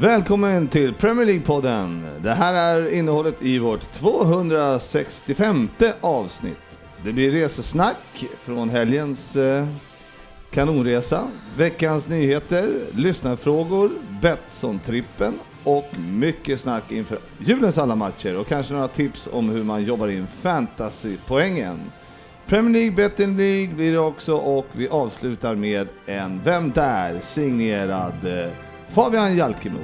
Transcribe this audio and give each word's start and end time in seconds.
Välkommen 0.00 0.68
till 0.68 0.94
Premier 0.94 1.26
League-podden. 1.26 2.02
Det 2.20 2.34
här 2.34 2.54
är 2.54 2.94
innehållet 2.94 3.42
i 3.42 3.58
vårt 3.58 3.92
265 3.92 5.68
avsnitt. 6.00 6.78
Det 7.04 7.12
blir 7.12 7.30
resesnack 7.30 8.24
från 8.40 8.70
helgens 8.70 9.36
eh, 9.36 9.66
kanonresa, 10.50 11.28
veckans 11.56 12.08
nyheter, 12.08 12.68
lyssnarfrågor, 12.94 13.90
Betsson-trippen 14.22 15.34
och 15.64 15.88
mycket 15.98 16.60
snack 16.60 16.92
inför 16.92 17.18
julens 17.38 17.78
alla 17.78 17.96
matcher 17.96 18.36
och 18.38 18.46
kanske 18.46 18.72
några 18.74 18.88
tips 18.88 19.28
om 19.32 19.48
hur 19.48 19.64
man 19.64 19.84
jobbar 19.84 20.08
in 20.08 20.26
fantasypoängen. 20.26 21.78
Premier 22.46 22.72
League, 22.72 22.90
Betting 22.96 23.36
League 23.36 23.74
blir 23.74 23.92
det 23.92 23.98
också 23.98 24.34
och 24.34 24.66
vi 24.72 24.88
avslutar 24.88 25.54
med 25.54 25.88
en 26.06 26.40
Vem 26.44 26.70
där? 26.70 27.20
signerad 27.22 28.24
eh, 28.24 28.52
Fabian 28.88 29.36
Jalkemo. 29.36 29.78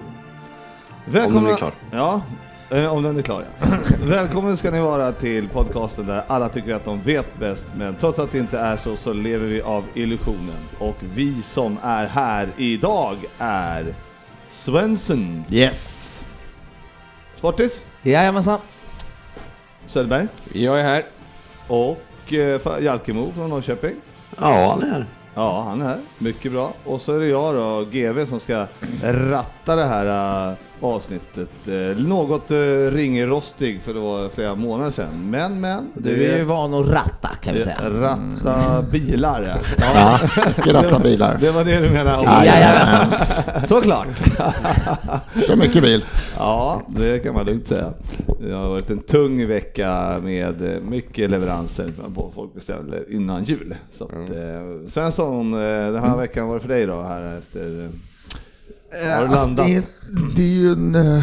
Välkomna. 1.06 1.41
den 1.41 1.50
är 1.52 1.56
klar. 1.56 1.72
Ja, 1.91 2.22
eh, 2.70 2.92
om 2.94 3.02
den 3.02 3.19
är 3.19 3.22
klar 3.22 3.44
ja. 3.61 3.66
Välkommen 4.06 4.56
ska 4.56 4.70
ni 4.70 4.80
vara 4.80 5.12
till 5.12 5.48
podcasten 5.48 6.06
där 6.06 6.24
alla 6.27 6.48
tycker 6.48 6.74
att 6.74 6.84
de 6.84 7.02
vet 7.02 7.38
bäst, 7.38 7.69
men 7.77 7.94
trots 7.94 8.19
att 8.19 8.33
det 8.33 8.38
inte 8.38 8.58
är 8.58 8.77
så 8.77 8.96
så 8.96 9.12
lever 9.12 9.46
vi 9.46 9.62
av 9.62 9.84
illusionen. 9.94 10.56
Och 10.78 10.96
vi 11.14 11.42
som 11.42 11.78
är 11.83 12.06
här 12.06 12.48
idag 12.56 13.16
är 13.38 13.94
Svensson, 14.48 15.44
Yes! 15.50 16.00
Sportis, 17.36 17.83
Jajamensan. 18.02 18.58
Söderberg 19.86 20.27
Jag 20.52 20.80
är 20.80 20.84
här. 20.84 21.05
och 21.68 22.33
eh, 22.33 22.61
Jalkemo 22.84 23.33
från 23.33 23.50
Norrköping. 23.50 23.94
Ja, 24.41 24.70
han 24.70 24.83
är 24.83 24.92
här. 24.92 25.06
Ja, 25.34 25.62
han 25.68 25.82
är 25.82 25.86
här. 25.86 25.98
Mycket 26.18 26.52
bra. 26.52 26.72
Och 26.84 27.00
så 27.00 27.12
är 27.12 27.20
det 27.20 27.27
jag 27.27 27.54
då, 27.54 27.84
GV, 27.90 28.27
som 28.27 28.40
ska 28.40 28.66
ratta 29.02 29.77
det 29.77 29.84
här 29.84 30.48
äh, 30.50 30.54
avsnittet. 30.84 31.68
Eh, 31.68 32.04
något 32.06 32.50
äh, 32.50 32.56
ringrostig 32.92 33.82
för 33.82 33.94
det 33.94 34.00
var 34.00 34.28
flera 34.28 34.54
månader 34.54 34.90
sedan. 34.90 35.30
Men, 35.30 35.60
men. 35.60 35.90
Du 35.94 36.24
är 36.24 36.38
ju 36.38 36.44
van 36.44 36.74
att 36.74 36.88
ratta 36.88 37.28
kan 37.42 37.54
vi 37.54 37.62
säga. 37.62 37.90
Ratta 37.90 38.82
bilar 38.82 39.62
ja. 39.78 39.84
Ja, 39.94 40.72
ratta 40.72 40.98
bilar. 40.98 41.38
Det 41.40 41.50
var 41.50 41.64
det 41.64 41.80
du 41.80 41.90
menade? 41.90 42.46
Jajamensan, 42.46 43.12
såklart. 43.66 44.08
Kör 45.46 45.56
mycket 45.56 45.82
bil. 45.82 46.05
Ja, 46.38 46.82
det 46.88 47.18
kan 47.18 47.34
man 47.34 47.46
lugnt 47.46 47.66
säga. 47.66 47.92
Det 48.40 48.52
har 48.52 48.68
varit 48.68 48.90
en 48.90 48.98
tung 49.02 49.46
vecka 49.46 50.20
med 50.22 50.74
eh, 50.74 50.80
mycket 50.80 51.30
leveranser 51.30 51.92
på 52.14 52.30
folk 52.34 52.55
beställer 52.55 53.12
innan 53.12 53.44
jul. 53.44 53.74
Så 53.92 54.05
att, 54.05 54.30
eh, 54.30 54.88
Svensson, 54.88 55.55
eh, 55.55 55.92
den 55.92 56.02
här 56.02 56.16
veckan 56.16 56.48
var 56.48 56.55
det 56.55 56.60
för 56.60 56.68
dig 56.68 56.86
då 56.86 57.02
här 57.02 57.39
efter... 57.39 57.90
eh, 59.02 59.10
Har 59.10 59.20
du 59.20 59.27
Alltså, 59.28 59.46
landat? 59.46 59.66
det, 59.66 59.74
är, 59.77 59.82
det 60.36 60.42
är 60.42 60.46
ju 60.46 60.72
en... 60.72 60.94
eh, 60.94 61.22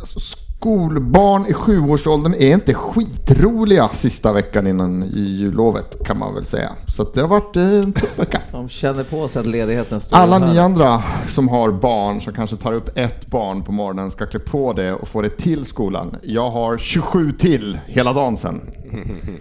Alltså, 0.00 0.20
skolbarn 0.20 1.46
i 1.46 1.52
sjuårsåldern 1.52 2.34
är 2.34 2.52
inte 2.52 2.74
skitroliga 2.74 3.88
sista 3.88 4.32
veckan 4.32 4.66
innan 4.66 5.02
jullovet 5.14 5.96
kan 6.04 6.18
man 6.18 6.34
väl 6.34 6.44
säga. 6.44 6.72
Så 6.96 7.04
det 7.14 7.20
har 7.20 7.28
varit 7.28 7.56
en 7.56 7.92
tuff 7.92 8.18
vecka. 8.18 8.40
De 8.52 8.68
känner 8.68 9.04
på 9.04 9.28
sig 9.28 9.40
att 9.40 9.46
ledigheten 9.46 10.00
står 10.00 10.16
Alla 10.16 10.38
ni 10.38 10.58
andra 10.58 11.02
som 11.28 11.48
har 11.48 11.72
barn 11.72 12.20
som 12.20 12.32
kanske 12.34 12.56
tar 12.56 12.72
upp 12.72 12.98
ett 12.98 13.26
barn 13.26 13.62
på 13.62 13.72
morgonen 13.72 14.10
ska 14.10 14.26
klä 14.26 14.40
på 14.40 14.72
det 14.72 14.92
och 14.92 15.08
få 15.08 15.22
det 15.22 15.36
till 15.36 15.64
skolan. 15.64 16.16
Jag 16.22 16.50
har 16.50 16.78
27 16.78 17.32
till 17.32 17.80
hela 17.86 18.12
dagen 18.12 18.36
sen. 18.36 18.60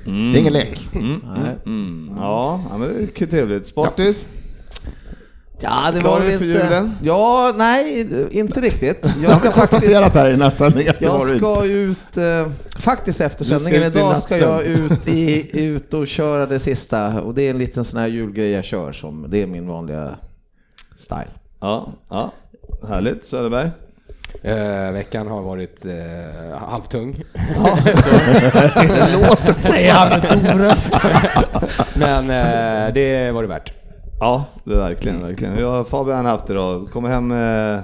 Det 0.06 0.10
är 0.12 0.38
ingen 0.40 0.54
lek. 0.54 0.88
Mm, 0.94 2.12
ja, 2.18 2.62
ja, 2.72 2.78
men 2.78 2.90
det 3.16 3.22
är 3.24 3.28
trevligt. 3.28 3.68
Sportis? 3.68 4.26
Ja, 4.84 4.90
det 5.60 6.00
Klar 6.00 6.20
var 6.20 6.26
lite... 6.26 6.38
för 6.38 6.46
julen? 6.46 6.96
Ja, 7.02 7.54
nej, 7.56 8.08
inte 8.32 8.62
riktigt. 8.62 9.06
Jag 9.24 9.38
ska 9.38 9.52
konstaterat 9.52 10.14
här 10.14 10.32
innan 10.32 10.52
sändningen 10.52 10.94
Jag 11.00 11.38
ska 11.38 11.66
ut, 11.66 12.18
eh, 12.18 12.48
faktiskt 12.80 13.22
efter 13.22 13.46
sändningen 13.46 13.84
idag 13.84 14.24
ska 14.24 14.38
jag 14.38 14.64
ut, 14.64 15.08
i, 15.08 15.60
ut 15.62 15.94
och 15.94 16.08
köra 16.08 16.46
det 16.46 16.60
sista 16.60 17.22
och 17.22 17.34
det 17.34 17.42
är 17.42 17.50
en 17.50 17.58
liten 17.58 17.86
sån 17.86 18.00
här 18.00 18.08
julgrej 18.08 18.52
jag 18.52 18.66
kör 18.66 18.92
som, 18.92 19.26
det 19.30 19.42
är 19.42 19.48
min 19.48 19.68
vanliga 19.68 20.16
style. 20.98 21.30
Ja, 21.60 21.94
ja. 22.10 22.32
Härligt. 22.88 23.26
Söderberg? 23.26 23.72
Eh, 24.42 24.92
veckan 24.92 25.28
har 25.28 25.42
varit 25.42 25.86
eh, 25.86 26.58
halvtung. 26.60 27.14
Det 28.76 29.12
låter 29.14 29.54
Säger 29.60 29.94
han 29.94 30.10
med 30.10 30.30
tom 30.30 30.60
röst. 30.60 30.94
Men 31.94 32.30
eh, 32.30 32.94
det 32.94 33.32
var 33.32 33.42
det 33.42 33.48
värt. 33.48 33.77
Ja, 34.20 34.46
det 34.64 34.74
är 34.74 34.78
verkligen, 34.78 35.22
verkligen. 35.22 35.60
Jag 35.60 35.72
har 35.72 35.84
Fabian 35.84 36.26
haft 36.26 36.48
det 36.48 36.54
då. 36.54 36.88
Kommer 36.92 37.10
hem, 37.10 37.32
eh, 37.32 37.80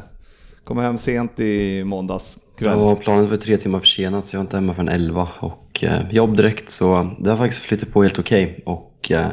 kommer 0.64 0.82
hem 0.82 0.98
sent 0.98 1.40
i 1.40 1.84
måndags 1.84 2.38
kväll. 2.60 2.80
Ja, 2.80 2.96
planen 2.96 3.30
var 3.30 3.38
tre 3.38 3.58
timmar 3.58 3.80
försenat 3.80 4.26
så 4.26 4.36
jag 4.36 4.40
var 4.40 4.44
inte 4.44 4.58
hemma 4.58 4.74
förrän 4.74 4.90
11 4.90 5.28
och 5.40 5.84
eh, 5.84 6.12
jobb 6.12 6.36
direkt 6.36 6.70
så 6.70 7.12
det 7.20 7.30
har 7.30 7.38
faktiskt 7.38 7.62
flyttat 7.62 7.92
på 7.92 8.04
helt 8.04 8.20
okej. 8.20 8.64
Och 8.66 9.12
eh, 9.12 9.28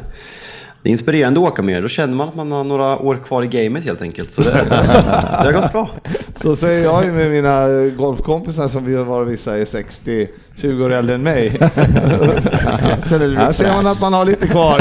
det 0.83 0.89
är 0.89 0.91
inspirerande 0.91 1.41
att 1.41 1.53
åka 1.53 1.62
med 1.62 1.83
Då 1.83 1.89
känner 1.89 2.15
man 2.15 2.28
att 2.28 2.34
man 2.34 2.53
har 2.53 2.65
några 2.65 2.99
år 2.99 3.16
kvar 3.25 3.43
i 3.43 3.47
gamet 3.47 3.84
helt 3.84 4.03
enkelt. 4.03 4.33
Så 4.33 4.43
det, 4.43 4.66
det 4.69 5.44
har 5.44 5.53
gått 5.53 5.72
bra. 5.72 5.91
Så 6.37 6.56
säger 6.56 6.84
jag 6.84 7.05
ju 7.05 7.12
med 7.12 7.31
mina 7.31 7.87
golfkompisar 7.89 8.69
som 8.69 8.84
vi 8.84 8.94
var 8.97 9.25
vissa 9.25 9.59
är 9.59 9.65
60, 9.65 10.28
20 10.60 10.84
år 10.84 10.93
äldre 10.93 11.15
än 11.15 11.22
mig. 11.22 11.48
Här 11.60 13.53
ser 13.53 13.72
man 13.72 13.87
att 13.87 14.00
man 14.00 14.12
har 14.12 14.25
lite 14.25 14.47
kvar. 14.47 14.81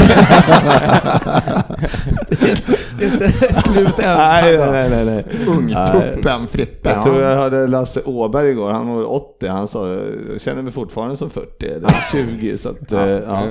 inte 3.02 3.32
slut 3.62 3.98
än. 3.98 4.18
nej, 4.18 4.58
nej, 4.58 4.90
nej, 4.90 5.04
nej. 5.04 5.24
Ungtuppen 5.48 6.46
Frippe. 6.46 6.90
Jag 6.90 7.02
tror 7.02 7.20
ja. 7.20 7.28
jag 7.28 7.36
hörde 7.36 7.66
Lasse 7.66 8.02
Åberg 8.04 8.50
igår, 8.50 8.70
han 8.70 8.88
var 8.88 9.12
80, 9.12 9.46
han 9.48 9.68
sa 9.68 9.88
jag 9.88 10.40
känner 10.40 10.62
mig 10.62 10.72
fortfarande 10.72 11.16
som 11.16 11.30
40 11.30 11.66
eller 11.66 11.90
20 12.12 12.58
så 12.58 12.68
att 12.68 12.76
ja. 12.88 13.08
Ja, 13.08 13.42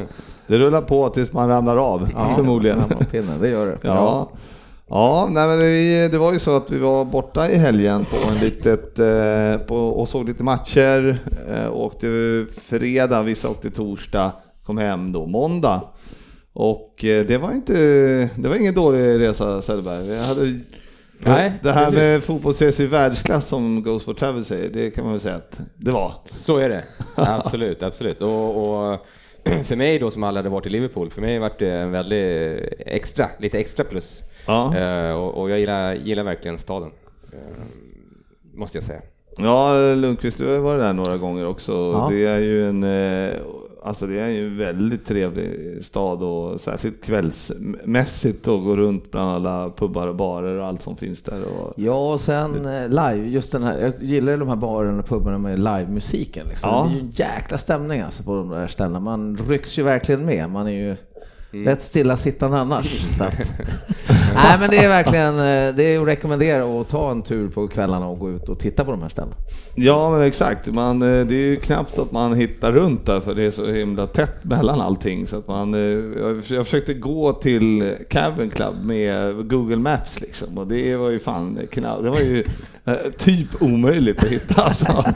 det 0.47 0.57
rullar 0.57 0.81
på 0.81 1.09
tills 1.09 1.33
man 1.33 1.49
ramlar 1.49 1.77
av 1.77 2.09
förmodligen. 2.35 2.83
Pinnen, 3.11 3.41
det 3.41 3.49
gör 3.49 3.65
det. 3.65 3.77
Ja. 3.81 4.29
Ja, 4.89 5.27
nej, 5.31 5.47
men 5.47 5.59
vi, 5.59 6.09
det 6.11 6.17
var 6.17 6.33
ju 6.33 6.39
så 6.39 6.55
att 6.55 6.71
vi 6.71 6.77
var 6.77 7.05
borta 7.05 7.49
i 7.49 7.55
helgen 7.55 8.05
på 8.05 8.15
en 8.31 8.37
litet, 8.37 8.99
eh, 8.99 9.57
på, 9.67 9.75
och 9.75 10.07
såg 10.07 10.27
lite 10.27 10.43
matcher. 10.43 11.19
Eh, 11.49 11.73
åkte 11.75 12.07
fredag, 12.61 13.21
vissa 13.21 13.49
åkte 13.49 13.71
torsdag, 13.71 14.31
kom 14.63 14.77
hem 14.77 15.11
då 15.11 15.25
måndag. 15.25 15.81
Och 16.53 17.05
eh, 17.05 17.25
det 17.25 17.37
var 17.37 17.51
inte, 17.51 17.73
det 18.35 18.49
var 18.49 18.55
ingen 18.55 18.73
dålig 18.73 19.19
resa 19.19 19.61
Söderberg. 19.61 20.07
Vi 20.07 20.19
hade, 20.19 20.59
Nej, 21.19 21.53
det 21.61 21.71
här 21.71 21.85
precis. 21.85 21.99
med 21.99 22.23
fotbollsresor 22.23 22.85
i 22.85 22.89
världsklass 22.89 23.47
som 23.47 23.83
Goes 23.83 24.03
for 24.03 24.13
Travel 24.13 24.45
säger, 24.45 24.69
det 24.69 24.91
kan 24.91 25.03
man 25.03 25.13
väl 25.13 25.21
säga 25.21 25.35
att 25.35 25.59
det 25.75 25.91
var. 25.91 26.13
Så 26.25 26.57
är 26.57 26.69
det. 26.69 26.83
Absolut, 27.15 27.83
absolut. 27.83 28.21
Och, 28.21 28.89
och 28.91 29.05
för 29.65 29.75
mig 29.75 29.99
då 29.99 30.11
som 30.11 30.23
aldrig 30.23 30.39
hade 30.39 30.53
varit 30.53 30.65
i 30.65 30.69
Liverpool, 30.69 31.09
för 31.09 31.21
mig 31.21 31.39
vart 31.39 31.59
det 31.59 31.71
en 31.71 31.91
väldigt 31.91 32.73
extra, 32.79 33.29
lite 33.39 33.59
extra 33.59 33.85
plus. 33.85 34.21
Ja. 34.49 34.75
Eh, 34.77 35.11
och, 35.11 35.41
och 35.41 35.49
jag 35.49 35.59
gillar, 35.59 35.93
gillar 35.93 36.23
verkligen 36.23 36.57
staden. 36.57 36.91
Eh, 37.31 37.37
måste 38.53 38.77
jag 38.77 38.83
säga. 38.83 39.01
Ja, 39.37 39.73
Lundqvist, 39.95 40.37
du 40.37 40.47
har 40.47 40.59
varit 40.59 40.81
där 40.81 40.93
några 40.93 41.17
gånger 41.17 41.47
också. 41.47 41.71
Ja. 41.71 42.07
Det 42.11 42.25
är 42.25 42.37
ju 42.39 42.69
en, 42.69 42.83
eh, 42.83 43.35
alltså 43.83 44.07
det 44.07 44.19
är 44.19 44.27
ju 44.27 44.45
en 44.47 44.57
väldigt 44.57 45.05
trevlig 45.05 45.77
stad 45.83 46.23
och 46.23 46.61
särskilt 46.61 47.03
kvällsmässigt 47.03 48.47
att 48.47 48.63
gå 48.63 48.75
runt 48.75 49.11
bland 49.11 49.29
alla 49.29 49.69
pubbar 49.69 50.07
och 50.07 50.15
barer 50.15 50.55
och 50.59 50.65
allt 50.65 50.81
som 50.81 50.97
finns 50.97 51.21
där. 51.21 51.43
Och, 51.43 51.73
Ja, 51.75 52.13
och 52.13 52.21
sen 52.21 52.65
eh, 52.65 52.89
live, 52.89 53.27
just 53.27 53.51
den 53.51 53.63
här, 53.63 53.79
jag 53.79 53.93
gillar 53.99 54.31
ju 54.31 54.37
de 54.37 54.47
här 54.47 54.55
barerna 54.55 54.99
och 54.99 55.07
pubarna 55.07 55.37
med 55.37 55.59
livemusiken 55.59 56.47
liksom. 56.47 56.69
Ja. 56.69 56.83
Det 56.89 56.91
är 56.91 56.95
ju 56.95 56.99
en 56.99 57.11
jäkla 57.11 57.57
stämning 57.57 58.01
alltså 58.01 58.23
på 58.23 58.35
de 58.35 58.49
där 58.49 58.67
ställena. 58.67 58.99
Man 58.99 59.37
rycks 59.47 59.79
ju 59.79 59.83
verkligen 59.83 60.25
med. 60.25 60.49
Man 60.49 60.67
är 60.67 60.71
ju 60.71 60.95
rätt 61.51 61.81
stillasittande 61.81 62.57
annars. 62.57 63.17
Så 63.17 63.23
att, 63.23 63.33
Nej 64.35 64.57
men 64.59 64.69
det 64.69 64.77
är 64.77 64.89
verkligen, 64.89 65.35
eh, 65.35 65.75
det 65.75 65.83
är 65.83 66.01
att 66.01 66.07
rekommendera 66.07 66.81
att 66.81 66.89
ta 66.89 67.11
en 67.11 67.21
tur 67.21 67.49
på 67.49 67.67
kvällarna 67.67 68.07
och 68.07 68.19
gå 68.19 68.31
ut 68.31 68.49
och 68.49 68.59
titta 68.59 68.85
på 68.85 68.91
de 68.91 69.01
här 69.01 69.09
ställena. 69.09 69.35
Ja 69.75 70.11
men 70.11 70.21
exakt, 70.21 70.67
man, 70.67 71.01
eh, 71.01 71.25
det 71.25 71.35
är 71.35 71.49
ju 71.49 71.55
knappt 71.55 71.99
att 71.99 72.11
man 72.11 72.33
hittar 72.33 72.71
runt 72.71 73.05
där 73.05 73.21
för 73.21 73.35
det 73.35 73.43
är 73.43 73.51
så 73.51 73.71
himla 73.71 74.07
tätt 74.07 74.43
mellan 74.43 74.81
allting. 74.81 75.27
Så 75.27 75.37
att 75.37 75.47
man, 75.47 75.73
eh, 75.73 75.79
jag 76.55 76.65
försökte 76.65 76.93
gå 76.93 77.33
till 77.33 77.95
Cabin 78.09 78.49
Club 78.49 78.75
med 78.83 79.49
Google 79.49 79.77
Maps 79.77 80.21
liksom 80.21 80.57
och 80.57 80.67
det 80.67 80.95
var 80.95 81.09
ju 81.09 81.19
fan 81.19 81.59
knappt, 81.71 82.03
det 82.03 82.09
var 82.09 82.19
ju 82.19 82.43
typ 83.17 83.61
omöjligt 83.61 84.23
att 84.23 84.29
hitta 84.29 84.61
alltså. 84.61 84.85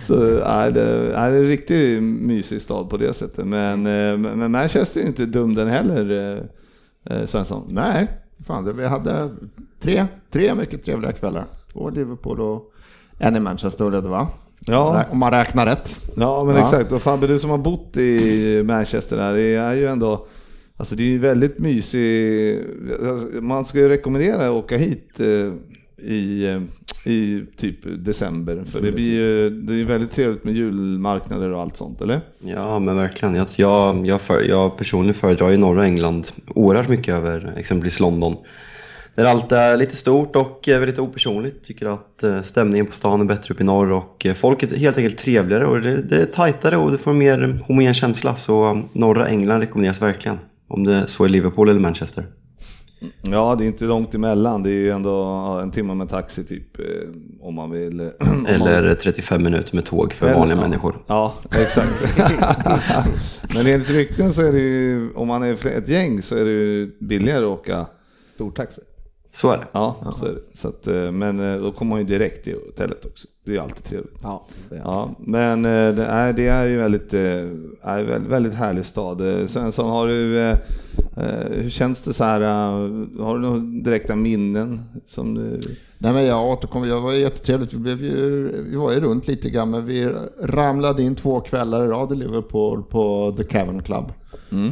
Så 0.00 0.14
nej, 0.14 0.72
det, 0.72 1.12
nej, 1.16 1.30
det 1.30 1.36
är 1.36 1.42
en 1.42 1.48
riktigt 1.48 2.02
mysig 2.02 2.62
stad 2.62 2.90
på 2.90 2.96
det 2.96 3.12
sättet. 3.12 3.46
Men, 3.46 3.82
men 4.22 4.50
Manchester 4.50 5.00
är 5.00 5.04
ju 5.04 5.08
inte 5.20 5.38
dum 5.38 5.54
den 5.54 5.68
heller, 5.68 6.10
eh, 6.10 7.16
eh, 7.16 7.26
Svensson. 7.26 7.64
Nej, 7.68 8.08
fan, 8.46 8.76
vi 8.76 8.86
hade 8.86 9.30
tre, 9.80 10.06
tre 10.30 10.54
mycket 10.54 10.84
trevliga 10.84 11.12
kvällar. 11.12 11.44
Två 11.72 11.90
Liverpool 11.90 12.40
och 12.40 12.72
en 13.18 13.36
i 13.36 13.40
Manchester 13.40 13.84
var 13.84 13.90
det 13.90 14.00
va? 14.00 14.28
Ja. 14.66 15.04
Om 15.10 15.18
man 15.18 15.30
räknar 15.30 15.66
rätt. 15.66 15.98
Ja 16.16 16.44
men 16.44 16.56
Ja. 16.56 16.62
exakt, 16.62 16.92
och 16.92 17.02
Fabbe 17.02 17.26
du 17.26 17.38
som 17.38 17.50
har 17.50 17.58
bott 17.58 17.96
i 17.96 18.62
Manchester 18.62 19.16
där, 19.16 19.34
det 19.34 19.54
är 19.54 19.74
ju 19.74 19.86
ändå 19.86 20.26
Alltså 20.76 20.96
det 20.96 21.02
är 21.02 21.06
ju 21.06 21.18
väldigt 21.18 21.58
mysig, 21.58 22.58
alltså, 22.92 23.40
man 23.40 23.64
ska 23.64 23.78
ju 23.78 23.88
rekommendera 23.88 24.44
att 24.44 24.50
åka 24.50 24.76
hit 24.76 25.20
eh, 25.20 25.52
i, 26.02 26.46
eh, 26.46 27.12
i 27.12 27.44
typ 27.56 27.76
december 27.82 28.64
för 28.66 28.80
det 28.80 28.92
blir 28.92 29.14
ju, 29.14 29.50
det 29.50 29.80
är 29.80 29.84
väldigt 29.84 30.10
trevligt 30.10 30.44
med 30.44 30.54
julmarknader 30.54 31.50
och 31.50 31.60
allt 31.60 31.76
sånt 31.76 32.00
eller? 32.00 32.20
Ja, 32.38 32.78
men 32.78 32.96
verkligen. 32.96 33.34
Jag, 33.34 33.46
jag, 33.56 34.06
jag, 34.06 34.20
för, 34.20 34.42
jag 34.42 34.76
personligen 34.76 35.14
föredrar 35.14 35.50
ju 35.50 35.56
norra 35.56 35.84
England 35.84 36.26
oerhört 36.46 36.88
mycket 36.88 37.14
över 37.14 37.54
exempelvis 37.56 38.00
London. 38.00 38.36
Där 39.14 39.24
allt 39.24 39.52
är 39.52 39.76
lite 39.76 39.96
stort 39.96 40.36
och 40.36 40.68
eh, 40.68 40.78
väldigt 40.78 40.98
opersonligt. 40.98 41.66
Tycker 41.66 41.86
att 41.86 42.22
eh, 42.22 42.42
stämningen 42.42 42.86
på 42.86 42.92
stan 42.92 43.20
är 43.20 43.24
bättre 43.24 43.54
uppe 43.54 43.62
i 43.62 43.66
norr 43.66 43.92
och 43.92 44.26
folket 44.36 44.72
är 44.72 44.76
helt 44.76 44.96
enkelt 44.96 45.18
trevligare 45.18 45.66
och 45.66 45.80
det, 45.80 46.02
det 46.02 46.22
är 46.22 46.26
tajtare 46.26 46.76
och 46.76 46.92
det 46.92 46.98
får 46.98 47.10
en 47.10 47.18
mer 47.18 47.60
homogen 47.66 47.94
känsla. 47.94 48.36
Så 48.36 48.82
norra 48.92 49.28
England 49.28 49.60
rekommenderas 49.60 50.02
verkligen. 50.02 50.38
Om 50.68 50.84
det 50.84 51.06
så 51.06 51.24
är 51.24 51.28
Liverpool 51.28 51.68
eller 51.68 51.80
Manchester. 51.80 52.24
Ja 53.22 53.54
det 53.58 53.64
är 53.64 53.66
inte 53.66 53.84
långt 53.84 54.14
emellan, 54.14 54.62
det 54.62 54.70
är 54.70 54.74
ju 54.74 54.90
ändå 54.90 55.22
en 55.62 55.70
timme 55.70 55.94
med 55.94 56.08
taxi 56.08 56.44
typ 56.44 56.78
eh, 56.78 56.84
om 57.40 57.54
man 57.54 57.70
vill. 57.70 58.00
om 58.20 58.42
man- 58.42 58.46
Eller 58.46 58.94
35 58.94 59.42
minuter 59.44 59.74
med 59.74 59.84
tåg 59.84 60.12
för 60.12 60.26
Eller- 60.26 60.38
vanliga 60.38 60.56
ja. 60.56 60.62
människor. 60.62 60.98
Ja, 61.06 61.34
exakt. 61.58 62.18
Men 63.54 63.66
enligt 63.66 63.90
rykten 63.90 64.32
så 64.32 64.42
är 64.42 64.52
det 64.52 64.58
ju, 64.58 65.12
om 65.14 65.28
man 65.28 65.42
är 65.42 65.66
ett 65.66 65.88
gäng 65.88 66.22
så 66.22 66.36
är 66.36 66.44
det 66.44 66.50
ju 66.50 66.90
billigare 67.00 67.44
att 67.44 67.58
åka 67.60 67.86
Stortaxi. 68.34 68.80
Så 69.32 69.50
är 69.50 69.56
det. 69.56 69.66
Ja, 69.72 69.96
så 70.16 70.26
är 70.26 70.30
det. 70.30 70.40
Så 70.52 70.68
att, 70.68 70.86
eh, 70.86 71.12
men 71.12 71.40
eh, 71.40 71.60
då 71.60 71.72
kommer 71.72 71.90
man 71.90 71.98
ju 71.98 72.04
direkt 72.04 72.44
till 72.44 72.54
hotellet 72.66 73.04
också. 73.04 73.28
Det 73.44 73.50
är 73.50 73.54
ju 73.54 73.60
alltid 73.60 73.84
trevligt. 73.84 74.18
Ja. 74.22 74.46
Ja, 74.84 75.10
men 75.18 75.64
eh, 75.64 75.94
det 75.94 76.04
är, 76.04 76.32
det 76.32 76.46
är 76.46 76.66
ju 76.66 76.76
väldigt, 76.76 77.14
eh, 77.14 77.20
är 77.82 78.04
väldigt, 78.04 78.30
väldigt 78.30 78.54
härlig 78.54 78.84
stad. 78.84 79.40
Eh, 79.40 79.46
Svensson, 79.46 79.90
har 79.90 80.06
du, 80.06 80.38
eh, 80.38 80.58
eh, 81.16 81.50
hur 81.50 81.70
känns 81.70 82.02
det 82.02 82.12
så 82.12 82.24
här, 82.24 82.40
eh, 82.40 83.24
har 83.24 83.34
du 83.34 83.40
några 83.40 83.58
direkta 83.58 84.16
minnen 84.16 84.80
som 85.06 85.34
du... 85.34 85.60
Nej 85.98 86.12
men 86.12 86.24
jag 86.24 86.48
återkommer, 86.48 86.86
det 86.86 87.00
var 87.00 87.12
jättetrevligt. 87.12 87.72
Vi, 87.72 87.78
blev 87.78 88.02
ju, 88.04 88.48
vi 88.70 88.76
var 88.76 88.92
ju 88.92 89.00
runt 89.00 89.26
lite 89.26 89.50
grann 89.50 89.70
men 89.70 89.86
vi 89.86 90.12
ramlade 90.42 91.02
in 91.02 91.14
två 91.14 91.40
kvällar 91.40 91.84
i 91.84 91.88
rad 91.88 92.12
i 92.12 92.16
Liverpool 92.16 92.82
på 92.82 93.34
The 93.36 93.44
Cavern 93.44 93.82
Club. 93.82 94.12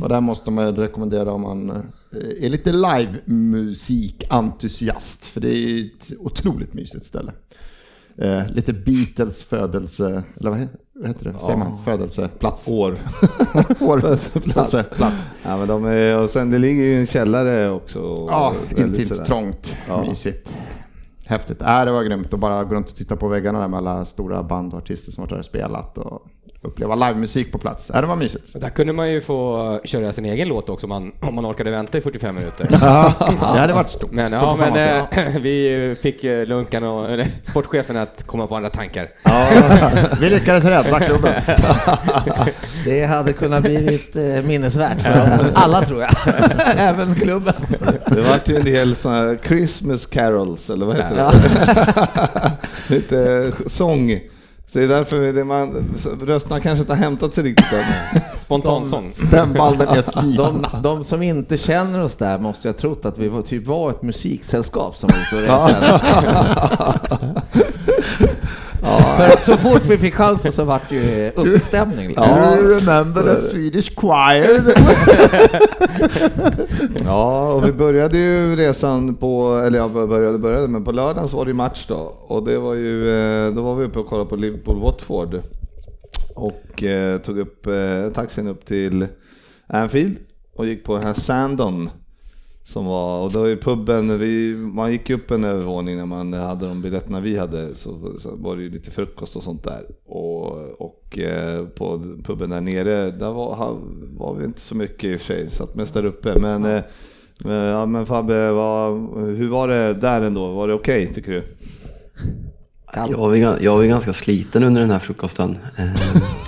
Och 0.02 0.08
där 0.08 0.20
måste 0.20 0.50
man 0.50 0.76
rekommendera 0.76 1.32
om 1.32 1.40
man 1.42 1.70
eh, 1.70 1.76
är 2.12 2.48
lite 2.48 2.72
livemusikentusiast. 2.72 5.24
För 5.24 5.40
det 5.40 5.48
är 5.48 5.58
ju 5.68 5.86
ett 5.86 6.12
otroligt 6.18 6.74
mysigt 6.74 7.06
ställe. 7.06 7.32
Eh, 8.16 8.46
lite 8.48 8.72
Beatles 8.72 9.42
födelse, 9.44 10.22
eller 10.40 10.50
vad 10.50 10.58
he- 10.58 10.68
vad 10.92 11.08
heter 11.08 11.24
det? 11.24 11.34
Säger 11.40 11.56
man? 11.56 11.84
Födelseplats. 11.84 12.68
År. 12.68 12.92
År. 13.80 14.00
Födelseplats. 14.00 14.70
Födelseplats. 14.70 15.26
Ja, 15.44 15.56
men 15.56 15.68
de 15.68 15.84
är, 15.84 16.18
och 16.18 16.30
sen 16.30 16.50
det 16.50 16.58
ligger 16.58 16.82
ju 16.82 17.00
en 17.00 17.06
källare 17.06 17.70
också. 17.70 17.98
Ja, 18.28 18.54
intimt, 18.76 19.08
sådär. 19.08 19.24
trångt, 19.24 19.76
Ja. 19.88 20.04
mysigt. 20.08 20.54
Häftigt. 21.26 21.62
Äh, 21.62 21.84
det 21.84 21.90
var 21.90 22.02
grymt 22.02 22.34
att 22.34 22.40
bara 22.40 22.64
gå 22.64 22.74
runt 22.74 22.88
och 22.90 22.96
titta 22.96 23.16
på 23.16 23.28
väggarna 23.28 23.60
där 23.60 23.68
med 23.68 23.78
alla 23.78 24.04
stora 24.04 24.42
band 24.42 24.72
och 24.72 24.78
artister 24.78 25.12
som 25.12 25.20
har 25.20 25.26
varit 25.26 25.30
där 25.34 25.38
och 25.38 25.44
spelat 25.44 25.98
och 25.98 26.26
uppleva 26.62 26.94
livemusik 26.94 27.52
på 27.52 27.58
plats. 27.58 27.90
Äh, 27.90 28.00
det 28.00 28.06
var 28.06 28.16
mysigt. 28.16 28.60
Där 28.60 28.68
kunde 28.68 28.92
man 28.92 29.10
ju 29.10 29.20
få 29.20 29.80
köra 29.84 30.12
sin 30.12 30.24
egen 30.24 30.48
låt 30.48 30.68
också 30.68 30.86
om 30.86 30.88
man, 30.88 31.12
om 31.20 31.34
man 31.34 31.46
orkade 31.46 31.70
vänta 31.70 31.98
i 31.98 32.00
45 32.00 32.34
minuter. 32.34 32.68
Ja, 32.80 33.14
det 33.54 33.60
hade 33.60 33.72
varit 33.72 33.90
stort. 33.90 34.12
Men, 34.12 34.26
Stå 34.28 34.36
ja, 34.36 34.56
men 34.58 34.98
eh, 35.10 35.36
vi 35.40 35.96
fick 36.02 36.24
eh, 36.24 36.46
Lunkan 36.46 36.84
och 36.84 37.10
eller, 37.10 37.26
sportchefen 37.42 37.96
att 37.96 38.26
komma 38.26 38.46
på 38.46 38.56
andra 38.56 38.70
tankar. 38.70 39.08
Vi 40.20 40.30
lyckades 40.30 40.64
rädda 40.64 41.00
klubben. 41.00 41.34
Det 42.84 43.04
hade 43.04 43.32
kunnat 43.32 43.62
bli 43.62 43.80
lite 43.80 44.42
minnesvärt 44.46 45.02
för 45.02 45.50
alla 45.54 45.82
tror 45.82 46.00
jag. 46.02 46.10
Även 46.76 47.14
klubben. 47.14 47.54
Det 48.06 48.20
vart 48.22 48.48
ju 48.48 48.56
en 48.56 48.64
del 48.64 48.96
sådana 48.96 49.18
här 49.18 49.38
Christmas 49.44 50.06
carols, 50.06 50.70
eller 50.70 50.86
vad 50.86 50.96
heter 50.96 51.14
det? 51.14 52.52
Lite 52.94 53.52
sång. 53.66 54.20
Så 54.72 54.78
det 54.78 54.84
är 54.84 54.88
därför 54.88 55.32
det 55.32 55.44
man, 55.44 55.84
rösterna 56.20 56.60
kanske 56.60 56.80
inte 56.80 56.92
har 56.92 56.98
hämtat 56.98 57.34
sig 57.34 57.44
riktigt 57.44 57.72
än. 57.72 57.84
Spontansång. 58.38 59.12
Stämbalden 59.12 59.88
är 59.88 59.94
De, 59.94 60.02
slitna. 60.52 60.80
de 60.82 61.04
som 61.04 61.22
inte 61.22 61.58
känner 61.58 62.02
oss 62.02 62.16
där 62.16 62.38
måste 62.38 62.68
ju 62.68 62.72
ha 62.72 62.78
trott 62.78 63.04
att 63.04 63.18
vi 63.18 63.28
var, 63.28 63.42
typ 63.42 63.66
var 63.66 63.90
ett 63.90 64.02
musiksällskap 64.02 64.96
som 64.96 65.10
var 65.12 65.18
ute 65.18 65.36
och 65.36 65.42
reste. 65.42 65.76
För 69.16 69.28
att 69.32 69.42
så 69.42 69.56
fort 69.56 69.86
vi 69.86 69.98
fick 69.98 70.14
chansen 70.14 70.52
så 70.52 70.64
vart 70.64 70.88
det 70.88 70.94
ju 70.94 71.30
uppstämning. 71.30 72.08
Liksom. 72.08 72.24
Do 72.28 72.54
you 72.54 72.80
remember 72.80 73.22
that 73.22 73.44
Swedish 73.44 73.96
choir? 73.96 74.74
Ja, 77.04 77.52
och 77.52 77.66
vi 77.68 77.72
började 77.72 78.18
ju 78.18 78.56
resan 78.56 79.14
på, 79.14 79.62
eller 79.66 79.78
jag 79.78 79.90
började, 79.92 80.38
började, 80.38 80.68
men 80.68 80.84
på 80.84 80.92
lördagen 80.92 81.28
så 81.28 81.36
var 81.36 81.44
det 81.44 81.48
ju 81.48 81.54
match 81.54 81.86
då. 81.88 82.16
Och 82.28 82.44
det 82.44 82.58
var 82.58 82.74
ju, 82.74 83.08
eh, 83.10 83.54
då 83.54 83.62
var 83.62 83.74
vi 83.74 83.84
uppe 83.84 83.98
och 83.98 84.06
kollade 84.06 84.30
på 84.30 84.36
Liverpool-Watford. 84.36 85.42
Och 86.34 86.82
eh, 86.82 87.18
tog 87.18 87.38
upp 87.38 87.66
eh, 87.66 88.12
taxin 88.14 88.46
upp 88.48 88.66
till 88.66 89.06
Anfield 89.66 90.16
och 90.56 90.66
gick 90.66 90.84
på 90.84 90.94
den 90.96 91.06
här 91.06 91.14
Sandon. 91.14 91.90
Som 92.68 92.86
var, 92.86 93.20
och 93.20 93.32
då 93.32 93.44
är 93.44 93.56
puben, 93.56 94.18
vi, 94.18 94.56
man 94.56 94.92
gick 94.92 95.10
upp 95.10 95.30
en 95.30 95.44
övervåning 95.44 95.96
när 95.96 96.06
man 96.06 96.32
hade 96.32 96.68
de 96.68 96.82
biljetterna 96.82 97.20
vi 97.20 97.38
hade 97.38 97.74
så, 97.74 98.12
så 98.18 98.36
var 98.36 98.56
det 98.56 98.62
ju 98.62 98.70
lite 98.70 98.90
frukost 98.90 99.36
och 99.36 99.42
sånt 99.42 99.64
där. 99.64 99.86
Och, 100.06 100.52
och 100.80 101.18
eh, 101.18 101.64
på 101.66 102.02
puben 102.24 102.50
där 102.50 102.60
nere, 102.60 103.10
där 103.10 103.30
var, 103.30 103.76
var 104.18 104.34
vi 104.34 104.44
inte 104.44 104.60
så 104.60 104.74
mycket 104.74 105.04
i 105.04 105.16
och 105.16 105.20
för 105.20 105.26
sig, 105.26 105.50
satt 105.50 105.74
mest 105.74 105.94
där 105.94 106.04
uppe. 106.04 106.40
Men, 106.40 106.64
eh, 106.64 106.82
men, 107.38 107.54
ja, 107.54 107.86
men 107.86 108.06
Fabbe, 108.06 108.50
vad, 108.52 108.98
hur 109.36 109.48
var 109.48 109.68
det 109.68 109.94
där 109.94 110.22
ändå? 110.22 110.52
Var 110.52 110.68
det 110.68 110.74
okej 110.74 111.06
tycker 111.14 111.32
du? 111.32 111.44
Jag 112.94 113.18
var, 113.18 113.34
ju 113.34 113.40
jag 113.60 113.76
var 113.76 113.82
ju 113.82 113.88
ganska 113.88 114.12
sliten 114.12 114.62
under 114.62 114.80
den 114.80 114.90
här 114.90 114.98
frukosten. 114.98 115.58
Eh, 115.78 115.84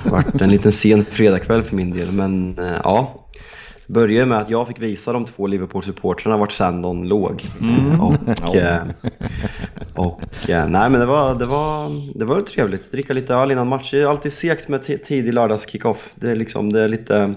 Det 0.04 0.10
vart 0.10 0.40
en 0.40 0.50
liten 0.50 0.72
sen 0.72 1.04
fredagkväll 1.04 1.62
för 1.62 1.76
min 1.76 1.90
del, 1.90 2.12
men 2.12 2.58
eh, 2.58 2.80
ja. 2.84 3.26
Började 3.92 4.26
med 4.26 4.38
att 4.38 4.50
jag 4.50 4.68
fick 4.68 4.80
visa 4.80 5.12
de 5.12 5.24
två 5.24 5.46
Liverpool-supportrarna 5.46 6.36
vart 6.36 6.52
Sandon 6.52 7.08
låg. 7.08 7.44
Och, 8.00 8.56
eh, 8.56 8.82
och 9.94 10.50
eh, 10.50 10.68
nej 10.68 10.90
men 10.90 11.00
det 11.00 11.06
var, 11.06 11.34
det 11.34 11.46
var, 11.46 11.90
det 12.18 12.24
var 12.24 12.40
trevligt. 12.40 12.92
Dricka 12.92 13.12
lite 13.12 13.34
öl 13.34 13.50
innan 13.50 13.68
match. 13.68 13.90
Det 13.90 14.00
är 14.00 14.06
alltid 14.06 14.32
segt 14.32 14.68
med 14.68 14.80
ti- 14.80 14.98
tidig 15.04 15.34
lördagskickoff. 15.34 16.12
Det 16.14 16.30
är 16.30 16.36
liksom, 16.36 16.72
det 16.72 16.80
är 16.80 16.88
lite... 16.88 17.34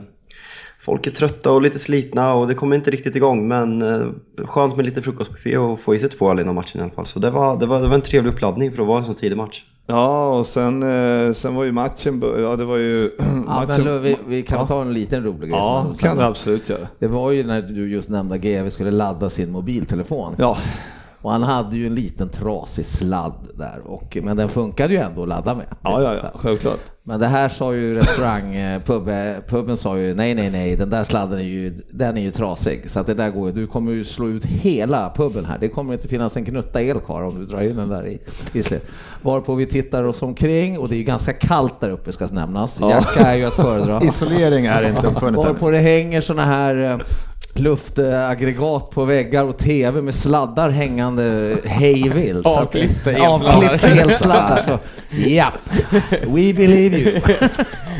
Folk 0.81 1.07
är 1.07 1.11
trötta 1.11 1.51
och 1.51 1.61
lite 1.61 1.79
slitna 1.79 2.33
och 2.33 2.47
det 2.47 2.53
kommer 2.53 2.75
inte 2.75 2.91
riktigt 2.91 3.15
igång 3.15 3.47
men 3.47 3.81
eh, 3.81 4.07
skönt 4.45 4.75
med 4.75 4.85
lite 4.85 5.01
frukostbuffé 5.01 5.57
och 5.57 5.79
få 5.79 5.95
i 5.95 5.99
sig 5.99 6.09
två 6.09 6.31
öl 6.31 6.39
innan 6.39 6.55
matchen 6.55 6.81
i 6.81 6.83
alla 6.83 6.93
fall. 6.93 7.05
Så 7.05 7.19
det 7.19 7.31
var, 7.31 7.59
det 7.59 7.65
var, 7.65 7.81
det 7.81 7.87
var 7.87 7.95
en 7.95 8.01
trevlig 8.01 8.31
uppladdning 8.31 8.71
för 8.71 8.81
att 8.81 8.87
vara 8.87 8.99
en 8.99 9.05
så 9.05 9.13
tidig 9.13 9.37
match. 9.37 9.63
Ja, 9.87 10.37
och 10.39 10.45
sen, 10.45 10.83
eh, 11.27 11.33
sen 11.33 11.55
var 11.55 11.63
ju 11.63 11.71
matchen, 11.71 12.23
ja 12.41 12.55
det 12.55 12.65
var 12.65 12.77
ju... 12.77 13.11
Ja, 13.47 13.65
matchen, 13.67 13.83
men 13.83 14.01
vi, 14.01 14.17
vi 14.27 14.43
kan 14.43 14.59
Ja. 14.59 14.67
ta 14.67 14.81
en 14.81 14.93
liten 14.93 15.23
rolig 15.23 15.39
grej. 15.49 15.59
Ja, 15.59 15.87
kan 15.99 16.17
du 16.17 16.23
absolut 16.23 16.69
göra. 16.69 16.87
Det 16.99 17.07
var 17.07 17.31
ju 17.31 17.43
när 17.43 17.61
du 17.61 17.89
just 17.91 18.09
nämnde 18.09 18.35
att 18.35 18.41
GV 18.41 18.69
skulle 18.69 18.91
ladda 18.91 19.29
sin 19.29 19.51
mobiltelefon. 19.51 20.35
Ja, 20.37 20.57
Och 21.23 21.31
han 21.31 21.43
hade 21.43 21.77
ju 21.77 21.87
en 21.87 21.95
liten 21.95 22.29
trasig 22.29 22.85
sladd 22.85 23.47
där, 23.53 23.79
och, 23.85 24.17
men 24.23 24.37
den 24.37 24.49
funkade 24.49 24.93
ju 24.93 24.99
ändå 24.99 25.21
att 25.23 25.27
ladda 25.27 25.55
med. 25.55 25.65
ja, 25.81 26.01
ja, 26.01 26.15
ja 26.23 26.31
självklart. 26.35 26.79
Men 27.05 27.19
det 27.19 27.27
här 27.27 27.49
sa 27.49 27.73
ju 27.73 27.95
restaurang, 27.95 28.55
eh, 28.55 28.81
pub, 28.81 29.09
eh, 29.09 29.33
puben 29.47 29.77
sa 29.77 29.97
ju 29.97 30.15
nej, 30.15 30.35
nej, 30.35 30.49
nej, 30.51 30.75
den 30.75 30.89
där 30.89 31.03
sladden 31.03 31.39
är 31.39 31.43
ju, 31.43 31.73
den 31.91 32.17
är 32.17 32.21
ju 32.21 32.31
trasig. 32.31 32.89
Så 32.89 32.99
att 32.99 33.07
det 33.07 33.13
där 33.13 33.29
går 33.29 33.47
ju, 33.47 33.53
du 33.53 33.67
kommer 33.67 33.91
ju 33.91 34.03
slå 34.03 34.29
ut 34.29 34.45
hela 34.45 35.13
puben 35.15 35.45
här. 35.45 35.57
Det 35.57 35.67
kommer 35.67 35.93
inte 35.93 36.07
finnas 36.07 36.37
en 36.37 36.45
knutta 36.45 36.81
el 36.81 36.99
kvar 36.99 37.21
om 37.23 37.39
du 37.39 37.45
drar 37.45 37.61
in 37.61 37.75
den 37.75 37.89
där 37.89 38.07
i, 38.07 38.19
i 38.53 38.63
slut. 38.63 38.85
Varpå 39.21 39.55
vi 39.55 39.65
tittar 39.65 40.03
oss 40.03 40.21
omkring 40.21 40.79
och 40.79 40.89
det 40.89 40.95
är 40.95 40.97
ju 40.97 41.03
ganska 41.03 41.33
kallt 41.33 41.79
där 41.79 41.89
uppe 41.89 42.11
ska 42.11 42.27
nämnas. 42.27 42.79
Jacka 42.81 43.19
är 43.19 43.35
ju 43.35 43.45
att 43.45 43.55
föredra. 43.55 44.01
Isolering 44.03 44.65
är 44.65 44.89
inte 44.89 45.07
uppfunnet. 45.07 45.45
Varpå 45.45 45.69
det 45.69 45.79
hänger 45.79 46.21
såna 46.21 46.45
här 46.45 47.03
luftaggregat 47.59 48.89
på 48.89 49.05
väggar 49.05 49.43
och 49.45 49.57
tv 49.57 50.01
med 50.01 50.15
sladdar 50.15 50.69
hängande 50.69 51.57
hejvilt. 51.65 52.45
Avklippta 52.45 53.11
elsladdar. 53.11 53.63
Avklippta 53.63 53.87
elsladdar. 53.87 54.61
Så, 54.67 54.79
japp, 55.29 55.53
we 56.11 56.53
believe 56.53 56.97
you. 56.97 57.19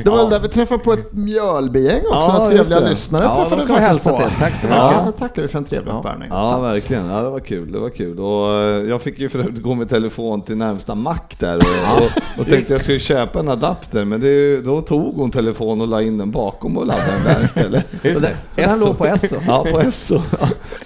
Det 0.03 0.09
var 0.09 0.17
väl 0.17 0.29
där 0.29 0.39
vi 0.39 0.47
träffade 0.47 0.83
på 0.83 0.93
ett 0.93 1.13
Mjölbygäng 1.13 1.97
också, 1.99 2.11
Ja, 2.11 2.27
några 2.27 2.39
just 2.41 2.51
trevliga 2.53 2.79
det. 2.79 2.89
lyssnare 2.89 3.23
Ja, 3.23 3.35
träffade 3.35 3.55
de 3.55 3.63
ska 3.63 3.73
vi 3.73 3.79
hälsa 3.79 4.09
på. 4.09 4.17
till. 4.17 4.29
Tack 4.39 4.57
så 4.61 4.67
Ja, 4.67 4.89
mycket. 4.91 5.05
det 5.05 5.19
tackar 5.19 5.41
vi 5.41 5.47
för 5.47 5.57
en 5.57 5.63
trevlig 5.65 5.91
uppvärmning. 5.93 6.27
Ja, 6.31 6.55
att- 6.55 6.63
verkligen. 6.75 7.05
Ja, 7.09 7.21
det 7.21 7.29
var 7.29 7.39
kul. 7.39 7.71
Det 7.71 7.79
var 7.79 7.89
kul. 7.89 8.19
Och 8.19 8.53
eh, 8.61 8.89
jag 8.89 9.01
fick 9.01 9.19
ju 9.19 9.29
för 9.29 9.39
övrigt 9.39 9.61
gå 9.61 9.75
med 9.75 9.89
telefon 9.89 10.41
till 10.41 10.57
närmsta 10.57 10.95
mack 10.95 11.35
där 11.39 11.57
och, 11.57 11.63
och, 12.03 12.39
och 12.41 12.47
tänkte 12.47 12.73
jag 12.73 12.81
skulle 12.81 12.99
köpa 12.99 13.39
en 13.39 13.49
adapter, 13.49 14.05
men 14.05 14.19
det, 14.21 14.61
då 14.61 14.81
tog 14.81 15.15
hon 15.15 15.31
telefon 15.31 15.81
och 15.81 15.87
la 15.87 16.01
in 16.01 16.17
den 16.17 16.31
bakom 16.31 16.77
och 16.77 16.85
laddade 16.85 17.11
den 17.25 17.35
där 17.35 17.45
istället. 17.45 17.85
Så, 18.01 18.07
den, 18.19 18.31
så 18.51 18.61
den 18.61 18.79
låg 18.79 18.97
på 18.97 19.05
Esso. 19.05 19.35
Ja, 19.47 19.63
på. 19.71 19.81
Ja, 19.81 19.91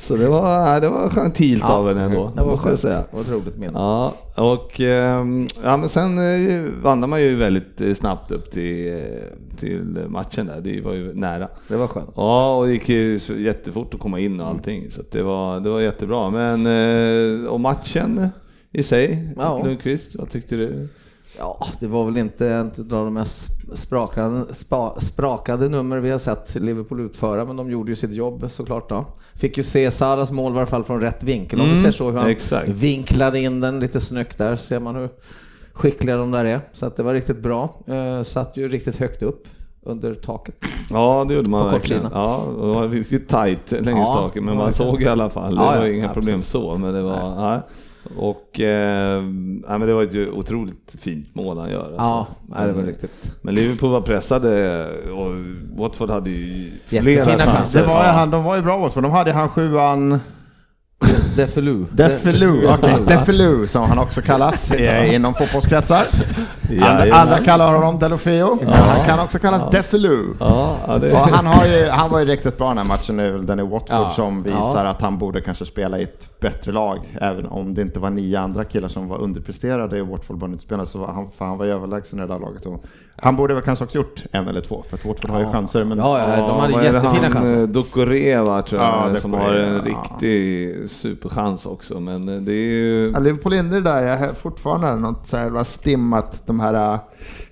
Så 0.02 0.16
det 0.16 0.28
var, 0.30 0.82
det 0.82 0.90
var 0.90 1.10
gentilt 1.10 1.64
av 1.64 1.88
henne 1.88 2.02
ändå, 2.04 2.32
Det 2.36 2.44
var 2.44 2.58
skönt. 2.58 2.80
säga. 2.80 2.98
Det 2.98 3.08
var 3.12 3.22
ett 3.22 3.30
roligt 3.30 3.58
minne. 3.58 3.72
Ja, 3.76 4.14
och 4.36 4.82
ehm, 4.82 5.48
ja, 5.64 5.78
men 5.78 5.90
sen 5.90 6.18
eh, 6.18 6.62
vandrar 6.84 7.08
man 7.08 7.22
ju 7.22 7.36
väldigt 7.36 7.82
eh, 7.82 7.94
snabbt 7.94 8.32
upp 8.32 8.52
till, 8.52 8.94
eh, 8.94 9.58
till 9.58 9.82
matchen 10.08 10.46
där. 10.46 10.62
Det 10.62 10.82
var 10.82 10.94
ju 10.94 11.14
nära. 11.14 11.48
Det 11.68 11.76
var 11.76 11.88
skönt. 11.88 12.10
Ja, 12.16 12.56
och 12.56 12.66
det 12.68 12.74
gick 12.74 12.90
ju 12.90 13.20
jättefort 13.38 13.94
att 13.94 14.00
komma 14.00 14.20
in 14.20 14.40
och 14.40 14.48
allting. 14.48 14.92
Så 14.92 15.02
det, 15.12 15.22
var, 15.22 15.60
det 15.60 15.70
var 15.70 15.82
jättebra. 15.82 16.30
Men, 16.30 17.48
och 17.48 17.60
matchen 17.60 18.30
i 18.72 18.84
sig, 18.84 19.34
Ja. 19.38 19.62
Lundqvist, 19.64 20.16
vad 20.16 20.30
tyckte 20.30 20.56
du? 20.56 20.88
Ja, 21.38 21.67
det 21.79 21.88
var 21.88 22.05
väl 22.05 22.17
inte 22.17 22.50
en 22.50 22.67
av 22.77 22.86
de 22.86 23.13
mest 23.13 23.51
sprakade, 23.75 24.53
spa, 24.55 25.00
sprakade 25.00 25.69
nummer 25.69 25.98
vi 25.98 26.10
har 26.10 26.19
sett 26.19 26.55
Liverpool 26.55 27.00
utföra, 27.00 27.46
men 27.46 27.55
de 27.55 27.72
gjorde 27.72 27.91
ju 27.91 27.96
sitt 27.96 28.13
jobb 28.13 28.46
såklart 28.51 28.89
då. 28.89 29.05
Fick 29.36 29.57
ju 29.57 29.63
se 29.63 29.91
Saras 29.91 30.31
mål 30.31 30.53
i 30.53 30.57
alla 30.57 30.65
fall 30.65 30.84
från 30.84 31.01
rätt 31.01 31.24
vinkel, 31.24 31.60
om 31.62 31.65
vi 31.65 31.72
Mm, 31.72 31.84
ser 31.84 31.91
så 31.91 32.12
hur 32.12 32.17
han 32.19 32.29
exakt. 32.29 32.69
vinklade 32.69 33.39
in 33.39 33.60
den 33.62 33.79
lite 33.79 34.00
snyggt 34.00 34.38
där, 34.38 34.55
ser 34.55 34.79
man 34.79 34.96
hur 34.96 35.10
skickliga 35.74 36.17
de 36.17 36.31
där 36.31 36.46
är. 36.46 36.62
Så 36.74 36.86
att 36.86 36.96
det 36.98 37.03
var 37.03 37.13
riktigt 37.13 37.39
bra. 37.39 37.69
Eh, 37.88 38.24
satt 38.24 38.57
ju 38.57 38.67
riktigt 38.67 38.96
högt 38.96 39.22
upp 39.22 39.48
under 39.84 40.13
taket. 40.15 40.55
Ja, 40.89 41.25
det 41.27 41.34
gjorde 41.34 41.50
man 41.50 41.63
På 41.65 41.69
verkligen. 41.69 42.07
Ja, 42.13 42.43
det 42.60 42.67
var 42.67 42.88
riktigt 42.88 43.27
tight 43.29 43.72
längs 43.72 44.00
Ja, 44.00 44.13
taket, 44.15 44.43
men 44.43 44.57
man 44.57 44.74
såg 44.74 45.01
i 45.01 45.07
alla 45.07 45.29
fall. 45.29 45.55
Det 45.55 45.62
Ja, 45.62 45.67
var 45.67 45.75
ja, 45.75 45.88
inga 45.88 46.05
absolut. 46.10 46.13
problem 46.13 46.43
så, 46.43 46.75
men 46.77 46.93
det 46.93 47.01
var... 47.01 47.62
Ja. 48.16 48.22
Och 48.22 48.60
eh, 48.60 49.24
ja, 49.68 49.78
men 49.78 49.82
det 49.88 49.94
var 49.94 50.04
ett 50.04 50.14
ju 50.14 50.32
otroligt 50.32 50.96
fint 51.00 51.36
mål 51.36 51.58
han 51.58 51.70
gör. 51.70 51.94
Ja, 51.98 52.04
alltså. 52.18 52.34
nej, 52.48 52.68
det 52.68 52.74
var 52.74 52.80
Men- 52.82 52.86
riktigt. 52.90 53.32
Men 53.42 53.56
Liverpool 53.56 53.92
var 53.92 54.02
pressade 54.02 54.86
och 55.12 55.32
Watford 55.80 56.10
hade 56.10 56.30
ju 56.30 56.72
flera 56.86 57.04
Jättefina 57.10 57.46
chanser. 57.46 57.82
Det 57.82 57.88
var 57.88 58.00
ju 58.02 58.06
Ja. 58.08 58.12
han, 58.12 58.32
de 58.32 58.44
var 58.44 58.56
ju 58.56 58.62
bra 58.62 58.90
för 58.90 59.02
de 59.02 59.12
hade 59.12 59.32
han 59.32 59.50
sjuan 59.50 60.20
Defelu. 61.36 61.86
Defelu, 61.92 62.68
okej, 62.68 62.98
Defelu 63.08 63.68
som 63.68 63.84
han 63.84 64.00
också 64.00 64.22
kallas 64.22 64.72
eh, 64.72 65.13
inom 65.16 65.34
fotbollskretsar. 65.34 66.06
Andra, 67.12 67.38
kallar 67.38 67.74
honom 67.74 68.00
Delofeo, 68.00 68.56
men 68.62 68.74
han 68.74 69.06
kan 69.06 69.20
också 69.20 69.39
kallas 69.39 69.72
Defelu. 69.72 70.24
Ja, 70.39 70.77
ja, 70.88 70.98
det... 70.98 71.12
Och 71.12 71.18
han, 71.18 71.46
har 71.46 71.66
ju, 71.66 71.88
han 71.89 72.12
var 72.12 72.20
ju 72.20 72.25
riktigt 72.25 72.58
bra 72.58 72.68
den 72.68 72.77
här 72.77 72.86
matchen 72.86 73.18
nu, 73.18 73.39
den 73.39 73.60
i 73.60 73.63
Watford 73.63 73.89
Ja. 73.89 74.12
som 74.12 74.44
visar 74.44 74.86
att 74.86 75.01
han 75.01 75.18
borde 75.18 75.42
kanske 75.42 75.66
spela 75.66 76.00
i 76.00 76.04
ett 76.04 76.39
bättre 76.39 76.72
lag. 76.72 77.00
Även 77.22 77.46
om 77.48 77.74
det 77.74 77.82
inte 77.82 78.00
var 78.00 78.10
nio 78.10 78.39
andra 78.39 78.63
killar 78.66 78.88
som 78.88 79.08
var 79.08 79.18
underpresterade 79.18 79.98
i 79.98 80.01
Watford 80.01 80.44
inte 80.44 80.63
spela 80.63 80.86
så 80.86 81.00
var 81.00 81.08
han, 81.13 81.30
för 81.38 81.46
han 81.46 81.58
var 81.58 81.66
ju 81.66 81.72
överlägsen 81.72 82.20
i 82.20 82.22
det 82.22 82.27
där 82.27 82.39
laget. 82.39 82.66
Och 82.66 82.84
han 83.22 83.36
borde 83.36 83.54
väl 83.54 83.64
kanske 83.64 83.86
också 83.86 83.98
gjort 83.98 84.24
en 84.32 84.48
eller 84.48 84.62
två, 84.62 84.84
för 84.90 85.08
Watford 85.08 85.30
har 85.30 85.40
ju 85.40 85.46
chanser. 85.46 85.84
Men 85.84 85.98
Ja, 85.98 86.20
ja, 86.20 86.48
de 86.48 86.60
hade 86.60 86.74
är 86.74 86.94
jättefina 86.94 87.24
han, 87.24 87.32
chanser. 87.34 87.62
eh, 87.62 87.68
Ducoré 87.68 88.40
va, 88.42 88.62
tror 88.62 88.82
jag, 88.82 89.16
Ja, 89.16 89.20
som 89.20 89.34
har 89.34 89.54
en 89.54 89.74
ja. 89.74 89.82
riktig 89.84 90.90
superchans 90.90 91.66
också. 91.66 92.00
Men 92.00 92.30
eh, 92.30 92.36
det 92.36 92.52
är 92.52 92.72
ju... 92.72 93.12
Ja, 93.14 93.20
Liverpool 93.20 93.54
in 93.54 93.66
i 93.66 93.70
det 93.70 93.82
där, 93.82 94.02
jag 94.04 94.18
har 94.18 94.34
fortfarande 94.34 94.96
något 94.96 95.28
så 95.28 95.38
här 95.38 95.64
stim 95.64 96.14
att 96.14 96.48
de 96.48 96.60
här, 96.60 96.94
äh, 96.94 97.00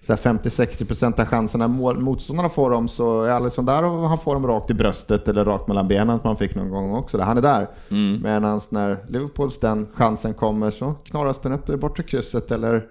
så 0.02 0.14
här 0.14 0.20
50-60% 0.20 1.20
av 1.22 1.26
chanserna 1.26 1.68
mål, 1.68 2.00
motståndarna 2.00 2.50
får 2.50 2.70
dem 2.70 2.88
så 2.88 3.24
är 3.24 3.32
Alisson 3.32 3.66
där 3.66 3.84
och 3.84 4.10
han 4.10 4.18
får 4.18 4.34
dem 4.34 4.48
rakt 4.48 4.70
i 4.70 4.74
bröstet 4.74 5.28
eller 5.28 5.46
rakt 5.46 5.68
mellan 5.68 5.88
benen 5.88 6.20
som 6.20 6.28
han 6.28 6.38
fick 6.38 6.56
någon 6.56 6.70
gång 6.70 6.96
också. 6.96 7.22
Han 7.22 7.38
är 7.38 7.42
där. 7.42 7.68
Mm. 7.92 8.22
Medan 8.24 8.62
när 8.70 8.98
Liverpools 9.10 9.60
den 9.60 9.88
chansen 9.96 10.34
kommer 10.34 10.72
så 10.72 10.94
knorras 11.04 11.40
den 11.40 11.52
upp 11.54 11.70
i 11.70 11.78
bortre 11.78 12.04
krysset 12.04 12.52
eller 12.52 12.84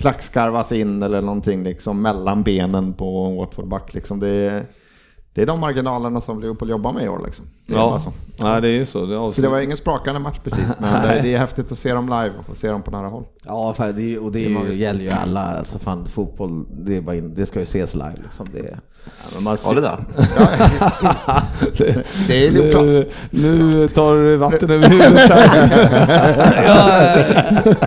klackskarvas 0.00 0.72
in 0.72 1.02
eller 1.02 1.22
någonting 1.22 1.64
liksom 1.64 2.02
mellan 2.02 2.42
benen 2.42 2.92
på 2.94 3.26
en 3.26 3.36
Watford-back. 3.36 3.94
Liksom. 3.94 4.20
Det, 4.20 4.28
är, 4.28 4.62
det 5.34 5.42
är 5.42 5.46
de 5.46 5.60
marginalerna 5.60 6.20
som 6.20 6.40
Liverpool 6.40 6.70
jobbar 6.70 6.92
med 6.92 7.04
i 7.04 7.08
år. 7.08 7.20
Liksom. 7.26 7.44
Det 7.66 7.72
är 7.74 7.78
Ja, 7.78 7.90
bara 7.90 8.00
så. 8.00 8.12
ja, 8.36 8.60
det 8.60 8.68
är 8.68 8.72
ju 8.72 8.86
så. 8.86 9.06
Det 9.06 9.14
är 9.14 9.30
Så 9.30 9.40
det 9.42 9.48
var 9.48 9.60
ingen 9.60 9.76
sprakande 9.76 10.20
match 10.20 10.36
precis, 10.44 10.66
men 10.78 11.02
det, 11.02 11.20
det 11.22 11.34
är 11.34 11.38
häftigt 11.38 11.72
att 11.72 11.78
se 11.78 11.92
dem 11.92 12.04
live 12.06 12.32
och 12.50 12.56
se 12.56 12.68
dem 12.70 12.82
på 12.82 12.90
nära 12.90 13.08
håll. 13.08 13.24
Ja, 13.44 13.74
fan, 13.74 13.96
det, 13.96 14.14
är- 14.14 14.24
och 14.24 14.32
det, 14.32 14.44
är 14.46 14.48
ju, 14.48 14.74
gäller 14.78 15.00
ju 15.00 15.10
alla. 15.10 15.40
Alltså 15.40 15.78
fan, 15.78 16.06
fotboll, 16.06 16.64
det, 16.86 16.96
är 16.96 17.00
bara 17.00 17.16
in, 17.16 17.34
det 17.34 17.46
ska 17.46 17.58
ju 17.58 17.62
ses 17.62 17.94
live 17.94 18.14
liksom. 18.22 18.48
Det 18.52 18.58
är... 18.58 18.78
Ja, 19.04 19.10
men 19.34 19.44
man 19.44 19.56
Ja, 19.66 19.72
det 19.72 19.80
där. 19.80 19.98
det, 21.78 22.04
Det 22.28 22.46
är 22.46 22.50
ju 22.52 22.70
klart. 22.70 23.06
nu, 23.30 23.88
tar 23.88 24.16
du 24.16 24.36
vatten 24.36 24.70
över 24.70 24.88
huvudet 24.90 25.30
här. 25.30 26.52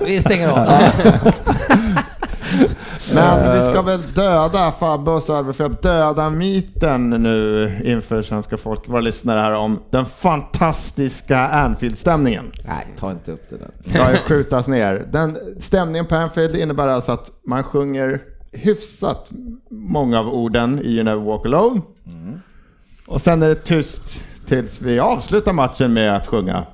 vi 0.05 0.19
stänger 0.19 0.49
av. 0.49 0.57
Men 3.13 3.55
vi 3.55 3.61
ska 3.61 3.81
väl 3.81 4.01
döda 4.15 4.71
Fabbe 4.71 5.11
och 5.11 5.29
att 5.59 5.81
döda 5.81 6.29
myten 6.29 7.09
nu 7.09 7.71
inför 7.85 8.21
svenska 8.21 8.57
folk, 8.57 8.89
våra 8.89 9.01
lyssnare 9.01 9.39
här 9.39 9.51
om 9.51 9.79
den 9.89 10.05
fantastiska 10.05 11.39
Anfield-stämningen. 11.47 12.51
Nej, 12.67 12.87
ta 12.99 13.11
inte 13.11 13.31
upp 13.31 13.49
det 13.49 13.57
där. 13.57 13.71
Ska 13.89 14.11
ju 14.11 14.17
skjutas 14.17 14.67
ner. 14.67 15.07
Den 15.11 15.37
stämningen 15.59 16.05
på 16.05 16.15
Anfield 16.15 16.55
innebär 16.55 16.87
alltså 16.87 17.11
att 17.11 17.31
man 17.47 17.63
sjunger 17.63 18.21
hyfsat 18.51 19.29
många 19.69 20.19
av 20.19 20.27
orden 20.33 20.79
i 20.79 20.89
You 20.89 21.03
Never 21.03 21.23
Walk 21.23 21.45
Alone. 21.45 21.81
Och 23.07 23.21
sen 23.21 23.43
är 23.43 23.49
det 23.49 23.55
tyst 23.55 24.21
tills 24.47 24.81
vi 24.81 24.99
avslutar 24.99 25.53
matchen 25.53 25.93
med 25.93 26.15
att 26.15 26.27
sjunga 26.27 26.65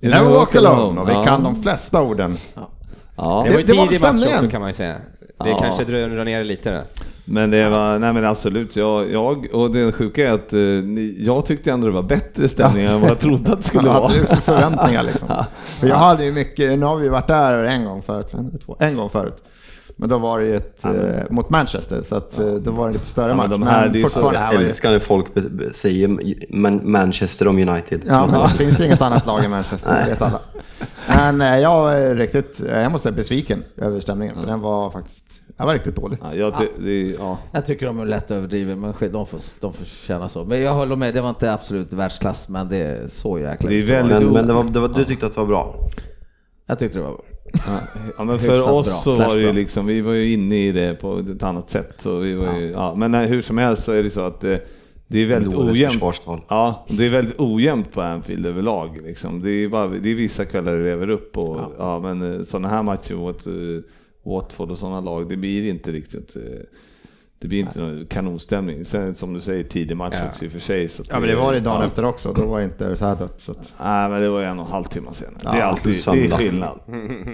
You 0.00 0.12
Never 0.14 0.30
Walk 0.30 0.54
Alone. 0.54 1.00
Och 1.00 1.08
vi 1.08 1.12
Ja. 1.12 1.24
kan 1.24 1.42
de 1.42 1.62
flesta 1.62 2.02
orden. 2.02 2.36
Ja. 2.54 3.44
Det 3.46 3.50
var 3.52 3.58
ju 3.58 3.64
det 3.66 3.72
var 3.72 3.86
tidig 3.86 3.86
match 3.86 3.96
stämningen. 3.98 4.34
också 4.34 4.48
kan 4.48 4.60
man 4.60 4.70
ju 4.70 4.74
säga. 4.74 4.96
Det 5.38 5.48
Ja. 5.48 5.58
kanske 5.58 5.84
drar 5.84 6.24
ner 6.24 6.38
det 6.38 6.44
lite 6.44 6.70
då. 6.70 6.80
Men 7.24 7.50
det 7.50 7.68
var, 7.68 7.98
nej 7.98 8.12
men 8.12 8.24
absolut, 8.24 8.76
jag, 8.76 9.12
jag 9.12 9.46
och 9.54 9.70
det 9.70 9.92
sjuka 9.92 10.28
är 10.28 10.32
att 10.34 10.52
eh, 10.52 10.60
jag 11.24 11.46
tyckte 11.46 11.70
ändå 11.72 11.86
det 11.86 11.92
var 11.92 12.02
bättre 12.02 12.48
stämning 12.48 12.84
än 12.84 13.00
vad 13.00 13.10
jag 13.10 13.18
trodde 13.18 13.52
att 13.52 13.58
det 13.58 13.64
skulle 13.64 13.88
vara. 13.88 14.08
du 14.12 14.26
för 14.26 14.36
förväntningar 14.36 15.02
liksom? 15.02 15.28
För 15.80 15.88
jag 15.88 15.96
hade 15.96 16.24
ju 16.24 16.32
mycket, 16.32 16.78
nu 16.78 16.86
har 16.86 16.96
vi 16.96 17.08
varit 17.08 17.26
där 17.28 17.64
en 17.64 17.84
gång 17.84 18.02
förut, 18.02 18.26
en, 18.34 18.58
två, 18.58 18.76
en 18.80 18.96
gång 18.96 19.10
förut. 19.10 19.42
Men 19.96 20.08
då 20.08 20.18
var 20.18 20.38
det 20.40 20.46
ju 20.46 20.56
ett, 20.56 20.84
eh, 20.84 20.92
mot 21.30 21.50
Manchester, 21.50 22.02
så 22.02 22.16
att, 22.16 22.38
eh, 22.38 22.54
då 22.54 22.70
var 22.70 22.86
det 22.86 22.92
lite 22.92 23.06
större 23.06 23.24
Ja, 23.28 23.28
men 23.28 23.36
match. 23.36 23.50
de 23.50 23.60
Men, 23.60 23.68
här, 23.68 23.88
det 23.88 23.98
är 23.98 24.02
ju 24.02 24.08
så- 24.08 24.30
Jag 24.34 24.54
älskar 24.54 24.90
när 24.92 24.98
folk 24.98 25.26
säger 25.72 26.08
Man- 26.56 26.90
Manchester 26.90 27.48
om 27.48 27.58
United. 27.68 28.02
ja, 28.06 28.26
men 28.26 28.40
det 28.42 28.48
finns 28.48 28.80
inget 28.80 29.02
annat 29.02 29.26
lag 29.26 29.44
i 29.44 29.48
Manchester, 29.48 30.02
det 30.04 30.10
vet 30.10 30.22
alla. 30.22 30.40
Men 31.08 31.40
eh, 31.40 31.58
jag 31.58 31.98
är 32.02 32.14
riktigt, 32.14 32.60
jag 32.70 32.92
måste 32.92 33.02
säga 33.08 33.16
besviken 33.16 33.64
över 33.76 34.00
stämningen, 34.00 34.34
för 34.40 34.46
den 34.46 34.60
var 34.60 34.90
faktiskt, 34.90 35.24
jag 35.56 35.66
var 35.66 35.72
riktigt 35.72 35.96
dålig. 35.96 36.18
Ja, 36.22 36.34
jag, 36.34 36.58
ty- 36.58 36.68
det, 36.84 37.16
ja. 37.18 37.38
Jag 37.52 37.66
tycker 37.66 37.86
de 37.86 38.00
är 38.00 38.04
lätt 38.06 38.30
överdriven, 38.30 38.80
men 38.80 38.94
de 39.12 39.26
får, 39.26 39.38
de 39.60 39.72
får 39.72 39.84
känna 39.84 40.28
så. 40.28 40.44
Men 40.44 40.62
jag 40.62 40.74
håller 40.74 40.96
med, 40.96 41.14
det 41.14 41.20
var 41.20 41.28
inte 41.28 41.52
absolut 41.52 41.92
världsklass, 41.92 42.48
men 42.48 42.68
det 42.68 42.76
är 42.76 43.08
så 43.08 43.38
jäkla 43.38 43.68
Det 43.68 43.74
är 43.74 43.82
väldigt 43.82 44.22
Men, 44.22 44.32
men 44.32 44.46
det 44.46 44.52
var, 44.54 44.64
det 44.64 44.80
var, 44.80 44.88
du 44.88 45.04
tyckte 45.04 45.26
att 45.26 45.34
det 45.34 45.40
var 45.40 45.46
bra? 45.46 45.74
Jag 46.66 46.78
tyckte 46.78 46.98
det 46.98 47.04
var 47.04 47.20
Ja, 48.18 48.24
men 48.24 48.38
för 48.38 48.72
oss 48.72 48.86
bra, 48.86 48.96
så 48.96 49.10
var 49.18 49.36
det 49.36 49.42
ju 49.42 49.52
liksom, 49.52 49.86
vi 49.86 50.00
var 50.00 50.12
ju 50.12 50.32
inne 50.32 50.66
i 50.66 50.72
det 50.72 50.94
på 50.94 51.18
ett 51.18 51.42
annat 51.42 51.70
sätt. 51.70 51.94
Så 51.98 52.18
vi 52.18 52.34
var 52.34 52.58
ju, 52.58 52.70
ja. 52.70 52.94
Men 52.94 53.10
nej, 53.10 53.26
hur 53.26 53.42
som 53.42 53.58
helst 53.58 53.84
så 53.84 53.92
är 53.92 54.02
det 54.02 54.10
så 54.10 54.20
att 54.20 54.44
eh, 54.44 54.56
det 55.06 55.18
är 55.18 55.26
väldigt 55.26 55.52
Dåligt 55.52 55.76
ojämnt. 55.76 56.22
Ja, 56.48 56.86
det 56.88 57.04
är 57.04 57.10
väldigt 57.10 57.40
ojämnt 57.40 57.92
på 57.92 58.02
Anfield 58.02 58.46
överlag. 58.46 59.00
Liksom. 59.04 59.42
Det, 59.42 59.50
är 59.50 59.68
bara, 59.68 59.88
det 59.88 60.10
är 60.10 60.14
vissa 60.14 60.44
kvällar 60.44 60.76
det 60.76 60.84
lever 60.84 61.10
upp 61.10 61.38
och, 61.38 61.60
ja. 61.78 62.00
men 62.00 62.22
eh, 62.22 62.44
sådana 62.44 62.68
här 62.68 62.82
matcher 62.82 63.14
mot 63.14 63.46
uh, 63.46 63.80
Watford 64.22 64.70
och 64.70 64.78
sådana 64.78 65.00
lag, 65.00 65.28
det 65.28 65.36
blir 65.36 65.70
inte 65.70 65.92
riktigt 65.92 66.36
eh, 66.36 66.42
det 67.44 67.48
blir 67.48 67.60
inte 67.60 67.80
någon 67.80 68.06
kanonstämning. 68.06 68.84
Sen 68.84 69.14
som 69.14 69.32
du 69.34 69.40
säger, 69.40 69.64
tidig 69.64 69.96
match 69.96 70.14
Ja. 70.20 70.28
också 70.30 70.44
i 70.44 70.48
och 70.48 70.52
för 70.52 70.58
sig. 70.60 70.88
Så 70.88 71.02
Ja 71.10 71.20
men 71.20 71.28
det 71.28 71.36
var 71.36 71.52
det 71.52 71.60
dagen 71.60 71.80
ja. 71.80 71.86
efter 71.86 72.04
också, 72.04 72.32
då 72.32 72.46
var 72.46 72.60
inte 72.60 72.96
så 72.96 73.04
här 73.06 73.16
dött. 73.16 73.34
Så 73.40 73.52
att, 73.52 73.72
Nej 73.82 74.08
men 74.10 74.22
det 74.22 74.28
var 74.28 74.42
en 74.42 74.58
och 74.58 74.66
en 74.66 74.72
halv 74.72 74.84
timme 74.84 75.08
senare. 75.12 75.36
det 75.42 75.48
är 75.48 75.56
Ja, 75.58 75.64
alltid, 75.64 75.92
det 75.92 75.98
är 75.98 76.00
söndag. 76.00 76.36
skillnad. 76.36 76.78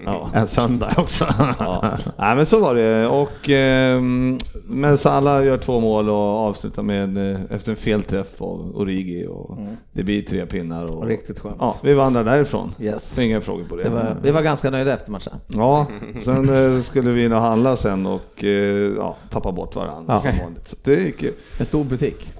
Ja. 0.04 0.30
en 0.34 0.48
söndag 0.48 0.94
också. 0.96 1.26
Ja. 1.58 1.96
Nej 2.18 2.36
men 2.36 2.46
så 2.46 2.60
var 2.60 2.74
det 2.74 3.06
och 3.06 3.48
ehm, 3.50 4.38
men 4.64 4.98
Salah 4.98 5.46
gör 5.46 5.56
två 5.58 5.80
mål 5.80 6.08
och 6.08 6.16
avslutar 6.16 6.82
med 6.82 7.32
eh, 7.32 7.40
efter 7.50 7.70
en 7.70 7.76
felträff 7.76 8.42
av 8.42 8.72
Origi 8.76 9.26
och 9.26 9.58
det 9.92 10.02
blir 10.02 10.22
tre 10.22 10.46
pinnar 10.46 10.84
och 10.96 11.06
Riktigt 11.06 11.40
skönt. 11.40 11.56
Ja, 11.58 11.76
vi 11.82 11.94
vandrar 11.94 12.24
därifrån. 12.24 12.74
Yes. 12.80 13.18
Inga 13.18 13.40
frågor 13.40 13.64
på 13.64 13.76
det. 13.76 13.82
det 13.82 13.90
var, 13.90 14.16
vi 14.22 14.30
var 14.30 14.42
ganska 14.42 14.70
nöjda 14.70 14.94
efter 14.94 15.10
matchen. 15.10 15.32
Ja, 15.46 15.86
sen 16.20 16.74
eh, 16.76 16.80
skulle 16.80 17.10
vi 17.10 17.24
in 17.24 17.32
och 17.32 17.40
handla 17.40 17.76
sen 17.76 18.06
och 18.06 18.44
eh, 18.44 18.48
ja, 18.96 19.16
tappa 19.30 19.52
bort 19.52 19.76
varandra 19.76 19.99
Ja. 20.08 20.18
som 20.20 20.30
vanligt. 20.42 20.68
Så 20.68 20.76
det 20.84 20.94
gick 20.94 21.22
ju. 21.22 21.32
En 21.58 21.66
stor 21.66 21.84
butik. 21.84 22.32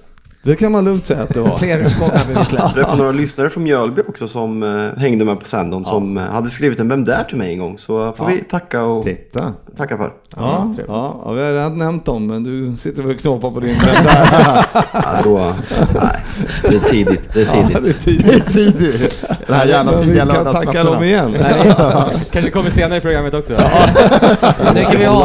Det 0.43 0.55
kan 0.55 0.71
man 0.71 0.85
lugnt 0.85 1.05
säga 1.05 1.21
att 1.21 1.33
det 1.33 1.39
var. 1.41 1.49
Jag 1.65 2.49
träffade 2.49 2.95
några 2.97 3.11
lyssnare 3.11 3.49
från 3.49 3.63
Mjölby 3.63 4.01
också 4.07 4.27
som 4.27 4.63
eh, 4.63 4.99
hängde 4.99 5.25
med 5.25 5.39
på 5.39 5.45
Sandon 5.45 5.85
som 5.85 6.17
eh, 6.17 6.23
hade 6.23 6.49
skrivit 6.49 6.79
en 6.79 6.89
Vem 6.89 7.03
där 7.05 7.23
till 7.23 7.37
mig 7.37 7.53
en 7.53 7.59
gång. 7.59 7.77
Så 7.77 8.13
får 8.13 8.25
vi 8.27 8.43
tacka 8.43 8.83
och 8.83 9.03
Titta. 9.03 9.53
tacka 9.77 9.97
för. 9.97 10.13
Ja, 10.35 10.73
ja, 10.87 11.21
ja, 11.25 11.31
vi 11.31 11.41
har 11.43 11.53
redan 11.53 11.77
nämnt 11.77 12.05
dem, 12.05 12.27
men 12.27 12.43
du 12.43 12.77
sitter 12.77 13.03
väl 13.03 13.15
och 13.15 13.21
knåpar 13.21 13.51
på 13.51 13.59
din 13.59 13.69
vän 13.79 14.03
där. 14.03 14.65
Ja, 14.93 15.19
då, 15.23 15.37
nej, 15.93 16.19
det 16.61 16.75
är 16.75 16.79
tidigt. 16.79 17.29
Det 17.33 17.41
är 17.41 17.45
Ja, 17.45 17.79
det 17.81 17.89
är 17.89 17.93
tidigt. 17.93 18.03
tidigt. 18.03 18.25
Det 18.53 18.61
är 18.61 18.71
tidigt. 18.71 19.23
Det 19.51 19.57
här 19.57 19.65
jävla 19.65 19.91
Men 19.91 19.99
vi 20.01 20.05
tidiga 20.07 20.25
kan 20.25 20.53
tacka 20.53 20.83
dem 20.83 21.03
igen. 21.03 21.35
Kanske 22.31 22.51
kommer 22.51 22.69
senare 22.69 22.97
i 22.97 23.01
programmet 23.01 23.33
också. 23.33 23.53
Jag 23.53 24.75
tycker 24.75 24.97
vi 24.97 25.07
om, 25.07 25.21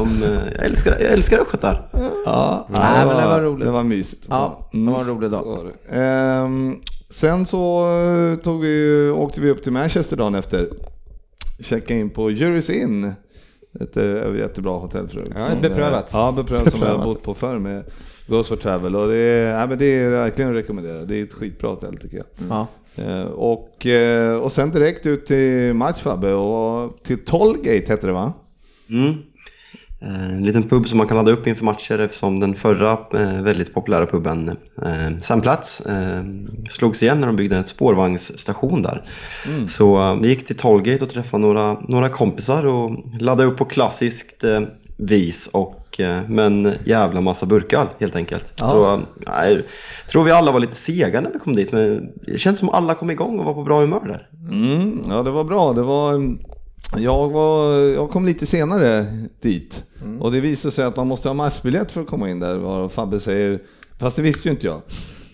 om, 0.00 0.22
eh, 0.22 0.28
jag 0.56 0.64
älskar, 0.64 0.96
jag 1.00 1.12
älskar 1.12 1.38
östgötar. 1.38 1.88
Ja, 2.24 2.66
Nej, 2.70 3.06
men 3.06 3.16
det 3.16 3.26
var 3.26 3.40
roligt. 3.40 3.66
Det 3.66 3.72
var 3.72 3.84
mysigt. 3.84 4.26
Ja, 4.28 4.68
det 4.72 4.90
var 4.90 5.00
en 5.00 5.06
rolig 5.06 5.30
dag. 5.30 5.70
Ehm, 5.92 6.76
sen 7.10 7.46
så 7.46 7.90
eh, 7.90 8.42
tog 8.44 8.60
vi, 8.60 9.10
åkte 9.10 9.40
vi 9.40 9.50
upp 9.50 9.62
till 9.62 9.72
Manchester 9.72 10.16
dagen 10.16 10.34
efter. 10.34 10.68
Checkade 11.60 12.00
in 12.00 12.10
på 12.10 12.30
Jury's 12.30 12.70
Inn. 12.70 13.12
Ett 13.80 13.96
eh, 13.96 14.36
jättebra 14.38 14.72
hotell 14.72 15.08
för 15.08 15.18
övrigt. 15.18 15.34
Ja, 15.38 15.46
som, 15.46 15.60
beprövat. 15.60 16.10
Ja, 16.12 16.32
beprövat 16.32 16.70
som 16.70 16.82
jag 16.82 16.96
har 16.96 17.04
bott 17.04 17.22
på 17.22 17.34
förr 17.34 17.58
med 17.58 17.84
Ghost 18.26 18.48
for 18.48 18.56
Travel. 18.56 18.96
Och 18.96 19.08
det 19.08 19.16
är, 19.16 19.60
ja, 19.60 19.66
men 19.66 19.78
det 19.78 19.86
är 19.86 20.10
verkligen 20.10 20.50
att 20.50 20.56
rekommendera. 20.56 21.04
Det 21.04 21.16
är 21.16 21.24
ett 21.24 21.32
skitbra 21.32 21.70
hotell 21.70 21.98
tycker 21.98 22.16
jag. 22.16 22.26
Ja. 22.48 22.66
Eh, 23.00 23.22
och, 23.22 23.86
eh, 23.86 24.34
och 24.36 24.52
sen 24.52 24.70
direkt 24.70 25.06
ut 25.06 25.26
till 25.26 25.74
match 25.74 26.02
Fabbe 26.02 26.32
och 26.32 27.02
till 27.04 27.24
Tollgate 27.24 27.84
hette 27.88 28.06
det 28.06 28.12
va? 28.12 28.32
Mm. 28.90 29.14
Eh, 30.02 30.36
En 30.36 30.44
liten 30.44 30.68
pub 30.68 30.88
som 30.88 30.98
man 30.98 31.06
kan 31.06 31.16
ladda 31.16 31.32
upp 31.32 31.46
inför 31.46 31.64
matcher 31.64 31.98
eftersom 31.98 32.40
den 32.40 32.54
förra 32.54 32.98
väldigt 33.42 33.74
populära 33.74 34.06
puben 34.06 34.56
Sandplats 35.20 35.82
slogs 36.70 37.02
igen 37.02 37.20
när 37.20 37.26
de 37.26 37.36
byggde 37.36 37.56
en 37.56 37.66
spårvagnsstation 37.66 38.82
där. 38.82 39.04
Så 39.68 40.00
eh, 40.00 40.20
vi 40.20 40.28
gick 40.28 40.46
till 40.46 40.56
Tollgate 40.56 41.04
och 41.04 41.10
träffade 41.10 41.42
några, 41.42 41.80
några 41.88 42.08
kompisar 42.08 42.66
och 42.66 42.90
laddade 43.20 43.50
upp 43.50 43.58
på 43.58 43.64
klassiskt 43.64 44.44
vis 45.02 45.46
och 45.52 46.00
eh, 46.00 46.28
med 46.28 46.46
en 46.46 46.72
jävla 46.84 47.20
massa 47.20 47.46
burkar 47.46 47.88
helt 47.98 48.16
enkelt. 48.16 48.52
Ja. 48.56 48.68
Så 48.68 48.94
eh, 48.94 49.00
nej, 49.26 49.62
tror 50.10 50.24
vi 50.24 50.30
alla 50.30 50.52
var 50.52 50.60
lite 50.60 50.74
sega 50.76 51.20
när 51.20 51.30
vi 51.32 51.38
kom 51.38 51.56
dit 51.56 51.72
men 51.72 52.12
det 52.26 52.38
känns 52.38 52.58
som 52.58 52.68
alla 52.68 52.94
kom 52.94 53.10
igång 53.10 53.38
och 53.38 53.44
var 53.44 53.54
på 53.54 53.62
bra 53.62 53.80
humör 53.80 54.00
där. 54.06 54.28
Mm, 54.50 55.00
ja 55.08 55.22
det 55.22 55.30
var 55.30 55.44
bra. 55.44 55.72
Det 55.72 55.82
var, 55.82 56.36
jag, 56.98 57.28
var, 57.30 57.72
jag 57.74 58.10
kom 58.10 58.26
lite 58.26 58.46
senare 58.46 59.06
dit 59.40 59.84
och 60.20 60.32
det 60.32 60.40
visade 60.40 60.72
sig 60.72 60.84
att 60.84 60.96
man 60.96 61.06
måste 61.06 61.28
ha 61.28 61.34
matchbiljett 61.34 61.92
för 61.92 62.00
att 62.00 62.06
komma 62.06 62.30
in 62.30 62.40
där. 62.40 62.56
Vad 62.56 62.92
Fabbe 62.92 63.20
säger, 63.20 63.62
fast 63.98 64.16
det 64.16 64.22
visste 64.22 64.48
ju 64.48 64.50
inte 64.54 64.66
jag. 64.66 64.82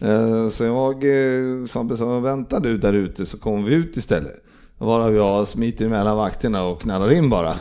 Eh, 0.01 0.49
Så 0.49 0.65
jag, 0.65 1.05
Fabbe 1.71 1.97
sa, 1.97 2.21
vänta 2.21 2.61
du 2.61 2.79
där 2.79 2.93
ute 2.93 3.27
så 3.27 3.39
kommer 3.39 3.69
vi 3.69 3.75
ut 3.75 3.97
istället. 3.97 4.43
Varav 4.79 5.15
jag 5.15 5.49
smiter 5.49 5.85
emellan 5.85 6.17
vakterna 6.17 6.65
och 6.65 6.81
knallar 6.81 7.13
in 7.13 7.31
bara. 7.31 7.53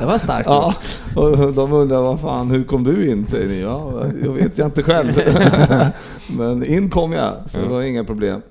Det 0.00 0.06
var 0.06 0.18
starkt 0.18 0.46
Ja, 0.46 0.74
och 1.16 1.52
de 1.52 1.72
undrar 1.72 2.02
vad 2.02 2.20
fan, 2.20 2.50
hur 2.50 2.64
kom 2.64 2.84
du 2.84 3.10
in? 3.10 3.26
Säger 3.26 3.48
ni. 3.48 3.60
Ja, 3.60 3.92
jag 4.24 4.32
vet 4.32 4.58
jag 4.58 4.66
inte 4.66 4.82
själv. 4.82 5.12
Men 6.38 6.64
in 6.64 6.90
kom 6.90 7.12
jag, 7.12 7.34
så 7.46 7.58
det 7.58 7.68
var 7.68 7.82
inga 7.82 8.04
problem. 8.04 8.42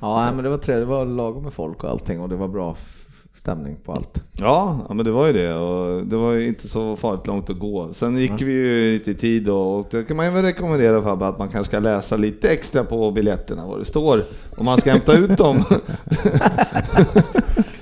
Ja, 0.00 0.32
men 0.34 0.44
det 0.44 0.50
var 0.50 0.58
trevligt. 0.58 0.88
Det 0.88 0.94
var 0.94 1.04
lagom 1.04 1.42
med 1.42 1.52
folk 1.52 1.84
och 1.84 1.90
allting 1.90 2.20
och 2.20 2.28
det 2.28 2.36
var 2.36 2.48
bra 2.48 2.76
stämning 3.44 3.76
på 3.84 3.92
allt. 3.92 4.22
Ja, 4.32 4.78
ja, 4.88 4.94
men 4.94 5.04
det 5.04 5.10
var 5.10 5.26
ju 5.26 5.32
det 5.32 5.54
och 5.54 6.06
det 6.06 6.16
var 6.16 6.32
ju 6.32 6.48
inte 6.48 6.68
så 6.68 6.96
farligt 6.96 7.26
långt 7.26 7.50
att 7.50 7.58
gå. 7.58 7.92
Sen 7.92 8.16
gick 8.16 8.42
vi 8.42 8.52
ju 8.52 8.92
lite 8.92 9.10
i 9.10 9.14
tid 9.14 9.48
och, 9.48 9.78
och 9.78 9.86
det 9.90 10.04
kan 10.04 10.16
man 10.16 10.26
ju 10.26 10.32
väl 10.32 10.42
rekommendera 10.42 11.02
Fabbe 11.02 11.26
att 11.26 11.38
man 11.38 11.48
kanske 11.48 11.70
ska 11.70 11.78
läsa 11.78 12.16
lite 12.16 12.50
extra 12.50 12.84
på 12.84 13.10
biljetterna 13.10 13.66
vad 13.66 13.78
det 13.78 13.84
står 13.84 14.22
om 14.56 14.64
man 14.64 14.78
ska 14.80 14.90
hämta 14.90 15.12
ut 15.12 15.36
dem. 15.36 15.64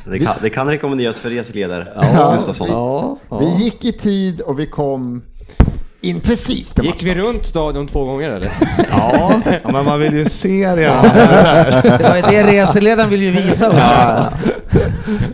Det 0.05 0.19
kan, 0.19 0.35
det 0.43 0.51
kan 0.51 0.67
rekommenderas 0.67 1.21
för 1.21 1.31
reseledare. 1.31 1.93
Ja. 1.95 2.39
Ja, 2.59 3.19
ja. 3.29 3.39
Vi 3.39 3.65
gick 3.65 3.85
i 3.85 3.93
tid 3.93 4.41
och 4.41 4.59
vi 4.59 4.67
kom 4.67 5.23
in 6.03 6.21
precis 6.21 6.73
till 6.73 6.85
Gick 6.85 7.03
vi 7.03 7.15
runt 7.15 7.47
stadion 7.47 7.87
två 7.87 8.05
gånger 8.05 8.31
eller? 8.31 8.51
Ja, 8.91 9.43
ja, 9.45 9.73
men 9.73 9.85
man 9.85 10.01
vill 10.01 10.15
ju 10.15 10.25
se 10.25 10.67
det. 10.67 10.75
Det 11.99 12.09
var 12.09 12.17
ju 12.17 12.23
det 12.23 12.53
reseledaren 12.53 13.11
ville 13.11 13.25
ju 13.25 13.31
visa. 13.31 13.77
Ja. 13.77 14.33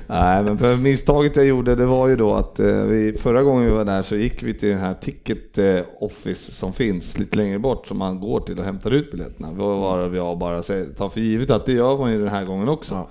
Nej, 0.07 0.43
men 0.43 0.59
för 0.59 0.77
misstaget 0.77 1.37
jag 1.37 1.47
gjorde 1.47 1.75
det 1.75 1.87
var 1.87 2.09
ju 2.09 2.17
då 2.17 2.35
att 2.35 2.61
eh, 2.61 2.67
vi, 2.67 3.17
förra 3.19 3.43
gången 3.43 3.65
vi 3.65 3.71
var 3.71 3.85
där 3.85 4.03
så 4.03 4.17
gick 4.17 4.43
vi 4.43 4.55
till 4.55 4.69
den 4.69 4.79
här 4.79 4.95
ticket 4.95 5.59
eh, 5.59 5.81
office 6.01 6.53
som 6.53 6.73
finns 6.73 7.19
lite 7.19 7.37
längre 7.37 7.59
bort 7.59 7.87
som 7.87 7.99
man 7.99 8.21
går 8.21 8.41
till 8.41 8.59
och 8.59 8.65
hämtar 8.65 8.91
ut 8.91 9.11
biljetterna. 9.11 9.51
Det 9.51 9.59
var 9.59 10.15
jag 10.15 10.39
bara 10.39 10.63
tar 10.63 11.09
för 11.09 11.21
givet 11.21 11.51
att 11.51 11.67
det 11.67 11.73
gör 11.73 11.99
man 11.99 12.13
ju 12.13 12.19
den 12.19 12.29
här 12.29 12.45
gången 12.45 12.69
också. 12.69 13.09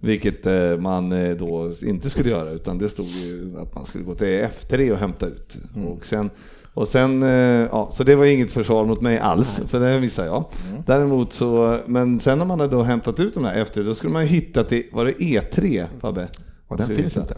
Vilket 0.00 0.46
eh, 0.46 0.76
man 0.78 1.10
då 1.38 1.70
inte 1.82 2.10
skulle 2.10 2.30
göra 2.30 2.50
utan 2.50 2.78
det 2.78 2.88
stod 2.88 3.06
ju 3.06 3.54
att 3.62 3.74
man 3.74 3.86
skulle 3.86 4.04
gå 4.04 4.14
till 4.14 4.26
F3 4.26 4.92
och 4.92 4.98
hämta 4.98 5.26
ut. 5.26 5.56
Och 5.88 6.06
sen, 6.06 6.30
och 6.74 6.88
sen, 6.88 7.22
eh, 7.22 7.28
ja, 7.72 7.90
så 7.92 8.04
det 8.04 8.14
var 8.14 8.24
inget 8.24 8.50
försvar 8.50 8.84
mot 8.84 9.00
mig 9.00 9.18
alls, 9.18 9.60
för 9.68 9.80
det 9.80 10.00
missade 10.00 10.28
jag. 10.28 10.44
Däremot 10.86 11.32
så, 11.32 11.78
men 11.86 12.20
sen 12.20 12.38
när 12.38 12.44
man 12.44 12.60
hade 12.60 12.76
då 12.76 12.82
hämtat 12.82 13.20
ut 13.20 13.34
de 13.34 13.42
där 13.42 13.64
F3, 13.64 13.84
då 13.84 13.94
skulle 13.94 14.12
man 14.12 14.22
ju 14.22 14.28
hitta 14.28 14.64
till, 14.64 14.82
var 14.92 15.04
det 15.04 15.12
E3 15.12 15.84
Fabbe? 16.00 16.28
Och 16.68 16.76
den 16.76 16.88
finns 16.96 17.16
inte. 17.16 17.34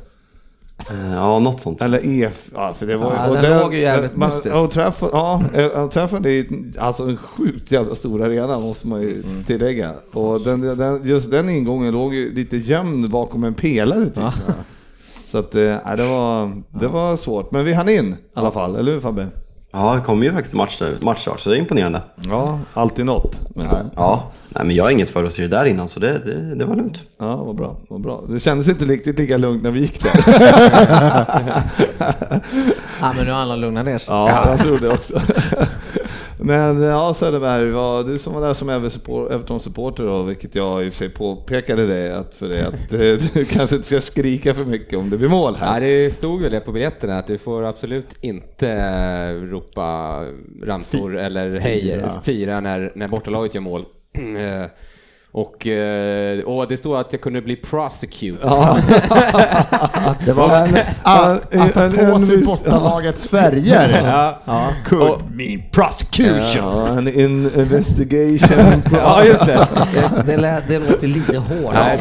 Eh, 0.90 1.14
Ja, 1.14 1.38
något 1.38 1.60
sånt. 1.60 1.82
Eller 1.82 2.00
EF, 2.22 2.50
ja 2.54 2.74
för 2.74 2.86
det 2.86 2.96
var 2.96 3.14
Ja, 3.14 3.28
och 3.28 3.34
den 3.34 3.44
det- 3.50 3.60
låg 3.62 3.74
ju 3.74 3.80
jävligt 3.80 4.16
man, 4.16 4.28
mystiskt. 4.30 4.56
Old 4.56 4.70
Trafford, 4.70 5.10
ja, 5.12 5.42
eh, 5.54 5.82
Old 5.82 5.90
Trafford 5.90 6.26
är 6.26 6.30
ju 6.30 6.72
alltså 6.78 7.02
en 7.02 7.16
sjukt 7.16 7.72
jävla 7.72 7.94
stor 7.94 8.22
arena 8.22 8.58
måste 8.58 8.86
man 8.86 9.02
ju 9.02 9.22
Mm. 9.22 9.44
tillägga. 9.44 9.92
Och 10.12 10.40
den, 10.40 10.60
den, 10.60 11.00
just 11.04 11.30
den 11.30 11.48
ingången 11.48 11.92
låg 11.92 12.14
ju 12.14 12.34
lite 12.34 12.56
gömd 12.56 13.10
bakom 13.10 13.44
en 13.44 13.54
pelare 13.54 14.06
typ. 14.10 14.24
Så 15.34 15.38
att, 15.38 15.54
nej, 15.54 15.96
det, 15.96 16.06
var, 16.10 16.62
det 16.70 16.88
var 16.88 17.16
svårt. 17.16 17.50
Men 17.50 17.64
vi 17.64 17.72
hann 17.72 17.88
in 17.88 18.12
i 18.12 18.16
alla 18.34 18.50
fall, 18.50 18.76
eller 18.76 18.92
hur 18.92 19.00
Fabbe? 19.00 19.28
Ja, 19.72 19.94
det 19.94 20.00
kommer 20.00 20.26
ju 20.26 20.32
faktiskt 20.32 20.54
match, 20.54 20.82
matchstart 21.02 21.40
så 21.40 21.50
det 21.50 21.56
är 21.56 21.58
imponerande. 21.58 22.02
Ja, 22.28 22.58
alltid 22.74 23.06
något. 23.06 23.40
Men, 23.54 23.66
ja. 23.66 23.80
Ja, 23.96 24.30
nej, 24.48 24.66
men 24.66 24.76
jag 24.76 24.84
har 24.84 24.90
inget 24.90 25.10
för 25.10 25.24
att 25.24 25.32
se 25.32 25.42
det 25.42 25.48
där 25.48 25.64
innan 25.64 25.88
så 25.88 26.00
det, 26.00 26.18
det, 26.18 26.54
det 26.54 26.64
var 26.64 26.76
lugnt. 26.76 27.02
ja, 27.18 27.36
vad 27.36 27.56
bra, 27.56 27.76
vad 27.88 28.00
bra. 28.00 28.24
Det 28.28 28.40
kändes 28.40 28.68
inte 28.68 28.84
riktigt 28.84 29.18
lika 29.18 29.36
lugnt 29.36 29.62
när 29.62 29.70
vi 29.70 29.80
gick 29.80 30.02
där. 30.02 30.12
ja, 33.00 33.12
men 33.16 33.26
nu 33.26 33.32
har 33.32 33.38
alla 33.38 33.56
lugnat 33.56 33.84
ner 33.84 33.98
sig. 33.98 34.14
Ja, 34.14 34.48
jag 34.50 34.58
tror 34.58 34.78
det 34.78 34.88
också. 34.88 35.20
Men 36.44 36.83
ja, 36.83 37.14
Söderberg, 37.14 37.70
vad- 37.70 38.07
du 38.07 38.16
som 38.18 38.33
var 38.35 38.40
där 38.40 38.54
som 38.54 38.70
Everton- 38.70 39.33
Everton-supporter 39.33 40.04
då, 40.04 40.22
vilket 40.22 40.54
jag 40.54 40.85
i 40.85 40.88
och 40.88 40.92
för 40.92 40.98
sig 40.98 41.09
påpekade 41.09 41.87
dig 41.87 42.12
att 42.12 42.35
för 42.35 42.48
dig 42.48 42.62
att 42.62 42.92
eh, 42.92 42.98
du 43.35 43.44
kanske 43.44 43.76
inte 43.76 43.88
ska 43.88 44.00
skrika 44.00 44.54
för 44.54 44.64
mycket 44.64 44.98
om 44.98 45.11
det 45.11 45.16
blir 45.16 45.28
mål 45.28 45.57
Ja, 45.61 45.66
här. 45.66 45.80
det 45.80 46.11
stod 46.14 46.42
väl 46.42 46.52
det 46.52 46.61
på 46.61 46.72
biljetterna 46.72 47.18
att 47.18 47.26
du 47.26 47.38
får 47.38 47.62
absolut 47.64 48.09
inte 48.20 48.68
eh, 48.70 49.35
ropa 49.50 50.20
ramsor 50.62 51.16
eller 51.18 51.59
hej, 51.61 52.02
fira 52.22 52.61
när, 52.61 52.92
när 52.94 53.09
bortalaget 53.09 53.54
gör 53.54 53.62
mål. 53.62 53.85
Och, 55.36 55.66
eh, 55.66 56.40
och 56.44 56.68
det 56.68 56.76
står 56.76 57.00
att 57.00 57.12
jag 57.12 57.20
kunde 57.20 57.40
bli 57.42 57.56
prosecuted. 57.56 58.38
Ja. 58.42 58.78
Det 60.26 60.32
var 60.32 60.44
att, 60.56 60.70
men- 60.70 60.82
att 61.02 61.74
ha 61.74 61.82
en- 61.84 62.12
på 62.12 62.18
sig 62.18 62.34
en- 62.34 62.44
bortalagets 62.44 63.28
färger. 63.28 64.02
Ja. 64.04 64.40
Ja. 64.44 64.68
Could 64.88 65.02
Och- 65.02 65.20
mean 65.30 65.62
prosecution. 65.72 66.42
Ja, 66.56 66.88
en 66.88 67.08
in 67.08 67.50
investigation. 67.56 68.82
ja, 68.92 69.24
just 69.24 69.46
det. 69.46 69.68
Det, 69.94 70.22
det, 70.26 70.36
lä, 70.36 70.62
det 70.68 70.78
låter 70.78 71.06
lite 71.06 71.38
hårt. 71.38 71.74
Nej, 71.74 71.98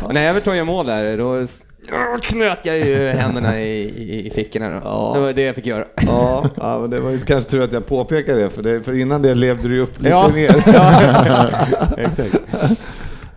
så, 0.00 0.12
när 0.12 0.22
Everton 0.28 0.56
gör 0.56 0.64
mål 0.64 0.86
där, 0.86 1.18
då 1.18 1.46
knöt 2.22 2.58
jag 2.62 2.78
ju 2.78 3.08
händerna 3.08 3.60
i, 3.60 3.80
i, 3.82 4.26
i 4.26 4.30
fickorna. 4.30 4.70
Då. 4.70 4.80
Ja. 4.84 5.12
Det 5.14 5.20
var 5.20 5.32
det 5.32 5.42
jag 5.42 5.54
fick 5.54 5.66
göra. 5.66 5.84
Ja, 6.06 6.48
ja, 6.56 6.78
men 6.78 6.90
det 6.90 7.00
var 7.00 7.10
ju 7.10 7.20
kanske 7.20 7.50
tur 7.50 7.62
att 7.62 7.72
jag 7.72 7.86
påpekade 7.86 8.42
det 8.42 8.50
för, 8.50 8.62
det, 8.62 8.82
för 8.82 9.00
innan 9.00 9.22
det 9.22 9.34
levde 9.34 9.68
du 9.68 9.74
ju 9.74 9.80
upp 9.82 9.98
lite 9.98 10.08
Ja. 10.10 10.30
mer. 10.34 10.50
Exakt. 12.06 12.34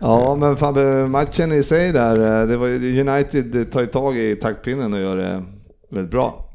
Ja, 0.00 0.34
men 0.34 0.56
Fabbe, 0.56 1.06
matchen 1.06 1.52
i 1.52 1.62
sig 1.62 1.92
där, 1.92 2.40
eh, 2.42 2.46
det 2.48 2.56
var 2.56 2.68
United 3.08 3.72
tar 3.72 3.80
ju 3.80 3.86
tag 3.86 4.16
i 4.18 4.36
taktpinnen 4.36 4.94
och 4.94 5.00
gör 5.00 5.16
det 5.16 5.42
väldigt 5.90 6.10
bra. 6.10 6.47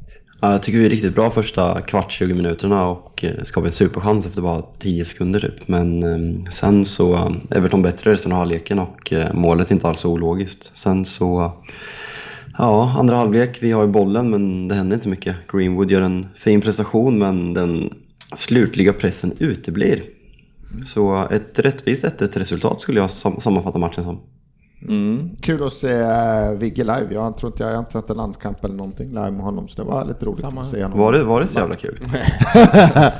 Ja, 0.44 0.52
jag 0.52 0.62
tycker 0.62 0.78
vi 0.78 0.84
är 0.86 0.90
riktigt 0.90 1.14
bra 1.14 1.30
första 1.30 1.80
kvart, 1.80 2.12
20 2.12 2.34
minuterna 2.34 2.88
och 2.88 3.18
skapade 3.18 3.46
skapar 3.46 3.66
en 3.66 3.72
superchans 3.72 4.26
efter 4.26 4.42
bara 4.42 4.62
10 4.78 5.04
sekunder 5.04 5.40
typ. 5.40 5.68
Men 5.68 6.02
eh, 6.02 6.50
sen 6.50 6.84
så 6.84 7.14
är 7.50 7.56
Everton 7.56 7.82
bättre 7.82 8.12
resten 8.12 8.32
av 8.32 8.38
halvleken 8.38 8.78
och 8.78 9.12
målet 9.32 9.70
är 9.70 9.74
inte 9.74 9.88
alls 9.88 10.04
ologiskt. 10.04 10.70
Sen 10.76 11.04
så, 11.04 11.52
ja, 12.58 12.94
andra 12.98 13.16
halvlek, 13.16 13.58
vi 13.60 13.72
har 13.72 13.82
ju 13.82 13.88
bollen 13.88 14.30
men 14.30 14.68
det 14.68 14.74
händer 14.74 14.96
inte 14.96 15.08
mycket. 15.08 15.36
Greenwood 15.52 15.90
gör 15.90 16.00
en 16.00 16.26
fin 16.36 16.60
prestation 16.60 17.18
men 17.18 17.54
den 17.54 17.90
slutliga 18.36 18.92
pressen 18.92 19.32
uteblir. 19.38 20.02
Så 20.86 21.28
ett 21.28 21.58
rättvist 21.58 22.04
1 22.04 22.36
resultat 22.36 22.80
skulle 22.80 23.00
jag 23.00 23.10
sammanfatta 23.10 23.78
matchen 23.78 24.04
som. 24.04 24.20
Mm. 24.88 25.30
Kul 25.40 25.66
att 25.66 25.72
se 25.72 25.92
äh, 26.00 26.50
Vigge 26.58 26.84
live. 26.84 27.06
Jag 27.10 27.36
tror 27.36 27.52
inte 27.52 27.62
jag, 27.62 27.70
jag 27.70 27.76
har 27.76 27.80
inte 27.80 27.92
sett 27.92 28.10
en 28.10 28.16
landskamp 28.16 28.64
eller 28.64 28.74
någonting 28.74 29.08
live 29.08 29.30
med 29.30 29.40
honom 29.40 29.68
så 29.68 29.82
det 29.82 29.88
var 29.88 30.04
lite 30.04 30.24
roligt 30.24 30.40
Samma. 30.40 30.60
att 30.60 30.66
se 30.70 30.82
honom. 30.82 30.98
Var 30.98 31.12
det, 31.12 31.24
var 31.24 31.40
det 31.40 31.46
så 31.46 31.58
jävla 31.58 31.76
kul? 31.76 31.98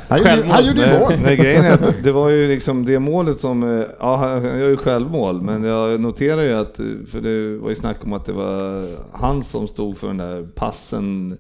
Han 0.09 0.19
gjorde, 0.19 0.45
han 0.49 0.67
gjorde 0.67 0.81
ju 0.93 0.99
mål. 1.01 1.13
Men 1.23 1.37
grejen 1.37 1.65
är 1.65 1.73
att 1.73 1.95
det 2.03 2.13
var 2.13 2.29
ju 2.31 2.49
liksom 2.49 2.85
det 2.85 2.99
målet 3.01 3.41
som, 3.41 3.63
eh, 3.79 3.87
ja 3.99 4.17
han 4.17 4.45
gör 4.45 4.69
ju 4.69 4.77
självmål, 4.77 5.43
men 5.43 5.65
jag 5.65 6.01
noterar 6.01 6.43
ju 6.43 6.53
att, 6.53 6.79
eh, 6.79 6.85
för 7.07 7.21
det 7.21 7.59
var 7.59 7.69
ju 7.69 7.75
snack 7.75 7.97
om 8.05 8.13
att 8.13 8.25
det 8.25 8.33
var 8.33 8.85
han 9.13 9.43
som 9.43 9.69
stod 9.69 9.97
för 9.99 10.07
den 10.07 10.17
där 10.17 10.47
passen, 10.55 11.37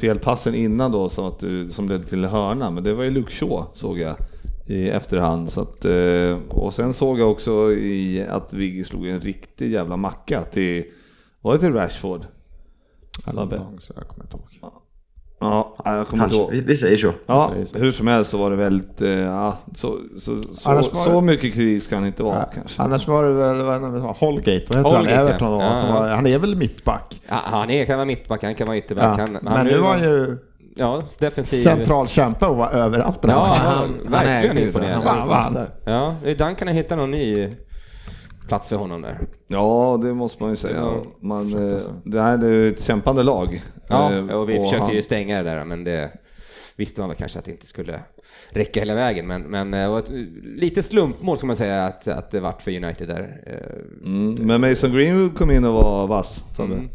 felpassen 0.00 0.54
innan 0.54 0.92
då 0.92 1.08
som, 1.08 1.24
att, 1.24 1.38
du- 1.38 1.70
som 1.70 1.88
ledde 1.88 2.04
till 2.04 2.24
hörna, 2.24 2.70
men 2.70 2.84
det 2.84 2.94
var 2.94 3.04
ju 3.04 3.10
Luke 3.10 3.32
Shaw 3.32 3.64
såg 3.74 3.98
jag 3.98 4.16
i 4.66 4.88
efterhand. 4.90 5.50
Så 5.52 5.60
att, 5.60 5.84
eh, 5.84 6.38
och 6.48 6.74
sen 6.74 6.92
såg 6.92 7.18
jag 7.20 7.30
också 7.30 7.72
i 7.72 8.26
att 8.30 8.52
Vigge 8.52 8.84
slog 8.84 9.06
en 9.08 9.20
riktig 9.20 9.72
jävla 9.72 9.96
macka 9.96 10.42
till, 10.42 10.84
var 11.40 11.52
det 11.52 11.58
till 11.58 11.72
Rashford? 11.72 12.26
Lång, 13.32 13.76
så 13.80 13.92
jag 13.96 14.08
kommer 14.08 14.24
inte 14.24 14.36
ihåg. 14.36 14.42
Ja, 15.40 15.76
jag 15.84 16.08
kommer 16.08 16.24
inte 16.24 16.36
ihåg. 16.36 16.50
vi, 16.50 16.60
vi 16.60 16.76
säger 16.76 16.96
så. 16.96 17.12
Ja, 17.26 17.48
säger 17.52 17.64
så. 17.66 17.78
hur 17.78 17.92
som 17.92 18.06
helst 18.06 18.30
så 18.30 18.38
var 18.38 18.50
det 18.50 18.56
väldigt, 18.56 19.02
eh, 19.02 19.08
ja, 19.10 19.58
så, 19.76 19.98
så, 20.20 20.42
så, 20.42 20.82
så 20.82 21.20
det- 21.20 21.26
mycket 21.26 21.54
krig 21.54 21.82
ska 21.82 21.94
han 21.96 22.06
inte 22.06 22.22
vara 22.22 22.36
Ja, 22.38 22.50
kanske. 22.54 22.82
Annars 22.82 23.08
var 23.08 23.24
det 23.24 23.32
väl 23.32 23.62
vad 23.64 23.82
det, 23.82 24.00
Holgate, 24.00 24.64
vad 24.68 24.78
heter 24.78 24.82
Holgate, 24.82 25.14
han? 25.14 25.24
ja. 25.24 25.28
Everton 25.30 25.60
Ja, 25.60 25.86
ja. 25.86 25.92
var, 26.00 26.08
Han 26.08 26.26
är 26.26 26.38
väl 26.38 26.56
mittback? 26.56 27.20
Ja, 27.28 27.40
han 27.44 27.70
är, 27.70 27.84
kan 27.84 27.96
vara 27.96 28.04
mittback, 28.06 28.42
han 28.42 28.54
kan 28.54 28.66
vara 28.66 28.76
Ja. 28.76 28.82
ytterback. 28.84 29.18
Han 29.18 29.38
Men 29.42 29.66
nu 29.66 29.78
var 29.78 29.88
han 29.88 30.02
ju 30.02 30.38
Ja, 30.78 31.02
defensiv. 31.18 31.56
central 31.58 32.08
kämpe 32.08 32.46
och 32.46 32.56
var 32.56 32.70
överallt 32.70 33.22
den 33.22 33.30
här 33.30 33.38
Ja, 33.38 33.46
matchen. 33.46 33.64
han, 33.64 34.10
verkligen 34.12 34.58
imponerande. 34.66 35.08
Han 35.08 35.28
vad 35.28 35.54
där. 35.54 35.70
Ja, 35.84 36.14
är 36.24 36.34
Duncan 36.34 36.68
har 36.68 36.74
hittat 36.74 36.98
någon 36.98 37.10
ny 37.10 37.50
plats 38.48 38.68
för 38.68 38.76
honom 38.76 39.02
där. 39.02 39.18
Ja, 39.46 40.00
det 40.02 40.14
måste 40.14 40.42
man 40.42 40.50
ju 40.50 40.56
säga. 40.56 40.92
Man, 41.20 41.70
eh, 41.72 41.78
det 42.04 42.20
här 42.20 42.44
är 42.44 42.48
ju 42.52 42.68
ett 42.68 42.84
kämpande 42.84 43.22
lag. 43.22 43.62
Ja, 43.88 44.12
Eh, 44.14 44.26
och 44.26 44.48
vi 44.48 44.54
försökte 44.60 44.78
han- 44.84 44.94
ju 44.94 45.02
stänga 45.02 45.42
det 45.42 45.50
där, 45.50 45.64
men 45.64 45.84
det 45.84 46.10
visste 46.76 47.00
man 47.00 47.08
väl 47.08 47.18
kanske 47.18 47.38
att 47.38 47.44
det 47.44 47.50
inte 47.50 47.66
skulle 47.66 48.00
räcka 48.50 48.80
hela 48.80 48.94
vägen. 48.94 49.26
Men, 49.26 49.42
men 49.42 49.74
eh, 49.74 49.96
ett, 49.96 50.08
lite 50.44 50.82
slumpmål 50.82 51.38
ska 51.38 51.46
man 51.46 51.56
säga 51.56 51.84
att, 51.84 52.08
att 52.08 52.30
det 52.30 52.40
vart 52.40 52.62
för 52.62 52.70
United 52.70 53.08
där. 53.08 53.40
Mm, 54.04 54.34
men 54.34 54.60
Mason 54.60 54.92
Greenwood 54.92 55.36
kom 55.38 55.50
in 55.50 55.64
och 55.64 55.72
var 55.74 56.06
vass. 56.06 56.44
Fabbe. 56.56 56.74
Mm. 56.74 56.88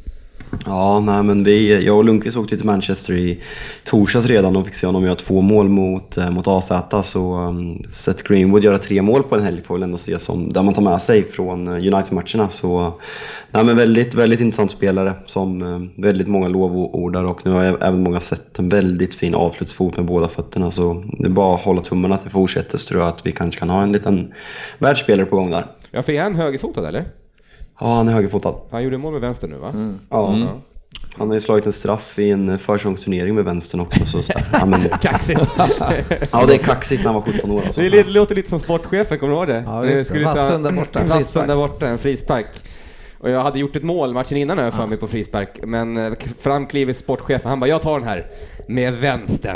Ja, 0.65 0.99
nej 0.99 1.23
men 1.23 1.43
vi, 1.43 1.85
jag 1.85 1.97
och 1.97 2.03
Lundqvist 2.03 2.37
åkte 2.37 2.57
till 2.57 2.65
Manchester 2.65 3.13
i 3.13 3.41
torsdags 3.83 4.25
redan 4.25 4.55
och 4.55 4.65
fick 4.65 4.75
se 4.75 4.87
honom 4.87 5.05
göra 5.05 5.15
två 5.15 5.41
mål 5.41 5.69
mot, 5.69 6.17
eh, 6.17 6.29
mot 6.29 6.47
AZ. 6.47 6.71
Så 7.03 7.37
um, 7.37 7.83
Seth 7.89 8.23
Greenwood 8.23 8.63
göra 8.63 8.77
tre 8.77 9.01
mål 9.01 9.23
på 9.23 9.35
en 9.35 9.43
helg 9.43 9.61
får 9.63 9.75
väl 9.75 9.83
ändå 9.83 9.97
se 9.97 10.19
som 10.19 10.49
där 10.49 10.63
man 10.63 10.73
tar 10.73 10.81
med 10.81 11.01
sig 11.01 11.23
från 11.23 11.67
eh, 11.67 11.73
United-matcherna. 11.73 12.49
Så 12.49 12.99
nej, 13.51 13.63
men 13.63 13.77
väldigt, 13.77 14.15
väldigt 14.15 14.39
intressant 14.39 14.71
spelare 14.71 15.13
som 15.25 15.61
eh, 15.61 16.03
väldigt 16.03 16.27
många 16.27 16.47
lovordar 16.47 17.23
och 17.23 17.45
nu 17.45 17.51
har 17.51 17.63
jag 17.63 17.75
även 17.81 18.03
många 18.03 18.19
sett 18.19 18.59
en 18.59 18.69
väldigt 18.69 19.15
fin 19.15 19.35
avslutsfot 19.35 19.97
med 19.97 20.05
båda 20.05 20.27
fötterna. 20.27 20.71
Så 20.71 21.03
det 21.19 21.25
är 21.25 21.29
bara 21.29 21.55
att 21.55 21.61
hålla 21.61 21.81
tummarna 21.81 22.15
att 22.15 22.23
det 22.23 22.29
fortsätter 22.29 22.77
så 22.77 22.87
tror 22.87 23.01
jag 23.01 23.09
att 23.09 23.25
vi 23.25 23.31
kanske 23.31 23.59
kan 23.59 23.69
ha 23.69 23.83
en 23.83 23.91
liten 23.91 24.33
världsspelare 24.79 25.25
på 25.25 25.35
gång 25.35 25.51
där. 25.51 25.65
Ja, 25.91 26.03
för 26.03 26.13
är 26.13 26.23
han 26.23 26.35
högerfotad 26.35 26.87
eller? 26.87 27.20
Ja, 27.81 27.95
han 27.95 28.07
är 28.07 28.13
högerfotad. 28.13 28.55
Han 28.71 28.83
gjorde 28.83 28.97
mål 28.97 29.11
med 29.11 29.21
vänster 29.21 29.47
nu 29.47 29.57
va? 29.57 29.97
Ja. 30.09 30.35
Han 31.17 31.27
har 31.27 31.33
ju 31.33 31.39
slagit 31.41 31.65
en 31.65 31.73
straff 31.73 32.19
i 32.19 32.31
en 32.31 32.59
försäsongsturnering 32.59 33.35
med 33.35 33.45
vänstern 33.45 33.81
också. 33.81 34.05
Så, 34.05 34.21
så, 34.21 34.33
ja, 34.53 34.65
men, 34.65 34.89
Kaxigt. 35.01 35.41
ja, 36.31 36.45
det 36.47 36.53
är 36.53 36.57
kaxigt 36.57 37.03
när 37.03 37.11
han 37.11 37.21
var 37.21 37.31
17 37.33 37.51
år. 37.51 37.61
Alltså. 37.65 37.81
Det 37.81 38.03
låter 38.03 38.35
lite 38.35 38.49
som 38.49 38.59
sportchefen, 38.59 39.19
kommer 39.19 39.33
du 39.33 39.37
ihåg 39.37 39.47
det? 39.47 39.63
Ja, 39.65 39.85
just 39.85 40.13
det. 40.13 40.23
Vassund 40.23 40.63
där 40.63 40.71
borta, 40.71 40.99
en 40.99 41.07
Vassund 41.07 41.23
frispark. 41.25 41.47
där 41.47 41.55
borta, 41.55 41.87
en 41.87 41.97
frispark. 41.97 42.47
Och 43.19 43.29
jag 43.29 43.43
hade 43.43 43.59
gjort 43.59 43.75
ett 43.75 43.83
mål 43.83 44.13
matchen 44.13 44.37
innan 44.37 44.57
jag 44.57 44.73
för 44.73 44.87
mig 44.87 44.97
på 44.97 45.07
frispark, 45.07 45.49
men 45.63 45.97
eh, 45.97 46.13
fram 46.39 46.65
kliver 46.67 46.93
sportchefen, 46.93 47.49
han 47.49 47.59
bara 47.59 47.67
“Jag 47.67 47.81
tar 47.81 47.99
den 47.99 48.07
här 48.07 48.25
med 48.67 48.93
vänstern”. 48.93 49.55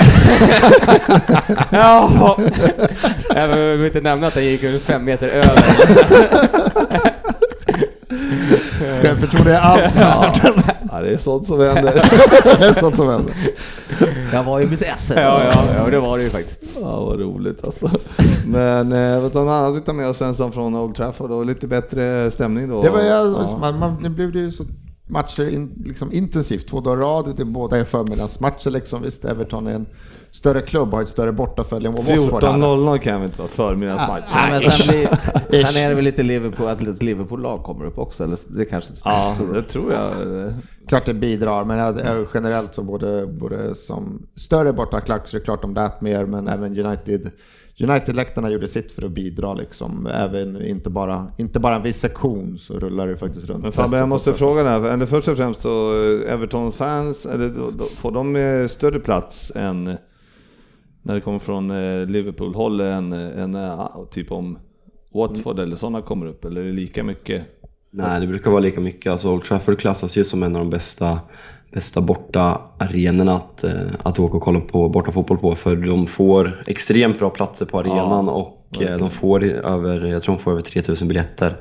ja. 1.70 2.36
Jag 3.34 3.50
behöver 3.50 3.86
inte 3.86 4.00
nämna 4.00 4.26
att 4.26 4.34
den 4.34 4.44
gick 4.44 4.82
fem 4.82 5.04
meter 5.04 5.28
över. 5.28 5.62
Självförtroende 9.02 9.54
är 9.54 9.60
allt 9.60 9.96
värt. 9.96 10.42
Ja, 10.92 11.00
det 11.00 11.10
är 11.12 11.16
sånt 11.16 11.46
som 11.46 11.60
händer. 11.60 11.92
Det 12.60 12.66
är 12.66 12.80
sånt 12.80 12.96
som 12.96 13.08
händer. 13.08 13.34
Jag 14.32 14.44
var 14.44 14.58
ju 14.58 14.66
mitt 14.66 14.84
SM. 14.98 15.12
ja, 15.16 15.44
ja, 15.44 15.64
ja, 15.76 15.90
det 15.90 16.00
var 16.00 16.18
det 16.18 16.24
ju 16.24 16.30
faktiskt. 16.30 16.78
Ja, 16.80 17.04
vad 17.04 17.20
roligt 17.20 17.64
alltså. 17.64 17.90
Men 18.46 18.92
eh, 18.92 19.20
vad 19.20 19.36
annat 19.36 19.76
vi 19.76 19.80
tar 19.80 19.92
med 19.92 20.08
oss 20.08 20.18
sen 20.18 20.52
från 20.52 20.74
Old 20.74 20.94
Trafford 20.96 21.30
och 21.30 21.46
lite 21.46 21.66
bättre 21.66 22.30
stämning 22.30 22.68
då? 22.68 22.82
Det 22.82 22.90
var 22.90 23.00
ju, 23.00 23.06
Ja. 23.06 23.56
man, 23.60 23.78
man, 23.78 24.02
det 24.02 24.10
blev 24.10 24.32
det 24.32 24.38
ju 24.38 24.50
så 24.50 24.64
matcher 25.08 25.48
in, 25.48 25.82
liksom 25.86 26.12
intensivt, 26.12 26.68
två 26.68 26.80
dagar 26.80 26.96
rad, 26.96 27.32
det 27.36 27.42
är 27.42 27.44
båda 27.44 27.76
är 27.76 27.84
förmiddagsmatcher 27.84 28.70
liksom. 28.70 29.02
Visst, 29.02 29.24
Everton 29.24 29.66
är 29.66 29.72
en 29.74 29.86
större 30.36 30.60
klubb, 30.62 30.92
har 30.92 31.02
ett 31.02 31.08
större 31.08 31.32
bortafölje 31.32 31.88
än 31.88 31.94
vad 31.94 32.04
Watford 32.04 32.42
hade. 32.44 32.64
14.00 32.64 32.98
kan 32.98 33.20
vi 33.20 33.26
inte 33.26 33.38
vara 33.38 33.48
förmiddagsmatch. 33.48 34.24
Ja, 34.32 34.46
men 34.50 34.60
sen, 34.60 34.88
blir, 34.88 35.06
sen 35.64 35.76
är 35.82 35.88
det 35.88 35.94
väl 35.94 36.04
lite 36.04 36.22
Liverpool, 36.22 36.68
att 36.68 36.82
ett 36.82 37.02
Liverpool-lag 37.02 37.62
kommer 37.62 37.84
upp 37.86 37.98
också, 37.98 38.24
eller 38.24 38.38
det 38.48 38.64
kanske 38.64 38.88
inte 38.90 39.00
spelar 39.00 39.30
så 39.34 39.42
Ja, 39.48 39.52
det 39.54 39.62
tror 39.62 39.92
jag. 39.92 40.10
Klart 40.88 41.06
det 41.06 41.14
bidrar, 41.14 41.64
men 41.64 41.78
jag- 41.78 41.98
jag- 42.00 42.26
generellt 42.34 42.74
så 42.74 42.82
både, 42.82 43.26
både 43.26 43.74
som 43.74 44.22
större 44.34 44.72
bortaklack 44.72 45.28
så 45.28 45.36
är 45.36 45.38
det 45.40 45.44
klart 45.44 45.62
de 45.62 45.74
lät 45.74 46.00
mer, 46.00 46.24
men 46.24 46.48
även 46.48 46.78
United 46.86 47.30
United-läktarna 47.80 48.50
gjorde 48.50 48.68
sitt 48.68 48.92
för 48.92 49.02
att 49.04 49.10
bidra 49.10 49.54
liksom. 49.54 50.06
Även 50.06 50.62
inte 50.66 50.90
bara, 50.90 51.26
inte 51.36 51.60
bara 51.60 51.76
en 51.76 51.82
viss 51.82 52.00
sektion 52.00 52.58
så 52.58 52.74
rullar 52.74 53.06
det 53.06 53.16
faktiskt 53.16 53.48
runt. 53.48 53.62
Men 53.62 53.72
Fabbe, 53.72 53.96
jag 53.98 54.08
måste 54.08 54.34
fråga 54.34 54.62
där. 54.62 54.90
Eller 54.92 55.06
först 55.06 55.28
och 55.28 55.36
främst 55.36 55.60
så 55.60 55.92
eh, 56.04 56.32
Everton-fans, 56.32 57.26
får 57.96 58.10
de 58.10 58.36
eh, 58.36 58.66
större 58.68 59.00
plats 59.00 59.52
än 59.54 59.96
när 61.06 61.14
det 61.14 61.20
kommer 61.20 61.38
från 61.38 61.70
eh, 61.70 62.06
Liverpool-håll 62.06 62.80
än, 62.80 63.12
än 63.12 63.54
eh, 63.54 63.88
typ 64.10 64.32
om 64.32 64.58
Watford 65.14 65.58
eller 65.58 65.76
sådana 65.76 66.02
kommer 66.02 66.26
upp? 66.26 66.44
Eller 66.44 66.60
är 66.60 66.64
det 66.64 66.72
lika 66.72 67.02
mycket? 67.04 67.44
Nej, 67.90 68.20
det 68.20 68.26
brukar 68.26 68.50
vara 68.50 68.60
lika 68.60 68.80
mycket. 68.80 69.12
Alltså, 69.12 69.32
Old 69.32 69.42
Trafford 69.44 69.78
klassas 69.78 70.18
ju 70.18 70.24
som 70.24 70.42
en 70.42 70.56
av 70.56 70.62
de 70.62 70.70
bästa, 70.70 71.20
bästa 71.72 72.00
borta 72.00 72.60
arenorna 72.78 73.32
att, 73.32 73.64
eh, 73.64 73.72
att 74.02 74.18
åka 74.18 74.36
och 74.36 74.42
kolla 74.42 74.60
på 74.60 74.88
bortafotboll 74.88 75.38
på. 75.38 75.54
För 75.54 75.76
de 75.76 76.06
får 76.06 76.64
extremt 76.66 77.18
bra 77.18 77.30
platser 77.30 77.66
på 77.66 77.78
arenan 77.78 78.28
och 78.28 78.55
eh, 78.80 78.98
de 78.98 79.10
får 79.10 79.44
över, 79.44 80.06
jag 80.06 80.22
tror 80.22 80.34
de 80.34 80.42
får 80.42 80.50
över 80.50 80.60
3000 80.60 81.08
biljetter. 81.08 81.56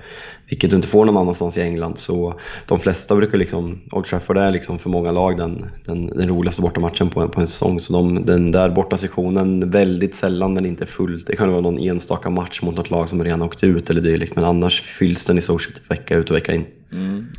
Vilket 0.50 0.70
du 0.70 0.76
inte 0.76 0.88
får 0.88 1.06
någon 1.06 1.18
annanstans 1.18 1.58
i 1.58 1.62
England. 1.62 1.98
Så 1.98 2.40
de 2.68 2.80
flesta 2.80 3.16
brukar 3.16 3.38
liksom, 3.38 3.82
Old 3.92 4.06
Trafford 4.06 4.38
är 4.38 4.52
liksom 4.52 4.80
för 4.80 4.90
många 4.90 5.12
lag 5.12 5.38
den, 5.38 5.66
den, 5.86 6.08
den 6.08 6.30
roligaste 6.30 6.62
bortamatchen 6.62 7.10
på, 7.10 7.22
en- 7.22 7.30
på 7.30 7.42
en 7.42 7.48
säsong. 7.48 7.80
Så 7.80 7.94
de, 7.94 8.26
den 8.26 8.52
där 8.52 8.70
borta 8.70 8.98
sektionen, 8.98 9.70
väldigt 9.70 10.16
sällan 10.16 10.56
den 10.56 10.66
inte 10.66 10.84
är 10.84 10.88
full. 10.88 11.24
Det 11.28 11.36
kan 11.36 11.52
vara 11.52 11.62
någon 11.62 11.80
enstaka 11.80 12.30
match 12.30 12.62
mot 12.62 12.76
något 12.76 12.90
lag 12.90 13.10
som 13.10 13.24
redan 13.24 13.42
åkt 13.42 13.64
ut 13.64 13.90
eller 13.90 14.02
dylikt. 14.02 14.36
Men 14.36 14.46
annars 14.46 14.82
fylls 14.82 15.26
den 15.26 15.38
i 15.38 15.42
stort 15.42 15.62
sett 15.62 15.92
vecka 15.92 16.16
ut 16.18 16.30
och 16.30 16.36
vecka 16.36 16.54
in. 16.54 16.66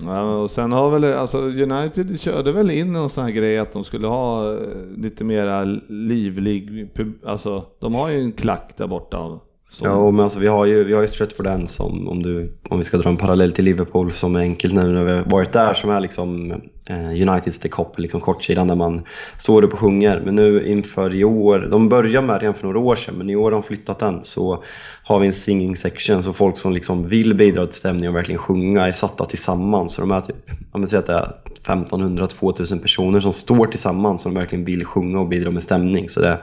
Ja, 0.00 0.22
och 0.22 0.50
sen 0.50 0.72
har 0.72 0.90
väl, 0.90 1.04
alltså 1.04 1.38
United 1.38 2.20
körde 2.20 2.52
väl 2.52 2.70
in 2.70 2.92
någon 2.92 3.10
sån 3.10 3.24
här 3.24 3.30
grej 3.30 3.58
att 3.58 3.72
de 3.72 3.84
skulle 3.84 4.06
ha 4.06 4.52
eh, 4.52 4.58
lite 4.96 5.24
mera 5.24 5.64
livlig, 5.88 6.88
alltså 7.26 7.64
de 7.80 7.94
har 7.94 8.08
ju 8.10 8.20
en 8.20 8.32
klack 8.32 8.70
där 8.76 8.86
borta. 8.86 9.38
Som, 9.70 9.86
Ja, 9.86 10.10
men 10.10 10.24
alltså, 10.24 10.38
vi 10.38 10.46
har 10.46 10.66
ju, 10.66 10.84
vi 10.84 10.92
har 10.92 11.02
ju 11.02 11.08
Stretford 11.08 11.46
End 11.46 11.70
som, 11.70 12.08
om, 12.08 12.22
du, 12.22 12.58
om 12.68 12.78
vi 12.78 12.84
ska 12.84 12.96
dra 12.96 13.10
en 13.10 13.16
parallell 13.16 13.52
till 13.52 13.64
Liverpool 13.64 14.12
som 14.12 14.36
är 14.36 14.40
enkelt 14.40 14.74
nu 14.74 14.82
när 14.82 15.04
vi 15.04 15.12
har 15.12 15.24
varit 15.24 15.52
där, 15.52 15.74
som 15.74 15.90
är 15.90 16.00
liksom 16.00 16.54
Eh, 16.88 17.28
Uniteds 17.28 17.58
The 17.58 17.68
Cop, 17.68 17.98
liksom 17.98 18.20
kortsidan 18.20 18.68
där 18.68 18.74
man 18.74 19.04
står 19.36 19.62
upp 19.62 19.72
och 19.72 19.78
sjunger. 19.78 20.22
Men 20.24 20.36
nu 20.36 20.68
inför 20.68 21.14
i 21.14 21.24
år, 21.24 21.68
de 21.70 21.88
började 21.88 22.26
med 22.26 22.40
redan 22.40 22.54
för 22.54 22.66
några 22.66 22.78
år 22.78 22.96
sedan, 22.96 23.14
men 23.18 23.30
i 23.30 23.36
år 23.36 23.44
har 23.44 23.50
de 23.50 23.62
flyttat 23.62 23.98
den, 23.98 24.24
så 24.24 24.64
har 25.02 25.20
vi 25.20 25.26
en 25.26 25.32
singing 25.32 25.76
section, 25.76 26.22
så 26.22 26.32
folk 26.32 26.56
som 26.56 26.72
liksom 26.72 27.08
vill 27.08 27.34
bidra 27.34 27.66
till 27.66 27.78
stämningen 27.78 28.08
och 28.10 28.16
verkligen 28.16 28.38
sjunga 28.38 28.86
är 28.86 28.92
satta 28.92 29.24
tillsammans. 29.24 29.94
Så 29.94 30.00
de 30.00 30.10
är 30.10 30.20
typ, 30.20 30.36
jag 30.72 30.80
vill 30.80 30.88
säga 30.88 31.00
att 31.00 31.06
det 31.06 31.12
är 31.12 31.32
1500-2000 31.66 32.82
personer 32.82 33.20
som 33.20 33.32
står 33.32 33.66
tillsammans 33.66 34.22
som 34.22 34.34
verkligen 34.34 34.64
vill 34.64 34.84
sjunga 34.84 35.20
och 35.20 35.28
bidra 35.28 35.50
med 35.50 35.62
stämning. 35.62 36.08
Så 36.08 36.20
det, 36.20 36.38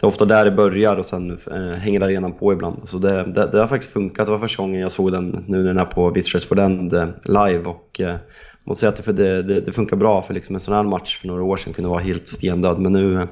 det 0.00 0.06
är 0.06 0.08
ofta 0.08 0.24
där 0.24 0.44
det 0.44 0.50
börjar 0.50 0.96
och 0.96 1.04
sen 1.04 1.38
eh, 1.52 1.78
hänger 1.78 2.00
arenan 2.00 2.32
på 2.32 2.52
ibland. 2.52 2.80
Så 2.84 2.98
det, 2.98 3.24
det, 3.24 3.50
det 3.52 3.58
har 3.58 3.66
faktiskt 3.66 3.92
funkat. 3.92 4.26
Det 4.26 4.32
var 4.32 4.38
första 4.38 4.62
gången 4.62 4.80
jag 4.80 4.90
såg 4.90 5.12
den 5.12 5.44
nu 5.46 5.56
när 5.56 5.64
den 5.64 5.78
är 5.78 5.84
på 5.84 6.10
Visit 6.10 6.44
for 6.44 6.58
End 6.58 6.92
eh, 6.92 7.06
live. 7.24 7.64
Och, 7.64 8.00
eh, 8.00 8.16
måste 8.64 8.80
säga 8.80 8.90
att 8.90 9.16
det, 9.16 9.42
det, 9.42 9.60
det, 9.60 9.72
funkar 9.72 9.96
bra 9.96 10.22
för 10.22 10.34
liksom 10.34 10.54
en 10.54 10.60
sån 10.60 10.74
här 10.74 10.82
match 10.82 11.18
för 11.18 11.28
några 11.28 11.42
år 11.42 11.56
sedan 11.56 11.72
kunde 11.72 11.90
vara 11.90 12.00
helt 12.00 12.26
stendöd. 12.26 12.78
Men 12.78 12.92
nu 12.92 13.28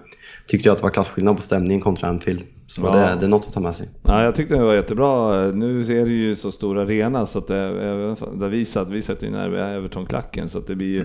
tyckte 0.47 0.69
jag 0.69 0.73
att 0.73 0.79
det 0.79 0.85
var 0.85 0.91
klasskillnad 0.91 1.37
på 1.37 1.43
stämningen 1.43 1.81
kontra 1.81 2.09
Anfield. 2.09 2.43
Så 2.67 2.81
Ja. 2.85 2.93
det, 2.93 3.17
det 3.21 3.27
är 3.27 3.29
något 3.29 3.47
att 3.47 3.53
ta 3.53 3.61
med 3.61 3.75
sig. 3.75 3.89
Ja, 4.03 4.25
jag 4.25 4.35
tyckte 4.35 4.55
det 4.55 4.65
var 4.65 4.75
jättebra. 4.75 5.47
Nu 5.51 5.81
är 5.81 6.05
det 6.05 6.11
ju 6.11 6.37
så 6.37 6.53
stor 6.53 6.79
arena 6.79 7.27
så 7.27 7.39
att 7.39 7.47
det, 7.47 7.59
även 7.59 8.39
där 8.39 8.49
vi 8.49 8.65
satt, 8.65 8.89
vi 8.89 9.03
satt 9.03 9.23
ju 9.23 9.31
nära 9.31 9.71
Everton-klacken 9.71 10.49
så 10.49 10.59
att 10.59 10.67
det 10.67 10.75
blir 10.75 10.87
ju 10.89 11.01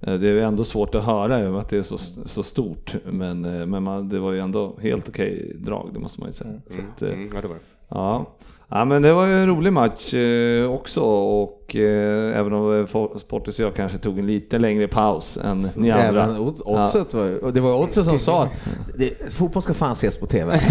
eh, 0.00 0.14
det 0.14 0.28
är 0.28 0.36
ändå 0.36 0.64
svårt 0.64 0.94
att 0.94 1.04
höra 1.04 1.40
i 1.40 1.46
och 1.46 1.52
med 1.52 1.60
att 1.60 1.68
det 1.68 1.76
är 1.76 1.82
så, 1.82 1.98
så 2.24 2.42
stort. 2.42 2.94
Men, 3.10 3.44
eh, 3.44 3.66
men 3.66 3.82
man, 3.82 4.08
det 4.08 4.18
var 4.18 4.32
ju 4.32 4.38
ändå 4.38 4.78
helt 4.80 5.08
okej 5.08 5.56
drag, 5.58 5.90
det 5.92 5.98
måste 6.00 6.20
man 6.20 6.28
ju 6.28 6.32
säga. 6.32 6.60
Så 6.70 6.80
att, 6.94 7.02
eh, 7.02 7.08
Mm, 7.08 7.30
ja, 7.34 7.40
det 7.40 7.48
var 7.48 7.54
det. 7.54 7.60
Ja. 7.88 8.26
Ja, 8.72 8.84
men 8.84 9.02
det 9.02 9.12
var 9.12 9.26
ju 9.26 9.32
en 9.32 9.46
rolig 9.46 9.72
match 9.72 10.14
eh, 10.14 10.70
också 10.70 11.00
och 11.00 11.76
eh, 11.76 12.38
även 12.38 12.52
om 12.52 12.80
eh, 12.80 12.86
Sportis 13.18 13.58
och 13.58 13.64
jag 13.64 13.74
kanske 13.74 13.98
tog 13.98 14.18
en 14.18 14.26
lite 14.26 14.58
längre 14.58 14.88
paus 14.88 15.38
än 15.44 15.68
ni 15.76 15.90
andra. 15.90 16.40
Oddset 16.40 17.14
var 17.14 17.24
ju, 17.24 17.38
och 17.38 17.52
det 17.52 17.60
var 17.60 17.74
Oddset 17.74 18.04
som 18.04 18.18
sa 18.18 18.48
det, 18.94 19.32
fotboll 19.32 19.62
ska 19.62 19.74
fan 19.74 19.92
ses 19.92 20.16
på 20.16 20.26
TV. 20.26 20.60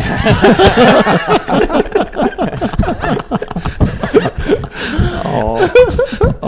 Ja. 5.23 5.59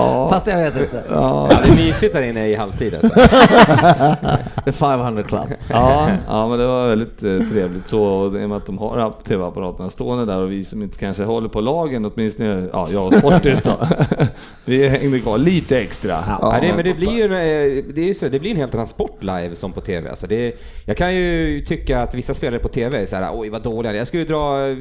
Ja. 0.06 0.30
Fast 0.30 0.48
jag 0.48 0.58
vet 0.58 0.76
inte. 0.78 1.04
Ja. 1.10 1.48
Ja, 1.52 1.60
det 1.63 1.70
är 1.70 1.76
mysigt 1.76 2.13
där 2.13 2.22
inne 2.22 2.48
i 2.48 2.56
halvtid 2.56 2.96
alltså. 2.96 3.13
The 4.66 4.72
500 4.72 5.24
Club. 5.24 5.48
Ja, 5.70 6.10
ja, 6.28 6.48
men 6.48 6.60
det 6.60 6.68
var 6.68 6.88
väldigt 6.88 7.24
eh, 7.24 7.52
trevligt 7.52 7.88
så 7.88 8.04
och 8.04 8.42
i 8.42 8.46
och 8.46 8.50
med 8.50 8.58
att 8.58 8.66
de 8.66 8.78
har 8.78 9.13
tv-apparaterna 9.28 9.89
stående 9.89 10.26
där 10.26 10.42
och 10.42 10.52
vi 10.52 10.66
som 10.66 10.82
inte 10.82 10.98
kanske 10.98 11.24
håller 11.24 11.50
på 11.50 11.62
lagen 11.62 12.06
åtminstone, 12.06 12.70
ja 12.74 12.88
jag 12.92 13.08
och 13.08 13.13
Sportis 13.13 13.62
då, 13.62 13.78
vi 14.66 14.88
hängde 14.88 15.20
kvar 15.20 15.38
lite 15.38 15.80
extra. 15.80 16.24
Ja, 16.42 16.58
det, 16.62 16.74
men 16.76 16.86
det 16.86 16.94
blir 16.94 17.12
ju 17.12 17.24
eh, 17.24 17.84
det 17.94 18.10
är 18.10 18.13
så, 18.13 18.30
det 18.30 18.39
blir 18.39 18.52
en 18.52 18.58
helt 18.58 18.76
annan 18.76 18.88
sport 18.88 19.24
live 19.24 19.56
som 19.56 19.72
på 19.72 19.82
TV. 19.82 20.10
Alltså 20.10 20.28
det, 20.28 20.56
jag 20.86 20.98
kan 20.98 21.16
ju 21.16 21.62
tycka 21.66 22.02
att 22.02 22.16
vissa 22.16 22.34
spelare 22.34 22.60
på 22.60 22.68
TV 22.68 23.02
är 23.02 23.06
så 23.06 23.16
här, 23.16 23.30
oj 23.34 23.50
vad 23.50 23.63
dåliga 23.63 23.96
Jag 23.96 24.08
skulle 24.08 24.26
dra 24.26 24.70
eh, 24.70 24.78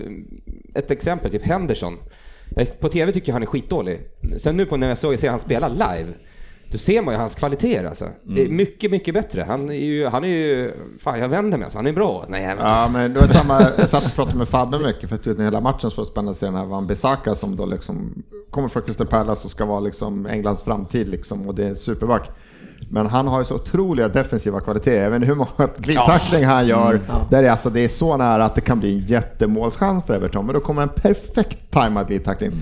ett 0.75 0.91
exempel, 0.91 1.31
typ 1.31 1.47
Henderson. 1.47 1.99
Eh, 2.57 2.69
På 2.81 2.89
TV 2.89 3.13
tycker 3.13 3.29
jag 3.29 3.35
han 3.35 3.43
är 3.43 3.47
skitdålig. 3.47 4.01
Sen 4.41 4.57
nu 4.57 4.67
på 4.67 4.77
när 4.77 4.89
jag 4.89 4.99
såg, 4.99 5.19
ser 5.19 5.31
han 5.31 5.39
spela 5.41 5.69
live, 5.69 6.07
då 6.71 6.79
ser 6.79 7.03
man 7.03 7.15
ju 7.15 7.21
hans 7.21 7.35
kvaliteter 7.35 7.85
alltså. 7.85 8.09
Det 8.23 8.43
är 8.45 8.49
mycket, 8.49 8.91
mycket 8.91 9.15
bättre. 9.15 9.43
Han 9.43 9.69
är 9.71 9.75
ju, 9.75 10.07
han 10.07 10.25
är 10.25 10.29
ju, 10.29 10.73
fan 10.99 11.19
jag 11.19 11.29
vänder 11.29 11.59
mig 11.59 11.65
alltså, 11.65 11.79
han 11.79 11.87
är 11.87 11.93
bra. 11.93 12.25
Nej, 12.29 12.47
men 12.47 12.59
Ja, 12.59 12.65
alltså. 12.65 12.93
men 12.93 13.13
det 13.13 13.21
var 13.21 13.27
samma, 13.27 13.61
jag 13.79 13.89
satt 13.89 14.05
och 14.07 14.15
pratade 14.15 14.39
med 14.39 14.49
Fabbe 14.49 14.79
mycket 14.79 15.09
för 15.09 15.17
att 15.17 15.27
under 15.27 15.45
hela 15.45 15.61
matchen 15.61 15.91
så 15.91 16.01
var 16.01 16.05
spännande 16.07 16.31
att 16.31 16.37
se 16.37 16.47
den 16.47 16.55
här 16.55 16.67
Van 16.67 16.87
Bissaka 16.87 17.35
som 17.35 17.57
då 17.57 17.67
liksom 17.67 18.23
kommer 18.51 18.69
från 18.69 18.83
Crystal 18.83 19.07
Palace 19.07 19.45
och 19.45 19.51
ska 19.51 19.65
vara 19.65 19.81
liksom 19.81 20.27
Englands 20.27 20.63
framtid 20.63 21.09
liksom 21.09 21.49
och 21.49 21.55
det 21.55 21.65
är 21.65 21.75
superback. 21.75 22.31
Men 22.91 23.07
han 23.07 23.29
har 23.29 23.39
ju 23.39 23.45
så 23.45 23.55
otroliga 23.55 24.09
defensiva 24.09 24.61
kvaliteter. 24.61 25.15
Inte 25.15 25.27
hur 25.27 25.35
många 25.35 25.71
glidtackling 25.77 26.45
han 26.45 26.67
gör. 26.67 27.01
Där 27.31 27.43
är 27.43 27.51
alltså, 27.51 27.71
det 27.71 27.81
är 27.81 27.89
så 27.89 28.17
nära 28.17 28.45
att 28.45 28.55
det 28.55 28.61
kan 28.61 28.81
bli 28.81 28.93
en 28.99 29.07
jättemålschans 29.07 30.05
för 30.05 30.15
Everton. 30.15 30.47
Men 30.47 30.55
då 30.55 30.61
kommer 30.61 30.83
en 30.83 30.89
perfekt 30.89 31.71
tajmad 31.71 32.07
glidtackling. 32.07 32.53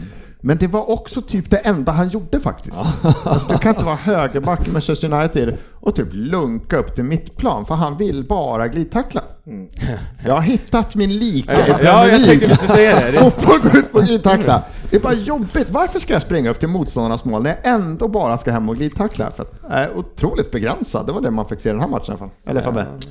Men 0.41 0.57
det 0.59 0.67
var 0.67 0.91
också 0.91 1.23
typ 1.23 1.51
det 1.51 1.57
enda 1.57 1.93
han 1.93 2.09
gjorde 2.09 2.41
faktiskt. 2.41 2.77
Alltså, 3.25 3.49
du 3.49 3.59
kan 3.59 3.75
inte 3.75 3.85
vara 3.85 3.97
högerback 3.97 4.69
i 4.69 4.71
Manchester 4.71 5.13
United 5.13 5.57
och 5.73 5.95
typ 5.95 6.09
lunka 6.11 6.77
upp 6.77 6.95
till 6.95 7.05
mittplan 7.05 7.67
för 7.67 7.75
han 7.75 7.97
vill 7.97 8.25
bara 8.25 8.69
glidtackla. 8.69 9.23
Jag 10.25 10.35
har 10.35 10.41
hittat 10.41 10.95
min 10.95 11.19
lika 11.19 11.67
i 11.67 11.71
Ja, 11.85 12.07
jag 12.09 12.25
tänkte 12.25 12.49
precis 12.49 12.67
säga 12.67 13.01
det. 13.01 13.13
Fotboll 13.13 13.61
går 13.61 13.77
ut 13.77 13.93
på 13.93 14.01
glidtackla. 14.01 14.63
Det 14.91 14.97
är 14.97 15.01
bara 15.01 15.13
jobbigt. 15.15 15.67
Varför 15.71 15.99
ska 16.01 16.13
jag 16.13 16.23
springa 16.23 16.51
upp 16.51 16.61
till 16.61 16.69
motståndarnas 16.69 17.25
mål 17.25 17.43
när 17.43 17.51
jag 17.51 17.75
ändå 17.75 18.09
bara 18.09 18.39
ska 18.39 18.51
hem 18.53 18.69
och 18.69 18.77
glidtackla? 18.77 19.31
För 19.31 19.43
att 19.43 19.53
jag 19.69 19.79
är 19.79 19.97
otroligt 19.97 20.51
begränsad. 20.51 21.07
Det 21.07 21.13
var 21.13 21.21
det 21.21 21.31
man 21.31 21.49
fick 21.49 21.61
se 21.61 21.69
i 21.69 21.73
den 21.73 21.81
här 21.81 21.89
matchen 21.89 22.05
i 22.07 22.11
alla 22.11 22.19
fall. 22.19 22.31
Eller 22.47 22.61
Fabbe? 22.63 22.87
Ja, 23.03 23.09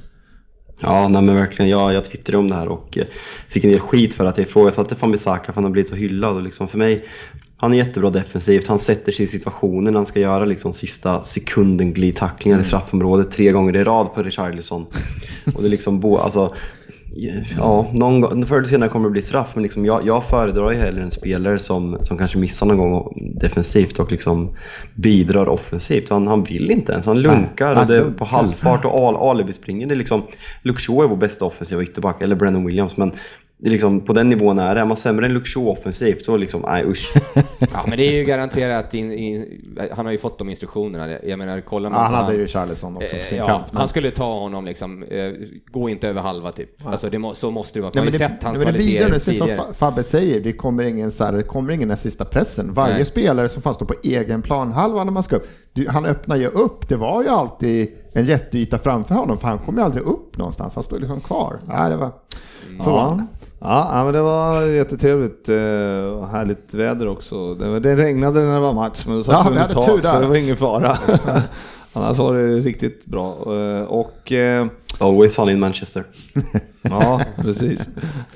nej 0.81 1.21
men 1.21 1.35
verkligen. 1.35 1.69
Jag, 1.69 1.93
jag 1.93 2.05
twittrade 2.05 2.37
om 2.37 2.49
det 2.49 2.55
här 2.55 2.67
och 2.67 2.97
eh, 2.97 3.05
fick 3.47 3.63
en 3.63 3.71
del 3.71 3.79
skit 3.79 4.13
för 4.13 4.25
att 4.25 4.37
jag 4.37 4.47
ifrågasatte 4.47 4.95
van 4.99 5.11
Bissaka 5.11 5.45
för 5.45 5.53
han 5.53 5.63
har 5.63 5.71
blivit 5.71 5.89
så 5.89 5.95
hyllad. 5.95 6.35
Och 6.35 6.41
liksom 6.41 6.67
för 6.67 6.77
mig, 6.77 7.05
han 7.57 7.73
är 7.73 7.77
jättebra 7.77 8.09
defensivt. 8.09 8.67
Han 8.67 8.79
sätter 8.79 9.11
sig 9.11 9.25
i 9.25 9.27
situationen 9.27 9.95
han 9.95 10.05
ska 10.05 10.19
göra 10.19 10.45
liksom 10.45 10.73
sista 10.73 11.23
sekunden 11.23 11.93
glidtacklingar 11.93 12.59
i 12.59 12.63
straffområdet 12.63 13.31
tre 13.31 13.51
gånger 13.51 13.77
i 13.77 13.83
rad 13.83 14.13
på 14.13 14.23
Richarlison. 14.23 14.85
Och 15.55 15.61
det 15.61 15.67
är 15.67 15.71
liksom 15.71 15.99
bo, 15.99 16.17
alltså, 16.17 16.55
Ja, 17.57 17.91
någon 17.93 18.21
gång, 18.21 18.45
förr 18.45 18.57
eller 18.57 18.67
senare 18.67 18.89
kommer 18.89 19.05
det 19.05 19.11
bli 19.11 19.21
straff, 19.21 19.51
men 19.53 19.63
liksom 19.63 19.85
jag, 19.85 20.07
jag 20.07 20.23
föredrar 20.23 20.71
ju 20.71 20.77
hellre 20.77 21.03
en 21.03 21.11
spelare 21.11 21.59
som, 21.59 21.97
som 22.01 22.17
kanske 22.17 22.37
missar 22.37 22.65
någon 22.65 22.77
gång 22.77 23.13
defensivt 23.35 23.99
och 23.99 24.11
liksom 24.11 24.55
bidrar 24.95 25.49
offensivt. 25.49 26.09
Han, 26.09 26.27
han 26.27 26.43
vill 26.43 26.71
inte 26.71 26.91
ens, 26.91 27.05
han 27.05 27.21
lunkar 27.21 27.75
och 27.75 27.87
det 27.87 27.97
är 27.97 28.11
på 28.11 28.25
halvfart 28.25 28.85
och 28.85 28.91
al, 28.91 29.15
alibi 29.15 29.53
springer. 29.53 29.87
Det 29.87 29.93
är 29.93 29.97
liksom, 29.97 30.23
Luke 30.61 30.79
Shaw 30.79 31.03
är 31.03 31.07
vår 31.07 31.17
bästa 31.17 31.45
offensiva 31.45 31.83
ytterback, 31.83 32.21
eller 32.21 32.35
Brennan 32.35 32.65
Williams, 32.65 32.97
men 32.97 33.11
liksom, 33.61 34.01
på 34.01 34.13
den 34.13 34.29
nivån 34.29 34.59
är 34.59 34.75
det. 34.75 34.81
Är 34.81 34.85
man 34.85 34.97
sämre 34.97 35.25
än 35.25 35.45
Shaw 35.45 35.67
offensivt 35.69 36.25
så 36.25 36.37
liksom, 36.37 36.61
nej 36.67 36.85
usch. 36.85 37.13
Ja, 37.73 37.85
men 37.87 37.97
det 37.97 38.03
är 38.03 38.11
ju 38.11 38.23
garanterat, 38.23 38.93
in, 38.93 39.11
in, 39.11 39.61
han 39.91 40.05
har 40.05 40.11
ju 40.11 40.17
fått 40.17 40.37
de 40.37 40.49
instruktionerna. 40.49 41.17
Jag 41.23 41.39
menar, 41.39 41.61
kollar 41.61 41.89
man 41.89 41.99
Ja, 41.99 42.05
han 42.05 42.13
hade 42.13 42.25
han- 42.25 42.35
ju 42.35 42.47
Charlison 42.47 42.95
också 42.97 43.09
på 43.09 43.15
Eh, 43.15 43.23
sin 43.25 43.37
ja, 43.37 43.47
kant. 43.47 43.65
men- 43.73 43.79
Han 43.79 43.87
skulle 43.87 44.11
ta 44.11 44.39
honom 44.39 44.65
liksom, 44.65 45.03
eh, 45.03 45.31
gå 45.71 45.89
inte 45.89 46.07
över 46.07 46.21
halva 46.21 46.51
typ. 46.51 46.87
Alltså 46.87 47.09
det 47.09 47.19
må, 47.19 47.35
så 47.35 47.51
måste 47.51 47.79
det 47.79 47.81
vara. 47.81 47.91
Nej, 47.95 47.99
Man 48.01 48.05
men 48.05 48.13
har 48.13 48.19
det, 48.19 48.25
ju 48.25 48.29
sett 48.37 48.43
hans 48.43 48.57
nej, 48.57 48.65
men 48.65 48.73
det 48.73 48.79
bidrar, 48.79 48.99
kvaliteter 48.99 49.13
precis 49.13 49.37
som 49.37 49.47
tidigare. 49.47 49.67
Fa- 49.69 49.73
Fabbe 49.73 50.03
säger, 50.03 50.39
det 50.39 50.53
kommer 50.53 50.83
ingen, 50.83 51.11
så 51.11 51.23
här, 51.23 51.31
det 51.33 51.43
kommer 51.43 51.73
ingen 51.73 51.87
den 51.87 51.97
sista 51.97 52.25
pressen. 52.25 52.73
Varje 52.73 52.93
Nej. 52.95 53.05
spelare 53.05 53.49
som 53.49 53.61
fast 53.61 53.75
står 53.75 53.85
på 53.85 53.93
egen 54.03 54.41
planhalva 54.41 55.03
när 55.03 55.11
man 55.11 55.23
ska 55.23 55.35
upp, 55.35 55.47
du, 55.73 55.87
han 55.89 56.05
öppnar 56.05 56.35
ju 56.35 56.47
upp, 56.47 56.89
det 56.89 56.95
var 56.95 57.23
ju 57.23 57.29
alltid 57.29 57.91
en 58.13 58.25
jätteyta 58.25 58.77
framför 58.77 59.15
honom, 59.15 59.37
för 59.37 59.47
han 59.47 59.59
kom 59.59 59.77
ju 59.77 59.83
aldrig 59.83 60.03
upp 60.03 60.37
någonstans, 60.37 60.75
han 60.75 60.83
stod 60.83 60.99
liksom 60.99 61.19
kvar. 61.19 61.59
Nej, 61.67 61.89
det 61.89 61.95
var 61.97 62.11
förvånande. 62.83 63.25
Ja, 63.31 63.35
ja, 63.59 64.01
men 64.03 64.13
det 64.13 64.21
var 64.21 64.61
jättetrevligt 64.61 65.49
eh, 65.49 66.13
och 66.19 66.27
härligt 66.27 66.73
väder 66.73 67.07
också. 67.07 67.55
Det, 67.55 67.95
regnade 67.95 68.39
när 68.39 68.53
det 68.53 68.59
var 68.59 68.73
match, 68.73 69.03
men 69.05 69.17
då 69.17 69.23
satt 69.23 69.33
Ja, 69.33 69.43
vi 69.43 69.49
under 69.49 69.73
tak, 69.73 69.85
så 69.85 70.19
det 70.19 70.27
var 70.27 70.43
ingen 70.43 70.57
fara. 70.57 70.97
Annars 71.93 72.17
var 72.17 72.33
det 72.33 72.55
riktigt 72.55 73.05
bra. 73.05 73.35
Eh, 73.45 73.83
Och 73.83 74.31
Always 74.99 75.33
sun 75.35 75.49
in 75.49 75.59
Manchester. 75.59 76.03
Ja, 76.81 77.21
precis. 77.35 77.89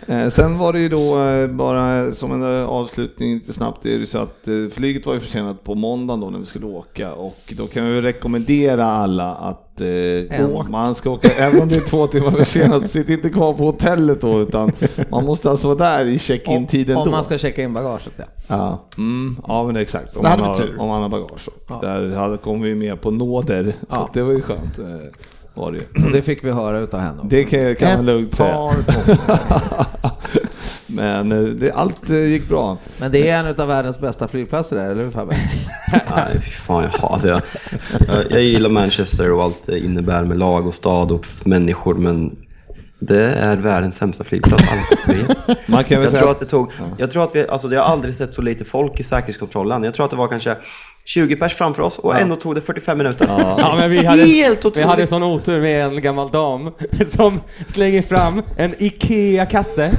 Eh, 0.07 0.29
sen 0.29 0.57
var 0.57 0.73
det 0.73 0.79
ju 0.79 0.89
då 0.89 1.23
eh, 1.23 1.47
bara 1.47 2.11
som 2.13 2.31
en 2.31 2.43
eh, 2.61 2.69
avslutning 2.69 3.33
lite 3.33 3.53
snabbt, 3.53 3.79
det 3.83 3.93
är 3.93 3.97
ju 3.97 4.05
så 4.05 4.17
att 4.17 4.47
flyget 4.73 5.05
var 5.05 5.13
ju 5.13 5.19
försenat 5.19 5.63
på 5.63 5.75
måndagen 5.75 6.19
då 6.19 6.29
när 6.29 6.39
vi 6.39 6.45
skulle 6.45 6.65
åka 6.65 7.13
och 7.13 7.53
då 7.57 7.67
kan 7.67 7.85
vi 7.91 8.01
rekommendera 8.01 8.85
alla 8.85 9.33
att 9.33 9.81
eh, 9.81 10.67
man 10.69 10.95
ska 10.95 11.09
åka, 11.09 11.29
även 11.29 11.61
om 11.61 11.67
det 11.67 11.75
är 11.75 11.81
två 11.89 12.07
timmar 12.07 12.31
försenat, 12.31 12.89
sitt 12.89 13.09
inte 13.09 13.29
kvar 13.29 13.53
på 13.53 13.63
hotellet 13.63 14.21
då 14.21 14.41
utan 14.41 14.71
man 15.09 15.25
måste 15.25 15.49
alltså 15.49 15.67
vara 15.67 15.77
där 15.77 16.05
i 16.05 16.19
check-in-tiden 16.19 16.97
Om 16.97 17.05
då. 17.05 17.11
man 17.11 17.23
ska 17.23 17.37
checka 17.37 17.63
in 17.63 17.73
bagaget 17.73 18.13
ja. 18.17 18.23
Ja. 18.47 18.85
Mm, 18.97 19.35
ja 19.47 19.63
men 19.67 19.75
exakt, 19.75 20.17
om 20.17 20.23
man, 20.23 20.39
har, 20.39 20.79
om 20.79 20.87
man 20.87 21.01
har 21.01 21.09
bagage. 21.09 21.47
Och 21.69 21.81
Där 21.81 22.09
hade, 22.15 22.37
kom 22.37 22.61
vi 22.61 22.75
med 22.75 23.01
på 23.01 23.11
nåder, 23.11 23.63
så 23.79 23.85
Ja. 23.89 24.03
att 24.05 24.13
det 24.13 24.23
var 24.23 24.31
ju 24.31 24.41
skönt. 24.41 24.79
Var 25.53 25.71
det 25.71 25.77
ju. 25.77 26.05
Och 26.05 26.11
det 26.11 26.21
fick 26.21 26.43
vi 26.43 26.51
höra 26.51 26.79
utav 26.79 26.99
henne. 26.99 27.17
också. 27.17 27.27
Det 27.27 27.43
kan, 27.43 27.75
kan 27.75 27.95
man 27.95 28.05
lugnt 28.05 28.35
säga. 28.35 28.71
Men 30.87 31.31
eh, 31.31 31.41
det, 31.41 31.71
allt 31.71 32.09
eh, 32.09 32.25
gick 32.25 32.49
bra. 32.49 32.77
Men 32.97 33.11
det 33.11 33.29
är 33.29 33.39
en 33.39 33.61
av 33.61 33.67
världens 33.67 33.99
bästa 33.99 34.27
flygplatser 34.27 34.75
där, 34.75 34.91
eller 34.91 35.03
hur 35.03 35.11
Fabbe? 35.11 35.35
Nej, 35.91 36.39
fan, 36.39 36.83
jag, 36.83 37.11
alltså 37.11 37.27
jag, 37.27 37.41
jag, 38.07 38.31
jag 38.31 38.41
gillar 38.43 38.69
Manchester 38.69 39.31
och 39.31 39.43
allt 39.43 39.65
det 39.65 39.79
innebär 39.79 40.25
med 40.25 40.37
lag 40.37 40.67
och 40.67 40.73
stad 40.73 41.11
och 41.11 41.25
människor, 41.43 41.93
men 41.95 42.35
det 43.05 43.33
är 43.33 43.57
världens 43.57 43.95
sämsta 43.95 44.23
flygplats. 44.23 44.63
Man 45.65 45.83
kan 45.83 45.97
väl 45.97 46.03
Jag 46.03 46.11
säga 46.11 46.21
tror 46.21 46.31
att 46.31 46.39
det 46.39 46.45
tog, 46.45 46.71
jag 46.97 47.11
tror 47.11 47.23
att 47.23 47.35
vi, 47.35 47.47
alltså 47.47 47.73
jag 47.73 47.81
har 47.81 47.87
aldrig 47.93 48.15
sett 48.15 48.33
så 48.33 48.41
lite 48.41 48.65
folk 48.65 48.99
i 48.99 49.03
säkerhetskontrollen. 49.03 49.83
Jag 49.83 49.93
tror 49.93 50.05
att 50.05 50.11
det 50.11 50.17
var 50.17 50.27
kanske 50.27 50.55
20 51.05 51.35
pers 51.35 51.53
framför 51.53 51.83
oss 51.83 51.97
och 51.99 52.19
ändå 52.19 52.35
tog 52.35 52.55
det 52.55 52.61
45 52.61 52.97
minuter. 52.97 53.25
Ja, 53.57 53.75
men 53.79 53.89
vi 53.91 54.05
hade, 54.05 54.23
Helt 54.25 54.65
vi 54.65 54.67
otroligt. 54.67 54.89
hade 54.89 55.07
sån 55.07 55.23
otur 55.23 55.61
med 55.61 55.85
en 55.85 56.01
gammal 56.01 56.31
dam 56.31 56.71
som 57.09 57.41
slänger 57.67 58.01
fram 58.01 58.41
en 58.57 58.73
IKEA-kasse. 58.77 59.91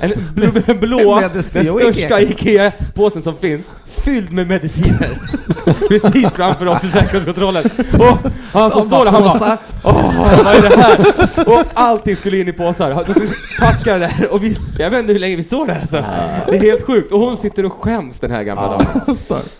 En 0.00 0.12
blå, 0.34 0.74
blå 0.80 1.20
den 1.34 1.42
största. 1.42 2.20
IKEA-påsen 2.20 3.22
som 3.22 3.36
finns, 3.36 3.66
fylld 3.86 4.32
med 4.32 4.48
mediciner. 4.48 5.18
Precis 5.88 6.32
framför 6.32 6.66
oss 6.66 6.84
i 6.84 6.88
säkerhetskontrollen. 6.88 7.64
Och 7.98 8.30
han 8.52 8.70
som 8.70 8.82
står 8.82 9.04
där, 9.04 9.12
han 9.12 9.22
bara 9.22 9.58
Åh, 9.84 10.44
vad 10.44 10.54
är 10.54 10.62
det 10.62 10.76
här? 10.76 11.48
Och 11.48 11.64
allting 11.74 12.16
skulle 12.16 12.38
in 12.38 12.48
i 12.48 12.52
påsar. 12.52 13.04
De 13.06 13.14
fick 13.14 13.58
packa 13.60 13.92
det 13.92 13.98
där 13.98 14.32
och 14.32 14.44
vi, 14.44 14.56
jag 14.78 14.90
vet 14.90 15.00
inte 15.00 15.12
hur 15.12 15.20
länge 15.20 15.36
vi 15.36 15.42
står 15.42 15.66
där 15.66 15.80
alltså. 15.80 16.04
Det 16.48 16.56
är 16.56 16.60
helt 16.60 16.86
sjukt. 16.86 17.12
Och 17.12 17.20
hon 17.20 17.36
sitter 17.36 17.64
och 17.64 17.72
skäms 17.72 18.20
den 18.20 18.30
här 18.30 18.42
gamla 18.42 18.62
damen. 18.62 19.16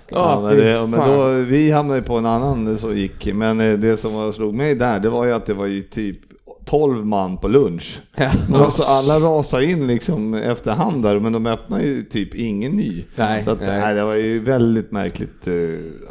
Ja, 0.09 0.41
men 0.41 0.57
det, 0.57 0.87
men 0.87 1.09
då, 1.09 1.29
vi 1.29 1.71
hamnade 1.71 2.01
ju 2.01 2.05
på 2.07 2.19
en 2.19 2.27
annan 2.27 2.79
som 2.79 2.97
gick, 2.97 3.35
men 3.35 3.61
eh, 3.61 3.73
det 3.73 3.97
som 3.97 4.33
slog 4.33 4.55
mig 4.55 4.75
där, 4.75 5.01
det 5.01 5.11
var 5.11 5.25
ju 5.25 5.33
att 5.33 5.47
det 5.47 5.55
var 5.55 5.67
ju 5.67 5.83
typ 5.83 6.19
12 6.67 7.07
man 7.07 7.37
på 7.37 7.49
lunch. 7.49 8.01
Ja. 8.17 8.31
Alltså, 8.55 8.83
alla 8.83 9.19
rasade 9.19 9.65
in 9.65 9.87
liksom 9.87 10.35
efterhand 10.35 11.03
där, 11.03 11.21
men 11.21 11.33
de 11.33 11.47
öppnade 11.47 11.83
ju 11.83 12.03
typ 12.03 12.35
ingen 12.35 12.73
ny. 12.73 13.05
Nej, 13.17 13.43
så 13.43 13.51
att, 13.51 13.61
nej. 13.61 13.81
nej. 13.81 13.95
det 13.95 14.05
var 14.05 14.15
ju 14.15 14.41
väldigt 14.41 14.93
märkligt 14.93 15.47
eh, 15.47 15.55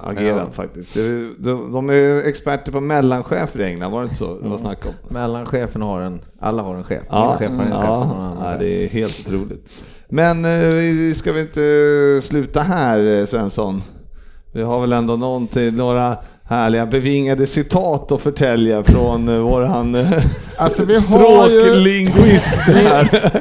agerat 0.10 0.42
Ja. 0.46 0.52
faktiskt. 0.52 0.94
Det, 0.94 1.34
de, 1.38 1.72
de 1.72 1.90
är 1.90 1.94
ju 1.94 2.22
experter 2.22 2.72
på 2.72 2.80
mellanchefer 2.80 3.60
i 3.60 3.64
England, 3.64 3.92
var 3.92 4.02
det 4.02 4.06
inte 4.06 4.16
så 4.16 4.40
det 4.40 4.50
var 4.50 4.58
snack 4.58 4.86
om? 4.86 5.14
Mellanchefen 5.14 5.82
har 5.82 6.02
en, 6.02 6.22
alla 6.40 6.62
har 6.64 6.76
en 6.76 6.84
chef. 6.84 7.04
Ja, 7.10 7.36
chef 7.40 7.52
har 7.52 7.64
en 7.64 7.72
chef 7.72 7.80
ja, 7.82 8.04
annan 8.04 8.38
ja, 8.40 8.52
chef. 8.52 8.60
det 8.60 8.84
är 8.84 8.90
helt 8.90 9.20
otroligt. 9.28 9.72
Men 10.10 10.44
vi 10.44 11.14
ska 11.16 11.34
vi 11.34 11.42
inte 11.42 12.28
sluta 12.28 12.62
här 12.62 13.20
eh, 13.20 13.26
Svensson? 13.26 13.82
Vi 14.54 14.62
har 14.62 14.82
väl 14.82 14.94
ändå 14.94 15.16
någonting, 15.16 15.76
några 15.76 16.18
härliga 16.50 16.86
bevingade 16.86 17.48
citat 17.48 18.12
att 18.12 18.22
förtälja 18.22 18.84
från 18.84 19.30
eh, 19.30 19.36
våran 19.40 19.96
eh, 19.96 20.08
Alltså 20.58 20.84
vi 20.86 21.00
ju... 21.50 21.60
här. 22.90 23.32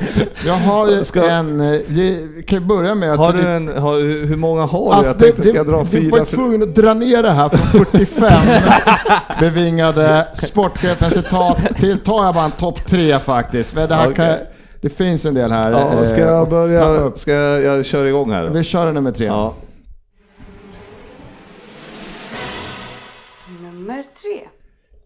Jag 0.46 0.54
har 0.54 0.88
ju 0.90 1.04
Ska- 1.04 1.30
en... 1.30 1.60
eh, 1.60 1.80
Vi 1.86 2.28
kan 2.46 2.58
ju 2.58 2.64
börja 2.64 2.94
med 2.94 3.12
att... 3.12 3.18
Har 3.18 3.32
du 3.32 3.48
en, 3.48 3.68
har, 3.68 4.24
hur 4.26 4.36
många 4.36 4.62
har 4.64 4.90
du? 4.90 4.92
Alltså, 4.92 5.06
Jag 5.06 5.18
tänkte, 5.18 5.42
det, 5.42 5.48
ska 5.48 5.56
jag 5.56 5.66
dra 5.66 5.76
det, 5.76 5.82
Du 5.82 5.88
fyra? 6.02 6.18
var 6.18 6.24
för- 6.24 6.36
tvungen 6.36 6.62
att 6.62 6.74
dra 6.74 6.94
ner 6.94 7.22
det 7.22 7.30
här 7.30 7.48
från 7.48 7.84
45 7.86 8.32
bevingade 9.40 10.26
sportchefens 10.34 11.14
citat 11.14 11.58
till, 11.80 11.98
tar 11.98 12.24
jag 12.24 12.34
bara 12.34 12.44
en 12.44 12.50
topp 12.50 12.86
tre 12.86 13.18
faktiskt. 13.18 13.74
Men 13.74 13.88
det, 13.88 13.94
här 13.94 14.04
kan, 14.04 14.12
Okej. 14.12 14.46
det 14.80 14.88
finns 14.88 15.24
en 15.24 15.34
del 15.34 15.52
här. 15.52 15.70
Ja, 15.70 16.04
ska 16.06 16.18
jag 16.20 16.48
börja? 16.48 17.10
Ska 17.16 17.32
jag, 17.32 17.62
jag 17.62 17.84
köra 17.84 18.08
igång 18.08 18.30
här? 18.32 18.46
Vi 18.46 18.64
kör 18.64 18.92
nummer 18.92 19.12
tre. 19.12 19.26
Ja. 19.26 19.54
Nummer 23.84 24.04
tre. 24.22 24.48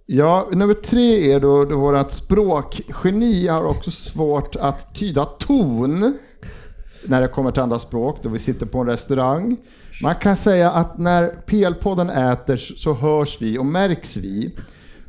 Ja, 0.06 0.48
nummer 0.52 0.74
tre 0.74 1.32
är 1.32 1.40
då, 1.40 1.64
då 1.64 1.78
vårt 1.78 2.10
språkgeni 2.10 3.46
har 3.46 3.64
också 3.64 3.90
svårt 3.90 4.56
att 4.56 4.94
tyda 4.94 5.24
ton 5.24 6.18
när 7.06 7.20
det 7.20 7.28
kommer 7.28 7.50
till 7.50 7.62
andra 7.62 7.78
språk, 7.78 8.18
då 8.22 8.28
vi 8.28 8.38
sitter 8.38 8.66
på 8.66 8.78
en 8.78 8.86
restaurang. 8.86 9.56
Man 10.02 10.14
kan 10.14 10.36
säga 10.36 10.70
att 10.70 10.98
när 10.98 11.42
PL-podden 11.46 12.32
äter 12.32 12.56
så 12.56 12.94
hörs 12.94 13.42
vi 13.42 13.58
och 13.58 13.66
märks 13.66 14.16
vi. 14.16 14.56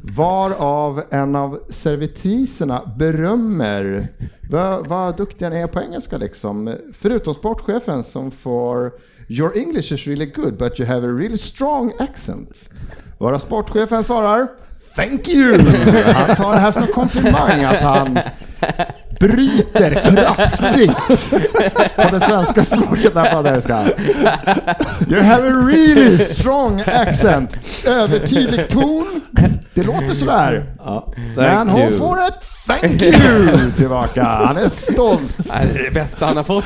Varav 0.03 1.01
en 1.10 1.36
av 1.36 1.60
servitriserna 1.69 2.93
berömmer 2.97 4.08
vad, 4.49 4.88
vad 4.88 5.17
duktiga 5.17 5.49
ni 5.49 5.55
är 5.55 5.67
på 5.67 5.82
engelska 5.82 6.17
liksom. 6.17 6.75
Förutom 6.93 7.34
sportchefen 7.34 8.03
som 8.03 8.32
får 8.32 8.91
Your 9.27 9.58
English 9.58 9.93
is 9.93 10.08
really 10.08 10.25
good 10.25 10.58
but 10.58 10.79
you 10.79 10.89
have 10.89 11.08
a 11.08 11.12
really 11.12 11.38
strong 11.38 11.93
accent. 11.99 12.69
Våra 13.19 13.39
sportchefen 13.39 14.03
svarar 14.03 14.47
Thank 14.95 15.27
you! 15.27 15.60
Han 16.13 16.36
tar 16.36 16.53
det 16.53 16.60
här 16.60 16.71
som 16.71 16.84
en 16.84 16.93
komplimang 16.93 17.63
att 17.63 17.82
han 17.82 18.19
bryter 19.19 19.91
kraftigt 19.91 20.95
på 21.95 22.15
det 22.15 22.19
svenska 22.19 22.63
språket 22.63 23.15
när 23.15 23.22
han 23.22 23.30
pratar 23.30 23.50
engelska. 23.50 23.86
You 25.10 25.22
have 25.22 25.48
a 25.48 25.54
really 25.67 26.26
strong 26.26 26.82
accent. 26.86 27.58
Övertydlig 27.86 28.69
ton. 28.69 29.22
Det 29.74 29.84
låter 29.84 30.13
sådär. 30.13 30.63
Ja. 30.78 31.13
Men 31.36 31.69
hon 31.69 31.82
you. 31.82 31.98
får 31.98 32.17
ett 32.24 32.43
thank 32.67 33.02
you 33.02 33.72
tillbaka. 33.78 34.24
Han 34.24 34.58
är 34.58 34.69
stolt. 34.69 35.38
Det 35.38 35.54
är 35.54 35.84
det 35.84 35.91
bästa 35.91 36.26
han 36.26 36.38
har 36.38 36.43
fått. 36.43 36.65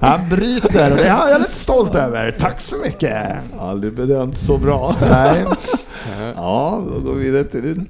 Han 0.00 0.28
bryter 0.28 0.90
och 0.90 0.96
det 0.96 1.04
är 1.04 1.28
jag 1.28 1.40
lite 1.40 1.54
stolt 1.54 1.94
över. 1.94 2.30
Tack 2.30 2.60
så 2.60 2.76
mycket. 2.76 3.26
Aldrig 3.60 3.92
bedömt 3.92 4.38
så 4.38 4.58
bra. 4.58 4.94
Nej. 5.10 5.44
Ja, 6.36 6.82
då 6.94 7.00
går 7.00 7.14
vi 7.14 7.24
vidare 7.24 7.44
till 7.44 7.62
din. 7.62 7.88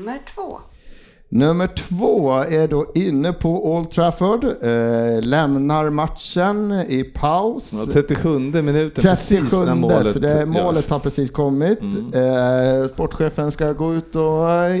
Nummer 0.00 0.18
två. 0.34 0.58
Nummer 1.28 1.66
två 1.66 2.32
är 2.32 2.68
då 2.68 2.86
inne 2.94 3.32
på 3.32 3.72
Old 3.74 3.90
Trafford, 3.90 4.44
eh, 4.44 5.22
lämnar 5.22 5.90
matchen 5.90 6.84
i 6.88 7.04
paus. 7.04 7.72
Ja, 7.72 7.92
37 7.92 8.38
minuten 8.38 8.90
precis 9.04 9.28
37 9.28 9.56
när 9.64 9.74
målet, 9.74 10.12
så 10.12 10.18
det, 10.18 10.28
görs. 10.28 10.48
målet 10.48 10.90
har 10.90 10.98
precis 10.98 11.30
kommit. 11.30 11.78
Eh, 12.14 12.92
sportchefen 12.94 13.50
ska 13.50 13.72
gå 13.72 13.94
ut 13.94 14.16
och 14.16 14.50
eh, 14.50 14.80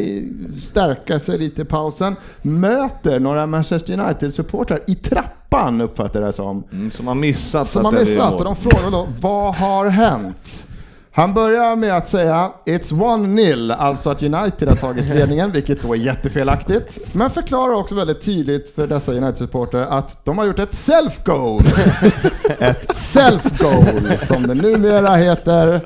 stärka 0.60 1.18
sig 1.20 1.38
lite 1.38 1.62
i 1.62 1.64
pausen. 1.64 2.16
Möter 2.42 3.20
några 3.20 3.46
Manchester 3.46 3.92
United-supportrar 3.92 4.80
i 4.86 4.94
trappan 4.94 5.80
uppfattar 5.80 6.20
jag 6.20 6.28
det 6.28 6.32
som. 6.32 6.64
Mm, 6.72 6.90
som 6.90 7.06
har 7.06 7.14
missat 7.14 7.68
Som 7.68 7.86
att 7.86 7.92
har 7.92 8.00
det 8.00 8.10
missat 8.10 8.30
mål. 8.30 8.38
och 8.38 8.44
de 8.44 8.56
frågar 8.56 8.90
då 8.90 9.08
vad 9.20 9.54
har 9.54 9.86
hänt? 9.86 10.64
Han 11.12 11.34
börjar 11.34 11.76
med 11.76 11.96
att 11.96 12.08
säga 12.08 12.50
It's 12.66 12.92
1-0, 12.92 13.74
alltså 13.74 14.10
att 14.10 14.22
United 14.22 14.68
har 14.68 14.76
tagit 14.76 15.08
ledningen, 15.14 15.52
vilket 15.52 15.82
då 15.82 15.94
är 15.94 15.98
jättefelaktigt. 15.98 17.14
Men 17.14 17.30
förklarar 17.30 17.74
också 17.74 17.94
väldigt 17.94 18.20
tydligt 18.20 18.74
för 18.74 18.86
dessa 18.86 19.12
United-supportrar 19.12 19.82
att 19.82 20.24
de 20.24 20.38
har 20.38 20.44
gjort 20.44 20.58
ett 20.58 20.74
self-goal. 20.74 21.62
ett 22.58 22.88
self-goal, 22.88 24.26
som 24.26 24.46
det 24.46 24.54
numera 24.54 25.14
heter 25.14 25.80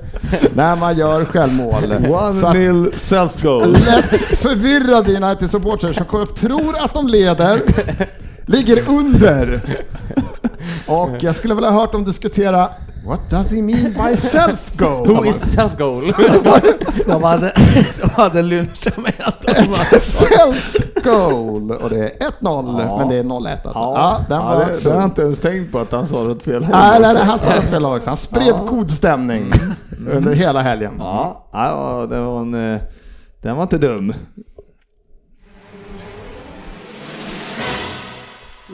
när 0.55 0.77
man 0.77 0.99
gör 0.99 1.25
självmål. 1.25 1.83
Så 2.41 2.47
att 2.47 2.57
1-0 2.57 2.93
self-goal. 2.93 3.73
lätt 3.73 4.21
förvirrade 4.21 5.17
United-supportrar 5.17 5.93
som 5.93 6.27
tror 6.35 6.77
att 6.79 6.95
de 6.95 7.09
leder, 7.09 7.63
ligger 8.47 8.89
under. 8.89 9.61
Och 10.87 11.17
jag 11.21 11.37
skulle 11.37 11.55
vilja 11.55 11.71
ha 11.71 11.81
hört 11.81 11.93
dem 11.93 12.05
diskutera 12.05 12.69
What 13.05 13.31
does 13.31 13.51
he 13.51 13.63
mean 13.63 13.93
by 13.93 14.17
self-goal? 14.17 15.07
Who 15.17 15.25
is 15.25 15.37
self-goal? 15.55 16.13
De 17.07 17.23
hade, 17.23 17.53
de 18.03 18.11
hade 18.11 18.43
lynchat 18.43 18.97
med 18.97 19.15
att 19.19 19.43
de 19.43 19.53
self-goal! 20.01 21.71
Och 21.83 21.91
det 21.91 21.97
är 21.97 22.31
1-0, 22.41 22.81
Ja. 22.89 22.99
men 22.99 23.09
det 23.09 23.17
är 23.17 23.23
0-1 23.23 23.51
alltså. 23.51 23.71
Ja, 23.75 23.93
Ja, 23.95 24.25
den 24.29 24.41
ja, 24.41 24.45
var 24.55 24.65
det, 24.67 24.81
det 24.83 24.89
har 24.91 24.97
jag 24.97 25.05
inte 25.05 25.23
ens 25.23 25.39
tänkt 25.39 25.73
på 25.73 25.79
att 25.79 25.93
han 25.93 26.07
sa 26.09 26.17
rätt 26.17 26.43
fel 26.43 26.61
Nej, 26.61 26.71
heller. 26.73 27.01
nej, 27.01 27.15
nej, 27.15 27.25
han 27.25 27.39
sa 27.39 27.55
det 27.55 27.63
fel 27.63 27.85
också. 27.85 28.11
Han 28.11 28.17
spred 28.17 28.55
god 28.67 28.91
stämning 28.91 29.53
under 30.11 30.33
hela 30.35 30.61
helgen. 30.61 30.95
Ja, 30.99 31.49
ja 31.53 32.07
det 32.11 32.21
var 32.21 32.41
en, 32.41 32.75
eh, 32.75 32.81
den 33.43 33.57
var 33.57 33.63
inte 33.63 33.79
dum. 33.79 34.15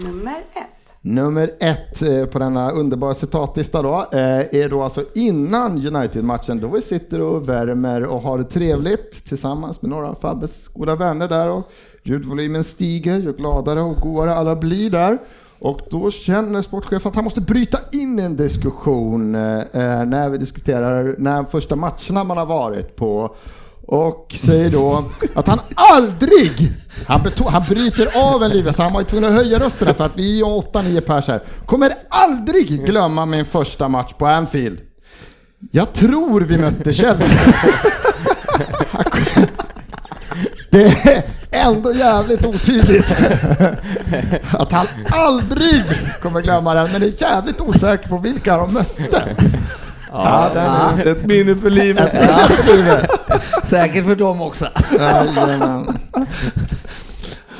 Nummer 0.04 0.38
ett. 0.54 0.79
Nummer 1.02 1.50
ett 1.60 2.02
eh, 2.02 2.24
på 2.24 2.38
denna 2.38 2.70
underbara 2.70 3.14
citatlista 3.14 3.82
då 3.82 4.06
eh, 4.12 4.60
är 4.60 4.68
då 4.68 4.82
alltså 4.82 5.04
innan 5.14 5.86
United-matchen 5.86 6.60
då 6.60 6.68
vi 6.68 6.80
sitter 6.80 7.20
och 7.20 7.48
värmer 7.48 8.04
och 8.04 8.22
har 8.22 8.38
det 8.38 8.44
trevligt 8.44 9.24
tillsammans 9.24 9.82
med 9.82 9.90
några 9.90 10.08
av 10.08 10.14
Fabbes 10.14 10.68
goda 10.68 10.94
vänner 10.94 11.28
där 11.28 11.48
och 11.48 11.70
ljudvolymen 12.02 12.64
stiger 12.64 13.18
ju 13.18 13.32
gladare 13.32 13.80
och 13.80 13.96
godare 13.96 14.34
alla 14.34 14.56
blir 14.56 14.90
där. 14.90 15.18
Och 15.58 15.80
då 15.90 16.10
känner 16.10 16.62
sportchefen 16.62 17.08
att 17.08 17.14
han 17.14 17.24
måste 17.24 17.40
bryta 17.40 17.78
in 17.92 18.18
en 18.18 18.36
diskussion 18.36 19.34
eh, 19.34 20.04
när 20.06 20.28
vi 20.28 20.38
diskuterar 20.38 21.14
när 21.18 21.44
första 21.44 21.76
matcherna 21.76 22.24
man 22.24 22.36
har 22.36 22.46
varit 22.46 22.96
på 22.96 23.34
och 23.90 24.37
säger 24.40 24.70
då 24.70 25.05
att 25.35 25.46
han 25.46 25.61
aldrig, 25.74 26.72
han, 27.07 27.33
han 27.48 27.64
bryter 27.68 28.33
av 28.35 28.42
en 28.42 28.50
livresa, 28.50 28.83
han 28.83 28.92
var 28.92 29.00
ju 29.00 29.07
tvungen 29.07 29.29
att 29.29 29.35
höja 29.35 29.59
rösten 29.59 29.94
för 29.94 30.05
att 30.05 30.16
vi 30.16 30.40
är 30.40 30.44
8-9 30.44 31.00
pers 31.00 31.29
här, 31.29 31.42
kommer 31.66 31.94
aldrig 32.09 32.87
glömma 32.87 33.26
min 33.26 33.44
första 33.44 33.88
match 33.88 34.12
på 34.18 34.26
Anfield. 34.26 34.81
Jag 35.70 35.92
tror 35.92 36.40
vi 36.40 36.59
mötte 36.59 36.92
Chelsea. 36.92 37.38
Det 40.70 40.87
är 40.87 41.22
ändå 41.50 41.92
jävligt 41.92 42.46
otydligt 42.46 43.16
att 44.50 44.72
han 44.72 44.87
aldrig 45.09 45.85
kommer 46.22 46.40
glömma 46.40 46.74
den, 46.74 46.92
men 46.92 47.03
är 47.03 47.22
jävligt 47.22 47.61
osäker 47.61 48.09
på 48.09 48.18
vilka 48.18 48.57
de 48.57 48.74
mötte. 48.74 49.37
Ja, 50.12 50.51
den 50.55 51.07
är... 51.07 51.12
Ett 51.12 51.27
minne 51.27 51.57
för 51.57 51.70
livet. 51.70 52.12
Säkert 53.64 54.05
för 54.05 54.16
dem 54.16 54.42
också. 54.42 54.66
Jajamän. 54.99 55.87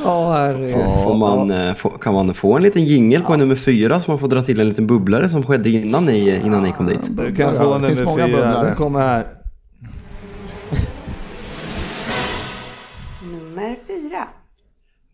Ja, 0.05 1.15
man, 1.15 1.51
eh, 1.51 1.75
kan 2.01 2.15
man 2.15 2.35
få 2.35 2.57
en 2.57 2.63
liten 2.63 2.85
jingel 2.85 3.23
på 3.23 3.37
nummer 3.37 3.57
fyra 3.57 4.01
så 4.01 4.11
man 4.11 4.19
får 4.21 4.29
dra 4.29 4.43
till 4.43 4.61
en 4.61 4.69
liten 4.69 4.87
bubblare 4.87 5.29
som 5.29 5.43
skedde 5.43 5.71
innan 5.71 6.05
ni, 6.05 6.41
innan 6.45 6.63
ni 6.63 6.73
kom 6.73 6.87
dit? 6.87 7.01
Du 7.09 7.35
kan 7.35 7.57
få 7.57 7.81
finns 7.81 7.99
nummer 7.99 8.05
många 8.05 8.27
fyra. 8.27 8.37
bubblare. 8.37 8.67
Den 8.67 8.77
kommer 8.77 9.01
här. 9.01 9.27
Nummer 13.23 13.77
fyra. 13.87 14.29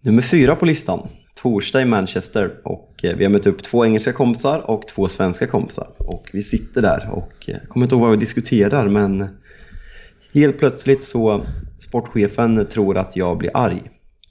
Nummer 0.01 0.23
fyra 0.23 0.57
på 0.57 0.65
listan. 0.65 1.09
Torsdag 1.43 1.83
i 1.83 1.85
Manchester 1.85 2.51
och 2.65 3.01
eh, 3.03 3.17
vi 3.17 3.25
har 3.25 3.31
mött 3.31 3.47
upp 3.47 3.63
två 3.63 3.85
engelska 3.85 4.13
kompisar 4.13 4.71
och 4.71 4.89
två 4.89 5.09
svenska 5.09 5.47
kompisar. 5.47 5.89
Och 5.99 6.31
vi 6.33 6.43
sitter 6.43 6.83
där 6.83 7.09
och 7.13 7.49
eh, 7.49 7.55
jag 7.61 7.69
kommer 7.69 7.87
inte 7.87 7.95
ihåg 7.95 8.03
vad 8.03 8.11
vi 8.11 8.17
diskuterar 8.17 8.89
men 8.89 9.29
helt 10.35 10.59
plötsligt 10.59 11.05
så 11.05 11.47
sportchefen 11.79 12.67
tror 12.67 12.99
att 12.99 13.17
jag 13.17 13.39
blir 13.39 13.51
arg. 13.55 13.83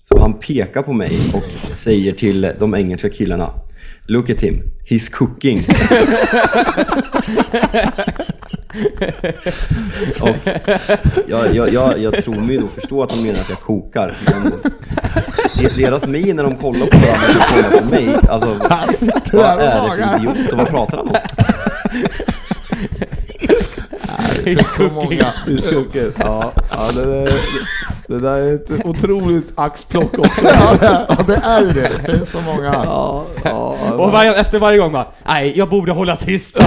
Så 0.04 0.20
han 0.20 0.40
pekar 0.40 0.82
på 0.82 0.94
mig 0.94 1.18
och 1.34 1.76
säger 1.76 2.12
till 2.12 2.54
de 2.60 2.76
engelska 2.76 3.10
killarna 3.10 3.54
Look 4.08 4.30
at 4.30 4.42
him, 4.42 4.64
he's 4.90 5.12
cooking. 5.12 5.66
jag, 11.28 11.56
jag, 11.56 11.74
jag, 11.74 12.00
jag 12.00 12.24
tror 12.24 12.42
mig 12.42 12.58
då 12.58 12.68
förstå 12.68 13.04
att 13.04 13.10
de 13.10 13.22
menar 13.24 13.40
att 13.40 13.50
jag 13.50 13.60
kokar. 13.60 14.14
Men 14.26 14.52
de- 15.58 15.82
deras 15.84 16.08
min 16.08 16.36
när 16.36 16.44
de 16.44 16.56
kollar 16.56 16.86
på 16.86 16.98
varandra 16.98 17.28
och 17.40 17.48
kollar 17.56 17.80
på 17.82 17.86
mig, 17.86 18.10
alltså 18.30 18.54
vad 19.34 19.44
är 19.44 19.58
det 19.58 19.92
för 19.92 20.18
idiot 20.20 20.52
och 20.52 20.58
vad 20.58 20.68
pratar 20.68 20.98
han 20.98 21.08
om? 21.08 21.16
Det 24.46 24.52
är 24.62 24.78
så 24.78 24.90
många. 24.94 25.26
Ja, 26.20 26.52
ja 26.72 26.92
det, 26.96 27.32
det 28.08 28.20
där 28.20 28.38
är 28.38 28.56
ett 28.56 28.72
otroligt 28.86 29.52
axplock 29.56 30.18
också. 30.20 30.42
Ja, 30.46 30.76
det- 30.80 31.06
ja, 31.10 31.18
det 31.28 31.36
är 31.44 31.60
ju 31.62 31.68
det. 31.74 31.92
Det 32.06 32.12
finns 32.18 32.32
så 32.32 32.42
många. 32.42 32.74
Ja, 32.86 33.26
ja, 33.44 33.76
Och 33.98 34.12
varje, 34.12 34.36
efter 34.36 34.60
varje 34.60 34.78
gång 34.78 34.92
bara, 34.92 35.06
nej 35.28 35.54
jag 35.58 35.70
borde 35.70 35.92
hålla 35.92 36.16
tyst. 36.16 36.58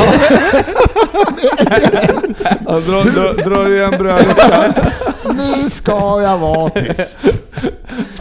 ja, 2.66 2.80
dra, 2.80 3.02
dra, 3.02 3.32
dra 3.32 3.68
igen 3.68 3.90
brödet. 3.98 4.36
Nu 5.38 5.70
ska 5.70 6.22
jag 6.22 6.38
vara 6.38 6.70
tyst. 6.70 7.18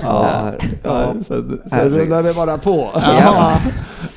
Ja, 0.02 0.52
ja, 0.84 1.14
sen, 1.28 1.62
sen 1.70 1.90
rullar 1.90 2.24
det 2.24 2.34
bara 2.34 2.58
på. 2.58 2.90
Ja. 2.94 3.58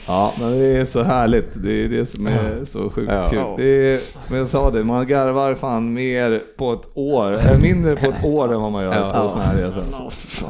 Ja, 0.06 0.32
men 0.40 0.50
det 0.58 0.66
är 0.66 0.84
så 0.84 1.02
härligt. 1.02 1.48
Det 1.54 1.84
är 1.84 1.88
det 1.88 2.06
som 2.10 2.26
är 2.26 2.64
så 2.72 2.90
sjukt 2.90 3.12
Ja. 3.12 3.28
kul. 3.28 3.40
Det 3.56 3.94
är, 3.94 4.00
men 4.28 4.38
jag 4.38 4.48
sa 4.48 4.70
det, 4.70 4.84
man 4.84 5.06
garvar 5.06 5.54
fan 5.54 5.92
mer 5.92 6.40
på 6.58 6.72
ett 6.72 6.88
år, 6.94 7.38
mindre 7.62 7.96
på 7.96 8.06
ett 8.06 8.24
år 8.24 8.54
än 8.54 8.60
vad 8.62 8.72
man 8.72 8.82
gör 8.84 8.94
Ja. 8.94 9.22
på 9.22 9.28
sådana 9.28 9.44
här 9.44 9.54
resor. 9.56 9.82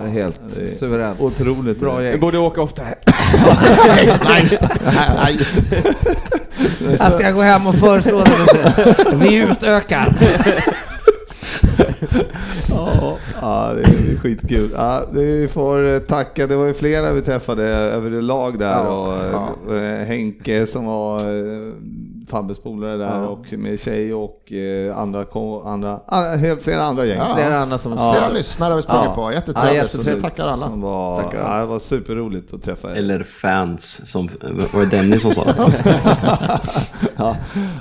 Det 0.02 0.08
är 0.08 0.12
helt 0.12 0.40
Det 0.56 0.62
är 0.62 0.66
suveränt. 0.66 1.20
Otroligt. 1.20 1.80
Bra 1.80 1.96
Vi 1.96 2.04
gäng. 2.10 2.20
borde 2.20 2.38
åka 2.38 2.62
oftare. 2.62 2.94
Nej, 4.24 4.58
nej. 5.22 5.38
Jag 6.98 7.12
ska 7.12 7.30
gå 7.30 7.40
hem 7.42 7.66
och 7.66 7.74
föreslå 7.74 8.20
det. 8.24 9.14
Vi 9.14 9.34
utökar. 9.34 10.12
Ja, 12.68 13.16
ja, 13.40 13.72
det 13.74 13.82
är, 13.82 14.16
skitkul. 14.16 14.70
Ja, 14.76 15.04
vi 15.12 15.48
får 15.48 15.98
tacka, 15.98 16.46
det 16.46 16.56
var 16.56 16.66
ju 16.66 16.74
flera 16.74 17.12
vi 17.12 17.20
träffade 17.20 17.64
överlag 17.66 18.58
där 18.58 18.84
Ja, 18.84 19.48
och 19.66 19.76
eh, 19.76 20.06
Henke 20.06 20.66
som 20.66 20.84
var 20.86 21.16
eh, 21.20 21.72
Fabbes 22.30 22.58
polare 22.62 22.96
där 22.96 23.20
Ja. 23.20 23.26
och 23.26 23.52
med 23.52 23.80
tjej 23.80 24.14
och 24.14 24.52
eh, 24.52 24.98
andra, 24.98 25.24
ko- 25.24 25.62
andra 25.66 26.00
ah, 26.06 26.22
flera 26.62 26.82
andra 26.82 27.04
gäng. 27.04 27.18
Ja. 27.18 27.34
Flera 27.34 27.58
andra 27.58 27.78
som 27.78 27.92
Ja. 27.92 28.12
Flera 28.12 28.28
lyssnare 28.28 28.68
har 28.70 28.76
vi 28.76 28.82
sprungit 28.82 29.04
Ja. 29.06 29.14
på. 29.14 29.22
Ja, 29.22 29.32
Jättetrevligt. 29.32 29.74
jättetrevligt. 29.74 30.22
Så 30.24 30.28
tackar 30.30 30.46
alla. 30.48 30.66
Som 30.66 30.80
var, 30.80 31.22
Tackar. 31.22 31.38
ja, 31.54 31.60
det 31.60 31.66
var 31.66 31.78
superroligt 31.78 32.54
att 32.54 32.62
träffa 32.62 32.90
er. 32.90 32.94
Eller 32.96 33.22
fans, 33.22 34.00
som, 34.10 34.30
var 34.74 34.80
det 34.80 34.96
Dennis 34.96 35.22
som 35.22 35.32
sa 35.34 35.44
det? 35.44 35.54
ja, 37.16 37.36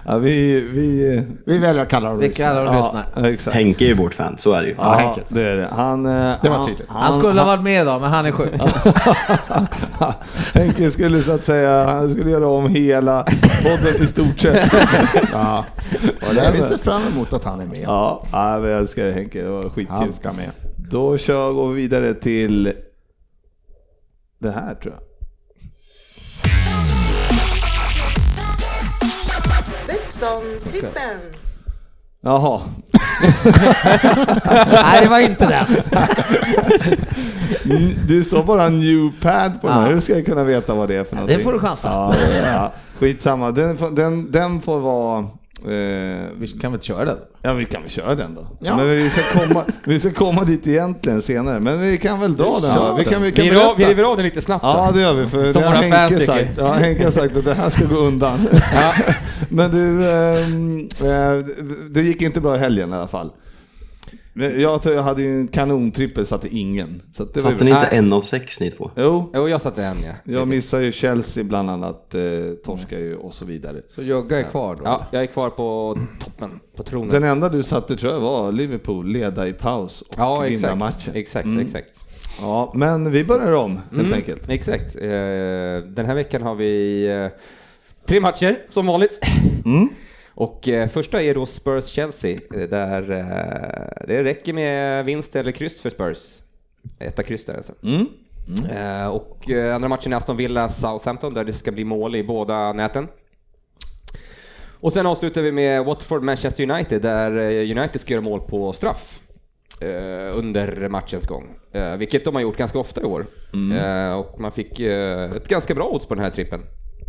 ja, 0.06 0.18
vi, 0.18 0.60
vi, 0.62 1.22
Vi 1.46 1.58
väljer 1.58 1.84
att 1.84 1.90
kalla 1.90 2.10
dem 2.10 2.20
Vi 2.20 2.34
kallar 2.34 2.66
dem 2.66 2.76
ja, 2.76 2.82
lyssnar. 2.82 3.30
exakt. 3.30 3.56
Henke 3.58 3.86
är 3.86 3.88
ju 3.88 3.96
vårt 3.96 4.14
fan, 4.14 4.36
så 4.38 4.54
är 4.54 4.62
det 4.62 4.68
ju. 4.68 4.76
Ja, 4.78 4.94
Henke. 4.94 5.22
det 5.28 5.42
är 5.50 5.56
det. 5.56 5.68
Han, 5.72 6.06
eh, 6.06 6.34
Det 6.42 6.50
var 6.50 6.58
han- 6.58 6.68
tydligt. 6.68 6.86
Han 6.90 7.20
skulle 7.20 7.42
ha 7.42 7.48
varit 7.48 7.64
med 7.64 7.82
idag, 7.82 8.02
men 8.02 8.10
han 8.10 8.26
är 8.26 8.32
sjuk. 8.32 8.54
Henke 10.54 10.92
skulle 10.92 11.22
så 11.24 11.32
att 11.32 11.46
säga, 11.46 11.86
han 11.86 12.12
skulle 12.12 12.30
göra 12.30 12.48
om 12.48 12.70
hela 12.70 13.24
podden 13.64 14.04
i 14.04 14.08
stort 14.08 14.39
sett. 14.40 14.74
Ja. 15.32 15.66
Och 16.28 16.36
det, 16.36 16.52
vi 16.54 16.62
ser 16.62 16.78
fram 16.78 17.02
emot 17.08 17.34
att 17.34 17.44
han 17.44 17.62
är 17.62 17.66
med. 17.66 17.82
Ja, 17.84 18.24
ja, 18.32 18.60
vi 18.60 18.72
älskar 18.72 19.12
Henke, 19.12 19.44
det 19.44 19.50
var 19.50 19.64
skitkul. 19.70 19.96
Han 19.98 20.14
ska 20.14 20.34
med. 20.34 20.52
Då 20.92 21.18
kör 21.18 21.54
går 21.54 21.70
vi 21.74 21.82
vidare 21.82 22.14
till 22.14 22.74
det 24.40 24.52
här 24.52 24.76
tror 24.76 24.94
jag. 24.94 25.04
Betsson-trippen. 29.88 31.20
Jaha, 32.22 32.62
Nej, 34.84 35.02
det 35.04 35.08
var 35.10 35.20
inte 35.20 35.48
det. 35.48 35.66
N- 37.64 37.96
det 38.08 38.24
står 38.24 38.44
bara 38.44 38.70
new 38.70 39.12
pad 39.22 39.62
på 39.62 39.68
den 39.68 39.76
här. 39.78 39.88
Ja. 39.88 39.94
Hur 39.94 40.02
ska 40.02 40.14
jag 40.14 40.26
kunna 40.26 40.44
veta 40.44 40.74
vad 40.76 40.88
det 40.88 40.96
är 40.96 41.04
för 41.04 41.16
någonting? 41.16 41.38
det 41.38 41.44
får 41.44 41.54
du 41.54 41.60
chansa. 41.60 41.90
Ja, 41.90 42.14
ja. 42.46 42.72
Skitsamma, 43.00 43.52
den, 43.52 43.96
den, 43.96 44.32
den 44.32 44.62
får 44.62 44.80
vara... 44.80 45.26
Eh, 45.66 46.26
Vi 46.40 46.48
kan 46.62 46.72
väl 46.72 46.82
köra 46.82 47.06
den? 47.06 47.18
ja, 47.42 47.54
vi 47.54 47.66
kan 47.66 47.82
väl 47.82 47.92
köra 47.92 48.16
den 48.16 48.36
då. 48.36 48.48
Ja. 48.60 48.78
Men 48.78 48.90
vi 48.90 49.10
ska, 49.10 49.40
komma, 49.40 49.64
vi 49.86 50.00
ska 50.00 50.14
komma 50.14 50.44
dit 50.44 50.68
egentligen 50.68 51.22
senare, 51.22 51.60
men 51.60 51.82
vi 51.82 51.98
kan 51.98 52.20
väl 52.20 52.36
dra 52.38 52.60
den. 52.62 52.74
kör 52.74 52.90
då. 52.90 52.96
Vi 52.96 53.06
kan, 53.06 53.22
vi 53.22 53.32
kan 53.32 53.46
Vi, 53.46 53.52
ra- 53.52 53.74
vi 53.78 53.86
river 53.86 54.04
av 54.04 54.16
den 54.18 54.26
lite 54.26 54.42
snabbt 54.42 54.64
då. 54.64 54.68
Ja 54.70 54.92
det 54.94 55.02
gör 55.02 55.14
vi, 55.14 55.28
för 55.28 55.54
Som 55.54 55.62
det 55.62 55.68
våra 55.68 55.82
fans 55.82 55.94
Henke 56.12 56.26
sagt. 56.26 56.50
Ja, 56.58 56.72
Henke 56.74 57.04
har 57.04 57.12
sagt 57.12 57.38
att 57.38 57.46
det 57.46 57.54
här 57.54 57.70
ska 57.70 57.86
gå 57.86 57.96
undan. 57.96 58.40
Men 59.50 59.72
du, 59.72 60.12
ehm, 60.12 60.80
eh, 61.02 61.46
det 61.90 62.02
gick 62.02 62.22
inte 62.22 62.42
bra 62.42 62.56
i 62.56 62.60
helgen 62.60 62.92
i 62.94 62.96
alla 62.96 63.08
fall. 63.08 63.32
Jag, 64.40 64.82
jag 64.86 65.04
hade 65.04 65.22
ju 65.22 65.40
en 65.40 65.48
kanontrippel 65.48 66.26
satte 66.26 66.48
ingen. 66.58 67.02
Så 67.14 67.24
att 67.24 67.34
det 67.34 67.42
Satte 67.42 67.64
ni 67.64 67.70
inte 67.72 67.86
en 67.86 68.14
av 68.14 68.22
sex 68.22 68.60
ni 68.60 68.72
två? 68.72 68.92
Jo, 68.96 69.32
Jo, 69.34 69.50
jag 69.50 69.62
satte 69.62 69.84
en 69.84 69.98
ja. 70.04 70.12
jag 70.24 70.48
missade 70.48 70.84
ju 70.86 70.92
Chelsea 70.92 71.44
bland 71.44 71.70
annat, 71.70 72.16
eh, 72.16 72.22
torskar 72.66 72.98
ju 72.98 73.16
och 73.16 73.34
så 73.34 73.46
vidare. 73.46 73.82
Så 73.88 74.04
Jögga 74.04 74.40
är 74.40 74.44
kvar 74.44 74.76
då? 74.76 74.82
Ja, 74.86 75.06
jag 75.12 75.22
är 75.24 75.28
kvar 75.28 75.50
på 75.50 75.98
toppen, 76.20 76.60
på 76.76 76.84
tronen. 76.84 77.10
Den 77.10 77.24
enda 77.24 77.50
du 77.50 77.64
satte 77.64 77.96
tror 77.98 78.14
jag 78.14 78.20
var 78.20 78.52
Liverpool, 78.52 79.08
leda 79.12 79.48
i 79.48 79.54
paus 79.54 80.02
och 80.02 80.16
ja, 80.18 80.40
vinna 80.40 80.54
exakt. 80.54 80.78
matchen. 80.80 81.14
Exakt, 81.16 81.46
Mm. 81.46 81.66
exakt. 81.66 81.90
Ja, 82.42 82.72
men 82.76 83.12
vi 83.12 83.24
börjar 83.26 83.54
om 83.54 83.72
helt 83.72 83.92
Mm, 83.94 84.14
enkelt. 84.14 84.50
Exakt. 84.50 84.96
Eh, 84.96 85.02
Den 85.88 86.06
här 86.06 86.16
veckan 86.16 86.42
har 86.42 86.56
vi 86.56 87.04
eh, 87.08 87.28
tre 88.08 88.20
matcher 88.20 88.60
som 88.74 88.86
vanligt. 88.86 89.20
Mm. 89.66 89.90
Och 90.40 90.68
eh, 90.68 90.88
första 90.88 91.22
är 91.22 91.34
då 91.34 91.46
Spurs-Chelsea, 91.46 92.40
eh, 92.56 92.70
där 92.70 93.12
eh, 93.12 94.08
det 94.08 94.24
räcker 94.24 94.54
med 94.54 95.06
vinst 95.06 95.36
eller 95.36 95.52
kryss 95.52 95.82
för 95.82 95.90
Spurs. 95.90 96.18
Etta 97.00 97.24
kryss 97.24 97.46
där 97.46 97.54
alltså. 97.54 97.74
Mm. 97.84 98.08
Eh, 98.72 99.08
och 99.08 99.50
eh, 99.50 99.76
andra 99.76 99.88
matchen 99.88 100.14
är 100.14 100.18
Aston 100.18 100.38
Villa-Southampton 100.38 101.34
där 101.34 101.44
det 101.44 101.54
ska 101.54 101.72
bli 101.72 101.84
mål 101.84 102.16
i 102.16 102.24
båda 102.24 102.74
näten. 102.74 103.08
Och 104.80 104.94
sen 104.94 105.06
avslutar 105.06 105.42
vi 105.42 105.52
med 105.52 105.86
Watford-Manchester 105.86 106.72
United 106.72 107.02
där 107.02 107.32
eh, 107.38 107.78
United 107.78 108.02
ska 108.02 108.14
göra 108.14 108.24
mål 108.24 108.40
på 108.40 108.74
straff. 108.74 109.22
under 110.34 110.90
matchens 110.90 111.28
gång. 111.28 111.60
Vilket 111.98 112.26
de 112.26 112.36
har 112.36 112.42
gjort 112.42 112.58
ganska 112.58 112.80
ofta 112.80 113.02
i 113.02 113.04
år. 113.04 113.26
Eh, 113.78 114.14
och 114.14 114.40
man 114.40 114.52
fick 114.52 114.80
ett 114.80 115.48
ganska 115.48 115.76
bra 115.76 115.90
odds 115.90 116.06
på 116.06 116.16
den 116.16 116.24
här 116.24 116.32
trippen. 116.32 116.62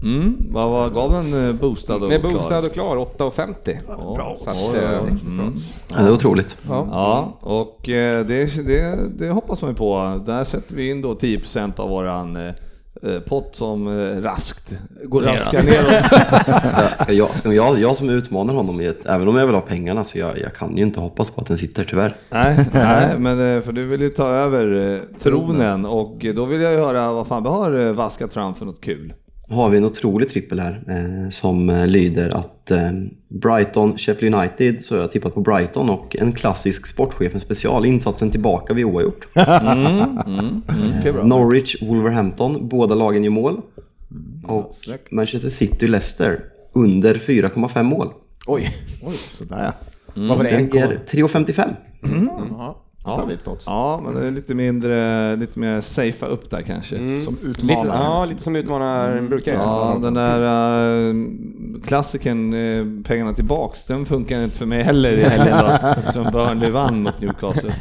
Mm. 0.03 0.37
Vad 0.51 0.71
var, 0.71 0.91
gav 0.91 1.13
den 1.13 1.49
eh, 1.49 1.55
boostad 1.55 1.95
och 1.95 2.09
Med 2.09 2.21
klar? 2.21 2.31
boostad 2.31 2.59
och 2.59 2.73
klar, 2.73 2.97
8,50. 2.97 4.15
Bra. 4.15 4.37
Så 4.41 4.51
att, 4.51 4.69
oj, 4.71 4.79
eh. 4.79 4.99
Mm. 4.99 5.55
Ja, 5.89 5.97
det 5.97 6.03
är 6.03 6.13
otroligt. 6.13 6.57
Ja, 6.69 7.39
och 7.41 7.89
eh, 7.89 8.27
det, 8.27 8.67
det, 8.67 8.99
det 9.19 9.29
hoppas 9.31 9.63
man 9.63 9.71
ju 9.71 9.77
på. 9.77 10.23
Där 10.27 10.45
sätter 10.45 10.75
vi 10.75 10.91
in 10.91 11.03
då 11.03 11.15
10% 11.15 11.81
av 11.81 11.89
våran 11.89 12.39
pott 13.27 13.57
som 13.57 13.89
raskt 14.23 14.79
Går 15.05 15.23
raskar 15.23 15.63
neråt. 15.63 16.05
Ska, 16.69 17.05
ska, 17.05 17.13
jag, 17.13 17.35
ska 17.35 17.53
jag, 17.53 17.79
jag 17.79 17.97
som 17.97 18.11
utmanar 18.11 18.55
honom, 18.55 18.81
i 18.81 18.87
ett, 18.87 19.07
även 19.07 19.29
om 19.29 19.37
jag 19.37 19.47
vill 19.47 19.55
ha 19.55 19.63
pengarna, 19.63 20.05
så 20.05 20.19
jag, 20.19 20.39
jag 20.39 20.55
kan 20.55 20.77
ju 20.77 20.83
inte 20.83 21.01
hoppas 21.01 21.31
på 21.31 21.41
att 21.41 21.47
den 21.47 21.59
sitter 21.59 21.85
tyvärr. 21.85 22.17
nej, 22.31 22.67
nej, 22.73 23.19
men 23.19 23.63
för 23.63 23.73
du 23.73 23.87
vill 23.87 24.01
ju 24.01 24.09
ta 24.09 24.27
över 24.27 25.01
tronen 25.21 25.87
och 25.87 26.27
då 26.35 26.45
vill 26.45 26.61
jag 26.61 26.73
ju 26.73 26.79
höra 26.79 27.13
vad 27.13 27.27
fan 27.27 27.43
vi 27.43 27.49
har 27.49 27.93
vaskat 27.93 28.33
fram 28.33 28.55
för 28.55 28.67
något 28.67 28.81
kul. 28.81 29.13
Har 29.51 29.71
vi 29.71 29.77
en 29.77 29.85
otrolig 29.85 30.29
trippel 30.29 30.61
här 30.61 30.83
eh, 30.89 31.31
som 31.31 31.71
eh, 31.71 31.87
lyder 31.87 32.37
att 32.37 32.71
eh, 32.71 32.91
Brighton, 33.29 33.99
Sheffield 33.99 34.35
United, 34.35 34.85
så 34.85 34.95
har 34.95 35.01
jag 35.01 35.13
tippat 35.13 35.35
på 35.35 35.41
Brighton 35.41 35.91
och 35.91 36.17
en 36.17 36.33
klassisk 36.33 36.87
sportchefen 36.87 37.41
special, 37.41 37.87
insatsen 37.87 38.31
tillbaka 38.31 38.75
vid 38.75 38.85
oavgjort. 38.85 39.29
Mycket 40.97 41.15
bra. 41.15 41.25
Norwich, 41.25 41.83
Wolverhampton, 41.83 42.69
båda 42.69 42.95
lagen 42.95 43.25
gör 43.25 43.31
mål. 43.31 43.61
Och 44.47 44.73
Manchester 45.11 45.49
City, 45.49 45.87
Leicester, 45.87 46.41
under 46.73 47.15
4,5 47.15 47.83
mål. 47.83 48.09
Oj, 48.47 48.77
Oj, 49.03 49.15
sådär 49.15 49.73
vad 50.15 50.37
var 50.37 50.45
det? 50.45 50.51
Den 50.51 50.61
En 50.61 50.71
ger 50.71 50.87
kvar? 50.87 50.99
3,55. 51.07 51.75
ja. 52.51 52.83
Stabilt 53.03 53.49
odds. 53.49 53.65
Ja, 53.67 54.01
men 54.05 54.15
det 54.15 54.27
är 54.27 54.31
lite 54.31 54.55
mindre, 54.55 55.37
lite 55.37 55.59
mer 55.59 55.81
safea 55.81 56.29
upp 56.29 56.51
där 56.51 56.63
kanske. 56.63 56.97
Mm. 56.97 57.25
Som 57.25 57.35
Lite, 57.35 57.49
utmanare. 57.49 57.99
ja, 58.05 58.25
lite 58.25 58.43
som 58.43 58.57
utmanaren 58.57 59.29
brukar 59.29 59.53
göra. 59.53 59.63
Ja, 59.63 59.99
den 60.03 60.15
där 60.15 60.41
uh, 61.11 61.15
klassiken 61.87 62.53
uh, 62.55 63.03
pengarna 63.05 63.33
tillbaks, 63.33 63.85
den 63.85 64.07
funkar 64.07 64.45
inte 64.45 64.59
för 64.59 64.67
mig 64.67 64.83
heller 64.83 65.17
i 65.17 65.23
helgen 65.23 65.59
då, 65.61 65.89
eftersom 66.01 66.33
Burnley 66.33 66.71
vann 66.71 67.03
mot 67.03 67.21
Newcastle. 67.21 67.75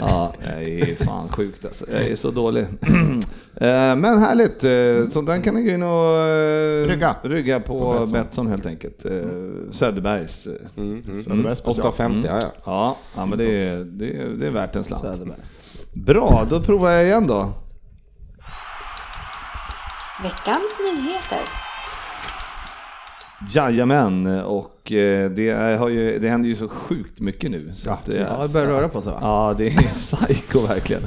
Ja, 0.00 0.32
det 0.44 0.80
är 0.80 1.04
fan 1.04 1.28
sjukt 1.28 1.64
alltså. 1.64 1.84
Jag 1.92 2.02
är 2.02 2.16
så 2.16 2.30
dålig. 2.30 2.66
Eh, 3.56 3.96
men 3.96 4.18
härligt, 4.18 4.64
uh, 4.64 5.08
så 5.10 5.20
den 5.20 5.42
kan 5.42 5.54
ni 5.54 5.62
gå 5.62 5.70
in 5.70 5.82
och 5.82 6.28
uh, 6.28 6.88
Rygga. 6.88 7.16
rygga 7.22 7.60
på, 7.60 7.78
På 7.78 7.98
Betsson. 8.00 8.12
Betsson 8.12 8.46
helt 8.46 8.66
enkelt. 8.66 9.06
Uh, 9.06 9.70
Söderbergs. 9.72 10.46
eh. 10.46 10.52
Mm, 10.76 11.02
mm. 11.08 11.22
Söderbergs 11.22 11.58
special. 11.58 11.92
8,50, 11.92 12.26
ja, 12.26 12.40
ja. 12.42 12.50
Ja, 12.64 12.96
ja, 13.16 13.26
men 13.26 13.38
det 13.38 13.68
är, 13.68 13.76
det, 13.84 14.06
är, 14.06 14.28
det 14.28 14.46
är 14.46 14.50
värt 14.50 14.76
en 14.76 14.84
slant. 14.84 15.22
Bra, 15.92 16.46
då 16.50 16.60
provar 16.60 16.90
jag 16.90 17.04
igen 17.04 17.26
då. 17.26 17.52
Veckans 20.22 20.78
nyheter. 20.80 21.38
Jajamän, 23.50 24.26
och 24.26 24.70
eh, 24.92 25.30
det, 25.30 25.76
har 25.78 25.88
ju, 25.88 26.18
det 26.18 26.28
händer 26.28 26.48
ju 26.48 26.54
så 26.56 26.68
sjukt 26.68 27.20
mycket 27.20 27.50
nu. 27.50 27.72
Så 27.76 27.88
Ja, 27.88 27.98
det, 28.06 28.26
Ja, 28.36 28.42
det 28.42 28.48
börjar 28.52 28.66
röra 28.66 28.88
på 28.88 29.00
sig 29.00 29.12
va? 29.12 29.18
Ja, 29.22 29.54
det 29.58 29.66
är 29.66 29.70
psycho 29.92 30.66
verkligen. 30.68 31.02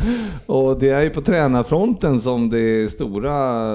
Och 0.46 0.80
det 0.80 0.90
är 0.90 1.02
ju 1.02 1.10
på 1.10 1.22
tränarfronten 1.22 2.22
som 2.22 2.50
det 2.50 2.60
är 2.60 2.88
stora 2.88 3.74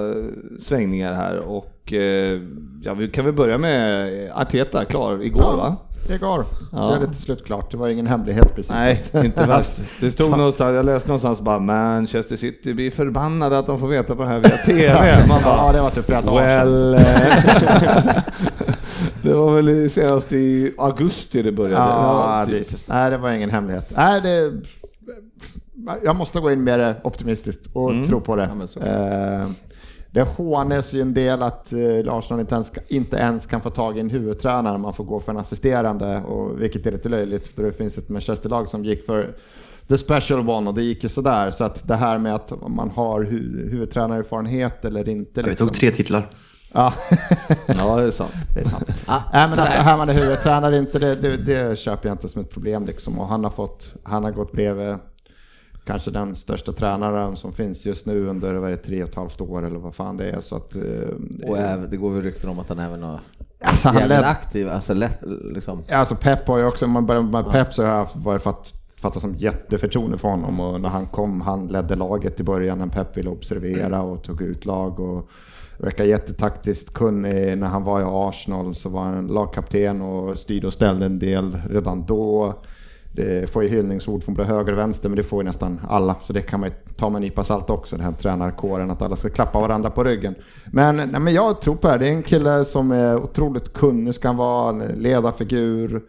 svängningar 0.61 1.12
här. 1.14 1.38
Och 1.38 1.92
eh, 1.92 2.40
ja, 2.82 2.94
vi 2.94 3.09
kan 3.09 3.24
väl 3.24 3.34
börja 3.34 3.59
med 3.59 4.11
Arteta, 4.34 4.84
klar 4.84 5.22
igår 5.22 5.42
Ja. 5.42 5.57
va? 5.57 5.76
det 6.09 6.18
går. 6.18 6.44
Ja. 6.72 6.96
Det 7.00 7.07
är 7.07 7.11
till 7.12 7.22
slut 7.22 7.44
klart. 7.46 7.70
Det 7.70 7.76
var 7.76 7.88
ingen 7.88 8.07
hemlighet 8.07 8.55
precis. 8.55 8.70
Nej, 8.70 9.03
inte 9.24 9.44
värst. 9.48 9.80
Det 10.00 10.12
stod 10.12 10.30
någonstans, 10.30 10.74
jag 10.74 10.86
läste 10.86 11.09
någonstans 11.09 11.40
bara 11.40 11.59
Manchester 11.59 12.36
City 12.36 12.74
blir 12.74 12.90
förbannade 12.90 13.59
att 13.59 13.66
de 13.66 13.78
får 13.80 13.88
veta 13.88 14.16
på 14.16 14.22
det 14.22 14.28
här 14.28 14.38
via 14.40 14.57
TV. 14.57 15.26
Man 15.28 15.42
bara, 15.44 15.57
Ja, 15.57 15.72
det 15.72 15.80
var 15.80 15.90
typ 15.90 16.07
flera 16.07 16.20
dagar 16.20 16.64
well, 16.66 16.94
eh, 16.94 18.22
Det 19.23 19.35
var 19.35 19.55
väl 19.62 19.91
senast 19.91 20.33
i 20.33 20.75
augusti 20.79 21.43
det 21.43 21.53
började. 21.53 21.75
Ja, 21.85 22.45
typ. 22.47 22.55
Jesus. 22.55 22.89
Nej, 22.89 23.11
det 23.11 23.16
var 23.18 23.31
ingen 23.31 23.51
hemlighet. 23.51 23.93
Nej, 23.97 24.20
det, 24.20 24.53
jag 26.05 26.16
måste 26.16 26.41
gå 26.41 26.53
in 26.53 26.64
mer 26.64 27.01
optimistiskt 27.05 27.61
och 27.73 27.91
Mm. 27.91 28.07
tro 28.09 28.20
på 28.20 28.37
det. 28.37 28.51
Ja. 28.81 28.87
Eh, 28.87 29.49
det 30.11 30.23
hånes 30.23 30.93
ju 30.93 31.01
en 31.01 31.14
del 31.14 31.43
att 31.43 31.73
eh, 31.73 32.14
Arsenal 32.14 32.41
inte 32.41 32.55
ens, 32.55 32.73
inte 32.89 33.16
ens 33.16 33.47
kan 33.47 33.61
få 33.61 33.70
tag 33.70 33.97
i 33.97 34.01
en 34.01 34.11
huvudtränare, 34.11 34.79
man 34.79 34.95
får 34.95 35.05
gå 35.05 35.20
för 35.20 35.33
en 35.33 35.39
assisterande, 35.39 36.23
och, 36.23 36.62
vilket 36.62 36.87
är 36.87 36.93
lite 36.93 37.09
löjligt 37.09 37.49
för 37.49 37.62
det 37.62 37.73
finns 37.73 37.99
ett 37.99 38.09
Manchester-lag 38.09 38.68
som 38.68 38.85
gick 38.85 39.07
för 39.07 39.35
the 39.89 39.99
special 39.99 40.49
one 40.51 40.68
och 40.70 40.75
det 40.77 40.83
gick 40.83 41.03
ju 41.03 41.09
sådär. 41.09 41.51
Så 41.51 41.64
att 41.64 41.89
det 41.89 41.95
här 41.95 42.18
med 42.18 42.35
att 42.35 42.53
man 42.68 42.91
har 42.91 43.20
hu- 43.20 43.70
huvudtränarerfarenhet 43.70 44.85
eller 44.85 45.09
inte. 45.09 45.43
Vi 45.43 45.49
liksom- 45.51 45.68
tog 45.68 45.77
tre 45.77 45.91
titlar. 45.91 46.31
Ja, 46.73 46.95
Ja, 47.66 47.97
det 47.97 48.03
är 48.03 48.11
sant. 48.11 48.33
det 48.55 48.61
är 48.61 48.64
sant. 48.68 48.85
Ja, 49.07 49.23
Nej, 49.33 49.49
men 49.57 49.99
med 49.99 50.09
det 50.09 50.12
huvudtränare 50.12 50.79
inte, 50.79 50.99
det, 50.99 51.14
det, 51.14 51.37
det 51.37 51.79
köper 51.79 52.09
jag 52.09 52.14
inte 52.14 52.29
som 52.29 52.43
ett 52.43 52.51
problem 52.51 52.87
liksom. 52.87 53.18
Och 53.18 53.29
han 53.29 53.45
har 53.45 53.51
fått, 53.51 53.95
han 54.03 54.25
har 54.25 54.31
gått 54.31 54.53
bredvid 54.53 54.97
kanske 55.85 56.11
den 56.11 56.37
största 56.37 56.73
tränaren 56.73 57.37
som 57.37 57.53
finns 57.53 57.87
just 57.87 58.07
nu 58.07 58.29
under 58.29 58.55
vad 58.55 58.66
är 58.66 58.70
det, 58.70 58.77
tre 58.77 59.03
och 59.03 59.09
ett 59.09 59.14
halvt 59.14 59.41
år 59.41 59.66
eller 59.66 59.79
vad 59.79 59.95
fan 59.95 60.16
det 60.16 60.31
är. 60.31 60.41
Så 60.41 60.57
att, 60.57 60.75
eh, 60.77 60.83
Och 61.49 61.59
även, 61.59 61.91
det 61.91 61.97
går 61.97 62.11
väl 62.11 62.23
rykten 62.23 62.51
om 62.51 62.59
att 62.59 62.68
han 62.68 62.79
även 62.79 63.03
har 63.03 63.20
alltså, 63.64 63.89
han 63.89 64.09
led, 64.09 64.25
aktiv, 64.25 64.68
alltså 64.68 64.95
lätt 64.95 65.18
liksom. 65.55 65.83
alltså 65.91 66.14
Pep 66.14 66.49
har 66.49 66.59
ju 66.59 66.64
också, 66.64 66.85
om 66.85 66.91
man 66.91 67.07
börjar 67.07 67.23
med 67.23 67.51
Pep 67.51 67.75
så 67.75 67.83
har 67.83 67.89
jag 67.89 68.09
varit 68.14 68.43
fatt, 68.43 68.73
fattat 68.97 69.23
som 69.23 69.35
jätteförtroende 69.35 70.18
för 70.18 70.29
honom 70.29 70.61
och 70.61 70.81
när 70.81 70.89
han 70.89 71.07
kom, 71.07 71.41
han 71.41 71.68
ledde 71.68 71.97
laget 71.97 72.41
i 72.41 72.43
början 72.43 72.79
när 72.79 72.87
Pep 72.87 73.16
ville 73.16 73.31
observera 73.31 74.03
och 74.03 74.23
tog 74.23 74.43
ut 74.43 74.64
lag 74.64 75.01
och 75.01 75.29
verkar 75.79 76.05
jättetaktiskt 76.05 76.95
kunnig. 76.95 77.49
Eh, 77.51 77.57
när 77.57 77.66
han 77.66 77.85
var 77.85 78.01
i 78.01 78.05
Arsenal 78.07 78.75
så 78.75 78.89
var 78.89 79.03
han 79.03 79.27
lagkapten 79.27 80.03
och 80.03 80.39
styrde 80.39 80.66
och 80.66 80.73
ställde 80.73 81.07
en 81.07 81.18
del 81.18 81.59
redan 81.70 82.07
då. 82.07 82.55
Det 83.14 83.51
får 83.51 83.62
ju 83.62 83.68
hyllningsord 83.68 84.23
från 84.23 84.35
både 84.35 84.49
höger 84.49 84.73
och 84.73 84.79
vänster 84.79 85.09
men 85.09 85.16
det 85.16 85.23
får 85.23 85.43
ju 85.43 85.45
nästan 85.45 85.81
alla 85.89 86.16
så 86.20 86.33
det 86.33 86.43
kan 86.43 86.61
man 86.61 86.68
ju 86.68 86.75
ta 86.97 87.09
med 87.09 87.16
en 87.16 87.23
nypa 87.23 87.45
salt 87.45 87.70
också 87.70 87.97
den 87.97 88.05
här 88.05 88.12
tränarkåren 88.12 88.91
att 88.91 89.03
alla 89.03 89.16
ska 89.16 89.29
klappa 89.29 89.61
varandra 89.61 89.91
på 89.91 90.05
ryggen. 90.05 90.35
Men, 90.66 90.97
nej, 90.97 91.20
men 91.20 91.35
jag 91.35 91.61
tror 91.61 91.75
på 91.75 91.87
det, 91.87 91.93
här. 91.93 91.99
det 91.99 92.09
är 92.09 92.12
en 92.12 92.23
kille 92.23 92.64
som 92.64 92.91
är 92.91 93.16
otroligt 93.16 93.73
kunnig 93.73 94.14
ska 94.14 94.29
han 94.29 94.37
vara, 94.37 94.70
en 94.70 94.79
ledarfigur. 94.79 96.03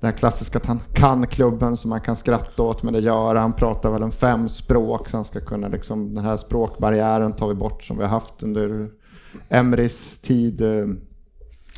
Den 0.00 0.10
här 0.10 0.18
klassiska 0.18 0.58
att 0.58 0.66
han 0.66 0.80
kan 0.92 1.26
klubben 1.26 1.76
som 1.76 1.90
man 1.90 2.00
kan 2.00 2.16
skratta 2.16 2.62
åt, 2.62 2.82
men 2.82 2.92
det 2.92 3.00
gör 3.00 3.34
han. 3.34 3.52
pratar 3.52 3.90
väl 3.90 4.02
en 4.02 4.12
fem 4.12 4.48
språk, 4.48 5.08
så 5.08 5.16
han 5.16 5.24
ska 5.24 5.40
kunna 5.40 5.68
liksom, 5.68 6.14
den 6.14 6.24
här 6.24 6.36
språkbarriären 6.36 7.32
tar 7.32 7.48
vi 7.48 7.54
bort 7.54 7.82
som 7.82 7.96
vi 7.96 8.02
har 8.02 8.10
haft 8.10 8.42
under 8.42 8.90
Emrys 9.48 10.20
tid. 10.20 10.60
Eh, 10.60 10.86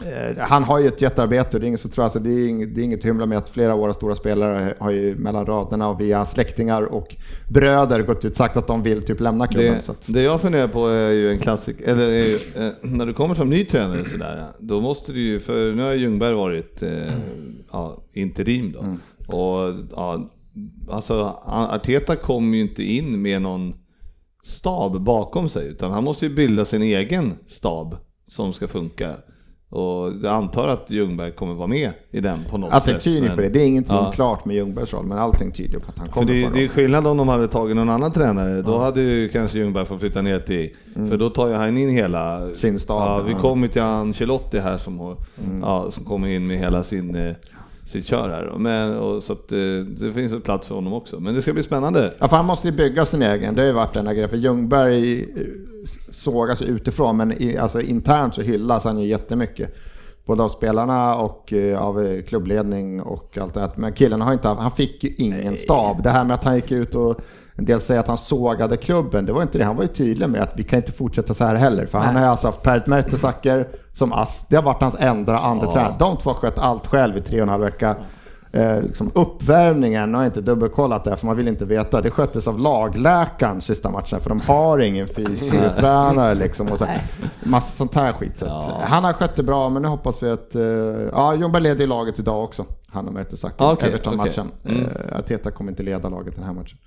Eh, 0.02 0.38
Han 0.38 0.64
har 0.64 0.78
ju 0.78 0.88
ett 0.88 1.02
jättearbete 1.02 1.58
det 1.58 1.66
är 1.66 1.68
inget 1.68 1.80
som 1.80 1.90
tror, 1.90 2.04
alltså 2.04 2.18
det 2.18 2.30
är 2.30 2.48
inget, 2.48 2.74
det 2.74 2.80
är 2.80 2.82
inget 2.82 3.04
hymla 3.04 3.26
med 3.26 3.38
att 3.38 3.48
flera 3.48 3.72
av 3.72 3.78
våra 3.78 3.94
stora 3.94 4.14
spelare 4.14 4.74
har 4.78 4.90
ju 4.90 5.16
mellan 5.16 5.46
raderna 5.46 5.88
och 5.88 6.00
via 6.00 6.24
släktingar 6.24 6.82
och 6.82 7.16
bröder 7.48 8.02
gått 8.02 8.24
ut 8.24 8.36
sagt 8.36 8.56
att 8.56 8.66
de 8.66 8.82
vill 8.82 9.02
typ 9.02 9.20
lämna 9.20 9.46
klubben. 9.46 9.74
Det, 9.74 9.82
så 9.82 9.92
att, 9.92 10.04
det 10.06 10.22
jag 10.22 10.40
funderar 10.40 10.68
på 10.68 10.86
är 10.86 11.10
ju 11.10 11.30
en 11.30 11.38
klassik, 11.38 11.76
eller 11.80 12.08
ju, 12.08 12.34
eh, 12.34 12.72
när 12.82 13.06
du 13.06 13.14
kommer 13.14 13.34
som 13.34 13.50
ny 13.50 13.64
tränare 13.64 14.04
sådär, 14.04 14.46
då 14.58 14.80
måste 14.80 15.12
du 15.12 15.20
ju, 15.20 15.40
för 15.40 15.72
nu 15.72 15.82
har 15.82 15.94
Ljungberg 15.94 16.34
varit 16.34 16.82
eh, 16.82 16.90
ja, 17.72 18.02
interim 18.12 18.72
då. 18.72 18.96
Och 19.36 19.74
ja, 19.96 20.30
alltså 20.90 21.36
Arteta 21.46 22.16
kom 22.16 22.54
ju 22.54 22.60
inte 22.60 22.82
in 22.82 23.22
med 23.22 23.42
någon 23.42 23.74
stab 24.44 25.00
bakom 25.00 25.48
sig, 25.48 25.68
utan 25.68 25.90
han 25.90 26.04
måste 26.04 26.26
ju 26.26 26.34
bilda 26.34 26.64
sin 26.64 26.82
egen 26.82 27.32
stab 27.48 27.96
som 28.26 28.52
ska 28.52 28.68
funka. 28.68 29.10
Och 29.70 30.12
jag 30.22 30.26
antar 30.32 30.68
att 30.68 30.90
Ljungberg 30.90 31.32
kommer 31.32 31.54
vara 31.54 31.66
med 31.66 31.90
i 32.10 32.20
den 32.20 32.38
på 32.50 32.58
något 32.58 32.72
allting 32.72 32.94
sätt. 32.94 33.02
tyder 33.04 33.26
men- 33.26 33.36
på 33.36 33.42
det. 33.42 33.48
Det 33.48 33.60
är 33.62 33.66
ingenting 33.66 33.96
Ja. 33.96 34.12
klart 34.14 34.44
med 34.44 34.56
Ljungbergs 34.56 34.92
roll, 34.92 35.06
men 35.06 35.18
allting 35.18 35.52
tyder 35.52 35.78
på 35.78 35.84
att 35.88 35.98
han 35.98 36.06
För 36.06 36.12
kommer 36.14 36.32
det, 36.32 36.44
få 36.48 36.54
det 36.54 36.64
är 36.64 36.68
skillnad 36.68 37.06
om 37.06 37.16
de 37.16 37.28
hade 37.28 37.48
tagit 37.48 37.76
någon 37.76 37.88
annan 37.90 38.12
tränare. 38.12 38.62
Då 38.62 38.78
hade 38.78 39.00
ju 39.02 39.28
kanske 39.28 39.58
Ljungberg 39.58 39.86
fått 39.86 40.00
flytta 40.00 40.22
ner 40.22 40.38
till, 40.40 40.70
för 41.08 41.16
då 41.16 41.30
tar 41.30 41.48
ju 41.48 41.54
han 41.54 41.78
in 41.78 41.88
hela 41.90 42.54
Sin 42.54 42.78
stab, 42.78 43.02
Ja, 43.20 43.22
vi 43.26 43.32
ja. 43.32 43.38
kommer 43.38 43.68
till 43.68 43.82
Ancelotti 43.82 44.58
här 44.58 44.78
som, 44.78 44.98
har, 44.98 45.16
ja, 45.62 45.90
som 45.90 46.04
kommer 46.04 46.28
in 46.28 46.46
med 46.46 46.58
hela 46.58 46.82
sin, 46.84 47.14
eh, 47.16 47.34
sitt 47.88 48.06
kör 48.06 48.28
här. 48.28 48.52
Men, 48.58 48.98
och, 48.98 49.22
så 49.22 49.32
att, 49.32 49.52
eh, 49.52 49.58
det 49.86 50.12
finns 50.12 50.32
en 50.32 50.40
plats 50.40 50.66
för 50.66 50.74
honom 50.74 50.92
också. 50.92 51.20
Men 51.20 51.34
det 51.34 51.42
ska 51.42 51.52
bli 51.52 51.62
spännande. 51.62 52.14
Ja, 52.18 52.28
för 52.28 52.36
han 52.36 52.46
måste 52.46 52.68
ju 52.68 52.74
bygga 52.74 53.04
sin 53.04 53.22
egen. 53.22 53.54
Det 53.54 53.60
har 53.60 53.66
ju 53.66 53.72
varit 53.72 53.94
den 53.94 54.06
här 54.06 54.14
grejen. 54.14 54.28
För 54.28 54.36
Ljungberg 54.36 55.22
eh, 55.22 55.26
sågas 56.10 56.62
utifrån, 56.62 57.16
men 57.16 57.42
i, 57.42 57.56
alltså 57.56 57.80
internt 57.80 58.34
så 58.34 58.42
hyllas 58.42 58.84
han 58.84 58.98
ju 58.98 59.08
jättemycket. 59.08 59.74
Både 60.26 60.42
av 60.42 60.48
spelarna 60.48 61.14
och 61.14 61.52
eh, 61.52 61.82
av 61.82 62.22
klubbledning 62.22 63.02
och 63.02 63.38
allt 63.38 63.54
det 63.54 63.60
här. 63.60 63.70
Men 63.76 63.92
killen 63.92 64.20
har 64.20 64.32
inte 64.32 64.48
haft, 64.48 64.60
han 64.60 64.70
fick 64.70 65.04
ju 65.04 65.10
ingen 65.16 65.56
stab. 65.56 66.02
Det 66.02 66.10
här 66.10 66.24
med 66.24 66.34
att 66.34 66.44
han 66.44 66.54
gick 66.54 66.72
ut 66.72 66.94
och 66.94 67.20
en 67.58 67.64
del 67.64 67.80
säger 67.80 68.00
att 68.00 68.06
han 68.08 68.16
sågade 68.16 68.76
klubben, 68.76 69.26
det 69.26 69.32
var 69.32 69.42
inte 69.42 69.58
det. 69.58 69.64
Han 69.64 69.76
var 69.76 69.82
ju 69.82 69.88
tydlig 69.88 70.28
med 70.28 70.42
att 70.42 70.52
vi 70.56 70.62
kan 70.64 70.76
inte 70.76 70.92
fortsätta 70.92 71.34
så 71.34 71.44
här 71.44 71.54
heller. 71.54 71.86
För 71.86 71.98
han 71.98 72.14
har 72.16 72.22
ju 72.22 72.28
alltså 72.28 72.48
haft 72.48 72.62
Per 72.62 72.82
Mertesacker 72.86 73.68
som 73.92 74.12
ass. 74.12 74.44
Det 74.48 74.56
har 74.56 74.62
varit 74.62 74.80
hans 74.82 74.96
enda 74.98 75.38
andra 75.38 75.66
Ja. 75.66 75.72
tränare. 75.72 75.94
De 75.98 76.16
två 76.16 76.34
sköt 76.34 76.58
allt 76.58 76.86
själv 76.86 77.16
i 77.16 77.20
tre 77.20 77.36
och 77.36 77.42
en 77.42 77.48
halv 77.48 77.62
vecka. 77.64 77.96
Eh, 78.52 78.82
liksom 78.82 79.10
uppvärmningen 79.14 80.14
har 80.14 80.22
jag 80.22 80.28
inte 80.28 80.40
dubbelkollat 80.40 81.04
det 81.04 81.16
för 81.16 81.26
man 81.26 81.36
vill 81.36 81.48
inte 81.48 81.64
veta. 81.64 82.00
Det 82.00 82.10
sköttes 82.10 82.46
av 82.46 82.58
lagläkaren 82.58 83.60
sista 83.60 83.90
matchen 83.90 84.20
för 84.20 84.28
de 84.28 84.40
har 84.40 84.78
ingen 84.78 85.06
fysiotränare 85.16 86.34
liksom. 86.34 86.68
Och 86.68 86.78
så, 86.78 86.86
massa 87.42 87.76
sånt 87.76 87.94
här 87.94 88.12
skit. 88.12 88.38
Så 88.38 88.44
Ja. 88.44 88.72
Han 88.84 89.04
har 89.04 89.12
skött 89.12 89.36
det 89.36 89.42
bra 89.42 89.68
men 89.68 89.82
nu 89.82 89.88
hoppas 89.88 90.22
vi 90.22 90.30
att... 90.30 90.54
Eh, 90.54 90.62
ja, 91.12 91.34
Ljungberg 91.34 91.62
leder 91.62 91.80
ju 91.80 91.86
laget 91.86 92.18
idag 92.18 92.44
också. 92.44 92.64
Han 92.90 93.08
och 93.08 93.14
Mertesacker. 93.14 93.64
Ah, 93.64 93.72
okej, 93.72 93.88
Everton-matchen. 93.88 94.50
okej. 94.64 94.76
Mm. 94.78 94.90
Eh, 95.10 95.18
Arteta 95.18 95.50
kommer 95.50 95.70
inte 95.70 95.82
leda 95.82 96.08
laget 96.08 96.34
den 96.34 96.44
här 96.44 96.52
matchen. 96.52 96.78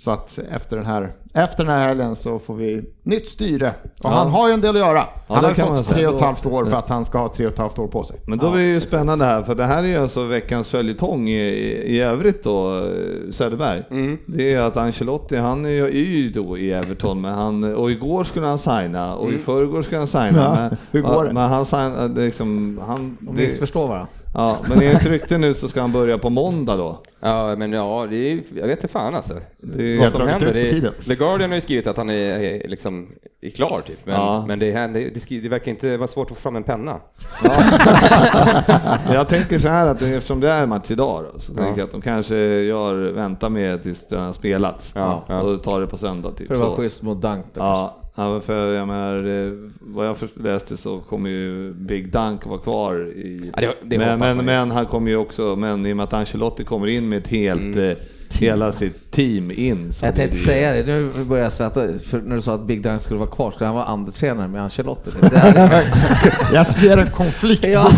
Så 0.00 0.10
att 0.10 0.38
efter 0.50 0.76
den 0.76 0.86
här, 0.86 1.12
efter 1.34 1.64
den 1.64 1.72
här 1.74 1.88
helgen 1.88 2.16
så 2.16 2.38
får 2.38 2.54
vi 2.54 2.84
nytt 3.02 3.28
styre. 3.28 3.74
Och 3.82 3.90
Ja. 4.02 4.08
han 4.08 4.28
har 4.30 4.48
ju 4.48 4.54
en 4.54 4.60
del 4.60 4.76
att 4.76 4.80
göra. 4.80 5.04
han 5.28 5.42
det 5.42 5.62
har 5.62 5.76
fått 5.76 5.88
tre 5.88 6.06
och 6.06 6.14
ett 6.14 6.20
halvt 6.20 6.46
år 6.46 6.64
för 6.64 6.76
att 6.76 6.88
han 6.88 7.04
ska 7.04 7.18
ha 7.18 7.28
tre 7.28 7.46
och 7.46 7.52
ett 7.52 7.58
halvt 7.58 7.78
år 7.78 7.86
på 7.86 8.04
sig. 8.04 8.20
Men 8.26 8.38
då 8.38 8.50
blir 8.50 8.60
det 8.60 8.68
ju 8.68 8.80
spännande 8.80 9.24
här, 9.24 9.42
för 9.42 9.54
det 9.54 9.64
här 9.64 9.82
är 9.82 9.88
ju 9.88 9.96
alltså 9.96 10.24
veckans 10.24 10.68
följetong 10.68 11.28
i, 11.28 11.40
i 11.86 12.00
övrigt 12.00 12.44
då, 12.44 12.88
Söderberg. 13.30 13.82
Mm. 13.90 14.18
Det 14.26 14.54
är 14.54 14.60
att 14.60 14.76
Ancelotti, 14.76 15.36
han 15.36 15.64
är 15.64 15.70
ju, 15.70 15.84
är 16.28 16.34
då 16.34 16.58
i 16.58 16.72
Everton, 16.72 17.20
men 17.20 17.34
han, 17.34 17.74
och 17.74 17.90
igår 17.90 18.24
skulle 18.24 18.46
han 18.46 18.58
signa, 18.58 19.14
och 19.14 19.32
i 19.32 19.38
förrgår 19.38 19.82
skulle 19.82 19.98
han 19.98 20.06
signa. 20.06 20.30
Ja, 20.32 20.54
men, 20.54 20.76
hur 20.90 21.00
går 21.02 21.24
det? 21.24 21.32
Men 21.32 21.48
han 21.50 21.66
signade 21.66 22.24
liksom, 22.24 22.80
han... 22.86 23.16
De 23.20 23.36
missförstår 23.36 23.86
varandra. 23.88 24.08
Ja, 24.34 24.58
men 24.68 24.82
enligt 24.82 25.06
rykte 25.06 25.38
nu 25.38 25.54
så 25.54 25.68
ska 25.68 25.80
han 25.80 25.92
börja 25.92 26.18
på 26.18 26.30
måndag 26.30 26.76
då. 26.76 27.02
Ja, 27.20 27.54
men 27.58 27.72
ja, 27.72 28.06
det 28.10 28.16
är, 28.16 28.42
jag 28.54 28.66
vet 28.66 28.78
inte 28.78 28.88
fan 28.88 29.14
alltså. 29.14 29.34
Det 29.58 29.98
Vad 29.98 30.06
är, 30.06 30.10
som 30.10 30.18
dragit 30.20 30.32
händer. 30.32 30.54
Det, 30.54 30.70
tiden. 30.70 30.92
The 31.06 31.14
Guardian 31.14 31.50
har 31.50 31.54
ju 31.54 31.60
skrivit 31.60 31.86
att 31.86 31.96
han 31.96 32.10
är, 32.10 32.14
är, 32.40 32.68
liksom, 32.68 33.08
är 33.40 33.50
klar 33.50 33.82
typ. 33.86 33.98
Men, 34.04 34.14
Ja. 34.14 34.44
men 34.46 34.58
det, 34.58 34.72
händer, 34.72 35.10
det, 35.14 35.20
skri- 35.20 35.40
det 35.40 35.48
verkar 35.48 35.70
inte 35.70 35.96
vara 35.96 36.08
svårt 36.08 36.30
att 36.30 36.36
få 36.36 36.42
fram 36.42 36.56
en 36.56 36.62
penna. 36.62 37.00
jag 39.12 39.28
tänker 39.28 39.58
så 39.58 39.68
här 39.68 39.86
att 39.86 40.02
eftersom 40.02 40.40
det 40.40 40.50
är 40.50 40.66
match 40.66 40.90
idag 40.90 41.24
då, 41.32 41.38
så 41.40 41.52
Ja. 41.56 41.62
tänker 41.62 41.80
jag 41.80 41.86
att 41.86 41.92
de 41.92 42.00
kanske 42.00 42.36
gör, 42.62 43.12
väntar 43.12 43.48
med 43.48 43.82
tills 43.82 44.08
det 44.08 44.16
har 44.18 44.32
spelats. 44.32 44.92
Ja, 44.94 45.24
ja. 45.28 45.40
Och 45.40 45.62
tar 45.62 45.80
det 45.80 45.86
på 45.86 45.98
söndag 45.98 46.30
typ. 46.36 46.46
För 46.48 46.54
att 46.54 46.60
vara 46.60 46.76
schysst 46.76 47.02
mot 47.02 47.22
Dunk 47.22 47.44
då 47.54 47.60
Ja, 47.60 47.96
ja, 48.14 48.40
för 48.40 48.72
jag 48.72 48.88
menar, 48.88 49.46
eh, 49.46 49.52
vad 49.80 50.06
jag 50.06 50.16
läste 50.34 50.76
så 50.76 50.98
kommer 51.00 51.30
ju 51.30 51.72
Big 51.74 52.12
Dunk 52.12 52.46
vara 52.46 52.58
kvar 52.58 53.08
i... 53.16 53.50
Ja, 53.54 53.60
det- 53.60 53.74
det 53.82 53.98
men, 53.98 54.18
men, 54.18 54.44
men 54.44 54.70
han 54.70 54.86
kommer 54.86 55.10
ju 55.10 55.16
också, 55.16 55.56
men 55.56 55.86
i 55.86 55.92
och 55.92 55.96
med 55.96 56.04
att 56.04 56.12
Ancelotti 56.12 56.64
kommer 56.64 56.86
in 56.86 57.08
med 57.08 57.18
ett 57.18 57.28
helt, 57.28 57.76
Mm. 57.76 57.96
Hela 58.36 58.72
sitt 58.72 59.10
team 59.10 59.50
in. 59.50 59.92
så 59.92 60.06
Jag 60.06 60.16
tänkte 60.16 60.36
det- 60.38 60.42
säga 60.44 60.72
det, 60.72 60.82
nu 60.86 61.24
börjar 61.24 61.42
jag 61.44 61.52
svettas. 61.52 62.02
För 62.04 62.20
när 62.20 62.36
du 62.36 62.42
sa 62.42 62.54
att 62.54 62.66
Big 62.66 62.82
Dunk 62.82 63.00
skulle 63.00 63.18
vara 63.20 63.30
kvar, 63.30 63.50
skulle 63.50 63.66
han 63.66 63.74
vara 63.76 63.84
andra 63.86 64.12
tränare 64.12 64.48
med 64.48 64.62
Ancelotti? 64.62 65.10
Jag 66.54 66.66
ser 66.66 66.96
en 66.98 67.10
konflikt 67.10 67.64
Ja. 67.66 67.90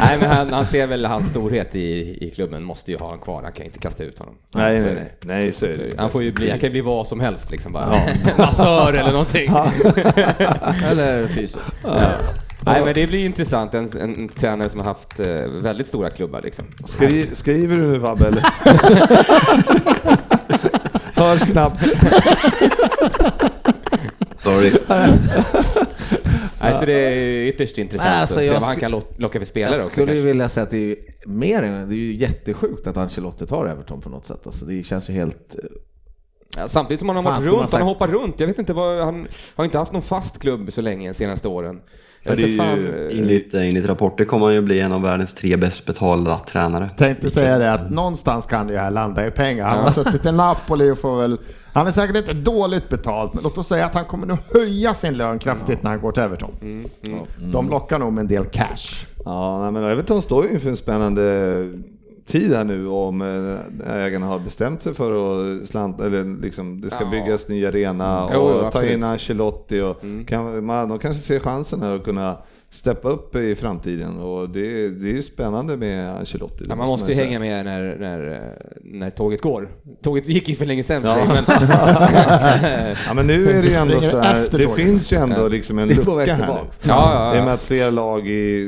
Nej, 0.00 0.18
men 0.20 0.30
han, 0.30 0.52
han 0.52 0.66
ser 0.66 0.86
väl 0.86 1.04
hans 1.04 1.28
storhet 1.30 1.74
i, 1.74 2.18
i 2.26 2.30
klubben, 2.34 2.62
måste 2.62 2.90
ju 2.92 2.98
ha 2.98 3.06
honom 3.06 3.20
kvar. 3.20 3.42
Han 3.42 3.52
kan 3.52 3.66
inte 3.66 3.78
kasta 3.78 4.04
ut 4.04 4.18
honom. 4.18 4.34
Nej, 4.54 4.78
Så 4.80 4.84
nej, 4.84 4.94
nej, 4.94 5.12
nej, 5.42 5.52
så 5.52 5.66
är 5.66 5.68
det. 5.68 5.98
Han, 5.98 6.10
får 6.10 6.22
ju 6.22 6.32
bli, 6.32 6.50
han 6.50 6.58
kan 6.60 6.66
ju 6.66 6.70
bli 6.72 6.80
vad 6.80 7.06
som 7.06 7.20
helst 7.20 7.50
liksom 7.50 7.72
bara. 7.72 8.00
Massör 8.38 8.92
eller 8.92 9.12
någonting. 9.12 9.50
Eller 10.90 11.28
fysio. 11.28 11.58
Nej 12.66 12.84
men 12.84 12.94
det 12.94 13.06
blir 13.06 13.24
intressant, 13.24 13.74
en, 13.74 13.90
en, 14.00 14.16
en 14.16 14.28
tränare 14.28 14.68
som 14.68 14.80
har 14.80 14.84
haft 14.86 15.20
eh, 15.20 15.26
väldigt 15.62 15.88
stora 15.88 16.10
klubbar 16.10 16.40
liksom. 16.42 16.64
Skri, 16.88 17.26
skriver 17.34 17.76
du 17.76 17.82
nu 17.82 18.00
Fabbe 18.00 18.26
eller? 18.26 18.42
Hörs 21.14 21.42
knappt. 21.42 21.82
Sorry. 24.42 24.72
Nej, 26.62 26.76
så 26.80 26.86
det 26.86 26.92
är 26.92 27.46
ytterst 27.46 27.78
intressant 27.78 28.10
alltså, 28.10 28.34
att 28.34 28.40
se 28.40 28.46
jag 28.46 28.54
vad 28.54 28.62
han 28.62 28.76
kan 28.76 28.90
lo- 28.90 29.06
locka 29.16 29.38
för 29.38 29.46
spelare 29.46 29.76
Jag 29.76 29.80
också. 29.86 29.92
skulle 29.92 30.12
ju 30.12 30.16
kanske. 30.18 30.26
vilja 30.28 30.48
säga 30.48 30.64
att 30.64 30.70
det 30.70 30.90
är 30.92 30.96
mer 31.26 31.62
än, 31.62 31.88
det 31.88 31.94
är 31.94 31.96
ju 31.96 32.14
jättesjukt 32.14 32.86
att 32.86 32.96
Ancelotti 32.96 33.46
tar 33.46 33.66
Everton 33.66 34.00
på 34.00 34.08
något 34.08 34.26
sätt. 34.26 34.40
Alltså 34.46 34.64
det 34.64 34.82
känns 34.84 35.08
ju 35.10 35.12
helt... 35.12 35.56
Ja, 36.56 36.68
samtidigt 36.68 36.98
som 36.98 37.08
han 37.08 37.16
har 37.16 37.22
Fan, 37.22 37.32
varit 37.32 37.42
skulle 37.42 37.56
runt, 37.56 37.72
han 37.72 37.82
har 37.82 37.88
sagt- 37.88 38.00
hoppat 38.00 38.10
runt. 38.22 38.40
Jag 38.40 38.46
vet 38.46 38.58
inte 38.58 38.72
vad, 38.72 39.04
han 39.04 39.26
har 39.54 39.64
inte 39.64 39.78
haft 39.78 39.92
någon 39.92 40.02
fast 40.02 40.38
klubb 40.38 40.72
så 40.72 40.80
länge 40.80 41.08
de 41.08 41.14
senaste 41.14 41.48
åren. 41.48 41.80
Jag 42.22 42.36
det 42.36 42.42
är 42.42 42.56
fan, 42.56 42.76
ju- 42.76 43.18
Enligt, 43.18 43.54
enligt 43.54 43.86
rapporter 43.88 44.24
kommer 44.24 44.46
han 44.46 44.54
ju 44.54 44.60
bli 44.62 44.80
en 44.80 44.92
av 44.92 45.02
världens 45.02 45.34
tre 45.34 45.56
bäst 45.56 45.86
betalda 45.86 46.36
tränare. 46.36 46.90
Tänkte 46.96 47.30
säga 47.30 47.58
det 47.58 47.72
att 47.72 47.90
någonstans 47.90 48.46
kan 48.46 48.66
det 48.66 48.72
ju 48.72 48.78
här 48.78 48.90
landa 48.90 49.26
i 49.26 49.30
pengar. 49.30 49.66
Han 49.66 49.78
har 49.84 49.90
suttit 49.90 50.26
i 50.26 50.32
Napoli 50.32 50.90
och 50.90 50.98
får 50.98 51.20
väl... 51.20 51.38
Han 51.72 51.86
är 51.86 51.90
säkert 51.92 52.16
inte 52.16 52.32
dåligt 52.32 52.88
betalt, 52.88 53.34
men 53.34 53.42
låt 53.42 53.58
oss 53.58 53.68
säga 53.68 53.86
att 53.86 53.94
han 53.94 54.04
kommer 54.04 54.26
nog 54.26 54.38
höja 54.54 54.94
sin 54.94 55.16
lön 55.16 55.38
kraftigt 55.38 55.82
när 55.82 55.90
han 55.90 56.00
går 56.00 56.12
till 56.12 56.22
Everton. 56.22 56.50
De 57.52 57.68
lockar 57.70 57.98
nog 57.98 58.12
med 58.12 58.22
en 58.22 58.28
del 58.28 58.44
cash. 58.44 59.06
Ja, 59.24 59.70
men 59.70 59.84
Everton 59.84 60.22
står 60.22 60.46
ju 60.46 60.50
inför 60.52 60.70
en 60.70 60.76
spännande 60.76 61.22
tid 62.30 62.52
här 62.52 62.64
nu 62.64 62.86
om 62.88 63.22
eh, 63.22 63.94
ägarna 64.04 64.26
har 64.26 64.38
bestämt 64.38 64.82
sig 64.82 64.94
för 64.94 65.12
att 65.62 65.66
slanta, 65.68 66.06
eller 66.06 66.42
liksom 66.42 66.80
det 66.80 66.90
ska 66.90 67.04
Ja. 67.04 67.10
byggas 67.10 67.48
ny 67.48 67.66
arena 67.66 68.30
Jo, 68.34 68.40
och 68.40 68.50
jo, 68.54 68.60
ta 68.60 68.66
absolut. 68.66 68.90
in 68.90 69.04
Ancelotti 69.04 69.80
och 69.80 69.96
kan, 70.26 70.64
man, 70.64 70.88
de 70.88 70.98
kanske 70.98 71.22
ser 71.22 71.40
chansen 71.40 71.82
här 71.82 71.96
att 71.96 72.04
kunna 72.04 72.36
steppa 72.72 73.08
upp 73.08 73.36
i 73.36 73.54
framtiden 73.56 74.18
och 74.18 74.48
det, 74.50 74.88
det 74.88 75.08
är 75.10 75.12
ju 75.12 75.22
spännande 75.22 75.76
med 75.76 76.16
Ancelotti. 76.16 76.64
Ja, 76.68 76.76
man 76.76 76.86
måste 76.88 77.12
ju 77.12 77.18
hänga 77.18 77.38
med 77.38 77.64
när, 77.64 77.96
när, 78.00 78.32
eh, 78.32 78.66
när 78.84 79.10
tåget 79.10 79.40
går. 79.40 79.68
Tåget 80.02 80.28
gick 80.28 80.48
ju 80.48 80.54
för 80.54 80.66
länge 80.66 80.82
sedan. 80.82 81.02
Ja. 81.04 81.16
Men, 81.28 81.44
Ja 83.06 83.14
men 83.14 83.26
nu 83.26 83.50
är 83.50 83.62
det 83.62 83.68
ju 83.68 83.74
ändå 83.74 84.00
så 84.00 84.18
här, 84.18 84.46
det 84.58 84.68
finns 84.68 85.12
ju 85.12 85.16
ändå 85.16 85.40
Ja. 85.40 85.48
liksom 85.48 85.78
en 85.78 85.88
lucka 85.88 86.10
här 86.10 86.26
nu. 86.26 86.34
tillbaks. 86.36 86.80
ja, 86.88 87.12
ja, 87.14 87.36
I 87.36 87.40
och 87.40 87.44
med 87.44 87.50
ja. 87.50 87.54
att 87.54 87.62
fler 87.62 87.90
lag 87.90 88.28
i 88.28 88.64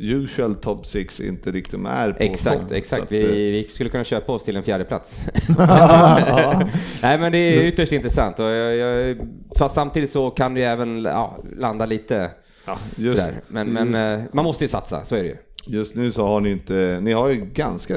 eh, 0.00 0.10
usual 0.10 0.54
top 0.54 0.86
6 0.86 1.20
inte 1.20 1.50
riktigt 1.50 1.80
är 1.88 2.12
på 2.12 2.22
Exakt, 2.22 2.60
topp. 2.60 2.72
exakt. 2.72 3.02
Att, 3.02 3.12
eh, 3.12 3.18
Vi, 3.18 3.50
vi 3.50 3.68
skulle 3.68 3.90
kunna 3.90 4.04
köpa 4.04 4.32
oss 4.32 4.44
till 4.44 4.56
en 4.56 4.62
fjärde 4.62 4.84
plats. 4.84 5.20
ja. 5.58 6.62
Nej 7.02 7.18
men 7.18 7.32
det 7.32 7.38
är 7.38 7.66
ytterst 7.66 7.92
intressant 7.92 8.38
och 8.40 8.46
jag, 8.46 8.76
jag, 8.76 9.16
fast 9.58 9.74
samtidigt 9.74 10.10
så 10.10 10.30
kan 10.30 10.54
det 10.54 10.60
ju 10.60 10.66
även 10.66 11.02
ja, 11.02 11.38
landa 11.58 11.86
lite 11.86 12.30
Ja, 12.66 12.78
just, 12.96 13.18
sådär. 13.18 13.40
Men, 13.48 13.72
men 13.72 13.86
just, 13.88 13.98
eh, 13.98 14.34
man 14.34 14.44
måste 14.44 14.64
ju 14.64 14.68
satsa, 14.68 15.04
så 15.04 15.16
är 15.16 15.22
det 15.22 15.28
ju. 15.28 15.36
just 15.66 15.94
nu 15.94 16.12
så 16.12 16.26
har 16.26 16.40
ni 16.40 16.50
inte, 16.50 16.98
ni 17.02 17.12
har 17.12 17.28
ju 17.28 17.44
ganska 17.54 17.94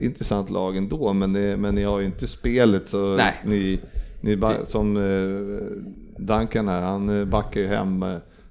intressant 0.00 0.50
lag 0.50 0.76
ändå, 0.76 1.12
men, 1.12 1.32
det, 1.32 1.56
men 1.56 1.74
ni 1.74 1.82
har 1.84 1.98
ju 2.00 2.06
inte 2.06 2.26
spelet 2.26 2.88
så 2.88 3.16
Nej. 3.16 3.34
ni, 3.44 3.80
ni 4.20 4.36
ba, 4.36 4.54
som 4.66 4.96
eh, 4.96 6.22
Duncan 6.24 6.68
här, 6.68 6.82
han 6.82 7.20
eh, 7.20 7.24
backar 7.24 7.60
ju 7.60 7.66
hem 7.66 8.04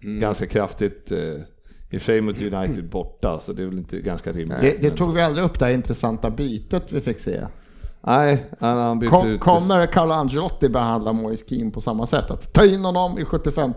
Mm. 0.03 0.19
ganska 0.19 0.45
kraftigt. 0.45 1.11
I 1.11 1.97
och 1.97 2.01
för 2.01 2.05
sig 2.05 2.21
mot 2.21 2.41
United 2.41 2.89
borta, 2.89 3.39
så 3.39 3.53
det 3.53 3.61
är 3.63 3.67
väl 3.67 3.77
inte 3.77 3.99
ganska 4.01 4.31
rimligt. 4.31 4.61
Det, 4.61 4.81
det 4.81 4.91
tog 4.91 5.13
vi 5.13 5.21
aldrig 5.21 5.45
upp 5.45 5.59
det 5.59 5.65
här 5.65 5.71
intressanta 5.73 6.29
bytet 6.29 6.83
vi 6.91 7.01
fick 7.01 7.19
se. 7.19 7.41
Nej, 8.01 8.45
han, 8.59 8.77
han 8.77 8.99
bytte 8.99 9.09
Kom, 9.11 9.27
ut. 9.27 9.39
kommer 9.41 9.85
Carlo 9.85 10.13
Angelotti 10.13 10.69
behandla 10.69 11.13
Moise 11.13 11.45
Keane 11.49 11.71
på 11.71 11.81
samma 11.81 12.05
sätt? 12.07 12.31
Att 12.31 12.53
ta 12.53 12.65
in 12.65 12.85
honom 12.85 13.19
i 13.19 13.25
75 13.25 13.73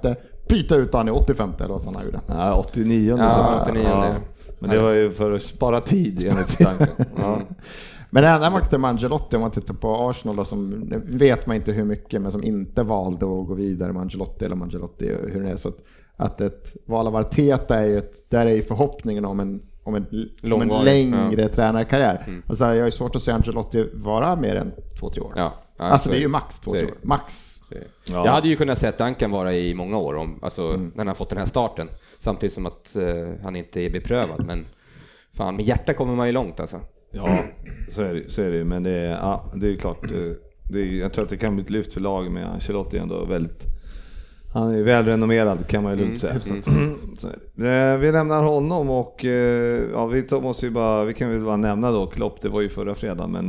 byta 0.51 0.77
ut 0.77 0.93
honom 0.93 1.09
i 1.09 1.19
85 1.19 1.53
eller 1.59 1.69
vad 1.69 1.85
fan 1.85 1.95
han 1.95 2.05
gjorde. 2.05 2.21
Ja, 2.27 2.55
89 2.55 3.17
Ja, 3.19 3.63
så. 3.65 3.71
89. 3.71 4.15
Men 4.59 4.71
det 4.71 4.79
var 4.79 4.91
ju 4.91 5.11
för 5.11 5.33
att 5.33 5.43
spara 5.43 5.81
tid 5.81 6.27
enligt 6.31 6.59
Duncan. 6.59 7.07
Ja. 7.19 7.41
Men 8.13 8.23
det 8.23 8.29
enda 8.29 8.51
man 8.51 8.63
kan 8.63 8.81
med 8.81 8.91
Angelotti 8.91 9.37
om 9.37 9.43
man 9.43 9.51
tittar 9.51 9.75
på 9.75 10.09
Arsenal 10.09 10.37
då, 10.37 10.45
som 10.45 10.93
vet 11.07 11.47
man 11.47 11.57
inte 11.57 11.73
hur 11.73 11.85
mycket 11.85 12.23
men 12.23 12.33
som 12.33 12.45
inte 12.45 12.83
valde 12.83 13.27
att 13.27 13.47
gå 13.47 13.55
vidare 13.55 13.93
med 13.93 14.03
Angelotti 14.03 14.45
eller 14.45 14.57
Angelotti 14.57 15.17
hur 15.33 15.43
det 15.43 15.51
är. 15.51 15.57
Så 15.57 15.69
att, 15.69 15.77
att 16.17 16.41
ett 16.41 16.77
val 16.87 17.07
av 17.07 17.17
Arteta 17.17 17.79
är 17.79 17.87
ju 17.87 17.99
ett, 17.99 18.31
där 18.31 18.47
är 18.47 18.51
ju 18.51 18.63
förhoppningen 18.63 19.25
om 19.25 19.41
en, 19.41 19.63
om 19.83 19.95
en, 19.95 20.07
om 20.53 20.63
en 20.63 20.85
längre 20.85 21.49
tränarkarriär. 21.49 22.43
Alltså, 22.47 22.75
jag 22.75 22.85
har 22.85 22.91
svårt 22.91 23.17
att 23.17 23.23
se 23.23 23.31
Angelotti 23.31 23.89
vara 23.95 24.37
mer 24.37 24.57
än 24.57 24.73
två, 25.01 25.11
tre 25.11 25.23
år. 25.23 25.33
Ja, 25.37 25.55
ja, 25.77 25.85
alltså 25.85 26.09
så 26.09 26.13
det 26.13 26.19
är 26.19 26.21
ju 26.21 26.29
max 26.29 26.59
två, 26.61 26.73
tre 26.73 26.85
år. 26.85 26.95
Max. 27.03 27.60
Ja. 28.11 28.25
Jag 28.27 28.33
hade 28.33 28.49
ju 28.49 28.57
kunnat 28.57 28.79
sett 28.79 28.99
Duncan 28.99 29.31
vara 29.31 29.55
i 29.55 29.75
många 29.75 29.99
år, 29.99 30.14
om, 30.14 30.39
alltså, 30.43 30.77
när 30.95 31.05
han 31.05 31.14
fått 31.14 31.29
den 31.29 31.39
här 31.39 31.47
starten. 31.47 31.89
Samtidigt 32.18 32.53
som 32.55 32.66
att 32.66 32.97
eh, 32.97 33.29
han 33.43 33.57
inte 33.57 33.81
är 33.81 33.91
beprövad. 33.91 34.47
Men 34.47 34.66
fan, 35.37 35.57
med 35.57 35.64
hjärta 35.64 35.95
kommer 35.95 36.14
man 36.14 36.27
ju 36.27 36.33
långt 36.33 36.61
alltså. 36.61 36.81
Ja, 37.12 37.39
så 37.95 38.03
är 38.03 38.14
det, 38.14 38.31
så 38.31 38.43
är 38.43 38.51
det 38.51 38.64
men 38.64 38.83
det 38.83 38.91
är, 38.91 39.11
ja, 39.11 39.53
det 39.55 39.73
är 39.73 39.77
klart. 39.77 40.05
eh, 40.05 40.33
Det 40.73 40.81
är, 40.81 41.01
jag 41.01 41.12
tror 41.12 41.25
att 41.25 41.31
det 41.31 41.37
kan 41.37 41.55
bli 41.55 41.64
ett 41.64 41.71
lyft 41.71 41.93
för 41.93 42.01
lag 42.01 42.31
med 42.31 42.47
Ancelotti 42.47 42.99
ändå 42.99 43.25
väldigt 43.25 43.64
han 44.55 44.75
är 44.75 44.83
välrenommerad 44.83 45.66
kan 45.66 45.83
man 45.83 45.93
ju 45.99 46.05
lugnt 46.05 46.18
säga. 46.18 46.41
Så 46.41 47.27
är 47.29 47.39
det. 47.55 47.93
Eh, 47.93 47.99
Vi 47.99 48.12
lämnar 48.12 48.43
honom 48.43 48.91
och 48.91 49.25
eh, 49.25 49.83
ja, 49.93 50.07
vi 50.07 50.25
måste 50.43 50.66
ju 50.66 50.73
bara, 50.73 51.05
vi 51.05 51.14
kan 51.14 51.31
väl 51.33 51.45
bara 51.45 51.57
nämna 51.57 51.91
då 51.93 52.07
Klopp, 52.07 52.41
det 52.41 52.49
var 52.49 52.61
ju 52.61 52.68
förra 52.68 52.95
fredagen 52.95 53.33
men 53.33 53.47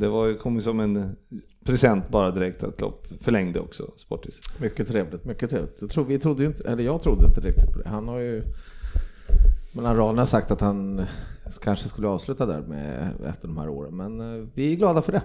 det 0.00 0.08
var 0.08 0.38
kom 0.38 0.56
ju 0.56 0.62
som 0.62 0.80
en 0.80 1.16
present 1.64 2.08
bara 2.08 2.30
direkt 2.30 2.64
att 2.64 2.76
Klopp 2.76 3.06
förlängde 3.20 3.60
också 3.60 3.90
Sportis. 3.96 4.40
Mycket 4.58 4.88
trevligt, 4.88 5.24
mycket 5.24 5.50
trevligt. 5.50 5.78
Jag, 5.80 5.90
tror, 5.90 6.04
vi 6.04 6.18
trodde 6.18 6.44
inte, 6.44 6.68
eller 6.68 6.84
jag 6.84 7.02
trodde 7.02 7.26
inte 7.26 7.40
riktigt 7.40 7.72
på 7.72 7.78
det. 7.78 7.88
Han 7.88 8.08
har 8.08 8.18
ju 8.18 8.42
mellan 9.72 9.96
raderna 9.96 10.26
sagt 10.26 10.50
att 10.50 10.60
han 10.60 11.02
kanske 11.62 11.88
skulle 11.88 12.08
avsluta 12.08 12.46
där 12.46 12.60
med, 12.60 13.10
efter 13.26 13.48
de 13.48 13.58
här 13.58 13.68
åren. 13.68 13.96
Men 13.96 14.20
eh, 14.20 14.46
vi 14.54 14.72
är 14.72 14.76
glada 14.76 15.02
för 15.02 15.12
det. 15.12 15.22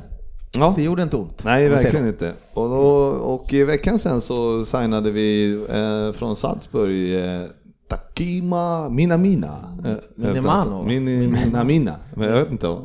Ja. 0.58 0.74
Det 0.76 0.84
gjorde 0.84 1.04
inte 1.04 1.18
ont. 1.18 1.44
Nej, 1.44 1.70
verkligen 1.70 2.08
inte. 2.08 2.34
Och, 2.54 2.70
då, 2.70 2.86
och 3.08 3.54
i 3.54 3.64
veckan 3.64 4.00
sen 4.00 4.22
så 4.22 4.66
signade 4.66 5.12
vi 5.12 5.54
eh, 5.70 6.12
från 6.14 6.36
Salzburg 6.36 7.14
eh, 7.14 7.48
Takima 7.88 8.90
Minamina. 8.90 9.78
Eh, 9.86 9.94
Minimano. 10.16 10.84
Mini, 10.84 11.28
Minamina. 11.28 11.96
Men 12.16 12.30
jag 12.30 12.36
vet 12.36 12.52
inte. 12.52 12.78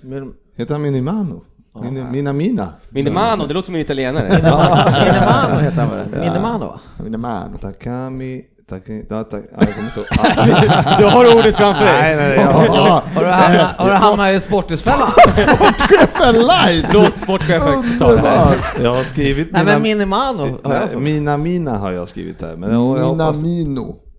Men, 0.00 0.34
Heter 0.56 0.74
han 0.74 0.82
Minimano? 0.82 1.40
Min, 1.82 2.10
Minamina? 2.10 2.68
Minimano, 2.88 3.46
det 3.46 3.54
låter 3.54 3.66
som 3.66 3.74
en 3.74 3.80
italienare. 3.80 4.28
Minimano 4.28 5.58
heter 5.60 5.80
han 5.80 5.90
väl? 5.90 6.20
Minimano 6.20 6.66
va? 6.66 6.80
Minimano. 7.04 7.56
Takami... 7.58 8.44
Jag 8.70 8.84
kommer 8.84 8.98
inte. 8.98 10.04
Ah, 10.18 10.98
du 10.98 11.04
har 11.04 11.36
ordet 11.38 11.56
framför 11.56 11.84
dig. 11.84 11.92
Nej, 11.92 12.16
nej, 12.16 12.36
jag 12.36 12.52
har, 12.52 12.64
Ja, 12.64 13.02
Har 13.14 13.24
du 13.24 13.30
hamnat, 13.30 13.76
har 13.76 13.88
du 13.88 13.94
hamnat 13.94 14.32
i 14.32 14.40
Sportisfällan? 14.40 15.10
Sportchefen 15.32 16.34
light! 16.34 16.86
Låt 16.92 17.16
sportchefen 17.18 17.98
ta 17.98 18.12
det 18.12 18.28
här. 18.28 18.58
Jag 18.82 18.94
har 18.94 19.04
skrivit 19.04 19.52
Nej 19.52 19.64
mina, 19.64 19.72
men 19.72 19.82
Minimano 19.82 20.42
har 20.42 20.48
jag 20.48 20.60
nej, 20.64 20.88
fått. 20.92 21.02
Minamina 21.02 21.78
har 21.78 21.92
jag 21.92 22.08
skrivit 22.08 22.42
här. 22.42 22.56
Men 22.56 22.72
jag, 22.72 22.98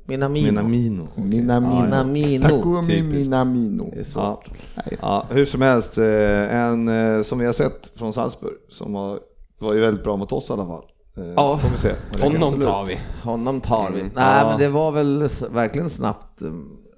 Minamino. 0.08 0.52
Minamino. 0.64 1.08
Minamino. 1.16 1.82
Minamino. 1.82 2.04
Minamino. 2.04 2.50
Takumi. 2.50 3.02
Minamino. 3.02 3.90
Det 3.94 4.00
är 4.00 4.04
svårt. 4.04 4.50
Ja. 4.76 4.84
ja, 5.02 5.26
hur 5.30 5.46
som 5.46 5.62
helst, 5.62 5.98
eh, 5.98 6.56
en 6.56 6.88
eh, 6.88 7.24
som 7.24 7.40
vi 7.40 7.46
har 7.46 7.54
sett 7.54 7.92
från 7.96 8.14
Salzburg 8.14 8.54
som 8.70 8.96
har, 8.96 9.20
var 9.60 9.74
ju 9.74 9.80
väldigt 9.82 10.04
bra 10.04 10.18
mot 10.18 10.32
oss 10.32 10.50
i 10.50 10.54
alla 10.54 10.66
fall. 10.66 10.84
Eh, 11.18 11.24
Ja. 11.36 11.58
Får 11.58 11.70
vi 11.70 11.78
se. 11.78 11.92
Honom 12.24 12.62
tar 12.62 12.86
vi. 12.86 12.98
Honom 13.24 13.62
tar 13.62 13.92
vi. 13.92 14.00
Mm. 14.00 14.12
Nej 14.16 14.40
Ja. 14.40 14.50
men 14.50 14.60
det 14.60 14.70
var 14.70 14.92
väl 14.92 15.28
verkligen 15.52 15.90
snabbt 15.90 16.42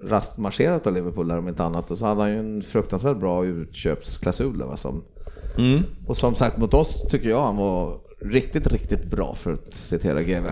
rastmarscherat 0.04 0.88
av 0.88 0.94
Liverpool 0.94 1.28
där 1.28 1.38
om 1.38 1.48
inte 1.48 1.64
annat. 1.64 1.92
Och 1.92 1.98
så 1.98 2.06
hade 2.06 2.22
han 2.22 2.32
ju 2.32 2.40
en 2.40 2.62
fruktansvärt 2.62 3.18
bra 3.18 3.46
utköpsklausul 3.46 4.58
där 4.58 4.76
som 4.76 5.04
Mm. 5.58 5.84
Och 6.08 6.18
som 6.18 6.36
sagt 6.36 6.58
mot 6.58 6.74
oss 6.74 7.02
tycker 7.10 7.30
jag 7.30 7.44
han 7.46 7.58
var 7.58 7.98
riktigt, 8.22 8.68
riktigt 8.68 9.10
bra 9.12 9.36
för 9.36 9.54
att 9.54 9.74
citera 9.74 10.24
GV. 10.24 10.46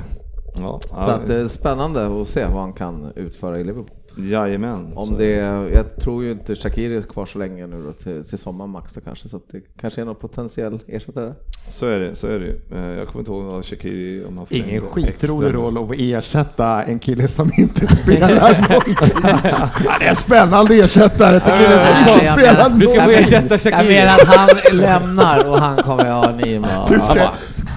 Ja, 0.60 0.80
Så 0.82 0.88
ja, 0.98 1.12
att 1.12 1.28
det 1.28 1.36
är 1.36 1.48
spännande 1.48 2.22
att 2.22 2.28
se 2.28 2.46
vad 2.46 2.62
han 2.62 2.74
kan 2.74 3.12
utföra 3.16 3.60
i 3.60 3.64
Liverpool. 3.64 3.90
jajamän. 4.18 4.92
Om 4.96 5.08
Så- 5.10 5.16
det, 5.18 5.32
jag 5.74 5.96
tror 6.00 6.24
ju 6.24 6.32
inte 6.32 6.56
Shakiri 6.56 6.98
är 6.98 7.02
kvar 7.02 7.26
så 7.26 7.40
länge 7.40 7.68
nu 7.68 7.84
då, 7.84 7.92
till, 7.92 8.24
till 8.26 8.38
sommaren 8.38 8.72
max 8.72 8.94
då 8.94 9.02
kanske, 9.02 9.30
så 9.30 9.38
att 9.38 9.44
det 9.52 9.62
kanske 9.82 10.02
är 10.02 10.06
någon 10.06 10.16
potentiell 10.16 10.80
ersättare. 10.88 11.34
Så 11.72 11.86
är 11.86 12.00
det, 12.00 12.16
så 12.16 12.28
är 12.28 12.40
det. 12.40 12.76
Eh, 12.78 12.86
Jag 12.98 13.08
kommer 13.08 13.20
inte 13.22 13.32
ihåg 13.32 13.44
vad 13.44 13.66
Shakiri 13.66 14.26
om 14.26 14.38
han 14.38 14.48
Ingen 14.50 14.66
förlängde 14.68 14.92
skitrolig 15.12 15.54
roll 15.54 15.78
att 15.78 16.00
ersätta 16.00 16.84
en 16.84 17.00
kille 17.00 17.28
som 17.28 17.52
inte 17.58 17.96
spelar 17.96 18.30
någonting. 18.70 18.96
Det 20.00 20.06
är 20.06 20.10
en 20.10 20.16
spännande 20.16 20.76
ersättare 20.76 21.40
till 21.40 21.54
killen 21.54 21.86
som 21.86 21.98
inte 21.98 22.26
jag 22.26 22.40
spelar 22.40 22.70
menar- 22.70 22.80
Du 22.80 22.88
ska 22.88 22.96
få 22.96 23.02
någonting. 23.02 23.24
ersätta 23.26 23.54
Jag 23.54 23.62
Shakiri. 23.62 23.96
menar 23.96 24.14
att 24.14 24.28
han 24.28 24.78
lämnar 24.78 25.50
och 25.50 25.58
han 25.60 25.78
kommer 25.78 26.12
ha 26.12 26.30
en 26.30 26.38
ny. 26.38 26.60
Du 26.90 27.00
ska- 27.00 27.32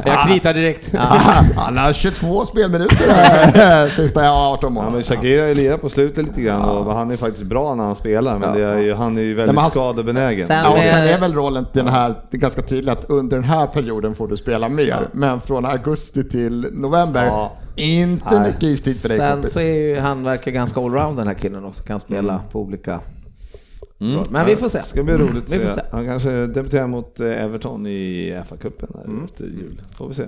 Jag 0.07 0.27
kritar 0.29 0.55
direkt. 0.55 0.95
Han 1.57 1.77
har 1.79 1.93
22 1.93 2.45
spelminuter 2.45 3.11
här 3.11 3.89
sista 3.97 4.31
18 4.31 4.59
Ja, 4.63 4.69
men 4.69 4.73
månaderna. 4.75 5.03
Shakiri 5.03 5.41
har 5.41 5.47
ju 5.49 5.55
lirat 5.55 5.81
på 5.81 5.89
slutet 5.89 6.27
lite 6.27 6.41
grann 6.43 6.63
och 6.69 6.95
han 6.95 7.11
är 7.11 7.17
faktiskt 7.17 7.47
bra 7.47 7.75
när 7.75 7.85
han 7.85 7.95
spelar 7.97 8.39
men 8.39 8.55
det 8.55 8.65
är 8.65 8.79
ju, 8.79 8.95
han 8.95 9.19
är 9.19 9.23
ju 9.23 9.35
väldigt 9.35 9.55
men 9.55 9.63
han- 9.63 9.71
skadebenägen. 9.71 10.47
Sen- 10.47 10.65
Ja, 10.65 10.71
och 10.71 10.79
sen 10.79 11.09
är 11.09 11.19
väl 11.19 11.35
rollen 11.35 11.67
den 11.73 11.89
här, 11.89 12.09
det 12.31 12.37
är 12.37 12.41
ganska 12.41 12.63
tydligt 12.63 12.91
att 12.91 13.11
under 13.11 13.37
den 13.37 13.45
här 13.45 13.67
perioden 13.67 14.15
får 14.15 14.29
du 14.29 14.37
spela 14.37 14.69
mer, 14.69 15.09
men 15.13 15.41
från 15.41 15.67
augusti 15.67 16.25
till 16.29 16.67
november, 16.73 17.25
Ja. 17.27 17.53
inte 17.77 18.39
Nej. 18.41 18.47
mycket 18.49 18.63
istid 18.63 19.01
för 19.01 19.09
dig 19.09 19.19
Sen 19.19 19.33
kompis. 19.33 19.53
så 19.53 19.61
är 19.61 19.65
ju 19.75 19.99
han 20.01 20.23
verkar 20.25 20.51
ganska 20.51 20.81
allround 20.81 21.17
den 21.17 21.27
här 21.27 21.35
killen 21.35 21.65
också, 21.65 21.83
kan 21.83 22.01
spela 22.01 22.41
på 22.53 22.61
olika 22.61 23.01
Men 24.31 24.47
vi 24.47 24.57
får 24.57 24.69
se. 24.69 24.79
Det 24.79 24.85
ska 24.85 25.03
bli 25.05 25.15
roligt 25.17 25.45
att 25.45 25.53
Vi 25.53 25.59
får 25.59 25.75
se. 25.75 25.81
Han 25.93 26.07
kanske 26.07 26.47
debuterar 26.47 26.87
mot 26.87 27.21
eh, 27.21 27.45
Everton 27.45 27.87
i 27.87 28.35
FA-cupen 28.49 29.05
Mm. 29.05 29.25
efter 29.25 29.45
jul. 29.45 29.83
Får 29.97 30.09
vi 30.09 30.15
se. 30.15 30.23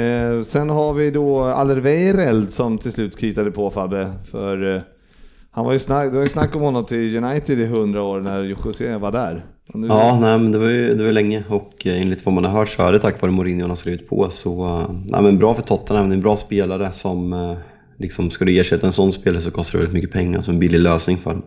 Eh, 0.00 0.42
sen 0.44 0.70
har 0.70 0.94
vi 0.94 1.10
då 1.10 1.40
Alderweireld 1.42 2.52
som 2.52 2.78
till 2.78 2.92
slut 2.92 3.18
kritade 3.18 3.50
på 3.50 3.70
Fabbe. 3.70 4.12
För 4.30 4.74
eh, 4.76 4.80
han 5.50 5.64
var 5.64 5.72
ju 5.72 5.78
snack, 5.78 6.10
det 6.10 6.16
var 6.16 6.22
ju 6.24 6.28
snack 6.28 6.56
om 6.56 6.62
honom 6.62 6.84
till 6.84 7.24
United 7.24 7.60
i 7.60 7.66
hundra 7.66 8.02
år 8.02 8.20
när 8.20 8.42
José 8.42 8.96
var 8.96 9.12
där. 9.12 9.44
Nu- 9.74 9.86
Ja, 9.86 10.18
nej, 10.20 10.38
men 10.38 10.52
det 10.52 10.58
var 10.58 10.68
ju 10.68 10.94
det 10.94 11.04
var 11.04 11.12
länge 11.12 11.44
och 11.48 11.86
eh, 11.86 12.02
enligt 12.02 12.24
vad 12.26 12.34
man 12.34 12.44
har 12.44 12.50
hört 12.52 12.68
så 12.68 12.82
är 12.82 12.92
det 12.92 12.98
tack 13.00 13.22
vare 13.22 13.32
Mourinho 13.32 13.60
han 13.62 13.70
har 13.70 13.76
skrivit 13.76 14.08
på. 14.08 14.30
Så 14.30 14.64
eh, 14.66 14.94
nej, 15.08 15.22
men 15.22 15.38
bra 15.38 15.54
för 15.54 15.62
Tottenham, 15.62 16.08
det 16.08 16.12
är 16.12 16.16
en 16.16 16.22
bra 16.22 16.36
spelare 16.36 16.92
som 16.92 17.32
eh, 17.32 17.54
liksom 18.02 18.30
ska 18.30 18.44
du 18.44 18.58
ersätta 18.60 18.86
en 18.86 18.92
sån 18.92 19.12
spelare 19.12 19.42
så 19.42 19.50
kostar 19.50 19.72
det 19.78 19.84
väldigt 19.84 19.94
mycket 20.02 20.12
pengar, 20.12 20.40
så 20.40 20.50
en 20.50 20.58
billig 20.58 20.78
lösning 20.80 21.16
för 21.18 21.30
dem. 21.30 21.42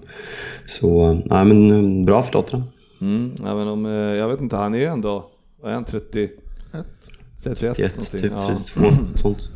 Så 0.66 1.14
nej, 1.26 1.45
men 1.45 1.72
eh, 1.99 2.06
bra 2.06 2.24
för 2.24 2.32
Tottenham. 2.32 2.68
Mm, 3.01 3.32
ja, 3.43 3.56
men 3.56 3.68
om, 3.68 3.86
eh, 3.86 3.91
jag 3.91 4.28
vet 4.28 4.41
inte, 4.41 4.56
han 4.56 4.74
är 4.76 4.80
ju 4.80 4.86
ändå, 4.86 5.30
vad 5.62 5.72
är 5.72 5.76
han, 5.76 5.86
30? 5.86 6.30
31? 7.43 7.76
31, 7.76 7.95
någonting. 7.95 8.22
typ 8.22 8.32
Ja. 8.32 8.56
32, 8.76 8.95
sånt. 9.16 9.49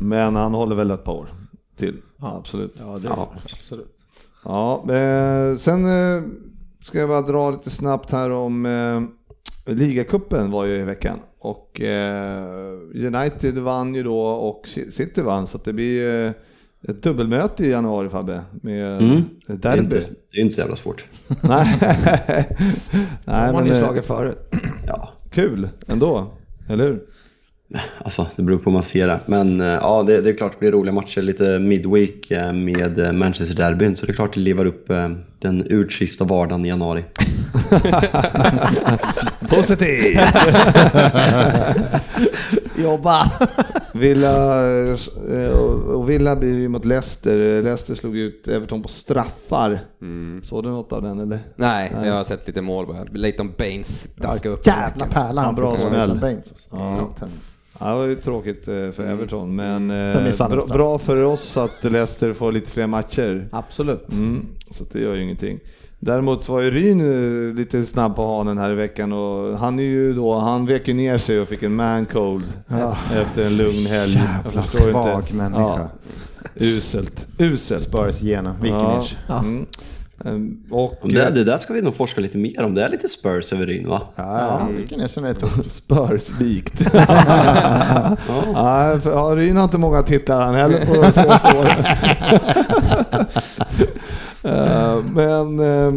Men 0.00 0.36
han 0.36 0.54
håller 0.54 0.76
väl 0.76 0.90
ett 0.90 1.04
par 1.04 1.12
år 1.12 1.28
till. 1.76 1.96
Ja, 2.20 2.36
absolut. 2.38 2.74
Ja, 2.80 2.98
det 2.98 3.08
Ja. 3.08 3.32
absolut. 3.44 3.96
Ja, 4.44 4.84
eh, 4.94 5.56
sen 5.56 5.84
eh, 5.84 6.22
ska 6.80 6.98
jag 6.98 7.08
bara 7.08 7.22
dra 7.22 7.50
lite 7.50 7.70
snabbt 7.70 8.10
här 8.10 8.30
om 8.30 8.66
eh, 8.66 9.02
ligacupen 9.66 10.50
var 10.50 10.64
ju 10.64 10.76
i 10.80 10.84
veckan 10.84 11.18
och 11.38 11.80
eh, 11.80 12.44
United 12.94 13.58
vann 13.58 13.94
ju 13.94 14.02
då 14.02 14.20
och 14.20 14.68
City 14.90 15.20
vann 15.20 15.46
så 15.46 15.58
det 15.64 15.72
blir 15.72 16.24
eh, 16.26 16.32
ett 16.88 17.02
dubbelmöte 17.02 17.64
i 17.64 17.70
januari 17.70 18.08
Fabbe 18.08 18.40
med 18.62 18.96
Mm. 19.02 19.22
Det 19.46 19.52
är, 19.52 19.56
derby. 19.56 19.78
inte, 19.78 20.00
det 20.32 20.38
är 20.38 20.40
inte 20.40 20.54
så 20.54 20.60
jävla 20.60 20.76
svårt. 20.76 21.04
Nej, 21.42 21.78
De 21.80 22.96
Nej 23.24 23.46
har 23.46 23.52
men 23.52 23.64
ni 23.64 23.74
slagit 23.74 24.04
förut. 24.04 24.38
Ja, 24.86 25.12
kul 25.30 25.68
ändå, 25.86 26.32
eller 26.68 26.84
hur? 26.84 27.02
Alltså 27.98 28.26
det 28.36 28.42
beror 28.42 28.58
på 28.58 28.64
hur 28.64 28.72
man 28.72 28.82
ser 28.82 29.08
det. 29.08 29.20
Men 29.26 29.60
eh, 29.60 29.66
ja, 29.66 30.02
det, 30.02 30.20
det 30.20 30.30
är 30.30 30.34
klart 30.36 30.52
det 30.52 30.58
blir 30.58 30.72
roliga 30.72 30.92
matcher. 30.94 31.22
Lite 31.22 31.58
midweek 31.58 32.30
eh, 32.30 32.52
med 32.52 32.98
eh, 32.98 33.12
Manchester 33.12 33.56
Derbyn, 33.56 33.96
så 33.96 34.06
det 34.06 34.12
är 34.12 34.14
klart 34.14 34.34
det 34.34 34.40
lever 34.40 34.66
upp 34.66 34.88
den 35.38 35.66
urtrista 35.70 36.24
vardagen 36.24 36.64
i 36.64 36.68
januari. 36.68 37.04
Positiv! 39.48 40.16
Jobba! 42.76 43.30
Villa, 43.92 44.60
och- 45.96 46.10
Villa 46.10 46.36
blir 46.36 46.54
ju 46.54 46.68
mot 46.68 46.84
Leicester. 46.84 47.62
Leicester 47.62 47.94
slog 47.94 48.16
ut 48.16 48.48
Everton 48.48 48.82
på 48.82 48.88
straffar. 48.88 49.80
Såg 50.42 50.62
du 50.64 50.68
något 50.70 50.92
av 50.92 51.02
den 51.02 51.18
eller? 51.20 51.38
Nej, 51.56 51.92
jag 52.04 52.12
har 52.14 52.24
sett 52.24 52.46
lite 52.46 52.60
mål 52.62 52.86
bara. 52.86 53.04
Leighton 53.12 53.52
Baines 53.58 54.08
daskar 54.16 54.50
upp. 54.50 54.66
Jävla 54.66 55.06
pärla 55.06 55.52
bra 55.52 55.78
som 55.78 55.88
smäll. 55.90 56.18
Baines. 56.20 56.50
Alltså. 56.50 56.68
Ja. 56.72 56.96
Ja. 57.20 57.26
Ja, 57.80 57.90
det 57.90 57.96
var 57.96 58.06
ju 58.06 58.14
tråkigt 58.14 58.68
eh, 58.68 58.90
för 58.90 59.04
Everton, 59.04 59.56
men 59.56 59.88
Sen 60.12 60.26
eh, 60.26 60.48
bra, 60.48 60.66
bra 60.66 60.98
för 60.98 61.24
oss 61.24 61.56
att 61.56 61.84
Leicester 61.84 62.32
får 62.32 62.52
lite 62.52 62.70
fler 62.70 62.86
matcher. 62.86 63.48
Absolut. 63.52 64.12
Mm, 64.12 64.46
så 64.70 64.84
det 64.92 65.00
gör 65.00 65.14
ju 65.14 65.22
ingenting. 65.22 65.58
Däremot 65.98 66.48
var 66.48 66.60
ju 66.60 66.70
Ryn 66.70 67.00
eh, 67.00 67.54
lite 67.54 67.86
snabb 67.86 68.16
på 68.16 68.36
hanen 68.36 68.58
här 68.58 68.70
i 68.70 68.74
veckan 68.74 69.12
och 69.12 69.58
han 69.58 69.78
är 69.78 69.82
ju 69.82 70.14
då, 70.14 70.34
han 70.34 70.66
vek 70.66 70.88
ju 70.88 70.94
ner 70.94 71.18
sig 71.18 71.40
och 71.40 71.48
fick 71.48 71.62
en 71.62 71.74
man 71.74 72.06
cold 72.06 72.44
efter 73.14 73.46
en 73.46 73.56
lugn 73.56 73.86
helg. 73.86 74.12
Jävla 74.44 74.62
svag 74.62 75.20
inte. 75.20 75.34
människa. 75.34 75.60
Ja, 75.60 75.88
uselt, 76.54 77.26
uselt. 77.38 77.82
Spurs-genen, 77.82 78.54
Vikinic. 78.62 79.16
Ja. 79.28 79.38
Mm. 79.38 79.66
Ehm, 80.26 80.56
Och 80.70 81.04
Om 81.04 81.12
Det, 81.12 81.30
det 81.30 81.44
där 81.44 81.58
ska 81.58 81.72
vi 81.74 81.82
nog 81.82 81.94
forska 81.96 82.20
lite 82.20 82.38
mer 82.38 82.62
om. 82.62 82.74
Det 82.74 82.84
är 82.84 82.88
lite 82.88 83.08
Spurs 83.08 83.52
över 83.52 83.66
Ryn 83.66 83.88
va? 83.88 84.02
Ja, 84.16 84.38
ja. 84.38 84.68
Vikinic 84.76 85.16
är 85.16 85.26
ett 85.26 85.42
ord. 85.42 85.66
Spurs-likt. 85.70 86.80
ja, 88.54 88.98
för- 89.02 89.10
ja, 89.10 89.32
Ryn 89.36 89.56
har 89.56 89.64
inte 89.64 89.78
många 89.78 90.02
titlar 90.02 90.42
han 90.42 90.54
heller 90.54 90.86
på 90.86 90.92
de 90.94 91.12
senaste 91.12 91.58
åren. 91.58 91.84
Eh, 94.42 94.96
Men 95.14 95.60
eh, 95.60 95.92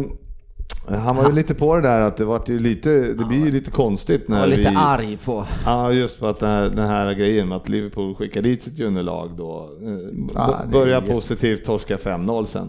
han 0.98 1.16
var 1.16 1.26
ju 1.28 1.32
lite 1.34 1.54
på 1.54 1.76
det 1.76 1.82
där 1.82 2.00
att 2.00 2.16
det 2.16 2.24
vart 2.24 2.48
ju 2.48 2.58
lite, 2.58 2.88
det 3.12 3.24
blir 3.24 3.38
ju 3.44 3.50
lite 3.50 3.70
konstigt 3.70 4.24
Jag 4.28 4.34
var 4.34 4.40
när 4.40 4.46
lite 4.56 4.70
vi... 4.70 4.76
arg 4.78 5.18
på. 5.24 5.46
Ja, 5.64 5.92
just 5.92 6.20
på 6.20 6.26
att 6.26 6.40
den 6.40 6.48
här, 6.50 6.62
den 6.68 6.86
här 6.88 7.12
grejen 7.14 7.48
med 7.48 7.56
att 7.56 7.68
Liverpool 7.68 8.14
skickar 8.14 8.42
dit 8.42 8.62
sitt 8.62 8.80
underlag 8.80 9.30
då. 9.36 9.70
Eh, 9.82 9.90
Ja, 10.34 10.60
det 10.64 10.72
börjar 10.72 11.00
positivt, 11.00 11.64
torska 11.64 11.96
5-0 11.96 12.44
sen. 12.46 12.68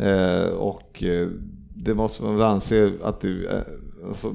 Eh, 0.00 0.48
och 0.48 1.02
eh, 1.02 1.28
det 1.76 1.94
måste 1.94 2.22
man 2.22 2.36
väl 2.36 2.46
anse 2.46 2.92
att 3.02 3.20
det, 3.20 3.28
eh, 3.28 4.08
alltså, 4.08 4.32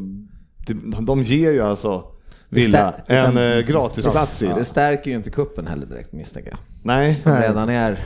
det, 0.68 0.74
de 1.02 1.24
ger 1.24 1.52
ju 1.52 1.62
alltså 1.62 2.04
Villa 2.50 2.94
en 3.08 3.38
eh, 3.38 3.60
gratisplats 3.66 4.42
i 4.42 4.48
Det 4.48 4.54
det. 4.54 4.66
stärker 4.66 5.12
ju 5.12 5.18
inte 5.18 5.30
kuppen 5.30 5.68
heller 5.68 5.86
direkt 5.86 6.12
misstänker 6.14 6.50
jag. 6.52 6.60
Nej. 6.84 7.16
Som 7.24 7.36
redan 7.36 7.70
är, 7.70 7.98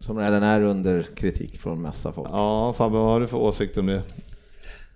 som 0.00 0.18
redan 0.18 0.42
är 0.42 0.62
under 0.62 1.02
kritik 1.16 1.58
från 1.60 1.82
massa 1.82 2.12
folk. 2.12 2.28
Ja, 2.32 2.72
Fabbe, 2.72 2.96
vad 2.96 3.04
har 3.06 3.20
du 3.20 3.26
för 3.26 3.36
åsikt 3.36 3.78
om 3.78 3.86
det? 3.86 4.02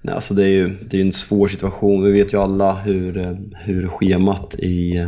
Nej, 0.01 0.15
alltså 0.15 0.35
det 0.35 0.45
är 0.45 0.49
ju 0.49 0.69
det 0.69 0.97
är 0.97 1.01
en 1.05 1.13
svår 1.13 1.49
situation. 1.49 2.03
Vi 2.05 2.13
vet 2.13 2.33
ju 2.35 2.39
alla 2.39 2.75
hur, 2.75 3.39
hur 3.65 3.89
schemat 3.89 4.55
i, 4.55 5.07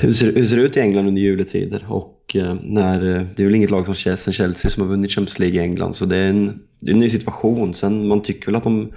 hur 0.00 0.12
ser, 0.12 0.32
hur 0.32 0.44
ser 0.44 0.56
det 0.56 0.62
ut 0.62 0.76
i 0.76 0.80
England 0.80 1.08
under 1.08 1.22
juletider. 1.22 1.84
Och 1.88 2.36
eh, 2.36 2.54
när, 2.62 3.16
eh, 3.16 3.26
det 3.36 3.42
är 3.42 3.46
väl 3.46 3.54
inget 3.54 3.70
lag 3.70 3.84
som 3.84 3.94
Chelsea, 3.94 4.34
Chelsea 4.34 4.70
som 4.70 4.82
har 4.82 4.90
vunnit 4.90 5.10
Champions 5.10 5.38
League 5.38 5.56
i 5.56 5.62
England. 5.62 5.94
Så 5.96 6.04
det 6.04 6.16
är 6.16 6.28
en, 6.28 6.60
det 6.80 6.90
är 6.90 6.94
en 6.94 6.98
ny 6.98 7.08
situation. 7.08 7.74
Sen 7.74 8.08
man 8.08 8.22
tycker 8.22 8.46
väl 8.46 8.56
att 8.56 8.64
de 8.64 8.92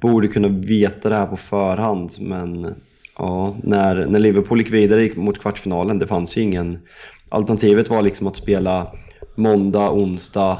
borde 0.00 0.28
kunna 0.28 0.48
veta 0.48 1.08
det 1.08 1.16
här 1.16 1.26
på 1.26 1.36
förhand. 1.36 2.10
Men 2.18 2.74
ja, 3.18 3.56
när, 3.62 4.06
när 4.06 4.18
Liverpool 4.18 4.58
gick 4.60 4.72
vidare 4.72 5.10
mot 5.16 5.38
kvartsfinalen, 5.38 5.98
det 5.98 6.06
fanns 6.06 6.36
ju 6.36 6.42
ingen... 6.42 6.78
Alternativet 7.28 7.90
var 7.90 8.02
liksom 8.02 8.26
att 8.26 8.36
spela 8.36 8.92
måndag, 9.34 9.90
onsdag, 9.90 10.58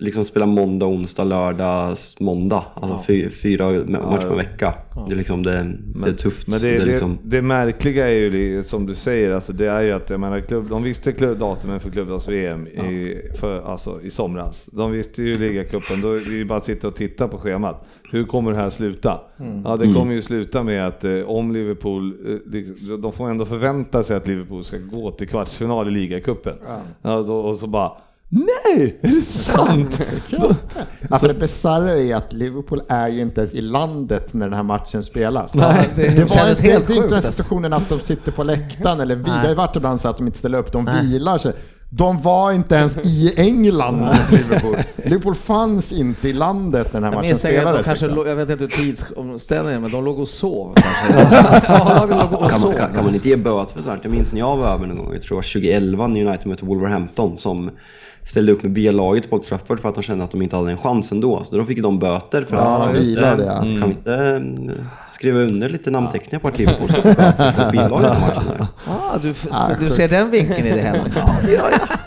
liksom 0.00 0.24
spela 0.24 0.46
måndag, 0.46 0.86
onsdag, 0.86 1.24
lördag, 1.24 1.96
måndag. 2.20 2.64
Alltså 2.74 3.02
fy, 3.06 3.30
fyra 3.30 3.70
matcher 3.70 4.28
per 4.28 4.36
vecka. 4.36 4.74
Det 5.08 5.14
är 5.14 5.16
liksom 5.16 5.42
det, 5.42 5.72
det 5.94 6.08
är 6.08 6.12
tufft. 6.12 6.46
Men 6.46 6.60
Så 6.60 6.66
det, 6.66 6.76
är 6.76 6.80
det, 6.80 6.86
liksom, 6.86 7.18
det 7.22 7.42
märkliga 7.42 8.08
är 8.08 8.14
ju 8.14 8.30
det, 8.30 8.66
som 8.66 8.86
du 8.86 8.94
säger, 8.94 9.30
alltså 9.30 9.52
det 9.52 9.66
är 9.66 9.80
ju 9.80 9.92
att 9.92 10.10
jag 10.10 10.20
menar, 10.20 10.40
klubb, 10.40 10.68
de 10.68 10.82
visste 10.82 11.12
klubb, 11.12 11.38
datumen 11.38 11.80
för 11.80 11.90
klubblags-VM 11.90 12.66
i, 12.66 13.20
för, 13.40 13.62
alltså, 13.62 14.02
i 14.02 14.10
somras. 14.10 14.66
De 14.72 14.92
visste 14.92 15.22
ju 15.22 15.38
ligacupen, 15.38 16.00
då 16.00 16.12
är 16.12 16.20
det 16.20 16.36
ju 16.36 16.44
bara 16.44 16.58
att 16.58 16.64
sitta 16.64 16.88
och 16.88 16.96
titta 16.96 17.28
på 17.28 17.38
schemat. 17.38 17.84
Hur 18.10 18.24
kommer 18.24 18.52
det 18.52 18.58
här 18.58 18.70
sluta? 18.70 19.20
Ja, 19.64 19.76
det 19.76 19.94
kommer 19.94 20.12
ju 20.12 20.22
sluta 20.22 20.62
med 20.62 20.86
att 20.86 21.04
eh, 21.04 21.20
om 21.20 21.52
Liverpool, 21.52 22.14
eh, 22.52 22.96
de 22.98 23.12
får 23.12 23.28
ändå 23.28 23.44
förvänta 23.44 24.02
sig 24.02 24.16
att 24.16 24.26
Liverpool 24.26 24.64
ska 24.64 24.76
gå 24.78 25.10
till 25.10 25.28
kvartsfinal 25.28 25.88
i 25.88 25.90
ligacupen. 25.90 26.54
Ja, 27.02 27.22
då, 27.22 27.36
och 27.36 27.58
så 27.58 27.66
bara 27.66 27.92
Nej, 28.32 28.98
är 29.02 29.08
det 29.08 29.22
sant? 29.22 29.94
För 31.20 31.28
det 31.28 31.34
bisarra 31.34 31.96
är 31.96 32.14
att 32.14 32.32
Liverpool 32.32 32.82
är 32.88 33.08
ju 33.08 33.20
inte 33.20 33.40
ens 33.40 33.54
i 33.54 33.60
landet 33.60 34.34
när 34.34 34.46
den 34.46 34.54
här 34.56 34.62
matchen 34.62 35.02
spelas. 35.04 35.54
Nej, 35.54 35.88
det 35.96 36.02
det 36.02 36.24
var 36.24 36.48
inte, 36.50 36.62
helt 36.62 36.86
det 36.88 36.92
är 36.92 36.96
inte 36.96 37.08
den 37.08 37.14
alltså. 37.14 37.32
situationen 37.32 37.72
att 37.72 37.88
de 37.88 38.00
sitter 38.00 38.32
på 38.32 38.42
läktaren 38.44 39.00
eller 39.00 39.14
vi, 39.16 39.22
Nej. 39.22 39.30
det 39.32 39.38
har 39.38 39.48
ju 39.48 39.54
varit 39.54 39.76
ibland 39.76 40.00
så 40.00 40.08
att 40.08 40.16
de 40.18 40.26
inte 40.26 40.38
ställer 40.38 40.58
upp, 40.58 40.72
de 40.72 40.84
Nej. 40.84 41.06
vilar 41.06 41.38
sig. 41.38 41.52
De 41.92 42.18
var 42.22 42.52
inte 42.52 42.74
ens 42.74 42.96
i 42.96 43.34
England 43.36 44.08
Liverpool. 44.30 44.76
Liverpool 45.04 45.34
fanns 45.34 45.92
inte 45.92 46.28
i 46.28 46.32
landet 46.32 46.92
när 46.92 47.00
den 47.00 47.04
här 47.04 47.10
Jag 47.12 47.16
matchen 47.16 47.36
att 47.36 47.42
de 47.42 47.48
spelades. 47.48 47.84
kanske, 47.84 48.04
liksom. 48.06 48.16
låg- 48.24 48.28
jag 48.28 48.36
vet 48.36 48.50
inte 48.50 48.64
hur 48.64 48.70
tidsomställningen 48.70 49.82
men 49.82 49.90
de 49.90 50.04
låg 50.04 50.18
och 50.18 50.28
sov 50.28 50.74
kanske. 51.10 51.36
ja, 51.72 51.94
lagen 52.00 52.18
låg 52.18 52.40
och 52.42 52.50
kan, 52.50 52.60
sov. 52.60 52.72
kan 52.72 53.04
man 53.04 53.14
inte 53.14 53.28
ge 53.28 53.36
böter 53.36 53.74
för 53.74 53.82
sånt? 53.82 54.00
Jag 54.02 54.10
minns 54.12 54.32
när 54.32 54.38
jag 54.40 54.56
var 54.56 54.66
över 54.74 54.86
någon 54.86 54.96
gång, 54.98 55.12
jag 55.12 55.22
tror 55.22 55.36
det 55.36 55.38
var 55.38 55.42
2011 55.42 56.06
när 56.06 56.24
United 56.26 56.46
mötte 56.46 56.64
Wolverhampton 56.64 57.38
som 57.38 57.70
ställde 58.24 58.52
upp 58.52 58.62
med 58.62 58.72
B-laget 58.72 59.30
på 59.30 59.36
Old 59.36 59.46
Trafford 59.46 59.80
för 59.80 59.88
att 59.88 59.94
de 59.94 60.02
kände 60.02 60.24
att 60.24 60.30
de 60.30 60.42
inte 60.42 60.56
hade 60.56 60.70
en 60.70 60.78
chans 60.78 61.12
ändå. 61.12 61.44
Så 61.44 61.56
då 61.56 61.64
fick 61.64 61.82
de 61.82 61.98
böter 61.98 62.42
för 62.42 62.56
Ja, 62.56 62.82
att 62.84 62.94
de 62.94 63.00
vilade, 63.00 63.44
ja. 63.44 63.60
Kan 63.60 63.80
vi 63.88 63.90
inte 63.90 64.14
eh, 64.14 64.84
skriva 65.08 65.38
under 65.38 65.68
lite 65.68 65.90
namnteckningar 65.90 66.40
på 66.40 66.48
att 66.48 66.58
Liverpool 66.58 66.88
ska 66.88 67.00
B-laget 67.72 68.10
den 68.12 68.20
matchen 68.20 68.44
där? 68.58 68.66
Ah, 68.86 69.18
du, 69.22 69.34
du 69.86 69.90
ser 69.90 70.08
den 70.08 70.30
vinkeln 70.30 70.66
i 70.66 70.70
det 70.70 70.80
hela. 70.80 70.98
Ja, 71.16 71.30
det 71.44 71.52
gör 71.52 71.70
jag. 71.70 71.99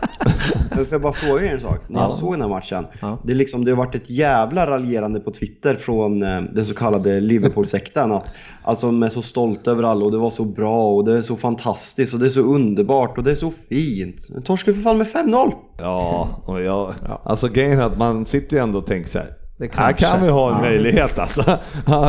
Men 0.70 0.86
får 0.86 0.94
jag 0.94 1.02
bara 1.02 1.14
fråga 1.14 1.44
er 1.44 1.54
en 1.54 1.60
sak? 1.60 1.80
När 1.88 2.02
jag 2.02 2.14
såg 2.14 2.34
den 2.34 2.42
här 2.42 2.50
matchen. 2.50 2.86
Ja. 3.02 3.20
Det, 3.24 3.34
är 3.34 3.36
liksom, 3.36 3.66
det 3.66 3.72
har 3.72 3.78
varit 3.78 3.96
ett 3.96 4.10
jävla 4.10 4.68
raljerande 4.68 5.20
på 5.20 5.32
Twitter 5.32 5.76
från 5.76 6.24
eh, 6.24 6.42
den 6.42 6.66
så 6.66 6.74
kallade 6.74 7.20
Liverpool-sekten. 7.20 8.12
Att, 8.12 8.34
alltså 8.64 8.86
de 8.86 9.04
är 9.04 9.10
så 9.10 9.22
stolta 9.22 9.72
över 9.72 9.84
alla 9.84 10.06
och 10.06 10.12
det 10.12 10.18
var 10.18 10.30
så 10.30 10.46
bra 10.46 10.94
och 10.94 11.06
det 11.06 11.18
är 11.18 11.22
så 11.22 11.36
fantastiskt 11.36 12.14
och 12.14 12.20
det 12.20 12.26
är 12.26 12.30
så 12.30 12.42
underbart 12.42 13.18
och 13.18 13.24
det 13.24 13.32
är 13.32 13.36
så 13.36 13.52
fint. 13.70 14.30
Men 14.30 14.44
torskar 14.44 14.74
för 14.74 14.82
fan 14.82 14.98
med 14.98 15.08
5-0! 15.08 15.54
Ja, 15.78 16.30
och 16.46 16.62
jag, 16.62 16.94
alltså 17.24 17.48
grejen 17.48 17.80
är 17.80 17.86
att 17.86 17.98
man 17.98 18.26
sitter 18.26 18.58
ju 18.58 18.64
ändå 18.64 18.80
och 18.80 18.86
tänker 18.86 19.10
så 19.10 19.20
här. 19.20 19.43
Det 19.58 19.74
Här 19.76 19.92
kan 19.92 20.22
vi 20.24 20.30
ha 20.30 20.50
en 20.50 20.56
Ja. 20.56 20.62
möjlighet 20.62 21.20
alltså. 21.20 21.58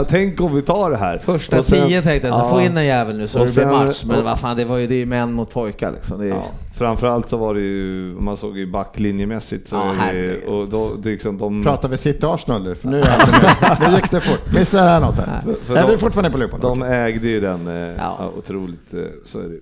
Tänk 0.08 0.40
om 0.40 0.54
vi 0.54 0.62
tar 0.62 0.90
det 0.90 0.96
här. 0.96 1.18
Första 1.18 1.58
Och 1.58 1.64
sen- 1.64 1.88
tio 1.88 2.02
tänkte 2.02 2.28
jag, 2.28 2.36
så 2.36 2.44
Ja. 2.46 2.50
få 2.50 2.60
in 2.60 2.76
en 2.76 2.84
jävel 2.86 3.16
nu 3.18 3.26
så 3.28 3.40
Och 3.40 3.46
det 3.46 3.52
blir 3.54 3.66
match. 3.66 4.04
Men 4.06 4.24
vad 4.24 4.40
fan, 4.40 4.56
det 4.56 4.64
var 4.64 4.76
ju 4.76 4.86
det 4.86 4.94
är 5.02 5.06
män 5.06 5.32
mot 5.32 5.50
pojkar 5.50 5.92
liksom. 5.92 6.18
Det 6.18 6.24
är, 6.24 6.28
Ja, 6.28 6.44
framförallt 6.76 7.28
så 7.28 7.36
var 7.36 7.54
det 7.54 7.60
ju, 7.60 8.16
man 8.20 8.36
såg 8.36 8.58
ju 8.58 8.70
backlinjemässigt 8.72 9.68
så 9.68 9.76
Ja, 9.76 10.04
är 10.10 10.14
det, 10.14 10.46
och 10.46 10.68
då, 10.68 10.90
det 11.02 11.08
liksom 11.10 11.38
de... 11.38 11.62
Pratar 11.62 11.88
vi 11.88 11.96
City 11.96 12.26
Arsenal 12.26 12.62
nu? 12.64 12.74
För 12.74 12.88
nu, 12.88 12.96
med. 12.96 13.78
nu 13.88 13.94
gick 13.96 14.10
det 14.10 14.20
fort. 14.20 14.54
Missade 14.54 14.90
jag 14.90 15.02
något 15.02 15.14
här? 15.16 15.40
För- 15.44 15.54
för 15.54 15.76
är 15.76 15.82
de- 15.82 15.90
vi 15.90 15.98
fortfarande 15.98 16.30
på 16.30 16.38
lupan? 16.38 16.60
De 16.60 16.82
ägde 16.82 17.28
ju 17.28 17.40
den 17.40 17.66
eh, 17.68 17.74
Ja. 17.74 18.16
ja. 18.18 18.30
otroligt, 18.38 18.94
eh, 18.94 18.98
så 19.24 19.38
är 19.38 19.42
det. 19.48 19.58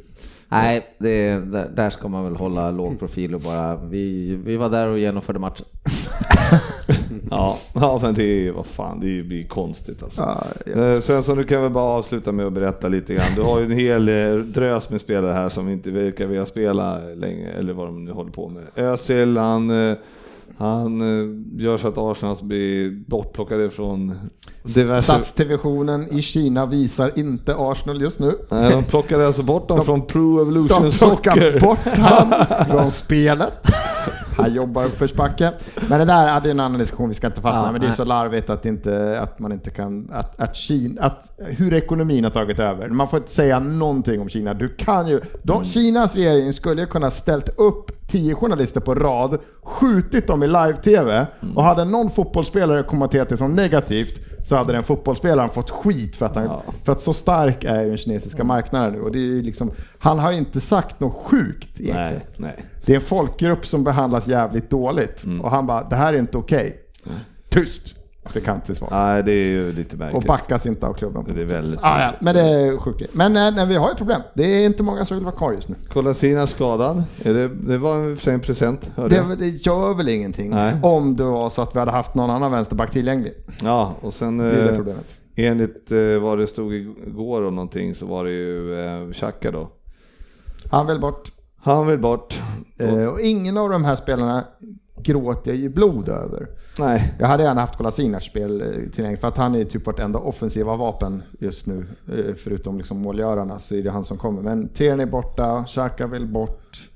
Nej, 0.49 0.87
det, 0.99 1.33
där, 1.39 1.68
där 1.76 1.91
ska 1.91 2.09
man 2.09 2.24
väl 2.24 2.37
hålla 2.37 2.70
låg 2.70 2.99
profil 2.99 3.35
och 3.35 3.41
bara, 3.41 3.76
vi, 3.76 4.37
vi 4.45 4.57
var 4.57 4.68
där 4.68 4.87
och 4.89 4.99
genomförde 4.99 5.39
matchen. 5.39 5.66
Ja, 7.31 7.59
ja 7.75 7.99
men 8.03 8.15
det 8.15 8.47
är 8.49 8.53
vad 8.53 8.67
fan, 8.67 9.01
det 9.01 9.23
blir 9.23 9.45
konstigt 9.45 10.03
alltså. 10.03 10.23
Ja. 10.67 10.83
Eh, 10.83 11.01
Svensson, 11.01 11.39
du 11.39 11.45
kan 11.45 11.63
väl 11.63 11.71
bara 11.71 11.85
avsluta 11.85 12.33
med 12.33 12.47
att 12.47 12.53
berätta 12.53 12.89
lite 12.89 13.15
grann. 13.15 13.35
Du 13.37 13.43
har 13.43 13.59
ju 13.59 13.65
en 13.65 13.71
hel 13.79 14.09
eh, 14.09 14.35
drös 14.45 14.91
med 14.91 15.01
spelare 15.01 15.33
här 15.33 15.49
som 15.49 15.69
inte 15.69 15.91
verkar 15.91 16.27
vilja 16.27 16.47
spela 16.47 16.99
länge, 17.17 17.49
eller 17.59 17.73
vad 17.73 17.87
de 17.87 18.05
nu 18.05 18.13
håller 18.13 18.31
på 18.31 18.49
med. 18.49 18.63
Özil, 18.85 19.37
han, 19.37 19.89
eh, 19.91 19.97
han 20.57 21.01
gör 21.59 21.79
så 21.79 21.89
att 21.89 21.99
Arsenal 21.99 22.37
blir 22.43 22.91
bortplockade 23.07 23.71
från 23.71 24.15
diverse... 24.63 25.03
Statsdivisionen 25.03 26.19
i 26.19 26.23
Kina 26.23 26.67
visar 26.67 27.19
inte 27.19 27.55
Arsenal 27.59 28.01
just 28.03 28.19
nu. 28.21 28.33
Nej, 28.51 28.71
de 28.71 28.85
plockade 28.85 29.27
alltså 29.27 29.43
bort 29.43 29.69
dem 29.69 29.85
från 29.85 30.07
Pro 30.07 30.41
Evolution 30.43 30.83
De 30.83 30.91
plockar 30.93 31.33
Soccer. 31.33 31.61
bort 31.61 31.97
han 31.99 32.35
från 32.69 32.91
spelet. 32.91 33.53
Han 34.37 34.55
jobbar 34.55 34.85
uppförsbacke. 34.85 35.53
Men 35.89 35.99
det 35.99 36.05
där 36.05 36.28
hade 36.28 36.51
en 36.51 36.61
annan 36.61 36.78
diskussion, 36.78 37.09
vi 37.09 37.14
ska 37.14 37.26
inte 37.26 37.41
fastna 37.41 37.66
Ja, 37.66 37.72
men 37.72 37.80
det 37.80 37.87
är 37.87 37.93
så 37.93 38.05
larvigt 38.05 38.51
att, 38.51 38.66
inte, 38.66 39.20
att 39.20 39.39
man 39.39 39.53
inte 39.53 39.70
kan, 39.70 40.09
att, 40.12 40.41
att 40.41 40.57
Kina, 40.57 41.03
att 41.03 41.33
hur 41.39 41.74
ekonomin 41.74 42.24
har 42.24 42.30
tagit 42.30 42.59
över. 42.59 42.89
Man 42.89 43.09
får 43.09 43.18
inte 43.18 43.33
säga 43.33 43.59
någonting 43.59 44.20
om 44.20 44.28
Kina. 44.28 44.55
Du 44.55 44.68
kan 44.68 45.09
ju, 45.09 45.20
de, 45.43 45.64
Kinas 45.64 46.14
regering 46.16 46.53
skulle 46.53 46.80
ju 46.80 46.87
kunna 46.87 47.11
ställt 47.11 47.49
upp 47.59 48.09
tio 48.09 48.35
journalister 48.35 48.80
på 48.80 48.95
rad, 48.95 49.39
skjutit 49.62 50.26
dem 50.26 50.43
i 50.43 50.47
live-tv 50.47 51.26
och 51.55 51.62
hade 51.62 51.85
någon 51.85 52.11
fotbollsspelare 52.11 52.83
kommenterat 52.83 53.28
det 53.28 53.37
som 53.37 53.55
negativt 53.55 54.32
så 54.45 54.57
hade 54.57 54.72
den 54.72 54.82
fotbollsspelaren 54.82 55.51
fått 55.51 55.70
skit 55.70 56.16
för 56.16 56.26
att, 56.26 56.34
han, 56.34 56.45
Ja. 56.45 56.62
för 56.84 56.93
att 56.93 57.01
så 57.01 57.14
stark 57.14 57.64
är 57.64 57.84
den 57.86 57.97
kinesiska 57.97 58.45
marknaden 58.45 58.93
nu. 58.93 59.01
Och 59.01 59.12
det 59.12 59.18
är 59.18 59.43
liksom, 59.43 59.70
han 59.99 60.18
har 60.18 60.32
inte 60.32 60.61
sagt 60.61 61.01
något 61.01 61.14
sjukt 61.26 61.80
egentligen. 61.80 62.22
Nej, 62.36 62.55
nej. 62.57 62.64
Det 62.84 62.93
är 62.93 62.97
en 62.97 63.03
folkgrupp 63.03 63.66
som 63.66 63.84
behandlas 63.84 64.26
jävligt 64.26 64.70
dåligt. 64.70 65.24
Mm. 65.24 65.40
Och 65.40 65.51
han 65.51 65.66
bara, 65.66 65.88
det 65.88 65.97
här 65.97 66.12
är 66.12 66.18
inte 66.18 66.38
okej. 66.38 66.78
Tyst! 67.49 67.95
Fick 68.27 68.47
han 68.47 68.61
till 68.61 68.77
svar. 68.77 68.89
Nej, 68.91 69.23
det 69.23 69.33
är 69.33 69.47
ju 69.47 69.73
lite 69.73 69.93
Och 69.95 69.99
märkligt. 69.99 70.27
backas 70.27 70.66
inte 70.66 70.87
av 70.87 70.93
klubben. 70.95 71.25
Det 71.35 71.41
är 71.41 71.45
väldigt 71.45 71.81
ah, 71.83 72.01
ja, 72.01 72.12
Men 72.20 72.35
det 72.35 72.41
är 72.41 72.77
sjukt. 72.79 73.03
Men 73.14 73.37
eh, 73.37 73.51
nej, 73.55 73.66
vi 73.66 73.77
har 73.77 73.91
ett 73.91 73.97
problem. 73.97 74.20
Det 74.35 74.43
är 74.45 74.66
inte 74.66 74.83
många 74.83 75.05
som 75.05 75.16
vill 75.16 75.25
vara 75.25 75.35
kvar 75.37 75.53
just 75.53 75.68
nu. 75.68 75.75
Kolasinac 75.93 76.51
skadad. 76.51 77.03
Det, 77.23 77.49
det 77.49 77.79
var 77.79 77.97
och 78.12 78.18
för 78.18 78.25
sig 78.25 78.35
en 78.35 78.41
present, 78.41 78.91
hörde 78.97 79.14
jag. 79.16 79.29
Det, 79.29 79.37
det 79.37 79.49
gör 79.49 79.95
väl 79.95 80.09
ingenting 80.09 80.51
Nej. 80.51 80.75
om 80.83 81.16
det 81.16 81.25
var 81.25 81.51
så 81.51 81.62
att 81.62 81.75
vi 81.75 81.79
hade 81.79 81.91
haft 81.91 82.14
någon 82.14 82.31
annan 82.31 82.53
vänsterback 82.53 82.91
tillgänglig. 82.91 83.33
Ja, 83.62 83.95
och 84.01 84.14
sen 84.14 84.39
Det 84.39 84.45
är 84.45 84.64
det 84.64 84.70
eh, 84.70 84.77
problemet. 84.77 85.07
enligt 85.37 85.93
eh, 85.93 85.99
vad 86.23 86.39
det 86.39 86.47
stod 86.47 86.75
igår 86.75 87.43
om 87.43 87.55
någonting 87.55 87.95
så 87.95 88.07
var 88.07 88.25
det 88.25 88.31
ju 88.31 89.12
Xhaka 89.12 89.51
då. 89.51 89.70
Han 90.70 90.87
vill 90.87 91.01
bort. 91.01 91.33
Han 91.57 91.87
vill 91.87 91.99
bort. 91.99 92.41
Eh, 92.79 93.05
och 93.07 93.20
ingen 93.20 93.57
av 93.57 93.70
de 93.70 93.85
här 93.85 93.97
spelarna 93.97 94.45
gråter 95.03 95.51
jag 95.51 95.61
ju 95.61 95.68
blod 95.68 96.09
över. 96.09 96.47
Nej, 96.79 97.14
Jag 97.18 97.29
hade 97.29 97.43
gärna 97.43 97.61
haft 97.61 97.77
Kolasinac 97.77 98.25
spel 98.25 98.61
eh, 98.61 98.91
tillgänglig 98.91 99.20
för 99.20 99.29
att 99.29 99.37
han 99.37 99.55
är 99.55 99.64
typ 99.64 99.87
vårt 99.87 99.99
enda 99.99 100.18
offensiva 100.18 100.77
vapen 100.77 101.23
just 101.39 101.66
nu. 101.66 101.87
Eh, 102.09 102.35
förutom 102.35 102.79
liksom 102.79 102.99
målgörarna 103.03 103.59
så 103.59 103.75
är 103.75 103.83
det 103.83 103.91
han 103.91 104.05
som 104.05 104.18
kommer. 104.18 104.43
Men 104.43 104.68
Tierney 104.68 105.07
borta, 105.07 105.64
Xhaka 105.68 106.07
vill 106.07 106.27
bort. 106.27 106.89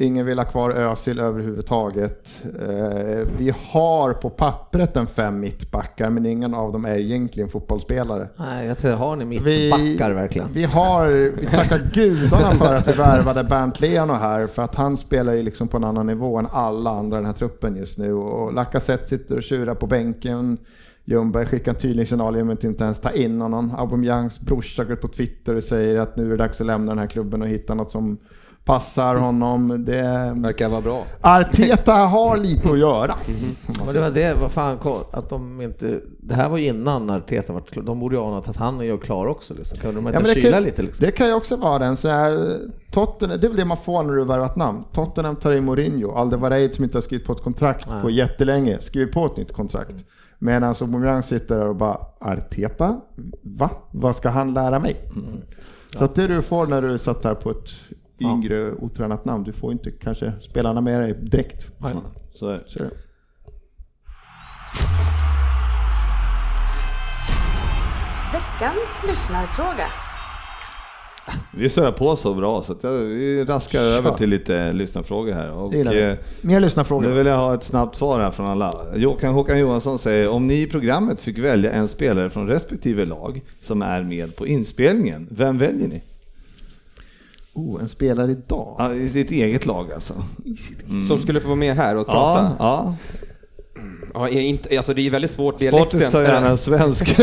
Ingen 0.00 0.26
vill 0.26 0.38
ha 0.38 0.44
kvar 0.44 0.70
Özil 0.70 1.20
överhuvudtaget. 1.20 2.42
Eh, 2.60 3.28
Vi 3.38 3.54
har 3.70 4.12
på 4.12 4.30
pappret 4.30 4.96
en 4.96 5.06
fem 5.06 5.40
mittbackar 5.40 6.10
men 6.10 6.26
ingen 6.26 6.54
av 6.54 6.72
dem 6.72 6.84
är 6.84 6.96
egentligen 6.98 7.48
fotbollsspelare. 7.48 8.28
Nej, 8.36 8.66
jag 8.66 8.78
tror, 8.78 8.92
har 8.92 9.16
ni 9.16 9.24
Vi, 9.24 9.70
mittbackar 9.70 10.14
verkligen? 10.14 10.48
vi 10.52 10.64
har, 10.64 11.06
vi 11.40 11.46
tackar 11.46 11.78
gudarna 11.94 12.50
för 12.50 12.74
att 12.74 12.88
vi 12.88 12.92
värvade 12.92 13.44
Bernt 13.44 13.80
Leno 13.80 14.12
här 14.12 14.46
för 14.46 14.62
att 14.62 14.74
han 14.74 14.96
spelar 14.96 15.34
ju 15.34 15.42
liksom 15.42 15.68
på 15.68 15.76
en 15.76 15.84
annan 15.84 16.06
nivå 16.06 16.38
än 16.38 16.46
alla 16.52 16.90
andra 16.90 17.16
i 17.16 17.18
den 17.18 17.26
här 17.26 17.32
truppen 17.32 17.76
just 17.76 17.98
nu 17.98 18.12
och 18.12 18.52
Lacazette 18.54 19.08
sitter 19.08 19.36
och 19.36 19.42
tjurar 19.42 19.74
på 19.74 19.86
bänken. 19.86 20.58
Ljungberg 21.04 21.46
skickar 21.46 21.72
en 21.72 21.78
tydlig 21.78 22.08
signal 22.08 22.36
genom 22.36 22.50
att 22.54 22.64
inte 22.64 22.84
ens 22.84 23.00
ta 23.00 23.10
in 23.10 23.40
honom. 23.40 23.72
Aubameyangs 23.78 24.40
brorsa 24.40 24.84
går 24.84 24.92
ut 24.92 25.00
på 25.00 25.08
Twitter 25.08 25.54
och 25.54 25.62
säger 25.64 25.98
att 25.98 26.16
nu 26.16 26.26
är 26.26 26.30
det 26.30 26.36
dags 26.36 26.60
att 26.60 26.66
lämna 26.66 26.90
den 26.90 26.98
här 26.98 27.06
klubben 27.06 27.42
och 27.42 27.48
hitta 27.48 27.74
något 27.74 27.92
som 27.92 28.18
passar 28.68 29.14
honom. 29.14 29.84
Det, 29.84 30.32
Verkar 30.36 30.68
vara 30.68 30.80
bra. 30.80 31.04
Arteta 31.20 31.92
har 31.92 32.36
lite 32.36 32.72
att 32.72 32.78
göra. 32.78 33.14
Men 33.84 33.94
det 33.94 34.00
var 34.00 34.10
det, 34.10 34.34
vad 34.40 34.52
fan, 34.52 34.78
att 35.10 35.30
de 35.30 35.60
inte... 35.60 36.00
Det 36.20 36.34
här 36.34 36.48
var 36.48 36.58
ju 36.58 36.66
innan 36.66 37.10
Arteta 37.10 37.52
var 37.52 37.60
klar. 37.60 37.82
De 37.82 38.00
borde 38.00 38.16
ju 38.16 38.22
ana 38.22 38.38
att 38.38 38.56
han 38.56 38.80
är 38.80 38.84
ju 38.84 38.98
klar 38.98 39.26
också 39.26 39.54
liksom. 39.54 39.78
Kan 39.78 39.94
de 39.94 40.06
inte 40.06 40.18
Ja, 40.20 40.34
det, 40.34 40.40
kyla 40.40 40.56
kan, 40.56 40.62
lite 40.62 40.82
liksom? 40.82 41.06
det 41.06 41.12
kan 41.12 41.26
ju 41.26 41.34
också 41.34 41.56
vara 41.56 41.78
den. 41.78 41.96
Så 41.96 42.08
här, 42.08 42.58
Tottenham, 42.92 43.40
det 43.40 43.46
är 43.46 43.48
väl 43.48 43.56
det 43.56 43.64
man 43.64 43.76
får 43.76 44.02
när 44.02 44.14
du 44.14 44.24
värvar 44.24 44.46
ett 44.46 44.56
namn. 44.56 44.84
Tottenham 44.92 45.36
tar 45.36 45.52
in 45.52 45.64
Mourinho. 45.64 46.12
Aldevareid 46.12 46.74
som 46.74 46.84
inte 46.84 46.96
har 46.96 47.02
skrivit 47.02 47.26
på 47.26 47.32
ett 47.32 47.42
kontrakt 47.42 47.86
Nej. 47.90 48.02
på 48.02 48.10
jättelänge 48.10 48.78
skriver 48.80 49.12
på 49.12 49.26
ett 49.26 49.36
nytt 49.36 49.52
kontrakt. 49.52 49.94
Medan 50.38 50.74
Aubameyang 50.80 51.22
sitter 51.22 51.58
där 51.58 51.66
och 51.68 51.76
bara 51.76 51.98
Arteta? 52.20 53.00
Va? 53.42 53.70
Vad 53.90 54.16
ska 54.16 54.28
han 54.28 54.54
lära 54.54 54.78
mig? 54.78 54.96
Så 55.96 56.04
att 56.04 56.14
det 56.14 56.26
du 56.26 56.42
får 56.42 56.66
när 56.66 56.82
du 56.82 56.98
satt 56.98 57.24
här 57.24 57.34
på 57.34 57.50
ett 57.50 57.70
yngre 58.20 58.72
otränat 58.72 59.24
namn. 59.24 59.44
Du 59.44 59.52
får 59.52 59.72
inte 59.72 59.90
kanske 59.90 60.32
spelarna 60.40 60.80
med 60.80 61.00
dig 61.00 61.14
direkt. 61.14 61.68
Nej. 61.78 61.94
så 62.34 62.48
är 62.48 62.52
det. 62.52 62.62
Så 62.66 62.78
är 62.78 62.84
det. 62.84 62.90
Veckans 68.32 69.02
lyssnarfråga. 69.08 69.86
Vi 71.54 71.68
surrar 71.68 71.92
på 71.92 72.16
så 72.16 72.34
bra 72.34 72.62
så 72.62 72.72
att 72.72 72.82
jag, 72.82 72.92
vi 72.92 73.44
raskar 73.44 73.78
Kör. 73.78 73.98
över 73.98 74.16
till 74.16 74.30
lite 74.30 74.72
lyssnarfrågor 74.72 75.32
här. 75.32 75.50
Och, 75.52 75.74
eh, 75.74 76.16
Mer 76.42 76.60
lyssnarfrågor. 76.60 77.08
nu 77.08 77.14
vill 77.14 77.26
jag 77.26 77.36
ha 77.36 77.54
ett 77.54 77.62
snabbt 77.62 77.96
svar 77.96 78.20
här 78.20 78.30
från 78.30 78.46
alla. 78.48 78.74
Håkan, 79.04 79.34
Håkan 79.34 79.58
Johansson 79.58 79.98
säger, 79.98 80.28
om 80.28 80.46
ni 80.46 80.60
i 80.62 80.66
programmet 80.66 81.20
fick 81.20 81.38
välja 81.38 81.70
en 81.72 81.88
spelare 81.88 82.30
från 82.30 82.46
respektive 82.48 83.04
lag 83.04 83.42
som 83.62 83.82
är 83.82 84.02
med 84.02 84.36
på 84.36 84.46
inspelningen, 84.46 85.28
vem 85.30 85.58
väljer 85.58 85.88
ni? 85.88 86.02
Oh, 87.58 87.82
en 87.82 87.88
spelare 87.88 88.30
idag. 88.30 88.74
Ja, 88.78 88.94
I 88.94 89.08
sitt 89.08 89.30
eget 89.30 89.66
lag 89.66 89.92
alltså. 89.92 90.12
Som 91.08 91.20
skulle 91.20 91.40
få 91.40 91.48
vara 91.48 91.56
med 91.56 91.76
här 91.76 91.96
och 91.96 92.04
Ja, 92.08 92.12
prata. 92.12 92.56
ja. 92.58 92.94
Ja, 94.14 94.28
är 94.28 94.40
inte, 94.40 94.76
alltså 94.76 94.94
det 94.94 95.06
är 95.06 95.10
väldigt 95.10 95.30
svårt. 95.30 95.54
Sportis 95.54 95.70
Dialekten. 95.70 96.10
tar 96.10 96.22
gärna 96.22 96.48
en 96.48 96.58
svensk. 96.58 97.08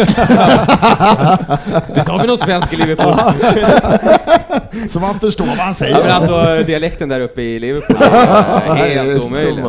Visst 1.95 2.07
har 2.07 2.21
vi 2.21 2.27
någon 2.27 2.37
svensk 2.37 2.73
i 2.73 2.75
Liverpool? 2.75 3.13
Så 4.89 4.99
man 4.99 5.19
förstår 5.19 5.45
vad 5.45 5.57
han 5.57 5.75
säger. 5.75 5.97
Ja, 5.97 6.03
men 6.03 6.11
alltså 6.11 6.63
dialekten 6.67 7.09
där 7.09 7.19
uppe 7.19 7.41
i 7.41 7.59
Liverpool 7.59 7.97
är 8.01 8.75
det 8.75 8.93
är 8.93 9.03
helt 9.03 9.23
omöjlig. 9.23 9.63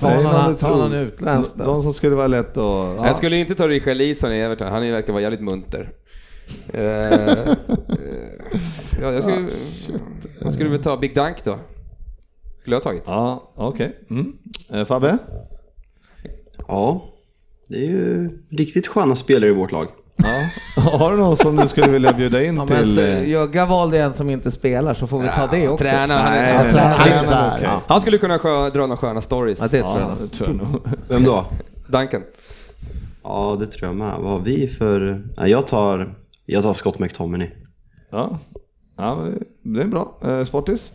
Ta 0.00 0.14
någon, 0.14 0.56
någon 0.60 0.78
någon 0.78 0.92
utländsk. 0.92 1.52
De 1.56 1.82
som 1.82 1.94
skulle 1.94 2.16
vara 2.16 2.26
lätt 2.26 2.50
att... 2.50 2.56
Ja. 2.56 3.06
Jag 3.06 3.16
skulle 3.16 3.36
inte 3.36 3.54
ta 3.54 3.68
Richarlison 3.68 4.32
i 4.32 4.38
Everton, 4.40 4.68
han 4.68 4.90
verkar 4.92 5.12
vara 5.12 5.22
jävligt 5.22 5.42
munter. 5.42 5.88
Eh, 9.02 9.08
eh, 9.08 9.14
ja, 9.14 9.14
jag 9.14 9.22
skulle, 9.22 9.50
jag 10.40 10.52
skulle 10.52 10.70
väl 10.70 10.82
ta 10.82 10.96
Big 10.96 11.14
Dunk 11.14 11.44
då. 11.44 11.58
Skulle 12.60 12.76
jag 12.76 12.80
ha 12.80 12.84
tagit. 12.84 13.02
Ja, 13.06 13.52
okej. 13.56 13.98
Mm. 14.10 14.32
Eh, 14.72 14.84
Fabbe? 14.84 15.18
Ja, 16.68 17.04
det 17.68 17.76
är 17.76 17.88
ju 17.90 18.30
riktigt 18.50 18.86
sköna 18.86 19.14
spelare 19.14 19.50
i 19.50 19.52
vårt 19.52 19.72
lag. 19.72 19.86
Ja. 20.16 20.82
Har 20.98 21.10
du 21.10 21.16
någon 21.16 21.36
som 21.36 21.56
du 21.56 21.68
skulle 21.68 21.88
vilja 21.88 22.12
bjuda 22.12 22.44
in 22.44 22.56
Ja, 22.56 22.66
till? 22.66 22.94
så, 22.94 23.00
eh, 23.00 23.28
Jögga 23.28 23.66
valde 23.66 23.98
en 24.02 24.14
som 24.14 24.30
inte 24.30 24.50
spelar 24.50 24.94
så 24.94 25.06
får 25.06 25.20
vi 25.20 25.28
ta 25.28 25.46
det 25.46 25.68
också. 25.68 25.84
Träna, 25.84 26.18
han, 26.18 26.32
Nej, 26.32 26.54
han, 26.56 26.66
nej, 26.66 27.12
han, 27.12 27.26
där. 27.26 27.54
okej. 27.56 27.68
han 27.86 28.00
skulle 28.00 28.18
kunna 28.18 28.38
skö, 28.38 28.70
dra 28.70 28.80
några 28.80 28.96
sköna 28.96 29.20
stories. 29.20 29.58
Ja, 29.60 29.68
det 29.70 29.80
tror 29.80 29.98
Ja, 30.00 30.16
jag. 30.18 30.28
det 30.28 30.36
tror 30.36 30.48
jag 30.48 30.56
nog. 30.56 30.80
Vem 31.08 31.24
då? 31.24 31.44
Duncan. 31.86 32.22
Ja, 33.22 33.56
det 33.60 33.66
tror 33.66 33.88
jag 33.88 33.96
med. 33.96 34.14
Vad 34.18 34.30
har 34.32 34.38
vi 34.38 34.68
för... 34.68 35.22
Jag 35.36 35.66
tar, 35.66 36.14
jag 36.46 36.62
tar 36.62 36.72
Scott 36.72 36.98
McTominay. 36.98 37.50
Ja, 38.10 38.38
ja 38.96 39.16
men 39.16 39.42
det 39.74 39.82
är 39.82 39.86
bra. 39.86 40.14
Eh, 40.24 40.44
Sportis? 40.44 40.90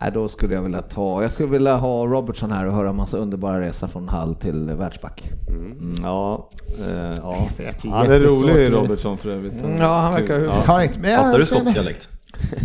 Nej, 0.00 0.10
då 0.14 0.28
skulle 0.28 0.54
jag 0.54 0.62
vilja 0.62 0.82
ta, 0.82 1.22
jag 1.22 1.32
skulle 1.32 1.48
vilja 1.48 1.76
ha 1.76 2.06
Robertson 2.06 2.52
här 2.52 2.66
och 2.66 2.72
höra 2.72 2.88
en 2.88 2.96
massa 2.96 3.16
underbara 3.18 3.60
resa 3.60 3.88
från 3.88 4.08
Hall 4.08 4.34
till 4.34 4.64
världsback. 4.70 5.30
Mm, 5.48 5.94
ja, 6.02 6.48
eh, 6.88 7.16
ja. 7.22 7.48
vet, 7.58 7.82
det 7.82 7.88
är 7.88 7.92
Han 7.92 8.10
är 8.10 8.20
rolig 8.20 8.64
att- 8.66 8.72
Robertson 8.72 9.18
för 9.18 9.30
övrigt. 9.30 9.52
Mm, 9.64 9.76
ja, 9.80 10.00
han 10.00 10.12
verkar- 10.12 10.36
Kul. 10.36 10.48
Har 10.48 10.80
inte, 10.82 10.98
men 10.98 11.16
Fattar 11.16 11.38
du 11.38 11.46
skotsk 11.46 11.74
dialekt? 11.74 12.08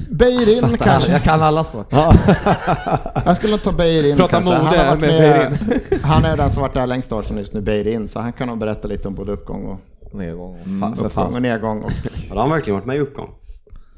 Beirin 0.10 0.78
kanske. 0.78 1.12
jag 1.12 1.24
kan 1.24 1.42
alla 1.42 1.64
språk. 1.64 1.88
Jag 3.26 3.38
skulle 3.38 3.58
ta 3.58 3.72
Beirin 3.72 4.18
Prata 4.18 4.32
kanske. 4.32 4.54
Han, 4.54 4.66
mode 4.66 4.78
har 4.78 4.86
varit 4.96 5.02
med 5.02 5.58
med, 5.92 6.00
han 6.04 6.26
är 6.26 6.38
den 6.38 6.50
som 6.50 6.62
varit 6.62 6.74
där 6.74 6.88
längst 6.88 7.12
år 7.12 7.24
sedan 7.24 7.38
just 7.38 7.54
nu, 7.54 7.62
Beirin, 7.62 8.08
så 8.08 8.20
han 8.20 8.34
kan 8.34 8.48
nog 8.48 8.58
berätta 8.58 8.88
lite 8.88 9.08
om 9.08 9.16
både 9.16 9.32
uppgång 9.32 9.66
och, 9.66 9.80
Nedgång 10.16 10.60
och 10.60 10.68
Mm, 10.68 10.94
uppgång 11.00 11.36
och 11.36 11.42
nedgång. 11.42 11.84
Och, 11.84 11.92
Har 12.30 12.42
han 12.42 12.50
verkligen 12.50 12.76
varit 12.76 12.86
med 12.86 12.96
i 12.96 13.00
uppgång? 13.00 13.30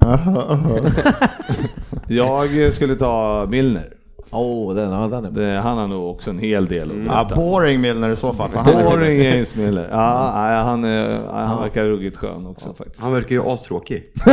Jag 2.08 2.74
skulle 2.74 2.96
ta 2.96 3.46
Milner. 3.50 3.94
Åh, 4.32 4.42
oh, 4.72 4.76
den, 4.76 4.92
ja, 4.92 5.08
den 5.08 5.26
är. 5.26 5.32
Det, 5.32 5.60
han 5.60 5.78
har 5.78 5.88
nog 5.88 6.12
också 6.12 6.30
en 6.30 6.40
hel 6.40 6.66
del 6.66 6.92
att 6.92 6.98
ja, 6.98 7.04
berätta. 7.24 7.36
boring 7.36 7.82
Milner 7.82 8.10
i 8.10 8.16
så 8.16 8.34
fall. 8.34 8.50
Boring 8.66 9.24
James 9.24 9.56
Miller. 9.56 9.88
Ja, 9.92 10.32
nej, 10.36 10.64
han, 10.64 10.84
är, 10.84 11.10
nej, 11.10 11.46
han 11.46 11.62
verkar 11.62 11.86
ruggigt 11.86 12.18
skön 12.18 12.48
också 12.48 12.74
faktiskt. 12.74 13.04
Han 13.04 13.14
verkar 13.14 13.36
ju 13.36 13.42
astråkig. 13.42 14.04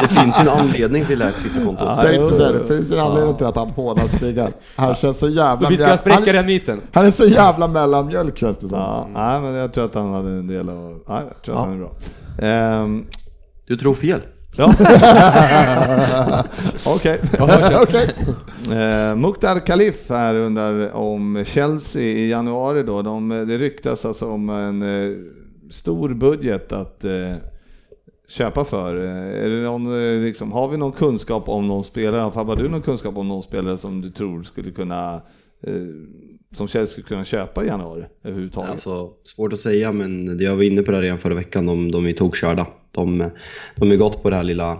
det, 0.00 0.08
finns 0.08 0.38
ju 0.38 0.42
en 0.42 0.48
anledning 0.48 1.04
till 1.04 1.18
det 1.18 1.24
här 1.24 1.32
Twitterkontot. 1.32 1.88
Ja, 1.96 2.02
det, 2.02 2.52
det 2.58 2.64
finns 2.68 2.90
en 2.92 3.00
anledning 3.00 3.34
till 3.34 3.46
att 3.46 3.56
han 3.56 3.70
hårdast 3.70 4.16
spiggar. 4.16 4.50
Han 4.76 4.94
känns 4.94 5.18
så 5.18 5.28
jävla... 5.28 5.68
Vi 5.68 5.76
ska 5.76 5.88
han, 5.88 5.98
spräcka 5.98 6.32
den 6.32 6.46
myten. 6.46 6.80
han 6.92 7.06
är 7.06 7.10
så 7.10 7.24
jävla 7.24 7.68
mellanmjölk 7.68 8.38
känns 8.38 8.58
det 8.58 8.68
som. 8.68 8.78
Ja, 8.78 9.06
nej, 9.14 9.40
men 9.40 9.54
jag 9.54 9.72
tror 9.72 9.84
att 9.84 9.94
han 9.94 10.12
hade 10.12 10.28
en 10.30 10.46
del 10.46 10.68
av... 10.68 11.00
Ja, 11.06 11.22
jag 11.28 11.42
tror 11.42 11.54
att 11.54 11.60
Ja. 11.60 11.64
han 11.64 11.72
är 11.72 11.78
bra. 11.78 11.90
Ehm, 12.48 13.04
Du 13.68 13.76
tror 13.76 13.94
fel. 13.94 14.20
ja. 14.56 14.74
Okej. 16.86 17.20
Okej. 17.82 18.14
Eh, 18.78 19.16
Mukhtar 19.16 19.66
Khalif 19.66 20.10
här 20.10 20.34
undrar 20.34 20.96
om 20.96 21.44
Chelsea 21.46 22.02
i 22.02 22.30
januari 22.30 22.82
då. 22.82 23.02
De, 23.02 23.28
det 23.28 23.58
ryktas 23.58 24.04
alltså 24.04 24.26
om 24.26 24.50
en 24.50 24.82
eh, 24.82 25.16
stor 25.70 26.14
budget 26.14 26.72
att 26.72 27.04
eh, 27.04 27.34
köpa 28.28 28.64
för. 28.64 29.04
Eh, 29.04 29.44
är 29.44 29.48
det 29.48 29.62
någon, 29.62 29.86
eh, 29.86 30.20
liksom, 30.20 30.52
har 30.52 30.68
vi 30.68 30.76
någon 30.76 30.92
kunskap 30.92 31.48
om 31.48 31.68
någon 31.68 31.84
spelare? 31.84 32.32
Fabbe, 32.32 32.50
har 32.52 32.56
du 32.56 32.68
någon 32.68 32.82
kunskap 32.82 33.16
om 33.16 33.28
någon 33.28 33.42
spelare 33.42 33.78
som 33.78 34.00
du 34.00 34.10
tror 34.10 34.42
skulle 34.42 34.70
kunna 34.70 35.14
eh, 35.62 35.72
som 36.52 36.68
Chelsea 36.68 36.86
skulle 36.92 37.06
kunna 37.06 37.24
köpa 37.24 37.64
i 37.64 37.66
januari 37.66 38.04
överhuvudtaget? 38.24 38.70
Alltså, 38.70 39.10
svårt 39.24 39.52
att 39.52 39.58
säga, 39.58 39.92
men 39.92 40.38
jag 40.40 40.56
var 40.56 40.62
inne 40.62 40.82
på 40.82 40.90
det 40.90 41.00
redan 41.00 41.18
förra 41.18 41.34
veckan. 41.34 41.66
De, 41.66 41.90
de 41.90 42.06
är 42.06 42.12
tokkörda. 42.12 42.66
De, 42.92 43.30
de 43.76 43.90
är 43.92 43.96
gått 43.96 44.22
på 44.22 44.30
det 44.30 44.36
här 44.36 44.42
lilla 44.44 44.78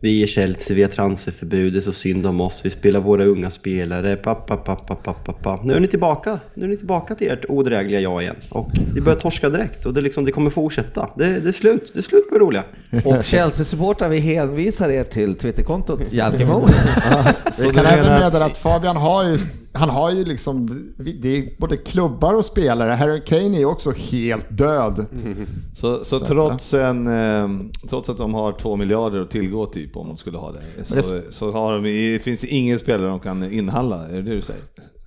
vi 0.00 0.22
är 0.22 0.26
Chelsea, 0.26 0.76
vi 0.76 0.82
har 0.82 0.90
transferförbud, 0.90 1.72
det 1.72 1.78
är 1.78 1.80
så 1.80 1.92
synd 1.92 2.26
om 2.26 2.40
oss, 2.40 2.60
vi 2.64 2.70
spelar 2.70 3.00
våra 3.00 3.24
unga 3.24 3.50
spelare, 3.50 4.16
pappa, 4.16 4.56
pappa, 4.56 4.94
pappa, 4.94 5.32
pappa. 5.32 5.60
Nu 5.64 5.74
är 5.74 5.80
ni 5.80 5.86
tillbaka, 5.88 6.38
nu 6.54 6.64
är 6.64 6.68
ni 6.68 6.76
tillbaka 6.76 7.14
till 7.14 7.30
ert 7.30 7.44
odrägliga 7.48 8.00
jag 8.00 8.22
igen. 8.22 8.36
Och 8.50 8.70
vi 8.94 9.00
börjar 9.00 9.18
torska 9.18 9.48
direkt 9.48 9.86
och 9.86 9.94
det, 9.94 10.00
liksom, 10.00 10.24
det 10.24 10.32
kommer 10.32 10.50
fortsätta. 10.50 11.08
Det, 11.16 11.40
det 11.40 11.48
är 11.48 11.52
slut, 11.52 11.90
det 11.92 11.98
är 11.98 12.02
slut 12.02 12.28
på 12.28 12.34
det 12.34 12.40
roliga. 12.44 12.64
Och 13.04 13.14
Chelsea-supportrar, 13.24 14.08
vi 14.08 14.18
hänvisar 14.18 14.88
er 14.88 15.04
till 15.04 15.34
Twitterkontot 15.34 16.00
Jalkemo. 16.12 16.68
Så 17.56 17.62
Vi 17.62 17.68
du 17.68 17.74
kan 17.74 17.86
även 17.86 18.04
menar 18.04 18.16
att- 18.16 18.22
meddela 18.22 18.44
att 18.44 18.58
Fabian 18.58 18.96
har 18.96 19.24
ju, 19.28 19.38
han 19.74 19.90
har 19.90 20.10
ju 20.10 20.24
liksom, 20.24 20.66
det 20.96 21.38
är 21.38 21.60
både 21.60 21.76
klubbar 21.76 22.34
och 22.34 22.44
spelare. 22.44 22.92
Harry 22.92 23.20
Kane 23.24 23.56
är 23.56 23.58
ju 23.58 23.64
också 23.64 23.90
helt 23.90 24.46
död. 24.58 25.06
Så, 25.76 26.04
så 26.04 26.18
trots, 26.18 26.74
en, 26.74 27.06
eh, 27.06 27.48
trots 27.88 28.08
att 28.08 28.18
de 28.18 28.34
har 28.34 28.52
två 28.52 28.76
miljarder 28.76 29.20
att 29.20 29.30
tillgå 29.30 29.66
typ 29.66 29.96
om 29.96 30.08
de 30.08 30.16
skulle 30.16 30.38
ha 30.38 30.52
det, 30.52 31.02
så, 31.02 31.20
så 31.30 31.50
har 31.52 31.78
de, 31.78 32.18
finns 32.18 32.40
det 32.40 32.46
ingen 32.46 32.78
spelare 32.78 33.08
de 33.08 33.20
kan 33.20 33.52
inhandla, 33.52 34.06
är 34.08 34.14
det 34.14 34.22
det 34.22 34.34
du 34.34 34.42
säger? 34.42 34.62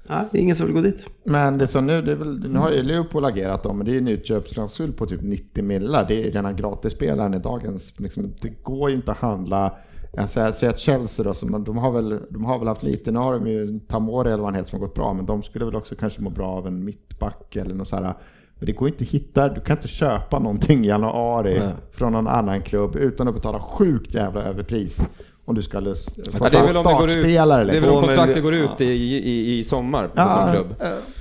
Nej, 0.09 0.26
det 0.32 0.38
är 0.38 0.41
ingen 0.41 0.55
som 0.55 0.66
vill 0.66 0.76
gå 0.76 0.82
dit. 0.82 1.05
Men 1.24 1.57
det 1.57 1.68
så 1.68 1.82
nu, 1.82 2.01
det 2.01 2.11
är 2.11 2.16
väl, 2.16 2.49
nu 2.49 2.59
har 2.59 2.72
ju 2.72 2.84
Liverpool 2.84 3.26
agerat 3.26 3.63
då, 3.63 3.74
men 3.74 3.86
det 3.86 3.91
är 3.91 3.93
ju 3.93 3.99
en 3.99 4.07
utköpsklausul 4.07 4.93
på 4.93 5.05
typ 5.05 5.22
90 5.22 5.63
millar. 5.63 6.07
Det 6.07 6.13
är 6.13 6.26
ju 6.26 6.32
rena 6.32 6.53
gratisspelaren 6.53 7.34
i 7.34 7.39
dagens, 7.39 7.99
liksom, 7.99 8.34
det 8.41 8.63
går 8.63 8.89
ju 8.89 8.95
inte 8.95 9.11
att 9.11 9.18
handla. 9.18 9.78
Jag 10.18 10.30
säger, 10.30 10.47
jag 10.47 10.55
säger 10.55 10.74
att 10.74 10.80
Chelsea 10.80 11.34
då, 11.41 11.47
man, 11.47 11.63
de, 11.63 11.78
har 11.78 11.91
väl, 11.91 12.20
de 12.30 12.45
har 12.45 12.59
väl 12.59 12.68
haft 12.68 12.84
lite, 12.84 13.11
nu 13.11 13.20
har 13.20 13.34
de 13.34 13.47
ju 13.47 13.80
Tamori 13.88 14.28
eller 14.28 14.38
vad 14.38 14.45
han 14.45 14.55
heter 14.55 14.70
som 14.70 14.80
har 14.80 14.88
gått 14.88 14.95
bra, 14.95 15.13
men 15.13 15.26
de 15.26 15.43
skulle 15.43 15.66
väl 15.66 15.76
också 15.76 15.95
kanske 15.95 16.22
må 16.22 16.30
bra 16.30 16.47
av 16.47 16.68
en 16.68 16.86
mittback 16.86 17.55
eller 17.55 17.76
något 17.76 17.88
så 17.88 17.95
här. 17.95 18.13
Men 18.55 18.66
det 18.66 18.72
går 18.72 18.88
inte 18.88 19.03
att 19.03 19.09
hitta, 19.09 19.49
du 19.49 19.61
kan 19.61 19.78
inte 19.78 19.88
köpa 19.88 20.39
någonting 20.39 20.86
i 20.86 20.88
januari 20.88 21.59
Nej. 21.59 21.70
från 21.91 22.13
någon 22.13 22.28
annan 22.28 22.61
klubb 22.61 22.95
utan 22.95 23.28
att 23.28 23.34
betala 23.36 23.59
sjukt 23.59 24.13
jävla 24.13 24.43
överpris. 24.43 25.07
Om 25.47 25.55
du 25.55 25.61
ska 25.61 25.80
lust, 25.80 26.16
få 26.16 26.45
Ja, 26.45 26.49
det 26.49 26.57
är 26.57 26.68
väl 26.68 26.78
om 26.78 26.84
det 26.84 26.93
går 26.93 27.03
ut, 27.05 27.11
startspelare. 27.11 27.63
det 27.63 27.72
är 27.72 27.74
liksom. 27.74 27.86
väl 27.86 27.95
om 27.95 28.01
Två 28.01 28.07
kontraktet 28.07 28.43
går 28.43 28.53
ut 28.53 28.70
ja. 28.78 28.86
i, 28.86 29.18
i, 29.18 29.59
i 29.59 29.63
sommar 29.63 30.07
på 30.07 30.13
Ja, 30.16 30.41
sån 30.41 30.51
klubb. 30.51 30.76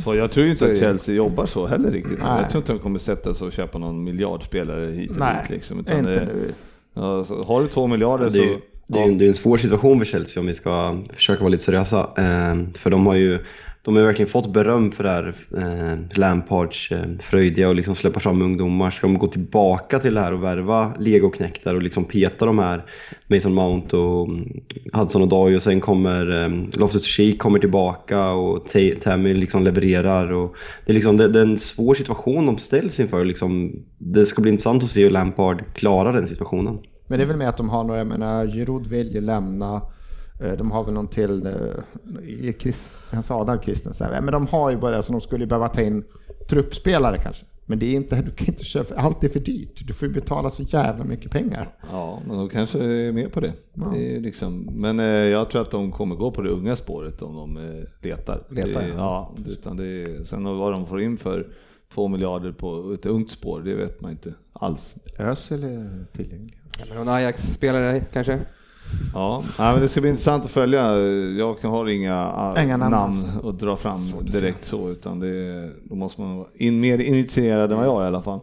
Så 0.04 0.14
jag 0.14 0.30
tror 0.30 0.46
ju 0.46 0.52
inte 0.52 0.70
att 0.70 0.78
Chelsea 0.78 1.14
jobbar 1.14 1.46
så 1.46 1.66
heller 1.66 1.90
riktigt. 1.90 2.18
Nej. 2.22 2.40
Jag 2.40 2.50
tror 2.50 2.60
inte 2.62 2.72
de 2.72 2.78
kommer 2.78 2.98
sätta 2.98 3.34
sig 3.34 3.46
och 3.46 3.52
köpa 3.52 3.78
någon 3.78 4.04
miljardspelare 4.04 4.86
hit 4.90 5.10
och 5.10 5.18
Nej, 5.18 5.36
dit 5.42 5.50
liksom. 5.50 5.80
Utan 5.80 5.98
inte 5.98 6.10
det, 6.10 6.24
nu. 6.24 6.52
ja, 6.94 7.24
har 7.46 7.60
du 7.60 7.68
två 7.68 7.86
miljarder 7.86 8.30
Det 8.30 8.38
är, 8.38 8.54
så... 8.54 8.60
ju- 8.88 8.94
det, 8.94 9.00
är, 9.00 9.04
en- 9.08 9.18
det 9.18 9.24
är 9.24 9.28
en 9.28 9.34
svår 9.34 9.56
situation 9.56 9.98
för 9.98 10.06
Chelsea 10.06 10.40
om 10.40 10.46
vi 10.46 10.54
ska 10.54 11.02
försöka 11.12 11.40
vara 11.40 11.50
lite 11.50 11.64
seriösa. 11.64 12.00
Eh, 12.18 12.56
för 12.78 12.90
de 12.90 13.06
har 13.06 13.14
ju 13.14 13.44
de 13.82 13.94
har 13.94 14.00
ju 14.00 14.06
verkligen 14.06 14.28
fått 14.28 14.52
beröm 14.52 14.92
för 14.92 15.04
det 15.04 15.10
här 15.10 15.34
eh, 15.56 16.18
Lampards 16.18 16.90
eh, 16.92 17.04
fröjdiga 17.22 17.68
och 17.68 17.74
liksom 17.74 17.94
släppa 17.94 18.20
fram 18.20 18.42
ungdomar. 18.42 18.90
Ska 18.90 19.06
de 19.06 19.18
gå 19.18 19.26
tillbaka 19.26 19.98
till 19.98 20.14
det 20.14 20.20
här 20.20 20.32
och 20.32 20.42
värva 20.44 20.94
legoknektar 20.98 21.74
och 21.74 21.82
liksom 21.82 22.04
peta 22.04 22.46
de 22.46 22.58
här 22.58 22.84
Mason 23.26 23.54
Mount 23.54 23.96
och 23.96 24.28
mm, 24.28 24.48
Hudson 24.92 25.22
och 25.22 25.32
och 25.54 25.62
sen 25.62 25.80
kommer 25.80 26.44
eh, 26.44 26.78
Loftus 26.80 27.04
Cheek 27.06 27.38
kommer 27.38 27.58
tillbaka 27.58 28.32
och 28.32 28.68
Ta- 28.68 29.00
Tammy 29.00 29.34
liksom 29.34 29.62
levererar. 29.62 30.32
Och 30.32 30.54
det, 30.86 30.92
är 30.92 30.94
liksom, 30.94 31.16
det, 31.16 31.28
det 31.28 31.38
är 31.38 31.42
en 31.46 31.58
svår 31.58 31.94
situation 31.94 32.46
de 32.46 32.58
ställs 32.58 33.00
inför. 33.00 33.24
Liksom, 33.24 33.72
det 33.98 34.24
ska 34.24 34.42
bli 34.42 34.50
intressant 34.50 34.84
att 34.84 34.90
se 34.90 35.02
hur 35.04 35.10
Lampard 35.10 35.64
klarar 35.74 36.12
den 36.12 36.28
situationen. 36.28 36.78
Men 37.06 37.18
det 37.18 37.24
är 37.24 37.28
väl 37.28 37.36
med 37.36 37.48
att 37.48 37.56
de 37.56 37.68
har 37.68 37.84
några, 37.84 37.98
jag 38.00 38.06
menar, 38.06 38.46
Giroud 38.46 38.86
vill 38.86 39.14
ju 39.14 39.20
lämna. 39.20 39.82
Eh, 40.40 40.52
De 40.52 40.70
har 40.70 40.84
väl 40.84 40.94
någon 40.94 41.08
till, 41.08 41.46
eh, 41.46 42.22
i 42.28 42.56
Chris, 42.60 42.94
han 43.10 43.22
sa 43.22 43.40
Adam 43.40 43.60
Christensen. 43.62 44.24
Men 44.24 44.32
de 44.32 44.46
har 44.46 44.70
ju 44.70 44.76
bara, 44.76 45.02
så 45.02 45.12
de 45.12 45.20
skulle 45.20 45.44
ju 45.44 45.48
behöva 45.48 45.68
ta 45.68 45.80
in 45.82 46.04
truppspelare 46.48 47.18
kanske. 47.18 47.44
Men 47.66 47.78
det 47.78 47.86
är 47.86 47.94
inte, 47.94 48.16
du 48.26 48.30
kan 48.30 48.46
inte 48.46 48.64
köpa, 48.64 48.94
allt 48.94 49.24
är 49.24 49.28
för 49.28 49.40
dyrt. 49.40 49.86
Du 49.86 49.94
får 49.94 50.08
ju 50.08 50.14
betala 50.14 50.50
så 50.50 50.62
jävla 50.62 51.04
mycket 51.04 51.30
pengar. 51.30 51.68
Ja, 51.90 52.18
men 52.26 52.36
de 52.36 52.48
kanske 52.48 52.78
är 52.78 53.12
med 53.12 53.32
på 53.32 53.40
det. 53.40 53.52
det 53.74 54.16
är 54.16 54.20
liksom, 54.20 54.68
men 54.72 54.98
eh, 55.00 55.06
jag 55.06 55.50
tror 55.50 55.62
att 55.62 55.70
de 55.70 55.92
kommer 55.92 56.16
gå 56.16 56.30
på 56.30 56.42
det 56.42 56.50
unga 56.50 56.76
spåret 56.76 57.22
om 57.22 57.34
de 57.36 57.56
eh, 57.56 57.84
letar. 58.02 58.42
Letar, 58.50 58.82
det, 58.82 58.88
ja. 58.88 58.94
ja. 58.96 59.34
Utan 59.46 59.76
det 59.76 59.86
är, 59.86 60.24
sen 60.24 60.44
vad 60.44 60.72
de 60.72 60.86
får 60.86 61.00
in 61.00 61.16
för 61.16 61.46
två 61.94 62.08
miljarder 62.08 62.52
på 62.52 62.92
ett 62.92 63.06
ungt 63.06 63.30
spår, 63.30 63.60
det 63.60 63.74
vet 63.74 64.00
man 64.00 64.10
inte 64.10 64.34
alls. 64.52 64.94
Özil 65.18 65.64
är 65.64 66.04
tillgänglig. 66.12 66.58
Någon 66.94 67.08
Ajax-spelare 67.08 68.00
kanske? 68.12 68.40
Ja, 69.14 69.42
ja 69.58 69.72
men 69.72 69.80
det 69.80 69.88
ska 69.88 70.00
bli 70.00 70.10
intressant 70.10 70.44
att 70.44 70.50
följa. 70.50 70.96
Jag 71.38 71.54
har 71.62 71.88
inga, 71.88 72.54
Inga 72.58 72.76
namn 72.76 72.90
namn 72.90 73.24
att 73.44 73.58
dra 73.58 73.76
fram 73.76 74.00
direkt 74.20 74.64
så, 74.64 74.90
utan 74.90 75.20
det, 75.20 75.70
då 75.84 75.94
måste 75.94 76.20
man 76.20 76.36
vara 76.36 76.46
in, 76.54 76.80
mer 76.80 76.98
initierad 76.98 77.72
än 77.72 77.78
vad 77.78 77.86
jag 77.86 78.00
är 78.00 78.04
i 78.04 78.06
alla 78.06 78.22
fall. 78.22 78.40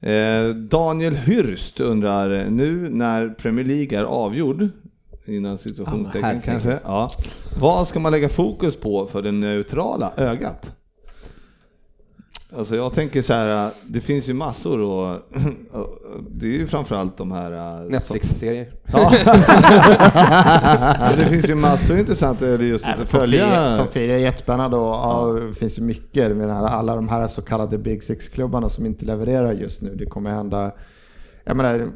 Eh, 0.00 0.54
Daniel 0.54 1.14
Hyrst 1.14 1.80
undrar, 1.80 2.50
nu 2.50 2.88
när 2.90 3.28
Premier 3.28 3.64
League 3.64 3.98
är 3.98 4.04
avgjord, 4.04 4.68
innan 5.24 5.58
situationstecken 5.58 6.24
herregud. 6.24 6.44
kanske, 6.44 6.78
ja, 6.84 7.10
vad 7.60 7.88
ska 7.88 8.00
man 8.00 8.12
lägga 8.12 8.28
fokus 8.28 8.76
på 8.76 9.06
för 9.06 9.22
det 9.22 9.32
neutrala 9.32 10.12
ögat? 10.16 10.72
Alltså 12.56 12.76
jag 12.76 12.92
tänker 12.92 13.22
så 13.22 13.32
här, 13.32 13.70
det 13.86 14.00
finns 14.00 14.28
ju 14.28 14.32
massor 14.34 14.80
och 14.80 15.14
det 16.30 16.46
är 16.46 16.50
ju 16.50 16.66
framförallt 16.66 17.16
de 17.16 17.32
här... 17.32 17.52
eh, 17.52 17.78
som- 17.82 17.88
Netflix-serier? 17.92 18.72
Ja. 18.92 19.12
Det 21.18 21.26
finns 21.28 21.48
ju 21.48 21.54
massor 21.54 21.98
intressanta 21.98 22.46
eller 22.46 22.64
just 22.64 22.88
att 22.88 22.98
Topp 22.98 23.08
följa. 23.08 23.76
Topp 23.78 23.92
fyra 23.92 24.12
är 24.12 24.18
jättespännande 24.18 24.76
och 24.76 24.86
ja, 24.94 25.38
det 25.48 25.54
finns 25.54 25.78
ju 25.78 25.82
mycket. 25.82 26.22
Jag 26.28 26.36
menar, 26.36 26.66
alla 26.66 26.96
de 26.96 27.08
här 27.08 27.26
så 27.26 27.42
kallade 27.42 27.78
Big 27.78 28.04
Six-klubbarna 28.04 28.68
som 28.68 28.86
inte 28.86 29.04
levererar 29.04 29.52
just 29.52 29.82
nu. 29.82 29.94
Det 29.94 30.06
kommer 30.06 30.30
hända. 30.30 30.72
Jag 31.44 31.56
menar, 31.56 31.88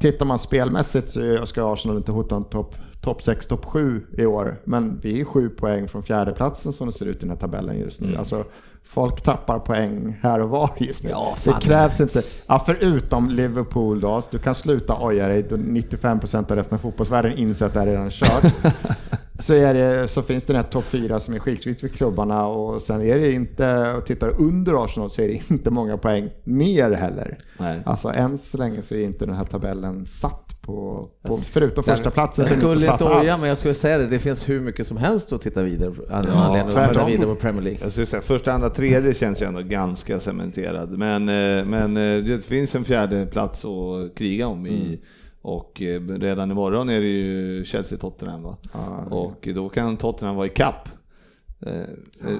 tittar 0.00 0.26
man 0.26 0.38
spelmässigt 0.38 1.10
så 1.10 1.46
ska 1.46 1.72
Arsenal 1.72 1.96
inte 1.96 2.12
hota 2.12 2.36
en 2.36 2.44
topp 2.44 2.74
top 3.00 3.22
6, 3.22 3.46
topp 3.46 3.64
7 3.64 4.02
i 4.18 4.26
år. 4.26 4.60
Men 4.64 5.00
vi 5.02 5.20
är 5.20 5.24
sju 5.24 5.48
poäng 5.48 5.88
från 5.88 6.02
fjärdeplatsen 6.02 6.72
som 6.72 6.86
det 6.86 6.92
ser 6.92 7.06
ut 7.06 7.16
i 7.16 7.20
den 7.20 7.30
här 7.30 7.36
tabellen 7.36 7.78
just 7.78 8.00
nu. 8.00 8.06
Mm. 8.06 8.18
Alltså, 8.18 8.44
folk 8.90 9.20
tappar 9.20 9.58
poäng 9.58 10.18
här 10.22 10.40
och 10.40 10.50
var 10.50 10.70
just 10.78 11.02
nu. 11.02 11.10
Ja, 11.10 11.36
det 11.44 11.54
krävs 11.60 12.00
inte. 12.00 12.22
Ja, 12.46 12.62
förutom 12.66 13.30
Liverpool 13.30 14.00
då, 14.00 14.22
du 14.30 14.38
kan 14.38 14.54
sluta 14.54 14.98
oja 15.00 15.28
dig 15.28 15.42
då 15.42 15.56
95% 15.56 16.50
av 16.50 16.56
resten 16.56 16.74
av 16.74 16.78
fotbollsvärlden 16.78 17.32
inser 17.32 17.66
att 17.66 17.72
det 17.72 17.80
här 17.80 17.86
är 17.86 17.90
redan 17.90 18.10
kört. 18.10 18.52
så, 19.38 19.54
är 19.54 19.74
det, 19.74 20.08
så 20.08 20.22
finns 20.22 20.44
det 20.44 20.52
den 20.52 20.64
här 20.64 20.70
topp 20.70 20.84
4 20.84 21.20
som 21.20 21.34
är 21.34 21.38
skitviktig 21.38 21.90
för 21.90 21.96
klubbarna 21.96 22.46
och 22.46 22.82
sen 22.82 23.02
är 23.02 23.18
det 23.18 23.32
inte, 23.32 23.92
och 23.92 24.06
tittar 24.06 24.34
under 24.40 24.84
Arsenal 24.84 25.10
så 25.10 25.22
är 25.22 25.28
det 25.28 25.50
inte 25.50 25.70
många 25.70 25.96
poäng 25.96 26.30
ner 26.44 26.90
heller. 26.90 27.38
Nej. 27.58 27.82
Alltså 27.86 28.08
än 28.08 28.38
så 28.38 28.56
länge 28.56 28.82
så 28.82 28.94
är 28.94 29.04
inte 29.04 29.26
den 29.26 29.34
här 29.34 29.44
tabellen 29.44 30.06
satt 30.06 30.59
på, 30.70 31.08
på 31.22 31.36
förutom 31.36 31.84
Sen- 31.84 31.96
första 31.96 32.10
platsen 32.10 32.44
Jag 32.44 32.56
skulle 32.56 32.92
inte 32.92 33.04
oja 33.04 33.36
men 33.36 33.48
jag 33.48 33.58
skulle 33.58 33.74
säga 33.74 33.98
det, 33.98 34.06
det 34.06 34.18
finns 34.18 34.48
hur 34.48 34.60
mycket 34.60 34.86
som 34.86 34.96
helst 34.96 35.32
att 35.32 35.40
titta 35.40 35.62
vidare 35.62 35.92
anledning 36.10 36.76
att 36.76 36.88
titta 36.88 37.06
vidare 37.06 37.26
på 37.26 37.34
Premier 37.34 37.62
League. 37.62 37.78
Jag 37.82 37.92
skulle 37.92 38.06
säga 38.06 38.22
första, 38.22 38.52
andra, 38.52 38.70
tredje 38.70 39.14
känns 39.14 39.42
ju 39.42 39.46
ändå 39.46 39.60
ganska 39.62 40.20
cementerad. 40.20 40.90
Men, 40.98 41.28
eh, 41.28 41.64
men 41.64 41.96
eh, 41.96 42.24
det 42.24 42.44
finns 42.44 42.74
en 42.74 42.84
fjärde 42.84 43.26
plats 43.26 43.64
att 43.64 44.14
kriga 44.14 44.46
om 44.46 44.66
i 44.66 45.00
Och 45.42 45.82
eh, 45.82 46.00
redan 46.00 46.50
imorgon 46.50 46.88
är 46.88 47.00
det 47.00 47.06
ju 47.06 47.64
Chelsea-Tottenham 47.64 48.42
va? 48.42 48.56
Ja, 48.72 49.04
Och 49.10 49.48
då 49.54 49.68
kan 49.68 49.96
Tottenham 49.96 50.36
vara 50.36 50.46
i 50.46 50.50
kapp 50.50 50.88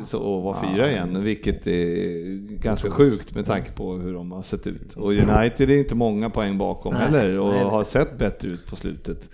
så, 0.04 0.18
och 0.18 0.42
vara 0.42 0.72
fyra 0.72 0.90
igen, 0.90 1.24
vilket 1.24 1.66
är 1.66 2.36
ganska 2.56 2.90
sjukt 2.90 3.34
med 3.34 3.46
tanke 3.46 3.72
på 3.72 3.92
hur 3.92 4.14
de 4.14 4.32
har 4.32 4.42
sett 4.42 4.66
ut. 4.66 4.96
Och 4.96 5.12
United 5.12 5.70
är 5.70 5.78
inte 5.78 5.94
många 5.94 6.30
poäng 6.30 6.58
bakom 6.58 6.94
Nej, 6.94 7.02
heller 7.02 7.38
och 7.38 7.52
nej. 7.52 7.64
har 7.64 7.84
sett 7.84 8.18
bättre 8.18 8.48
ut 8.48 8.66
på 8.66 8.76
slutet. 8.76 9.28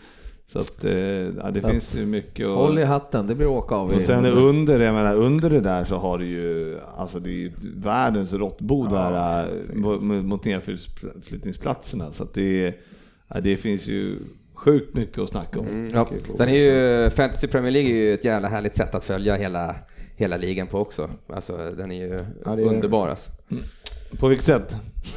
Så 0.48 0.58
att 0.58 0.84
eh, 0.84 0.92
ja, 0.92 1.50
det 1.50 1.62
Så 1.62 1.68
finns 1.68 1.96
ju 1.96 2.06
mycket 2.06 2.46
att... 2.46 2.56
Håll 2.56 2.78
i 2.78 2.84
hatten, 2.84 3.26
det 3.26 3.34
blir 3.34 3.46
åka 3.46 3.74
av. 3.74 3.92
Och 3.92 4.02
sen 4.02 4.24
under, 4.24 4.80
jag 4.80 4.94
menar, 4.94 5.16
under 5.16 5.50
det 5.50 5.60
där 5.60 5.84
så 5.84 5.96
har 5.96 6.18
du 6.18 6.26
ju, 6.26 6.78
alltså 6.96 7.20
det 7.20 7.30
är 7.30 7.32
ju 7.32 7.52
världens 7.76 8.32
råttbo 8.32 8.86
där 8.86 9.44
äh, 9.44 9.74
mot, 9.74 10.02
mot 10.02 10.44
nedflyttningsplatserna. 10.44 12.10
Så 12.10 12.22
att 12.22 12.34
det, 12.34 12.74
ja, 13.28 13.40
det 13.40 13.56
finns 13.56 13.86
ju 13.86 14.18
sjukt 14.56 14.94
mycket 14.94 15.18
att 15.18 15.28
snacka 15.28 15.60
om. 15.60 15.90
Ja. 15.94 16.08
Sen 16.36 16.48
är 16.48 16.54
ju 16.54 17.10
Fantasy 17.10 17.46
Premier 17.46 17.72
League 17.72 17.90
är 17.90 17.94
ju 17.94 18.14
ett 18.14 18.24
jävla 18.24 18.48
härligt 18.48 18.76
sätt 18.76 18.94
att 18.94 19.04
följa 19.04 19.36
hela, 19.36 19.74
hela 20.16 20.36
ligan 20.36 20.66
på 20.66 20.78
också. 20.78 21.10
Alltså 21.34 21.56
den 21.76 21.92
är 21.92 21.96
ju 21.96 22.24
Ja, 22.44 22.52
är- 22.52 22.64
underbar 22.66 23.08
alltså. 23.08 23.30
På 24.20 24.28
vilket 24.28 24.46
sätt? 24.46 24.76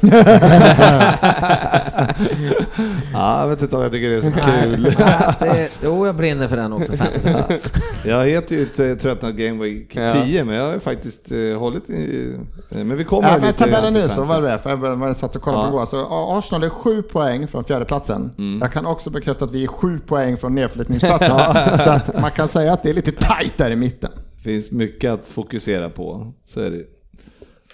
ja, 3.12 3.40
jag 3.40 3.48
vet 3.48 3.62
inte 3.62 3.76
om 3.76 3.82
jag 3.82 3.92
tycker 3.92 4.10
det 4.10 4.16
är 4.16 4.20
så 4.20 4.32
kul. 4.32 4.82
Det, 5.40 5.68
jo, 5.82 6.06
jag 6.06 6.14
brinner 6.16 6.48
för 6.48 6.56
den 6.56 6.72
också. 6.72 6.92
Jag 8.04 8.26
heter 8.26 8.54
ju 8.54 8.60
inte 8.60 8.96
Tröttnat 8.96 9.34
Game 9.34 9.62
Week 9.64 9.96
Ja. 9.96 10.12
10, 10.24 10.44
men 10.44 10.54
jag 10.56 10.72
har 10.72 10.78
faktiskt 10.78 11.32
eh, 11.32 11.58
hållit 11.58 11.90
i... 11.90 12.34
Men 12.68 12.96
vi 12.96 13.04
kommer 13.04 13.28
Ja, 13.28 13.34
lite 13.34 13.46
men 13.46 13.54
tabellen 13.54 13.92
nu 13.92 14.08
så 14.08 14.24
var 14.24 14.42
det 14.42 14.58
för 14.58 14.70
jag 15.06 15.16
satt 15.16 15.36
och 15.36 15.42
kollade 15.42 15.62
Ja. 15.64 15.70
på 15.70 15.76
igår. 15.76 15.86
Så 15.86 16.06
Arsenal 16.38 16.62
är 16.62 16.68
sju 16.68 17.02
poäng 17.02 17.48
från 17.48 17.64
fjärdeplatsen. 17.64 18.30
Jag 18.60 18.72
kan 18.72 18.86
också 18.86 19.10
bekräfta 19.10 19.44
att 19.44 19.50
vi 19.52 19.62
är 19.64 19.68
sju 19.68 19.98
poäng 20.06 20.36
från 20.36 20.54
nedflyttningsplatsen. 20.54 21.78
så 21.78 21.90
att 21.90 22.20
man 22.20 22.30
kan 22.30 22.48
säga 22.48 22.72
att 22.72 22.82
det 22.82 22.90
är 22.90 22.94
lite 22.94 23.12
tajt 23.12 23.58
där 23.58 23.70
i 23.70 23.76
mitten 23.76 24.10
finns 24.42 24.70
mycket 24.70 25.10
att 25.10 25.26
fokusera 25.26 25.90
på. 25.90 26.32
Så 26.44 26.60
är 26.60 26.70
det. 26.70 26.86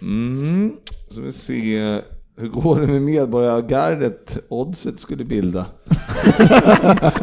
Mm. 0.03 0.77
Så 1.11 1.21
vi 1.21 1.33
se. 1.33 2.01
Hur 2.39 2.49
går 2.49 2.80
det 2.80 2.87
med 2.87 3.03
medborgargardet 3.03 4.39
oddset 4.49 5.01
skulle 5.01 5.24
bilda? 5.24 5.64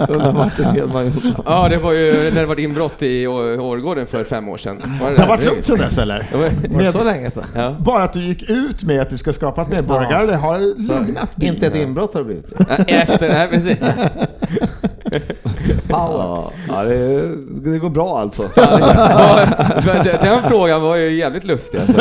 Undrar 0.09 0.33
Martin 0.33 0.65
Hedman 0.65 1.05
Jonsson. 1.05 1.43
Ja, 1.45 1.69
det 1.69 1.77
var 1.77 1.91
ju 1.91 2.31
när 2.33 2.41
det 2.41 2.45
var 2.45 2.59
inbrott 2.59 3.01
i 3.01 3.27
Årgården 3.27 4.07
för 4.07 4.23
fem 4.23 4.49
år 4.49 4.57
sedan. 4.57 4.81
Var 5.01 5.11
Det 5.11 5.21
har 5.21 5.27
varit 5.27 5.43
lugnt 5.43 5.65
sen 5.65 5.77
dess 5.77 5.97
eller? 5.97 6.27
Det 6.31 6.37
var- 6.37 6.73
Var 6.75 6.81
det 6.83 6.91
så 6.91 7.03
länge 7.03 7.29
sedan? 7.29 7.43
Ja. 7.55 7.75
Bara 7.79 8.03
att 8.03 8.13
du 8.13 8.19
gick 8.21 8.49
ut 8.49 8.83
med 8.83 9.01
att 9.01 9.09
du 9.09 9.17
ska 9.17 9.33
skapa 9.33 9.61
ett 9.61 9.69
medborgargarde 9.69 10.35
har 10.35 10.59
lugnat 10.99 11.29
Inte 11.43 11.67
ett 11.67 11.75
inbrott 11.75 12.13
har 12.13 12.21
det 12.21 12.25
blivit. 12.25 12.53
Ja, 12.59 12.75
Efter, 12.87 13.29
nej 13.29 13.47
precis. 13.47 13.77
Ja, 15.89 16.51
ja 16.67 16.83
det, 16.83 17.21
det 17.71 17.79
går 17.79 17.89
bra 17.89 18.19
alltså. 18.19 18.49
Ja, 18.55 19.45
Den 20.21 20.43
frågan 20.43 20.81
var 20.81 20.95
ju 20.95 21.17
jävligt 21.19 21.43
lustig 21.45 21.77
alltså. 21.77 21.97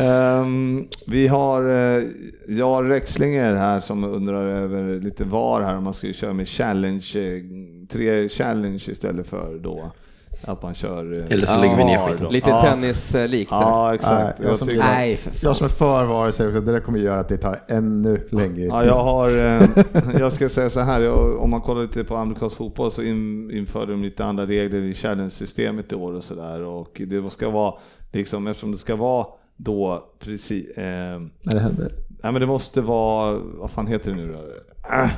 Ehm, 0.00 0.88
vi 1.06 1.28
har 1.28 1.62
uh, 1.68 2.02
Jar 2.48 2.82
Rexlinger 2.82 3.54
här 3.54 3.80
som 3.80 4.04
undrar 4.04 4.46
över 4.46 5.00
lite 5.00 5.24
VAR 5.24 5.60
här 5.60 5.76
om 5.76 5.84
man 5.84 5.94
skulle 5.94 6.12
köra 6.12 6.32
med 6.32 6.48
challenge, 6.48 7.12
eh, 7.14 7.42
tre 7.88 8.28
challenge 8.28 8.84
istället 8.88 9.26
för 9.26 9.58
då 9.58 9.92
att 10.44 10.62
man 10.62 10.74
kör 10.74 11.18
eh, 11.18 11.32
Eller 11.32 11.46
så 11.46 11.60
lägger 11.60 11.76
vi 11.76 11.84
ner 11.84 12.08
skiten. 12.08 12.32
Lite 12.32 12.50
ja. 12.50 12.62
tennislikt. 12.62 13.50
Ja, 13.50 13.94
exakt. 13.94 14.14
Nej, 14.14 14.34
jag 14.38 14.50
jag 14.50 14.58
som- 14.58 14.68
tycker, 14.68 14.82
Nej, 14.84 15.16
för. 15.16 15.46
Jag 15.46 15.56
som 15.56 15.64
är 15.64 15.68
för 15.68 16.04
VAR 16.04 16.30
säger 16.30 16.50
också 16.50 16.58
att 16.58 16.66
det 16.66 16.72
där 16.72 16.80
kommer 16.80 16.98
göra 16.98 17.20
att 17.20 17.28
det 17.28 17.36
tar 17.36 17.60
ännu 17.68 18.28
längre 18.30 18.66
Ja, 18.66 18.84
jag 18.84 19.04
har, 19.04 19.28
eh, 19.28 19.62
jag 20.18 20.32
ska 20.32 20.48
säga 20.48 20.70
så 20.70 20.80
här, 20.80 21.00
jag, 21.00 21.38
om 21.38 21.50
man 21.50 21.60
kollar 21.60 21.82
lite 21.82 22.04
på 22.04 22.16
amerikansk 22.16 22.56
fotboll 22.56 22.92
så 22.92 23.02
in, 23.02 23.50
införde 23.50 23.92
de 23.92 24.02
lite 24.02 24.24
andra 24.24 24.46
regler 24.46 24.78
i 24.78 24.94
challenge-systemet 24.94 25.92
i 25.92 25.94
år 25.94 26.12
och 26.12 26.24
sådär 26.24 26.62
och 26.62 27.02
det 27.06 27.30
ska 27.32 27.50
vara, 27.50 27.74
liksom, 28.12 28.46
eftersom 28.46 28.72
det 28.72 28.78
ska 28.78 28.96
vara 28.96 29.26
då 29.64 30.04
precis, 30.18 30.70
eh, 30.70 30.84
När 31.42 31.52
det 31.54 31.60
händer. 31.60 31.92
nej 32.22 32.32
men 32.32 32.40
det 32.40 32.46
måste 32.46 32.80
vara, 32.80 33.38
vad 33.38 33.70
fan 33.70 33.86
heter 33.86 34.10
det 34.10 34.16
nu 34.16 34.32
då? 34.32 34.38
Äh, 34.96 35.10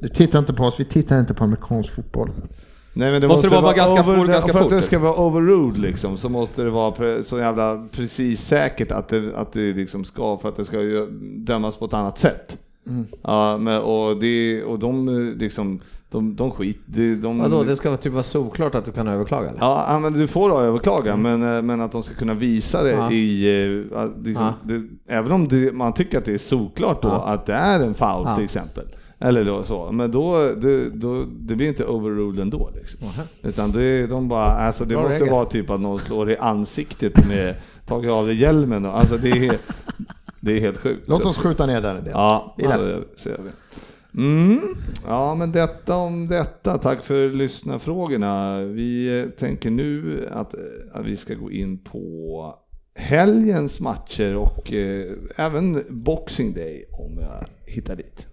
Du 0.00 0.08
tittar 0.08 0.38
inte 0.38 0.52
på 0.52 0.64
oss, 0.64 0.80
vi 0.80 0.84
tittar 0.84 1.20
inte 1.20 1.34
på 1.34 1.44
amerikansk 1.44 1.94
fotboll. 1.94 2.30
Nej 2.92 3.10
men 3.12 3.20
det 3.20 3.28
Måste 3.28 3.46
måste, 3.46 3.56
det 3.56 3.62
vara 3.62 3.74
ganska 3.76 4.02
over, 4.02 4.16
fort, 4.16 4.28
ganska 4.28 4.52
För 4.52 4.60
att 4.64 4.70
det 4.70 4.82
ska 4.82 4.98
vara 4.98 5.14
overruled 5.26 5.78
liksom 5.78 6.18
så 6.18 6.28
måste 6.28 6.62
det 6.62 6.70
vara 6.70 6.90
pre, 6.92 7.24
så 7.24 7.38
jävla 7.38 7.86
precis 7.92 8.40
säkert 8.40 8.90
att 8.92 9.08
det, 9.08 9.36
att 9.36 9.52
det 9.52 9.72
liksom 9.72 10.04
ska, 10.04 10.38
för 10.38 10.48
att 10.48 10.56
det 10.56 10.64
ska 10.64 10.78
dömas 11.36 11.76
på 11.76 11.84
ett 11.84 11.92
annat 11.92 12.18
sätt. 12.18 12.58
Ja, 13.22 13.58
men, 13.58 13.82
och, 13.82 14.16
det, 14.20 14.64
och 14.64 14.78
de 14.78 15.08
eh, 15.08 15.36
liksom, 15.36 15.80
de, 16.16 16.36
de 16.36 16.50
skit, 16.50 16.78
de, 16.86 17.14
de, 17.14 17.38
Vadå, 17.38 17.62
det 17.64 17.76
ska 17.76 17.96
typ 17.96 18.12
vara 18.12 18.22
solklart 18.22 18.74
att 18.74 18.84
du 18.84 18.92
kan 18.92 19.08
överklaga? 19.08 19.48
Eller? 19.48 19.58
Ja, 19.60 19.98
men 20.02 20.12
du 20.12 20.26
får 20.26 20.60
överklaga, 20.62 21.16
men, 21.16 21.56
eh, 21.56 21.62
men 21.62 21.80
att 21.80 21.92
de 21.92 22.02
ska 22.02 22.14
kunna 22.14 22.34
visa 22.34 22.82
det 22.82 22.90
Ja. 22.90 23.10
i... 23.10 23.64
eh, 23.92 24.06
Liksom, 24.24 24.44
Ja. 24.44 24.54
det, 24.62 24.82
även 25.14 25.32
om 25.32 25.48
det, 25.48 25.72
man 25.72 25.92
tycker 25.92 26.18
att 26.18 26.24
det 26.24 26.34
är 26.34 26.38
solklart 26.38 27.02
då, 27.02 27.08
Ja. 27.08 27.24
att 27.26 27.46
det 27.46 27.52
är 27.52 27.80
en 27.80 27.94
foul 27.94 28.34
till 28.36 28.44
exempel. 28.44 28.84
Eller 29.18 29.44
då 29.44 29.62
så, 29.64 29.92
men 29.92 30.10
då, 30.10 30.38
det, 30.56 30.90
då, 30.90 31.24
det 31.38 31.54
blir 31.56 31.68
inte 31.68 31.84
overruled 31.84 32.40
ändå. 32.42 32.70
Liksom. 32.74 32.98
Utan 33.42 33.72
det, 33.72 34.06
de 34.06 34.28
bara, 34.28 34.44
alltså 34.46 34.84
det 34.84 34.94
Bra 34.94 35.02
måste 35.02 35.18
regel. 35.18 35.32
vara 35.34 35.44
typ 35.44 35.70
att 35.70 35.80
någon 35.80 35.98
slår 35.98 36.30
i 36.30 36.36
ansiktet 36.36 37.28
med, 37.28 37.54
tagit 37.86 38.10
av 38.10 38.26
dig 38.26 38.36
hjälmen. 38.36 38.84
Och, 38.84 38.98
alltså 38.98 39.16
det 39.16 39.30
är, 39.30 39.58
det 40.40 40.52
är 40.56 40.60
helt 40.60 40.78
sjukt. 40.78 41.08
Låt 41.08 41.26
oss 41.26 41.36
skjuta 41.38 41.66
ner 41.66 41.80
den 41.80 41.96
idén. 41.98 42.12
Ja, 42.14 42.54
så 42.58 43.00
så 43.16 43.28
gör 43.28 43.40
vi. 43.44 43.50
Mm. 44.16 44.76
Ja, 45.06 45.34
men 45.34 45.52
detta 45.52 45.96
om 45.96 46.28
detta. 46.28 46.78
Tack 46.78 47.02
för 47.02 47.28
lyssnarfrågorna. 47.28 48.60
Vi 48.60 49.24
tänker 49.38 49.70
nu 49.70 50.28
att, 50.32 50.54
att 50.92 51.06
vi 51.06 51.16
ska 51.16 51.34
gå 51.34 51.50
in 51.50 51.78
på 51.78 52.54
helgens 52.94 53.80
matcher 53.80 54.36
och 54.36 54.72
eh, 54.72 55.12
även 55.36 55.84
Boxing 55.88 56.54
Day 56.54 56.84
om 56.92 57.18
jag 57.20 57.46
hittar 57.66 57.96
dit. 57.96 58.26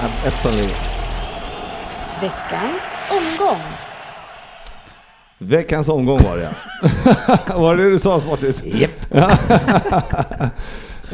Ja, 0.00 0.28
Ett 0.28 0.42
som 0.42 0.52
ligger. 0.52 0.76
Veckans 2.20 2.82
omgång. 3.10 3.62
Veckans 5.38 5.88
omgång 5.88 6.18
var 6.22 6.36
det. 6.36 6.54
Var 7.54 7.76
det 7.76 7.84
det 7.84 7.90
du 7.90 7.98
sa 7.98 8.20
Smartis? 8.20 8.62
Japp. 8.64 8.90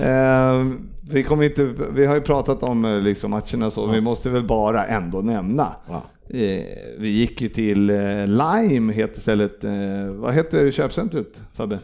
Ehm, 0.03 0.88
vi, 1.11 1.22
kommer 1.22 1.44
inte, 1.44 1.74
vi 1.92 2.07
har 2.07 2.14
ju 2.14 2.20
pratat 2.20 2.62
om 2.62 2.84
eh, 2.84 3.01
liksom, 3.01 3.30
matcherna 3.30 3.70
så, 3.70 3.86
vi 3.86 4.01
måste 4.01 4.30
väl 4.30 4.44
bara 4.44 4.86
ändå 4.86 5.20
nämna. 5.20 5.76
Ja. 5.88 6.03
Eh, 6.38 6.64
vi 6.99 7.09
gick 7.09 7.40
ju 7.40 7.49
till 7.49 7.90
eh, 7.90 8.26
Lime, 8.26 8.92
heter 8.92 9.20
stället. 9.20 9.64
Eh, 9.64 9.72
vad 10.11 10.34
heter 10.34 10.70
köpcentret 10.70 11.42
Fabbe? 11.55 11.78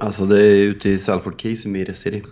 Alltså 0.00 0.24
det 0.24 0.42
är 0.42 0.56
ute 0.56 0.88
i 0.88 0.98
Salford 0.98 1.40
Keys 1.40 1.66
i 1.66 1.68
Mira 1.68 1.94
City. 1.94 2.22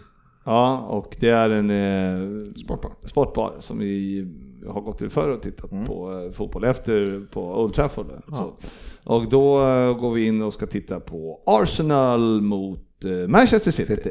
Ja, 0.45 0.79
och 0.79 1.17
det 1.21 1.29
är 1.29 1.51
en 1.51 1.71
eh, 1.71 2.53
Sportbar. 2.65 2.93
sportbar 3.07 3.57
som 3.61 3.79
vi 3.79 4.27
har 4.67 4.81
gått 4.81 4.99
till 4.99 5.11
förr 5.11 5.29
och 5.29 5.43
tittat 5.43 5.71
på 5.87 6.23
eh, 6.27 6.33
fotboll 6.33 6.65
efter 6.65 7.27
på 7.33 7.63
Old 7.63 7.75
Trafford. 7.75 8.07
Så. 8.29 8.53
Och 9.05 9.29
då 9.29 9.67
eh, 9.69 9.99
går 9.99 10.13
vi 10.13 10.27
in 10.27 10.43
och 10.43 10.53
ska 10.53 10.67
titta 10.67 11.01
på 11.01 11.41
Arsenal 11.47 12.41
mot 12.41 13.05
eh, 13.05 13.29
Manchester 13.29 13.71
City. 13.71 13.97
City. 13.97 14.11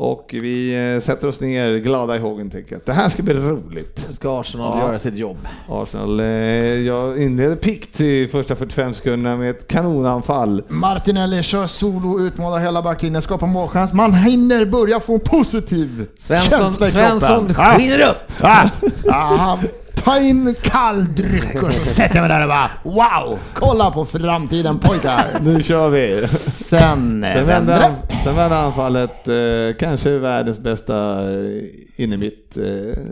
Och 0.00 0.28
vi 0.32 0.92
eh, 0.94 1.00
sätter 1.02 1.28
oss 1.28 1.40
ner 1.40 1.76
glada 1.78 2.16
i 2.16 2.18
hågen 2.18 2.50
tänker 2.50 2.76
att 2.76 2.86
det 2.86 2.92
här 2.92 3.08
ska 3.08 3.22
bli 3.22 3.34
roligt. 3.34 4.04
Nu 4.08 4.14
ska 4.14 4.40
Arsenal 4.40 4.78
Ja. 4.78 4.86
göra 4.86 4.98
sitt 4.98 5.16
jobb. 5.16 5.36
Arsenal, 5.68 6.20
eh, 6.20 6.26
jag 6.26 7.22
inleder 7.22 7.56
pikt 7.56 8.00
i 8.00 8.28
första 8.28 8.56
45 8.56 8.94
sekunderna 8.94 9.36
med 9.36 9.50
ett 9.50 9.68
kanonanfall. 9.68 10.62
Martinelli 10.68 11.42
kör 11.42 11.66
solo, 11.66 12.20
utmanar 12.20 12.58
hela 12.58 12.82
backlinjen, 12.82 13.22
skapar 13.22 13.46
målchans. 13.46 13.92
Man 13.92 14.14
hinner 14.14 14.64
börja 14.64 15.00
få 15.00 15.14
en 15.14 15.20
positiv 15.20 16.06
Svensson, 16.18 16.58
känsla 16.60 16.88
i 16.88 16.90
Svensson 16.90 17.46
kroppen. 17.46 17.56
Ah, 17.58 17.74
skiner 17.78 18.08
upp! 18.08 18.32
ah, 18.40 18.68
ah, 19.10 19.58
ta 20.04 20.18
in 20.18 20.54
kall 20.62 21.14
dryck 21.14 21.62
och 21.62 21.72
så 21.74 21.84
sätter 21.94 22.16
jag 22.16 22.28
mig 22.28 22.38
där 22.38 22.42
och 22.42 22.48
bara 22.48 22.70
wow! 22.82 23.38
Kolla 23.54 23.90
på 23.90 24.04
framtiden 24.04 24.78
pojkar! 24.78 25.26
Nu 25.42 25.62
kör 25.62 25.88
vi! 25.90 26.26
Sen 26.28 27.24
eh, 27.24 27.32
Sen 27.32 27.46
vänder 27.46 27.46
vände, 27.46 27.72
det. 27.72 27.86
an, 27.86 27.94
sen 28.24 28.36
vände 28.36 28.56
anfallet, 28.58 29.28
eh, 29.28 29.76
kanske 29.78 30.18
världens 30.18 30.58
bästa 30.58 31.22
eh, 31.30 31.62
innermitt, 31.96 32.56
eh, 32.56 33.02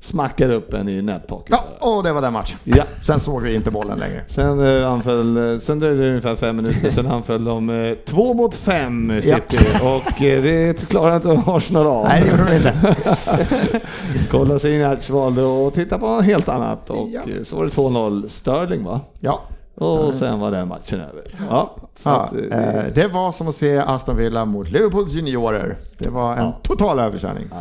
smackar 0.00 0.50
upp 0.50 0.74
en 0.74 0.88
i 0.88 1.02
nättaket. 1.02 1.46
Ja, 1.80 1.86
och 1.88 2.02
det 2.02 2.12
var 2.12 2.22
den 2.22 2.32
matchen. 2.32 2.58
Ja. 2.64 2.84
Sen 3.06 3.20
såg 3.20 3.42
vi 3.42 3.54
inte 3.54 3.70
bollen 3.70 3.98
längre. 3.98 4.22
Sen, 4.28 4.80
eh, 4.82 4.92
anföll, 4.92 5.52
eh, 5.54 5.58
sen 5.58 5.78
dröjde 5.78 6.02
det 6.02 6.08
ungefär 6.08 6.36
fem 6.36 6.56
minuter, 6.56 6.90
sen 6.90 7.06
anföll 7.06 7.44
de 7.44 7.70
eh, 7.70 7.94
två 8.06 8.34
mot 8.34 8.54
fem 8.54 9.10
Ja. 9.24 9.36
City 9.36 9.58
och 9.82 10.22
eh, 10.22 10.42
det 10.42 10.88
klarade 10.88 11.16
inte 11.16 11.50
Arsenal 11.50 11.86
av. 11.86 12.04
Nej, 12.04 12.22
det 12.24 12.30
gjorde 12.30 12.44
de 12.50 12.56
inte. 12.56 12.96
Kolla 14.30 14.58
sin 14.58 14.96
valde 15.10 15.66
att 15.68 15.74
titta 15.74 15.98
på 15.98 16.06
något 16.06 16.24
helt 16.24 16.48
annat 16.48 16.90
och 16.90 17.08
Ja. 17.08 17.20
eh, 17.20 17.42
så 17.42 17.56
var 17.56 17.64
det 17.64 17.70
2-0 17.70 18.28
Sterling 18.28 18.84
va? 18.84 19.00
Ja, 19.20 19.42
Och 19.80 20.14
sen 20.14 20.40
var 20.40 20.50
den 20.50 20.68
matchen 20.68 21.00
över. 21.00 21.24
Ja, 21.50 21.76
så 21.94 22.08
Ja, 22.08 22.16
att, 22.20 22.32
eh, 22.52 22.74
eh, 22.76 22.84
det 22.94 23.08
var 23.08 23.32
som 23.32 23.48
att 23.48 23.54
se 23.54 23.78
Aston 23.78 24.16
Villa 24.16 24.44
mot 24.44 24.68
Liverpools 24.70 25.12
juniorer. 25.12 25.78
Det 25.98 26.08
var 26.10 26.36
en 26.36 26.52
total 26.62 26.98
överkörning. 26.98 27.48
ja, 27.50 27.56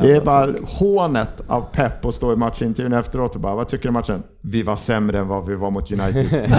det 0.00 0.06
Det 0.06 0.16
är 0.16 0.20
bara 0.20 0.46
tråkigt. 0.46 0.68
hånet 0.68 1.40
av 1.48 1.60
Pep 1.72 2.04
att 2.04 2.14
stå 2.14 2.32
i 2.32 2.36
matchintervjun 2.36 2.92
efteråt 2.92 3.34
och 3.34 3.40
bara 3.40 3.54
vad 3.54 3.68
tycker 3.68 3.82
du 3.82 3.88
om 3.88 3.94
matchen? 3.94 4.22
Vi 4.40 4.62
var 4.62 4.76
sämre 4.76 5.18
än 5.18 5.28
vad 5.28 5.46
vi 5.48 5.54
var 5.54 5.70
mot 5.70 5.92
United. 5.92 6.26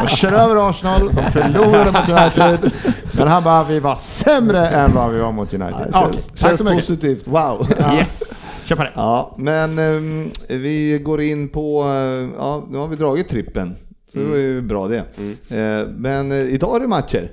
de 0.00 0.06
kör 0.06 0.32
över 0.32 0.70
Arsenal, 0.70 1.10
de 1.14 1.22
förlorade 1.32 1.92
mot 1.92 2.08
United. 2.08 2.72
Men 3.12 3.28
han 3.28 3.44
bara 3.44 3.64
vi 3.64 3.80
var 3.80 3.94
sämre 3.94 4.68
än 4.68 4.94
vad 4.94 5.10
vi 5.10 5.18
var 5.20 5.32
mot 5.32 5.54
United. 5.54 5.90
Ja, 5.92 6.06
okej, 6.08 6.20
tack 6.40 6.58
så 6.58 6.64
mycket. 6.64 6.78
positivt, 6.78 7.26
wow. 7.28 7.66
Yes, 7.94 8.22
kör 8.64 8.76
på 8.76 8.82
det. 8.82 8.92
Ja, 8.94 9.34
men 9.38 9.78
ehm, 9.78 10.30
vi 10.48 10.98
går 10.98 11.20
in 11.20 11.48
på, 11.48 11.82
eh, 11.82 12.28
ja, 12.38 12.62
nu 12.70 12.78
har 12.78 12.88
vi 12.88 12.96
dragit 12.96 13.28
trippen. 13.28 13.76
Så 14.12 14.18
det 14.18 14.24
var 14.24 14.36
ju 14.36 14.60
bra 14.62 14.88
det. 14.88 14.96
Eh, 14.98 15.88
men 15.96 16.32
eh, 16.32 16.38
idag 16.38 16.76
är 16.76 16.80
det 16.80 16.88
matcher. 16.88 17.30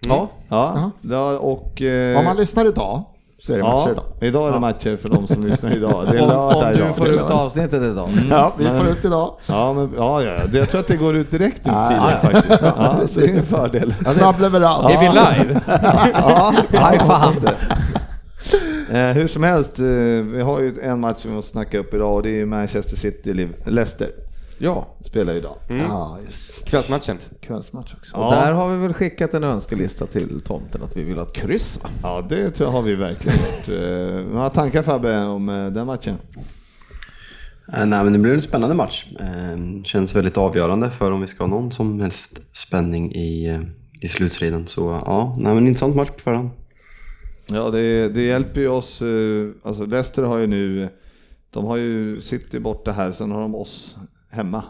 Ja. 0.00 0.28
Ja, 0.48 0.90
ja 1.00 1.38
och... 1.38 1.82
eh, 1.82 2.18
Om 2.18 2.24
man 2.24 2.36
lyssnar 2.36 2.64
idag 2.64 3.04
så 3.38 3.52
är 3.52 3.56
det 3.56 3.62
matcher 3.62 3.90
idag. 3.90 4.04
idag 4.20 4.48
är 4.48 4.52
det 4.52 4.60
matcher 4.60 4.96
för 4.96 5.08
de 5.08 5.26
som 5.26 5.46
lyssnar 5.46 5.76
idag. 5.76 6.06
Det 6.10 6.18
är 6.18 6.22
Om, 6.22 6.28
lördag 6.28 6.56
om 6.56 6.72
du 6.72 6.78
idag. 6.78 6.96
får 6.96 7.08
ut 7.08 7.20
avsnittet 7.20 7.82
idag. 7.82 8.08
Ja, 8.30 8.52
vi 8.58 8.64
får 8.64 8.88
ut 8.88 9.04
idag. 9.04 9.34
Ja, 9.46 9.72
men, 9.72 9.90
ja, 9.96 10.22
ja, 10.22 10.32
det- 10.52 10.58
jag 10.58 10.70
tror 10.70 10.80
att 10.80 10.86
det 10.88 10.96
går 10.96 11.16
ut 11.16 11.30
direkt 11.30 11.64
nu 11.64 11.72
för 11.72 11.78
Ja, 11.78 11.88
tiden 11.88 12.02
ja. 12.22 12.40
faktiskt. 12.40 12.62
Ja, 12.62 13.00
så 13.08 13.20
det 13.20 13.26
är 13.30 13.36
en 13.36 13.42
fördel. 13.46 13.94
Snabb 14.06 14.40
leverans. 14.40 14.94
Är 14.94 15.00
vi 15.00 15.08
live? 15.08 15.60
Ja, 16.14 16.54
High 16.70 17.00
five. 17.32 17.50
Eh, 18.90 19.14
hur 19.14 19.28
som 19.28 19.42
helst, 19.42 19.78
eh, 19.78 19.84
vi 20.32 20.42
har 20.42 20.60
ju 20.60 20.74
en 20.82 21.00
match 21.00 21.20
som 21.20 21.30
vi 21.30 21.36
måste 21.36 21.50
snacka 21.50 21.78
upp 21.78 21.94
idag 21.94 22.14
och 22.14 22.22
det 22.22 22.40
är 22.40 22.46
Manchester 22.46 22.96
City 22.96 23.32
Liv- 23.34 23.54
Leicester. 23.66 24.08
Ja, 24.58 24.86
Spelar 25.04 25.34
idag. 25.34 25.56
Ja, 25.68 26.18
just 26.26 26.64
Kvällsmatchen. 26.64 27.18
Kvällsmatch 27.40 27.94
också. 27.94 28.16
och 28.16 28.24
Ja. 28.24 28.30
där 28.30 28.52
har 28.52 28.68
vi 28.68 28.76
väl 28.76 28.92
skickat 28.94 29.34
en 29.34 29.44
önskelista 29.44 30.06
till 30.06 30.40
tomten 30.40 30.82
att 30.82 30.96
vi 30.96 31.02
vill 31.02 31.16
ha 31.16 31.22
ett 31.26 31.32
kryss 31.32 31.80
va? 31.82 31.88
Ja, 32.02 32.26
det 32.28 32.50
tror 32.50 32.66
jag 32.68 32.72
har 32.72 32.82
vi 32.82 32.94
verkligen 32.94 33.38
gjort. 33.38 33.68
Eh, 33.82 34.32
Några 34.34 34.50
tankar 34.50 34.82
Fabbe 34.82 35.24
om 35.24 35.48
eh, 35.48 35.66
den 35.66 35.86
matchen? 35.86 36.16
Eh, 37.72 37.86
Nej, 37.86 38.04
men 38.04 38.12
det 38.12 38.18
blir 38.18 38.32
en 38.34 38.42
spännande 38.42 38.74
match. 38.74 39.06
Eh, 39.20 39.82
Känns 39.84 40.16
väldigt 40.16 40.38
avgörande 40.38 40.90
för 40.90 41.10
om 41.10 41.20
vi 41.20 41.26
ska 41.26 41.42
ha 41.44 41.48
någon 41.48 41.72
som 41.72 42.00
helst 42.00 42.40
spänning 42.56 43.12
i, 43.14 43.46
eh, 43.48 43.60
i 44.00 44.08
slutstriden. 44.08 44.66
Så 44.66 44.80
ja, 45.06 45.36
nej, 45.40 45.54
men 45.54 45.66
intressant 45.66 45.96
match 45.96 46.08
på 46.10 46.18
förhand. 46.18 46.50
Ja, 47.46 47.70
det, 47.70 48.08
det 48.08 48.22
hjälper 48.22 48.60
ju 48.60 48.68
oss. 48.68 49.02
eh, 49.02 49.48
Alltså 49.62 49.86
Leicester 49.86 50.22
har 50.22 50.38
ju 50.38 50.46
nu, 50.46 50.88
de 51.50 51.64
har 51.64 51.76
ju 51.76 52.20
City 52.20 52.58
borta 52.60 52.92
här, 52.92 53.12
sen 53.12 53.30
har 53.30 53.40
de 53.40 53.54
oss 53.54 53.96
hemma. 54.36 54.62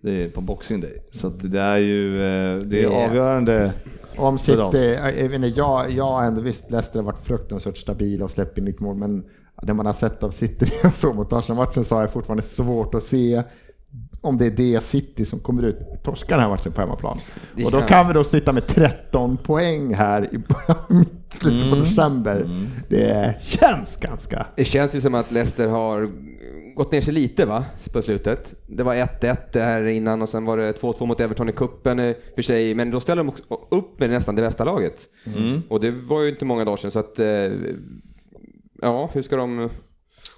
Det 0.00 0.24
är 0.24 0.28
på 0.28 0.40
Boxing 0.40 0.80
Day. 0.80 1.02
Så 1.12 1.26
att 1.26 1.52
det 1.52 1.60
är 1.60 1.78
ju, 1.78 2.16
eh, 2.16 2.58
det 2.58 2.84
är 2.84 3.04
avgörande. 3.06 3.72
Om. 4.16 4.38
City, 4.38 4.58
jag, 4.58 5.34
inte, 5.34 5.46
jag, 5.46 5.90
jag 5.90 6.04
har 6.04 6.22
ändå 6.22 6.40
visst 6.40 6.70
Leicester 6.70 6.98
har 6.98 7.06
varit 7.06 7.26
fruktansvärt 7.26 7.76
stabila 7.76 8.24
och 8.24 8.30
släppt 8.30 8.58
in 8.58 8.64
lite 8.64 8.82
mål, 8.82 8.96
men 8.96 9.24
det 9.62 9.74
man 9.74 9.86
har 9.86 9.92
sett 9.92 10.22
av 10.22 10.30
City 10.30 10.72
jag 10.82 10.94
såg 10.94 11.14
mot 11.14 11.32
Arsenal-matchen 11.32 11.84
så 11.84 11.94
har 11.94 12.02
jag 12.02 12.12
fortfarande 12.12 12.42
svårt 12.42 12.94
att 12.94 13.02
se 13.02 13.42
om 14.20 14.36
det 14.36 14.46
är 14.46 14.50
det 14.50 14.82
City 14.82 15.24
som 15.24 15.38
kommer 15.38 15.62
ut 15.62 15.78
torskar 16.02 16.36
den 16.36 16.40
här 16.40 16.48
matchen 16.48 16.72
på 16.72 16.80
hemmaplan. 16.80 17.18
Och 17.64 17.70
då 17.70 17.80
kan 17.80 18.08
vi 18.08 18.14
då 18.14 18.24
sitta 18.24 18.52
med 18.52 18.66
13 18.66 19.36
poäng 19.36 19.94
här 19.94 20.22
i 20.22 20.28
slutet 21.40 21.70
på 21.70 21.76
december. 21.76 22.48
Det 22.88 23.36
känns 23.40 23.96
ganska... 23.96 24.46
Det 24.56 24.64
känns 24.64 24.94
ju 24.94 25.00
som 25.00 25.14
att 25.14 25.30
Leicester 25.30 25.68
har 25.68 26.10
gått 26.78 26.92
ner 26.92 27.00
sig 27.00 27.14
lite 27.14 27.46
va, 27.46 27.64
på 27.92 28.02
slutet. 28.02 28.54
Det 28.66 28.82
var 28.82 28.94
1-1 28.94 29.36
där 29.52 29.86
innan 29.86 30.22
och 30.22 30.28
sen 30.28 30.44
var 30.44 30.56
det 30.56 30.80
2-2 30.80 31.06
mot 31.06 31.20
Everton 31.20 31.48
i 31.48 31.52
kuppen 31.52 32.00
i 32.00 32.12
och 32.12 32.34
för 32.34 32.42
sig, 32.42 32.74
men 32.74 32.90
då 32.90 33.00
ställde 33.00 33.20
de 33.20 33.28
också 33.28 33.42
upp 33.68 34.00
med 34.00 34.10
nästan 34.10 34.34
det 34.34 34.42
bästa 34.42 34.64
laget. 34.64 35.08
Och 35.68 35.80
det 35.80 35.90
var 35.90 36.22
ju 36.22 36.28
inte 36.28 36.44
många 36.44 36.64
dagar 36.64 36.76
sedan 36.76 36.90
så 36.90 36.98
att, 36.98 37.18
eh, 37.18 37.26
ja, 38.82 39.10
hur 39.12 39.22
ska 39.22 39.36
de 39.36 39.68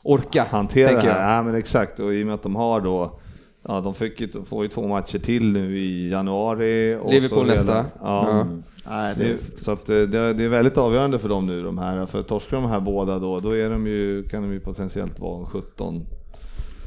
orka? 0.03 0.47
hantera 0.51 0.93
det 0.93 1.01
här. 1.01 1.37
Ja, 1.37 1.43
men 1.43 1.55
exakt. 1.55 2.01
Och 2.01 2.15
i 2.15 2.23
och 2.23 2.27
med 2.27 2.35
att 2.35 2.43
de 2.43 2.57
har 2.57 2.81
då, 2.81 3.21
ja, 3.63 3.81
de 3.81 3.95
fick 3.95 4.21
ju, 4.21 4.29
får 4.45 4.63
ju 4.63 4.69
två 4.69 4.89
matcher 4.89 5.19
till 5.19 5.53
nu 5.53 5.79
i 5.79 6.11
januari. 6.11 6.97
Och 7.01 7.13
Liverpool 7.13 7.47
så 7.47 7.53
nästa. 7.55 7.75
Ja. 7.75 7.85
Ja. 8.01 8.47
Nej, 8.89 9.15
det, 9.17 9.25
Det, 9.25 9.63
så 9.63 9.71
att 9.71 9.89
eh, 9.89 9.97
det, 9.97 10.33
det 10.33 10.45
är 10.45 10.49
väldigt 10.49 10.79
avgörande 10.79 11.19
för 11.19 11.29
dem 11.29 11.47
nu 11.47 11.63
de 11.63 11.79
här. 11.79 12.07
För 12.07 12.23
torskar 12.23 12.57
de 12.57 12.67
här 12.67 12.81
båda 12.81 13.19
då, 13.19 13.41
då 13.41 13.57
är 13.57 13.71
de 13.71 13.87
ju, 13.87 14.23
kan 14.23 14.43
de 14.43 14.53
ju 14.53 14.61
potentiellt 14.61 15.19
vara 15.19 15.47
17, 15.47 16.07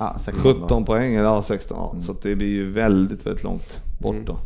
ja, 0.04 0.20
16 0.20 0.54
17 0.54 0.86
poäng, 0.86 1.14
ja 1.14 1.42
16. 1.42 1.78
Ja. 1.80 2.02
Så 2.02 2.12
att 2.12 2.22
det 2.22 2.36
blir 2.36 2.48
ju 2.48 2.72
väldigt, 2.72 3.26
väldigt 3.26 3.44
långt 3.44 3.82
bort 4.02 4.26
då. 4.26 4.38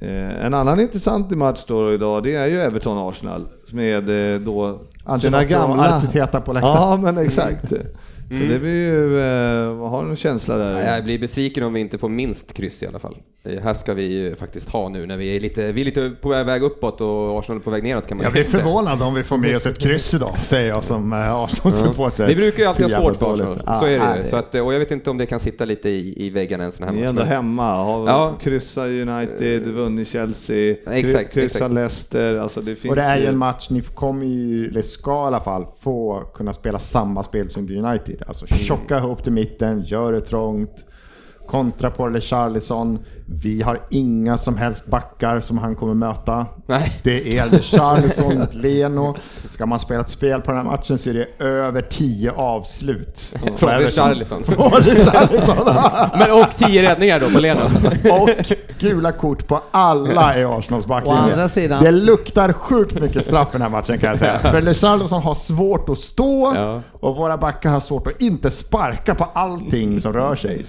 Eh, 0.00 0.44
en 0.46 0.54
annan 0.54 0.80
intressant 0.80 1.30
match 1.30 1.64
då 1.66 1.94
idag, 1.94 2.22
det 2.22 2.34
är 2.34 2.46
ju 2.46 2.60
Everton-Arsenal 2.60 3.46
med 3.72 4.34
eh, 4.34 4.40
då 4.40 4.78
sina 4.78 5.12
Ancelotti 5.12 5.44
och 5.44 5.48
gamla... 5.48 5.96
Arteta 5.96 6.40
på 6.40 6.52
läktaren. 6.52 6.76
Ja, 6.76 6.96
men 6.96 7.18
exakt. 7.18 7.72
Så 8.30 8.36
det 8.48 8.58
blir 8.58 8.88
ju, 8.88 9.18
eh, 9.18 9.88
har 9.88 10.02
du 10.02 10.06
någon 10.08 10.16
känsla 10.16 10.56
där? 10.56 10.72
Ja, 10.72 10.94
Jag 10.94 11.04
blir 11.04 11.18
besviken 11.18 11.62
om 11.64 11.72
vi 11.72 11.80
inte 11.80 11.98
får 11.98 12.08
minst 12.08 12.52
kryss 12.54 12.82
i 12.82 12.86
alla 12.86 12.98
fall. 12.98 13.16
Det 13.42 13.60
här 13.62 13.74
ska 13.74 13.94
vi 13.94 14.02
ju 14.02 14.34
faktiskt 14.34 14.68
ha 14.68 14.88
nu 14.88 15.06
när 15.06 15.16
vi 15.16 15.36
är 15.36 15.40
lite, 15.40 15.72
vi 15.72 15.80
är 15.80 15.84
lite 15.84 16.10
på 16.20 16.28
väg 16.28 16.62
uppåt 16.62 17.00
och 17.00 17.38
Arsenal 17.38 17.58
är 17.58 17.62
på 17.64 17.70
väg 17.70 17.82
neråt 17.82 18.06
kan 18.06 18.16
man 18.16 18.24
Jag 18.24 18.32
blir 18.32 18.44
förvånad 18.44 19.02
om 19.02 19.14
vi 19.14 19.22
får 19.22 19.36
med 19.38 19.56
oss 19.56 19.66
ett 19.66 19.78
kryss 19.78 20.14
idag, 20.14 20.36
säger 20.42 20.68
jag 20.68 20.84
som 20.84 21.12
eh, 21.12 21.34
Arsenal-supporter. 21.34 22.26
Vi 22.26 22.34
brukar 22.34 22.58
ju 22.62 22.68
alltid 22.68 22.90
ha 22.92 23.02
svårt 23.02 23.16
för. 23.16 23.32
Arsenal, 23.34 23.62
Ja, 23.66 23.80
så 23.80 23.86
är 23.86 23.98
det 23.98 24.22
ju. 24.22 24.28
Så 24.30 24.36
att, 24.36 24.54
och 24.54 24.74
jag 24.74 24.78
vet 24.78 24.90
inte 24.90 25.10
om 25.10 25.18
det 25.18 25.26
kan 25.26 25.40
sitta 25.40 25.64
lite 25.64 25.88
i, 25.88 26.26
i 26.26 26.30
väggarna 26.30 26.64
en 26.64 26.72
sån 26.72 26.86
här 26.86 26.92
Ni 26.92 26.98
är 27.00 27.02
match. 27.02 27.10
ändå 27.10 27.22
hemma, 27.22 27.84
har 27.84 28.08
Ja. 28.08 28.34
kryssat 28.42 28.86
United, 28.86 29.62
vunnit 29.66 30.08
Chelsea, 30.08 30.76
Exakt, 30.90 31.32
kryssat. 31.34 31.72
Leicester. 31.72 32.36
Alltså 32.38 32.60
det 32.60 32.76
finns 32.76 32.90
Och 32.90 32.96
det 32.96 33.02
är 33.02 33.18
ju 33.18 33.26
en 33.26 33.38
match, 33.38 33.66
ni 33.70 33.80
kommer 33.80 34.26
ju, 34.26 34.68
eller 34.68 34.82
ska 34.82 35.10
i 35.10 35.26
alla 35.26 35.40
fall, 35.40 35.66
få 35.80 36.20
kunna 36.34 36.52
spela 36.52 36.78
samma 36.78 37.22
spel 37.22 37.50
som 37.50 37.62
United. 37.70 38.13
Alltså 38.26 38.46
tjocka 38.46 39.00
upp 39.06 39.22
till 39.22 39.32
mitten, 39.32 39.82
gör 39.82 40.12
det 40.12 40.20
trångt, 40.20 40.84
kontra 41.48 41.90
på 41.90 42.20
Charlison. 42.20 42.98
Vi 43.26 43.62
har 43.62 43.80
inga 43.90 44.38
som 44.38 44.56
helst 44.56 44.86
backar 44.86 45.40
som 45.40 45.58
han 45.58 45.74
kommer 45.76 45.94
möta. 45.94 46.46
Nej. 46.66 47.00
Det 47.02 47.38
är 47.38 47.58
Charlison 47.62 48.38
mot 48.38 48.54
Leno. 48.54 49.14
Ska 49.52 49.66
man 49.66 49.78
spela 49.78 50.00
ett 50.00 50.08
spel 50.10 50.40
på 50.40 50.50
den 50.50 50.56
här 50.60 50.64
matchen 50.70 50.98
så 50.98 51.10
är 51.10 51.14
det 51.14 51.44
över 51.44 51.82
10 51.82 52.30
avslut. 52.30 53.32
Från. 53.56 53.70
Richarlison. 53.78 54.44
Från 54.44 54.70
Richarlison. 54.80 55.56
Men 56.18 56.30
och 56.32 56.46
tio 56.56 56.90
räddningar 56.90 57.20
då 57.20 57.30
på 57.30 57.38
Leno. 57.40 57.60
Och 58.22 58.30
gula 58.78 59.12
kort 59.12 59.46
på 59.46 59.60
alla 59.70 60.38
i 60.38 60.44
Arsenals 60.44 60.86
backlinje. 60.86 61.20
Å 61.20 61.24
andra 61.24 61.48
sidan- 61.48 61.84
Det 61.84 61.90
luktar 61.90 62.52
sjukt 62.52 63.00
mycket 63.02 63.24
straff 63.24 63.48
i 63.48 63.52
den 63.52 63.62
här 63.62 63.68
matchen 63.68 63.98
kan 63.98 64.10
jag 64.10 64.18
säga. 64.18 64.38
För 64.38 64.60
Richarlison 64.60 65.22
har 65.22 65.34
svårt 65.34 65.88
att 65.88 65.98
stå 65.98 66.52
Ja. 66.54 66.80
och 66.92 67.16
våra 67.16 67.36
backar 67.36 67.70
har 67.70 67.80
svårt 67.80 68.06
att 68.06 68.20
inte 68.22 68.50
sparka 68.50 69.14
på 69.14 69.24
allting 69.34 70.00
som 70.00 70.12
rör 70.12 70.36
sig. 70.36 70.64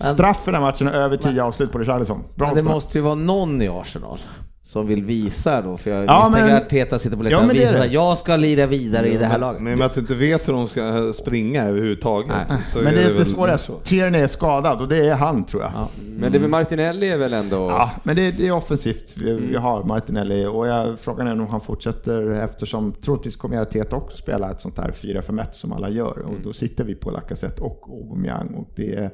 Att 0.00 0.12
straff 0.12 0.48
i 0.48 0.50
den 0.50 0.62
matchen 0.62 0.88
är 0.88 0.92
över 0.92 1.16
10 1.16 1.42
avslut 1.42 1.72
på 1.72 1.78
Richarlison. 1.78 2.24
Bra 2.34 2.46
Men 2.46 2.54
det 2.56 2.60
spark. 2.62 2.74
måste 2.74 2.98
ju 2.98 3.02
vara 3.04 3.14
någon 3.14 3.62
i 3.62 3.68
Arsenal 3.68 4.18
som 4.62 4.86
vill 4.86 5.04
visa 5.04 5.62
då, 5.62 5.76
för 5.76 5.90
jag 5.90 6.04
Ja, 6.04 6.24
misstänker 6.28 6.46
men- 6.54 6.56
att 6.62 6.68
Teta 6.70 6.98
sitter 6.98 7.16
på 7.16 7.20
Ja, 7.22 7.24
läktaren 7.24 7.42
men 7.46 7.50
och 7.50 7.54
det 7.56 7.62
är 7.62 7.66
visar 7.66 7.78
det. 7.78 7.84
att 7.86 7.92
jag 7.92 8.18
ska 8.18 8.36
lira 8.36 8.66
vidare 8.66 9.08
i 9.08 9.16
det 9.16 9.26
här 9.26 9.38
laget. 9.38 9.62
Men 9.62 9.72
och 9.72 9.78
med 9.78 9.86
att 9.86 9.94
du 9.94 10.00
inte 10.00 10.14
vet 10.14 10.48
hur 10.48 10.52
de 10.52 10.68
ska 10.68 11.12
springa 11.12 11.64
överhuvudtaget. 11.64 12.32
Nej. 12.48 12.58
Så 12.72 12.78
Men 12.78 12.86
är 12.86 12.92
det, 12.96 13.02
det 13.08 13.12
väl 13.12 13.26
svåra 13.26 13.52
är 13.52 13.56
så. 13.56 13.72
att 13.76 13.84
Tierney 13.84 14.20
är 14.20 14.26
skadad 14.26 14.80
och 14.80 14.88
det 14.88 15.08
är 15.08 15.14
han 15.14 15.44
tror 15.44 15.62
jag. 15.62 15.72
Men 16.18 16.32
det 16.32 16.38
med 16.40 16.50
Martinelli 16.50 17.08
är 17.08 17.16
väl 17.18 17.32
ändå... 17.32 17.56
Ja, 17.70 17.90
men 18.02 18.16
det, 18.16 18.30
det 18.30 18.46
är 18.48 18.52
offensivt. 18.52 19.16
Vi, 19.16 19.32
vi 19.32 19.56
har 19.56 19.82
Martinelli 19.84 20.46
och 20.46 20.66
jag, 20.66 20.98
frågan 21.00 21.26
är 21.26 21.32
om 21.32 21.46
han 21.46 21.60
fortsätter 21.60 22.30
eftersom 22.30 22.92
troligtvis 22.92 23.36
kommer 23.36 23.60
Arteta 23.60 23.96
också 23.96 24.16
spela 24.16 24.50
ett 24.50 24.60
sånt 24.60 24.78
här 24.78 24.90
4-5-1 24.90 25.44
som 25.52 25.72
alla 25.72 25.88
gör 25.90 26.18
och 26.18 26.34
då 26.44 26.52
sitter 26.52 26.84
vi 26.84 26.94
på 26.94 27.10
Lacazette 27.10 27.62
och 27.62 27.88
Aubameyang 27.88 28.54
och 28.54 28.68
det 28.76 28.94
är, 28.94 29.10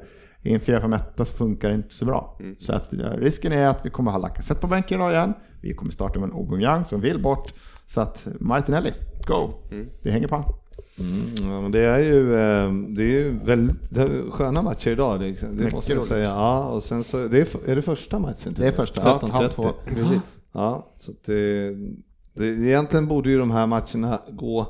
i 0.47 0.53
en 0.53 0.59
4-5-1 0.59 0.99
så 1.17 1.25
funkar 1.25 1.69
det 1.69 1.75
inte 1.75 1.93
så 1.93 2.05
bra. 2.05 2.39
Så 2.59 2.73
att, 2.73 2.87
ja, 2.91 3.09
risken 3.17 3.51
är 3.51 3.67
att 3.67 3.79
vi 3.85 3.89
kommer 3.89 4.11
ha 4.11 4.17
Lacazette 4.17 4.61
på 4.61 4.67
bänken 4.67 4.99
idag 4.99 5.11
igen. 5.11 5.33
Vi 5.61 5.73
kommer 5.73 5.91
starta 5.91 6.19
med 6.19 6.29
en 6.29 6.35
Aubameyang 6.35 6.85
som 6.85 7.01
vill 7.01 7.21
bort. 7.21 7.53
Så 7.87 8.01
att 8.01 8.27
Martinelli, 8.39 8.93
go! 9.27 9.49
Det 10.03 10.11
hänger 10.11 10.27
på 10.27 10.35
han. 10.35 10.45
Mm, 10.99 11.51
ja, 11.51 11.61
men 11.61 11.71
det 11.71 11.81
är 11.81 11.97
ju, 11.99 12.33
eh, 12.33 12.71
det 12.95 13.03
är 13.03 13.07
ju 13.07 13.39
väldigt 13.43 13.77
det 13.89 14.01
är 14.01 14.31
sköna 14.31 14.61
matcher 14.61 14.89
idag. 14.91 15.19
Det, 15.19 15.31
det 15.31 15.71
måste 15.71 15.93
jag 15.93 16.03
säga. 16.03 16.23
Ja, 16.29 16.67
och 16.69 16.83
sen 16.83 17.03
så, 17.03 17.27
det 17.27 17.39
är, 17.39 17.69
är 17.69 17.75
det 17.75 17.81
första 17.81 18.19
matchen? 18.19 18.53
Det 18.57 18.67
är 18.67 18.71
första, 18.71 19.01
13.30. 19.19 19.31
halv 19.31 19.47
två. 19.47 19.69
Precis. 19.85 20.37
Ja, 20.51 20.87
så 20.99 21.11
det, 21.25 21.69
det, 22.33 22.45
egentligen 22.45 23.07
borde 23.07 23.29
ju 23.29 23.37
de 23.39 23.51
här 23.51 23.67
matcherna 23.67 24.21
gå 24.31 24.67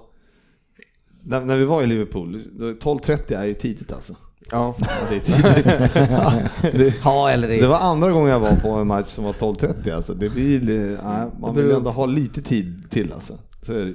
när, 1.24 1.45
när 1.45 1.58
vi 1.58 1.66
var 1.66 1.84
i 1.84 1.88
Liverpool, 1.88 2.44
då- 2.52 2.66
12.30 2.66 3.38
är 3.38 3.45
ju 3.45 3.54
tidigt 3.54 3.94
alltså. 3.94 4.16
Ja. 4.52 4.76
Ja, 4.80 4.88
det 5.10 5.15
är 5.15 5.19
tidigt. 5.19 5.65
ja, 7.03 7.28
det, 7.28 7.34
eller 7.34 7.48
det 7.48 7.68
var 7.68 7.78
andra 7.80 8.11
gången 8.11 8.30
jag 8.30 8.40
var 8.40 8.56
på 8.56 8.69
en 8.69 8.88
match 8.88 9.07
som 9.07 9.24
var 9.24 9.34
12.30 9.34 9.95
alltså. 9.95 10.14
Det 10.14 10.30
blir, 10.30 10.60
li- 10.61 10.98
nej, 11.03 11.28
man 11.40 11.56
vill 11.56 11.72
ändå 11.72 11.90
ha 11.91 12.06
lite 12.06 12.41
tid 12.41 12.88
till 12.90 13.14
alltså. 13.14 13.34
Så 13.61 13.74
är 13.74 13.86
det. 13.86 13.94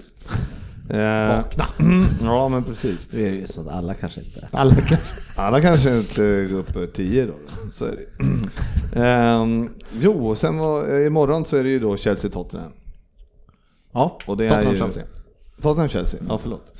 Eh, 0.90 1.36
Vakna. 1.36 1.66
Ja 2.22 2.48
men 2.48 2.64
precis. 2.64 3.08
Nu 3.10 3.26
är 3.26 3.30
det 3.30 3.36
ju 3.36 3.46
så 3.46 3.60
att 3.60 3.68
alla 3.68 3.94
kanske 3.94 4.20
inte... 4.20 4.48
Alla 4.50 4.74
kanske. 4.74 5.16
Alla 5.36 5.60
kanske 5.60 5.96
inte 5.98 6.48
går 6.50 6.58
upp 6.58 6.94
10 6.94 7.26
då, 7.26 7.32
så 7.74 7.84
är 7.84 7.90
det 7.90 8.24
Ehm, 9.02 9.68
jo, 10.00 10.28
och 10.28 10.38
sen 10.38 10.58
var, 10.58 11.06
imorgon 11.06 11.44
så 11.44 11.56
är 11.56 11.64
det 11.64 11.70
ju 11.70 11.78
då 11.78 11.96
Chelsea-Tottenham. 11.96 12.72
Ja, 13.92 14.18
Och 14.26 14.36
det 14.36 14.44
är 14.44 14.48
Tottenham 14.48 14.72
ju, 14.74 14.78
Chelsea. 14.78 15.04
Tottenham 15.62 15.88
Chelsea, 15.88 16.20
ja 16.28 16.38
förlåt. 16.42 16.72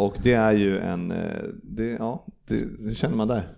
Och 0.00 0.16
det 0.22 0.32
är 0.32 0.52
ju 0.52 0.78
en, 0.78 1.10
eh, 1.10 1.44
det, 1.62 1.96
ja, 1.98 2.24
det, 2.48 2.54
hur 2.78 2.94
känner 2.94 3.16
man 3.16 3.28
där? 3.28 3.48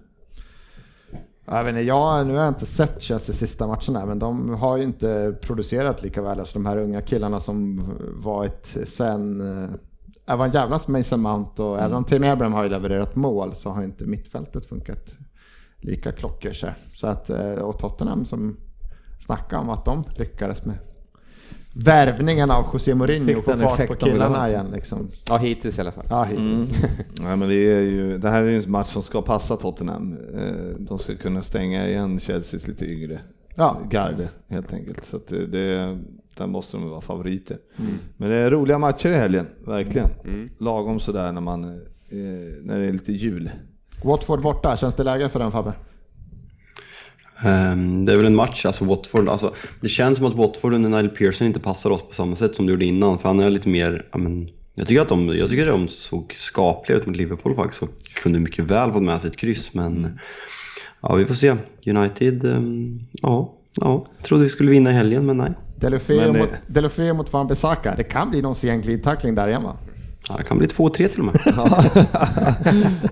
Jag, 1.45 1.65
vet 1.65 1.71
inte, 1.71 1.81
jag, 1.83 2.27
nu 2.27 2.33
har 2.35 2.41
jag 2.41 2.51
inte 2.51 2.67
sett 2.67 3.03
Chelsea 3.03 3.35
sista 3.35 3.67
matcherna 3.67 4.07
men 4.07 4.19
de 4.19 4.49
har 4.55 4.77
ju 4.77 4.83
inte 4.83 5.37
producerat 5.41 6.03
lika 6.03 6.23
väl. 6.23 6.41
Alltså 6.41 6.55
de 6.55 6.67
här 6.67 6.77
unga 6.77 7.01
killarna 7.01 7.41
som 7.41 7.85
varit 8.15 8.77
sen... 8.85 9.41
eh, 9.65 9.71
Det 10.27 10.37
var 10.37 10.45
en 10.45 10.51
jävlas 10.51 10.89
Mason 10.89 11.21
Mount 11.21 11.63
och 11.63 11.79
även 11.79 11.97
om 11.97 12.05
Tim 12.05 12.25
Abraham 12.25 12.53
har 12.53 12.63
ju 12.63 12.69
levererat 12.69 13.17
mål 13.17 13.55
så 13.55 13.71
har 13.71 13.83
inte 13.83 14.05
mittfältet 14.05 14.67
funkat 14.67 15.15
lika 15.81 16.13
klockrent. 16.13 16.77
Så 16.95 17.07
att, 17.07 17.31
eh, 17.31 17.53
och 17.53 17.79
Tottenham 17.79 18.25
som 18.25 18.57
snackar 19.21 19.59
om 19.59 19.71
att 19.71 19.85
de 19.85 20.05
lyckades 20.17 20.65
med 20.65 20.77
värvningen 21.75 22.51
av 22.51 22.65
José 22.73 22.95
Mourinho 22.95 23.27
Fick 23.27 23.37
och 23.37 23.45
få 23.45 23.57
fart 23.59 23.89
på 23.89 23.95
killarna 23.95 24.49
igen. 24.49 24.67
Liksom. 24.75 25.09
Ja, 25.29 25.37
hittills 25.37 25.79
i 25.79 25.81
alla 25.81 25.93
fall. 25.93 26.05
Ja, 26.11 26.23
hittills. 26.25 26.71
Nej, 27.21 27.37
men 27.37 27.49
det, 27.49 27.55
är 27.73 27.81
ju, 27.81 28.19
det 28.19 28.29
här 28.31 28.43
är 28.43 28.49
ju 28.49 28.57
en 28.63 28.71
match 28.71 28.89
som 28.89 29.03
ska 29.03 29.23
passa 29.23 29.57
Tottenham. 29.57 30.17
Eh, 30.35 30.77
De 30.79 30.99
ska 30.99 31.17
kunna 31.17 31.43
stänga 31.43 31.89
igen 31.89 32.21
Chelseas 32.21 32.67
lite 32.69 32.87
yngre 32.87 33.21
Ja. 33.55 33.77
garde 33.91 34.29
helt 34.49 34.73
enkelt. 34.73 35.05
Så 35.05 35.17
att 35.17 35.27
det, 35.29 35.47
där 36.37 36.47
måste 36.47 36.77
de 36.77 36.91
vara 36.91 37.01
favoriter. 37.01 37.57
Men 38.17 38.29
det 38.31 38.37
är 38.37 38.51
roliga 38.51 38.79
matcher 38.79 39.09
i 39.09 39.15
helgen, 39.15 39.47
verkligen. 39.67 40.09
Lagom 40.59 41.01
sådär 41.01 41.33
när 41.33 41.41
man, 41.41 41.65
eh, 41.65 41.75
när 42.63 42.79
det 42.79 42.85
är 42.89 42.93
lite 42.93 43.13
jul. 43.13 43.51
Watford 44.05 44.41
borta, 44.43 44.77
känns 44.77 44.95
det 44.95 45.05
läge 45.05 45.29
för 45.29 45.39
den 45.39 45.51
Fabbe? 45.53 45.73
Ehm, 47.45 48.05
Det 48.05 48.13
är 48.13 48.17
väl 48.17 48.27
en 48.27 48.35
match, 48.35 48.67
alltså 48.67 48.85
Watford, 48.85 49.29
alltså, 49.29 49.55
det 49.81 49.89
känns 49.89 50.19
som 50.19 50.27
att 50.27 50.35
Watford 50.35 50.73
under 50.73 50.91
Nile 50.91 51.09
Pearson 51.09 51.47
inte 51.47 51.61
passar 51.61 51.91
oss 51.91 52.09
på 52.09 52.15
samma 52.15 52.37
sätt 52.37 52.55
som 52.57 52.67
det 52.67 52.73
gjorde 52.73 52.85
innan. 52.85 53.19
För 53.19 53.29
han 53.29 53.41
är 53.41 53.51
lite 53.51 53.69
mer, 53.69 54.07
ja, 54.13 54.19
men, 54.19 54.49
jag 54.75 54.89
tycker 54.89 55.03
att 55.03 55.09
de, 55.09 55.29
jag 55.29 55.51
tycker 55.51 55.63
att 55.69 55.79
de 55.79 55.89
såg 55.89 56.33
skapliga 56.35 56.99
ut 56.99 57.07
mot 57.07 57.17
Liverpool 57.17 57.55
faktiskt 57.55 57.83
och 57.83 57.91
kunde 58.15 58.39
mycket 58.39 58.65
väl 58.65 58.93
fått 58.93 59.03
med 59.03 59.21
sig 59.21 59.31
ett 59.31 59.37
kryss. 59.37 59.75
Men 59.75 60.19
ja, 61.01 61.15
vi 61.15 61.25
får 61.27 61.35
se. 61.35 61.57
United, 61.87 62.45
ehm, 62.45 63.01
ja, 63.23 63.53
ja, 63.75 64.07
trodde 64.23 64.43
vi 64.43 64.49
skulle 64.49 64.71
vinna 64.71 64.91
i 64.91 64.95
helgen 64.95 65.27
men 65.27 65.37
nej. 65.37 65.53
Delofeo 65.77 66.33
mot, 66.33 66.49
Delofeo 66.67 67.15
mot 67.15 67.33
Van 67.33 67.47
Bissaka. 67.47 67.95
Det 67.97 68.05
kan 68.05 68.31
bli 68.31 68.43
någon 68.43 68.55
sen 68.55 68.81
glidtackling 68.81 69.35
där 69.35 69.49
igen 69.49 69.63
va? 69.63 69.77
Ja, 70.29 70.35
det 70.39 70.43
kan 70.45 70.59
bli 70.59 70.67
2-3 70.67 71.09
till 71.09 71.21
och 71.21 71.25
med. 71.25 71.35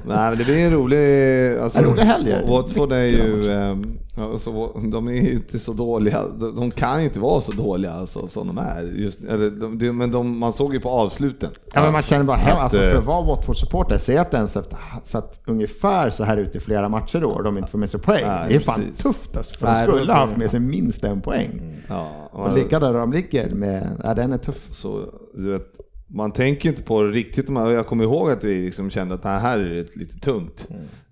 Nej 0.05 0.31
men 0.31 0.39
det 0.39 0.45
blir 0.45 0.59
en 0.59 0.71
rolig... 0.73 1.57
Alltså, 1.59 1.79
En 1.79 1.85
rolig 1.85 2.03
helg. 2.03 2.37
Watford 2.49 2.93
är 2.93 3.05
ju... 3.05 3.51
ehm, 3.53 3.99
alltså, 4.17 4.67
de 4.67 5.09
är 5.09 5.13
ju 5.13 5.33
inte 5.33 5.59
så 5.59 5.73
dåliga. 5.73 6.23
De, 6.29 6.57
de 6.57 6.71
kan 6.71 6.99
ju 6.99 7.05
inte 7.05 7.21
vara 7.21 7.41
så 7.41 7.53
dåliga 7.53 7.93
alltså, 7.93 8.29
som 8.29 8.47
de 8.47 8.59
är. 8.59 8.83
Just, 8.83 9.21
eller, 9.21 9.51
de, 9.51 9.79
de, 9.79 9.93
men 9.93 10.11
de, 10.11 10.39
man 10.39 10.53
såg 10.53 10.75
ju 10.75 10.81
på 10.81 10.91
avsluten. 10.91 11.51
Ja, 11.75 11.83
men 11.83 11.93
man 11.93 12.03
känner 12.03 12.25
bara 12.25 12.37
hem, 12.37 12.57
Att, 12.57 12.63
alltså 12.63 12.79
för 12.79 12.93
eh, 12.95 12.99
att 12.99 13.07
vara 13.07 13.23
Watford-supporter, 13.27 13.99
se 13.99 14.17
att 14.17 14.31
den 14.31 14.49
sett, 14.49 14.75
sett 15.05 15.41
ungefär 15.45 16.11
så 16.11 16.25
här 16.25 16.37
ut 16.37 16.57
i 16.57 16.61
flera 16.61 16.89
matcher 16.89 17.21
då 17.21 17.29
och 17.29 17.43
de 17.43 17.59
inte 17.59 17.71
får 17.71 17.79
med 17.79 17.91
sig 17.91 18.01
poäng. 18.01 18.25
Nej, 18.27 18.45
det 18.49 18.55
är 18.55 18.61
fan 18.61 18.81
precis. 18.81 18.97
tufft 19.03 19.37
alltså, 19.37 19.57
för 19.59 19.67
Nej, 19.67 19.87
de 19.87 19.93
skulle 19.93 20.13
ha 20.13 20.21
haft 20.21 20.37
med 20.37 20.51
sig 20.51 20.61
minst 20.61 21.05
en 21.05 21.21
poäng. 21.21 21.77
Ja, 21.89 22.29
Och 22.33 22.55
ligga 22.55 22.81
där 22.81 22.93
de 22.93 23.13
ligger 23.13 23.51
med, 23.55 23.89
ja 24.05 24.15
den 24.15 24.33
är 24.33 24.39
tuff. 24.39 24.69
Så, 24.71 25.05
du 25.35 25.53
vet, 25.53 25.67
man 26.13 26.33
tänker 26.33 26.69
inte 26.69 26.83
på 26.83 27.03
det 27.03 27.11
riktigt. 27.11 27.49
Jag 27.49 27.87
kommer 27.87 28.05
ihåg 28.05 28.31
att 28.31 28.45
vi 28.45 28.65
liksom 28.65 28.91
kände 28.91 29.15
att 29.15 29.23
det 29.23 29.29
här 29.29 29.59
är 29.59 29.99
lite, 29.99 30.19
tungt 30.19 30.69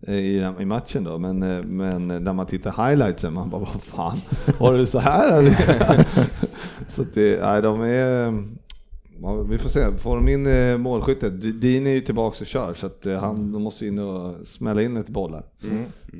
eh, 0.06 0.14
i, 0.14 0.64
matchen 0.64 1.04
då. 1.04 1.18
Men, 1.18 1.42
eh, 1.42 1.62
men 1.62 2.08
när 2.08 2.32
man 2.32 2.46
tittar 2.46 2.88
highlightsen, 2.88 3.32
man 3.32 3.50
bara 3.50 3.60
vad 3.60 3.82
fan, 3.82 4.18
var 4.58 4.74
det 4.74 4.86
så 4.86 4.98
här? 4.98 5.38
eller?" 5.38 6.06
så 6.88 7.02
att 7.02 7.14
det, 7.14 7.40
nej, 7.42 7.62
de 7.62 7.82
är... 7.82 8.44
ja, 9.22 9.42
Vi 9.42 9.58
får 9.58 9.68
se, 9.68 9.96
får 9.98 10.16
de 10.16 10.28
in 10.28 10.46
eh, 10.46 10.78
målskyttet, 10.78 11.60
Dean 11.60 11.86
är 11.86 11.90
ju 11.90 12.00
tillbaka 12.00 12.36
och 12.40 12.46
kör 12.46 12.74
så 12.74 12.86
att 12.86 13.06
han 13.20 13.52
de 13.52 13.62
måste 13.62 13.86
in 13.86 13.98
och 13.98 14.48
smälla 14.48 14.82
in 14.82 14.96
ett 14.96 15.08
bollar. 15.08 15.44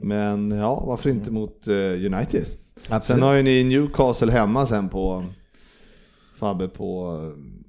Men 0.03 0.51
ja, 0.51 0.85
varför 0.87 1.11
inte 1.11 1.31
mot 1.31 1.67
eh, 1.67 1.75
United? 1.75 2.47
Sen 3.03 3.23
har 3.23 3.35
ju 3.35 3.43
ni 3.43 3.65
Newcastle 3.65 4.33
hemma 4.33 4.67
sen 4.67 4.89
på 4.89 5.25
Fabbe 6.39 6.69
på 6.69 7.21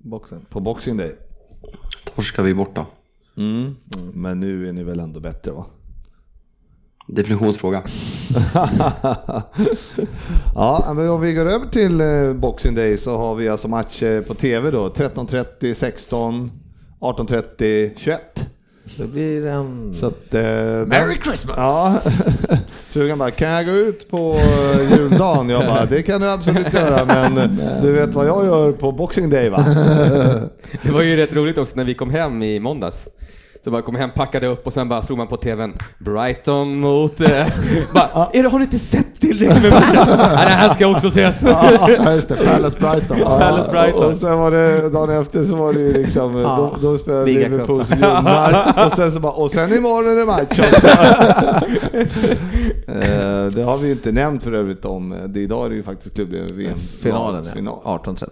boxen. 0.02 0.46
på 0.50 0.60
Boxing 0.60 0.98
Day. 0.98 1.16
Torskar 2.16 2.44
vi 2.44 2.54
borta. 2.54 2.86
Mm. 3.38 3.76
Men 4.14 4.40
nu 4.40 4.70
är 4.70 4.74
ni 4.74 4.84
väl 4.84 5.00
ändå 5.00 5.20
bättre 5.20 5.52
va? 5.52 5.66
Definitionsfråga. 7.08 7.84
ja, 10.56 10.94
men 10.96 11.10
om 11.10 11.22
vi 11.22 11.34
går 11.34 11.46
över 11.46 11.68
till 11.68 12.02
eh, 12.02 12.34
Boxing 12.34 12.76
Day 12.76 12.98
så 12.98 13.18
har 13.18 13.36
vi 13.36 13.50
alltså 13.50 13.68
matcher 13.68 14.22
på 14.22 14.34
TV 14.34 14.72
då. 14.72 14.90
13.30, 14.90 15.74
16, 15.74 16.52
18.30, 17.00 17.92
21. 17.98 18.46
Det 18.98 19.08
blir 19.08 19.46
en... 19.46 19.94
Så 19.96 20.06
att, 20.06 20.34
eh, 20.34 20.42
Merry 20.86 21.18
Christmas! 21.24 21.58
Ja, 21.58 22.02
frugan 22.90 23.18
bara, 23.18 23.32
kan 23.32 23.50
jag 23.50 23.66
gå 23.66 23.72
ut 23.72 24.10
på 24.10 24.36
eh, 24.36 24.98
juldagen? 24.98 25.50
Jag 25.50 25.66
bara, 25.66 25.86
det 25.86 26.02
kan 26.02 26.22
du 26.22 26.30
absolut 26.30 26.74
göra, 26.74 27.06
men 27.06 27.38
eh, 27.38 27.82
du 27.82 27.92
vet 27.92 28.14
vad 28.14 28.28
jag 28.28 28.46
gör 28.46 28.72
på 28.72 28.92
Boxing 28.92 29.30
Day 29.30 29.50
va? 29.50 29.66
Det 30.82 30.92
var 30.92 31.02
ju 31.02 31.16
rätt 31.16 31.34
roligt 31.34 31.58
också 31.58 31.76
när 31.76 31.84
vi 31.84 31.94
kom 31.94 32.10
hem 32.10 32.44
i 32.44 32.60
måndags. 32.60 33.08
Så 33.64 33.72
bara 33.72 33.82
kom 33.82 33.96
hem, 33.96 34.10
packade 34.16 34.48
upp 34.48 34.68
och 34.68 34.74
sen 34.74 34.90
bara 34.90 35.02
slog 35.02 35.18
man 35.18 35.28
på 35.28 35.38
TVn. 35.38 35.74
Brighton 35.98 36.80
mot... 36.80 37.22
Eh, 37.22 37.28
bara, 37.94 38.28
är 38.34 38.44
det, 38.44 38.50
har 38.50 38.60
ni 38.60 38.66
inte 38.66 38.80
sett 38.80 39.22
tillräckligt 39.22 39.62
med 39.62 39.72
matchen? 39.72 40.06
Nej, 40.18 40.46
det 40.46 40.52
här 40.52 40.74
ska 40.74 40.88
också 40.88 41.08
ses. 41.08 41.42
Ja 41.42 42.14
just 42.14 42.28
det, 42.28 42.36
Palace 42.36 42.78
Brighton. 42.80 43.18
Palace 43.40 43.72
Brighton. 43.72 44.12
Och, 44.12 44.18
sen 44.18 44.40
var 44.40 44.52
det 44.52 44.90
dagen 44.90 45.22
efter 45.22 45.46
så 45.46 45.56
var 45.56 45.74
det 45.74 45.80
ju 45.80 45.94
liksom, 45.94 46.36
Ja. 46.36 46.72
då, 46.82 46.92
då 46.92 46.98
spelade 46.98 47.26
Liga 47.26 47.48
Liverpools 47.48 47.90
julmatch 47.90 48.86
och 48.86 48.94
sen 48.94 49.12
så 49.12 49.20
bara, 49.20 49.34
och 49.34 49.52
sen 49.52 49.74
imorgon 49.78 50.08
är 50.08 50.16
det 50.16 50.26
match 50.26 50.60
också. 50.60 50.88
Eh, 52.88 53.46
det 53.46 53.64
har 53.64 53.78
vi 53.78 53.92
inte 53.92 54.12
nämnt 54.12 54.44
för 54.44 54.54
övrigt 54.54 54.86
om, 54.86 55.16
det, 55.28 55.40
idag 55.40 55.66
är 55.66 55.70
det 55.70 55.76
ju 55.76 55.84
faktiskt 55.84 56.16
klubb 56.16 56.30
VM 56.30 56.78
Finalen 57.02 57.44
ja. 57.46 57.52
final. 57.52 57.80
18.30. 57.84 58.28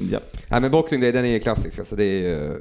Japp. 0.00 0.36
Nej 0.50 0.60
men 0.60 0.70
Boxing 0.70 1.00
Day, 1.00 1.12
den 1.12 1.24
är 1.24 1.38
klassisk 1.38 1.78
alltså. 1.78 1.96
Det 1.96 2.04
är 2.04 2.18
ju 2.28 2.58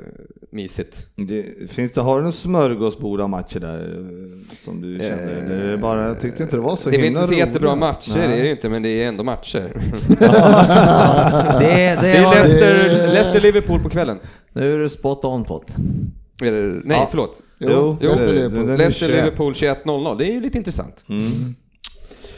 mysigt. 0.52 1.08
Det, 1.16 1.46
finns 1.72 1.92
det, 1.92 2.02
har 2.02 2.18
du 2.18 2.24
någon 2.24 2.34
smörgåsbord 2.34 3.22
av 3.22 3.30
matcher 3.30 3.60
där 3.60 3.78
eh, 3.80 4.56
som 4.66 4.82
du 4.82 5.00
kände? 5.00 5.32
Eh, 5.32 5.46
Eller 5.46 5.64
är 5.66 5.72
det 5.72 5.78
bara, 5.78 6.08
jag 6.08 6.22
tyckte 6.22 6.44
inte 6.44 6.56
det 6.56 6.62
var 6.62 6.76
så 6.76 6.90
Det 6.90 6.96
är 6.96 6.98
väl 6.98 7.06
himla 7.06 7.22
inte 7.22 7.34
så 7.34 7.40
jättebra 7.40 7.70
roligt. 7.70 7.80
matcher, 7.80 8.12
Nej. 8.18 8.28
det 8.28 8.36
är 8.36 8.44
det 8.44 8.52
inte, 8.52 8.70
men 8.70 8.84
det 8.84 8.90
är 8.90 9.08
ändå 9.08 9.24
matcher. 9.24 9.72
Det, 10.08 10.16
det, 11.60 11.98
Det 12.02 12.18
är 12.18 12.24
har, 12.24 12.36
Leicester, 12.36 13.08
Leicester-Liverpool 13.14 13.84
på 13.84 13.90
kvällen. 13.90 14.20
nu 14.54 14.74
är 14.74 14.80
du 14.80 14.90
spot 14.90 15.26
on 15.26 15.44
det. 15.44 16.48
Är 16.48 16.52
det, 16.52 16.82
nej, 16.86 16.98
Ja. 16.98 17.08
förlåt. 17.10 17.38
Jo, 17.60 17.70
Jo, 17.70 17.98
det- 18.00 18.06
Leicester-Liverpool. 18.08 18.66
den 18.68 18.70
är 18.70 18.78
Leicester-Liverpool 18.78 19.54
21.00, 19.54 20.18
det 20.18 20.26
är 20.26 20.32
ju 20.34 20.40
lite 20.40 20.58
intressant. 20.58 21.04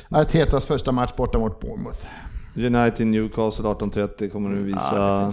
Artetas 0.10 0.66
första 0.66 0.92
match 0.92 1.12
borta 1.18 1.40
mot 1.40 1.60
Bournemouth. 1.60 2.06
21. 2.58 2.76
United 2.76 3.08
Newcastle 3.08 3.66
18.30 3.66 4.30
kommer 4.30 4.50
nu 4.50 4.64
visa. 4.64 4.96
Ja. 4.96 5.32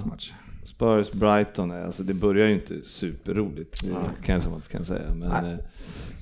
Spurs 0.66 1.12
Brighton, 1.12 1.70
alltså 1.86 2.02
det 2.02 2.14
börjar 2.14 2.46
ju 2.46 2.54
inte 2.54 2.74
superroligt. 2.84 3.82
Det 3.82 3.88
kanske 4.26 4.50
man 4.50 4.56
inte 4.58 4.68
kan 4.72 4.84
säga. 4.84 5.14
Men, 5.14 5.30
eh, 5.52 5.58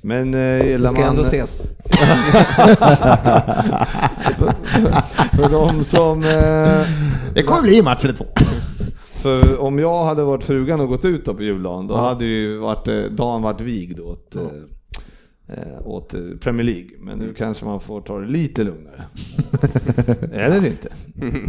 men 0.02 0.34
eh, 0.34 0.66
gillar 0.66 0.88
Det 0.90 0.94
ska 0.96 1.00
man... 1.00 1.10
ändå 1.10 1.22
ses. 1.22 1.62
För 5.36 5.50
de 5.50 5.84
som... 5.84 6.22
Eh, 6.24 6.86
Det 7.34 7.42
kommer 7.42 7.62
bli 7.62 7.82
match 7.82 8.04
eller 8.04 8.14
två. 8.14 8.26
för 9.22 9.60
om 9.60 9.78
jag 9.78 10.04
hade 10.04 10.24
varit 10.24 10.44
frugan 10.44 10.80
och 10.80 10.88
gått 10.88 11.04
ut 11.04 11.24
då 11.24 11.34
på 11.34 11.42
juldagen, 11.42 11.86
då 11.86 11.96
hade 11.96 12.24
ju 12.24 12.56
varit, 12.58 12.88
eh, 12.88 13.00
dagen 13.02 13.42
varit 13.42 13.60
vigd 13.60 14.00
åt, 14.00 14.34
eh, 14.34 14.42
åt 15.84 16.14
eh, 16.14 16.20
Premier 16.40 16.66
League. 16.66 16.88
Men 17.00 17.18
nu 17.18 17.34
kanske 17.34 17.64
man 17.64 17.80
får 17.80 18.00
ta 18.00 18.20
det 18.20 18.26
lite 18.26 18.64
lugnare. 18.64 19.04
Eller 20.32 20.66
inte. 20.66 20.88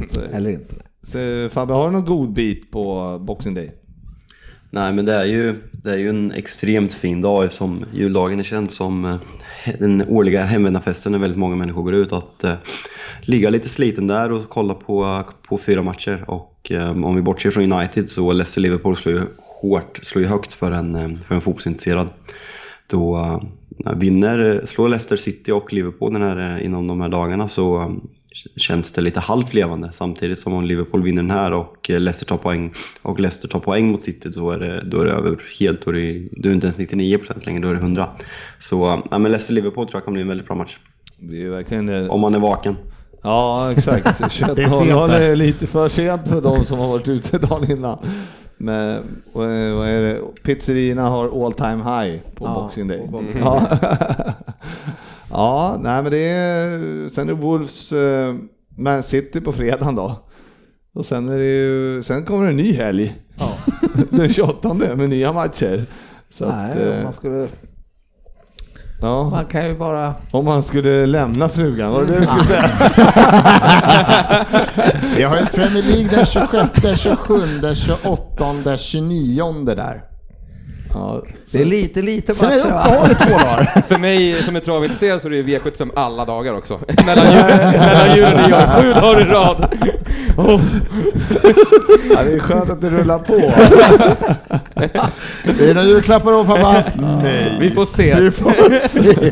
Så, 0.07 0.21
Eller 0.21 0.49
inte. 0.49 0.75
så, 1.01 1.49
Fabbe, 1.49 1.73
har 1.73 1.85
du 1.85 1.91
någon 1.91 2.05
god 2.05 2.33
bit 2.33 2.71
på 2.71 3.17
Boxing 3.19 3.53
Day? 3.53 3.71
Nej 4.69 4.93
men 4.93 5.05
det 5.05 5.13
är 5.13 5.25
ju, 5.25 5.55
det 5.71 5.91
är 5.91 5.97
ju 5.97 6.09
en 6.09 6.31
extremt 6.31 6.93
fin 6.93 7.21
dag 7.21 7.43
eftersom 7.43 7.85
juldagen 7.93 8.39
är 8.39 8.43
känd 8.43 8.71
som 8.71 9.05
eh, 9.05 9.15
den 9.79 10.03
årliga 10.09 10.43
hemvändarfesten 10.43 11.11
när 11.11 11.19
väldigt 11.19 11.39
många 11.39 11.55
människor 11.55 11.83
går 11.83 11.93
ut. 11.93 12.11
Att 12.11 12.43
eh, 12.43 12.55
ligga 13.21 13.49
lite 13.49 13.69
sliten 13.69 14.07
där 14.07 14.31
och 14.31 14.49
kolla 14.49 14.73
på, 14.73 15.23
på 15.47 15.57
fyra 15.57 15.81
matcher. 15.81 16.23
Och 16.27 16.71
eh, 16.71 17.03
om 17.05 17.15
vi 17.15 17.21
bortser 17.21 17.51
från 17.51 17.71
United 17.71 18.09
så 18.09 18.33
Leicester-Liverpool 18.33 18.95
slår 18.95 19.15
ju 19.15 19.25
hårt, 19.37 19.99
slår 20.01 20.23
ju 20.23 20.29
högt 20.29 20.53
för 20.53 20.71
en, 20.71 20.95
eh, 20.95 21.19
för 21.19 21.35
en 21.35 21.41
fotbollsintresserad. 21.41 22.09
Då 22.87 23.41
vinner, 23.95 24.61
slår 24.65 24.89
Leicester 24.89 25.15
City 25.15 25.51
och 25.51 25.73
Liverpool 25.73 26.13
den 26.13 26.21
här, 26.21 26.57
eh, 26.57 26.65
inom 26.65 26.87
de 26.87 27.01
här 27.01 27.09
dagarna 27.09 27.47
så 27.47 27.81
eh, 27.81 27.89
känns 28.55 28.91
det 28.91 29.01
lite 29.01 29.19
halvt 29.19 29.53
levande. 29.53 29.91
Samtidigt 29.91 30.39
som 30.39 30.53
om 30.53 30.65
Liverpool 30.65 31.03
vinner 31.03 31.21
den 31.21 31.31
här 31.31 31.53
och 31.53 31.89
eh, 31.89 31.99
Leicester 31.99 32.25
tar 32.25 32.37
poäng 32.37 32.73
och 33.01 33.19
Leicester 33.19 33.47
tar 33.47 33.59
poäng 33.59 33.91
mot 33.91 34.01
City 34.01 34.29
då 34.29 34.51
är 34.51 34.59
det, 34.59 34.83
då 34.85 35.01
är 35.01 35.05
det 35.05 35.11
över 35.11 35.41
helt. 35.59 35.85
Då 35.85 35.91
är 35.91 35.93
det, 35.93 36.27
då 36.31 36.49
är 36.49 36.49
det 36.49 36.53
inte 36.53 36.67
ens 36.67 36.79
99% 36.79 37.45
längre, 37.45 37.61
då 37.61 37.67
är 37.67 37.73
det 37.73 37.79
100. 37.79 38.09
Så 38.59 39.03
ja, 39.11 39.19
men 39.19 39.31
Leicester-Liverpool 39.31 39.85
tror 39.85 39.93
jag 39.93 40.03
kan 40.03 40.13
bli 40.13 40.21
en 40.21 40.27
väldigt 40.27 40.47
bra 40.47 40.55
match. 40.55 40.77
Det 41.17 41.43
är 41.43 41.49
verkligen... 41.49 42.09
Om 42.09 42.21
man 42.21 42.35
är 42.35 42.39
vaken. 42.39 42.75
Ja, 43.23 43.71
exakt. 43.71 44.05
21.00 44.21 45.11
är 45.11 45.35
lite 45.35 45.67
för 45.67 45.89
sent 45.89 46.27
för 46.27 46.41
de 46.41 46.65
som 46.65 46.79
har 46.79 46.87
varit 46.87 47.07
ute 47.07 47.37
dagen 47.37 47.71
innan. 47.71 47.97
Men 48.63 49.03
vad 49.33 49.49
är, 49.49 50.01
det? 50.03 50.21
Pizzerierna 50.43 51.01
har 51.01 51.45
all 51.45 51.53
time 51.53 51.75
high 51.83 52.19
på 52.35 52.45
Ja, 52.45 52.53
Boxing 52.53 52.87
Day. 52.87 52.97
på 52.99 53.07
Boxing 53.07 53.41
Ja. 53.41 53.67
ja, 55.29 55.77
nej 55.81 56.03
men 56.03 56.11
det 56.11 56.29
är, 56.29 57.09
sen 57.09 57.29
är 57.29 57.33
Wolves 57.33 57.91
eh, 57.91 58.35
Man 58.77 59.03
City 59.03 59.41
på 59.41 59.51
fredagen 59.51 59.95
då. 59.95 60.15
Och 60.95 61.05
sen 61.05 61.29
är 61.29 61.37
det 61.39 61.45
ju, 61.45 62.03
sen 62.03 62.25
kommer 62.25 62.43
det 62.43 62.49
en 62.51 62.57
ny 62.57 62.73
helg. 62.73 63.15
Den 64.09 64.33
28 64.33 64.73
med 64.73 65.09
nya 65.09 65.33
matcher. 65.33 65.85
Så 66.29 66.45
att, 66.45 66.55
Nej, 66.55 66.87
om 66.87 66.97
eh, 66.97 67.03
man, 67.03 67.13
skulle, 67.13 67.47
ja, 69.03 69.29
man 69.29 69.45
kan 69.45 69.65
ju 69.65 69.77
bara... 69.77 70.15
om 70.31 70.45
man 70.45 70.63
skulle 70.63 71.05
lämna 71.05 71.49
frugan, 71.49 71.91
var 71.91 72.03
det 72.03 72.13
det 72.13 72.19
du 72.19 72.27
skulle 72.27 72.43
säga? 72.43 72.69
Vi 75.17 75.23
har 75.23 75.37
ju 75.37 75.45
Premier 75.45 75.83
League 75.83 76.15
den 76.15 76.25
26, 76.25 76.99
27, 77.01 77.35
28, 77.75 78.77
29 78.77 79.75
där. 79.75 80.01
Ja, 80.93 81.21
Det 81.53 81.61
är 81.61 81.65
lite, 81.65 82.01
lite 82.01 82.35
Sen 82.35 82.51
är 82.51 82.57
det 82.57 82.69
matcher 82.69 82.73
va? 82.73 82.85
uppehåll 82.85 83.11
i 83.11 83.15
två 83.15 83.29
dagar. 83.29 83.83
För 83.87 83.97
mig 83.97 84.43
som 84.43 84.55
är 84.55 84.59
travintresserad 84.59 85.21
så 85.21 85.27
är 85.27 85.31
det 85.31 85.41
V75 85.41 85.91
alla 85.95 86.25
dagar 86.25 86.53
också. 86.53 86.79
mellan, 87.05 87.25
jul, 88.15 88.25
och 88.25 88.31
nyår, 88.31 88.81
sju 88.81 88.93
dagar 88.93 89.21
i 89.21 89.23
rad. 89.23 89.77
Oh. 90.37 90.61
Ja, 92.15 92.23
det 92.23 92.33
är 92.33 92.39
skönt 92.39 92.69
att 92.69 92.81
det 92.81 92.89
rullar 92.89 93.19
på. 93.19 93.33
Det 95.57 95.69
är 95.69 95.73
några 95.73 95.87
julklappar 95.87 96.31
då 96.31 96.45
pappa? 96.45 96.83
Nej. 97.23 97.57
Vi 97.59 97.71
får 97.71 97.85
se. 97.85 98.15
Vi 98.15 98.31
får 98.31 98.87
se. 98.87 99.29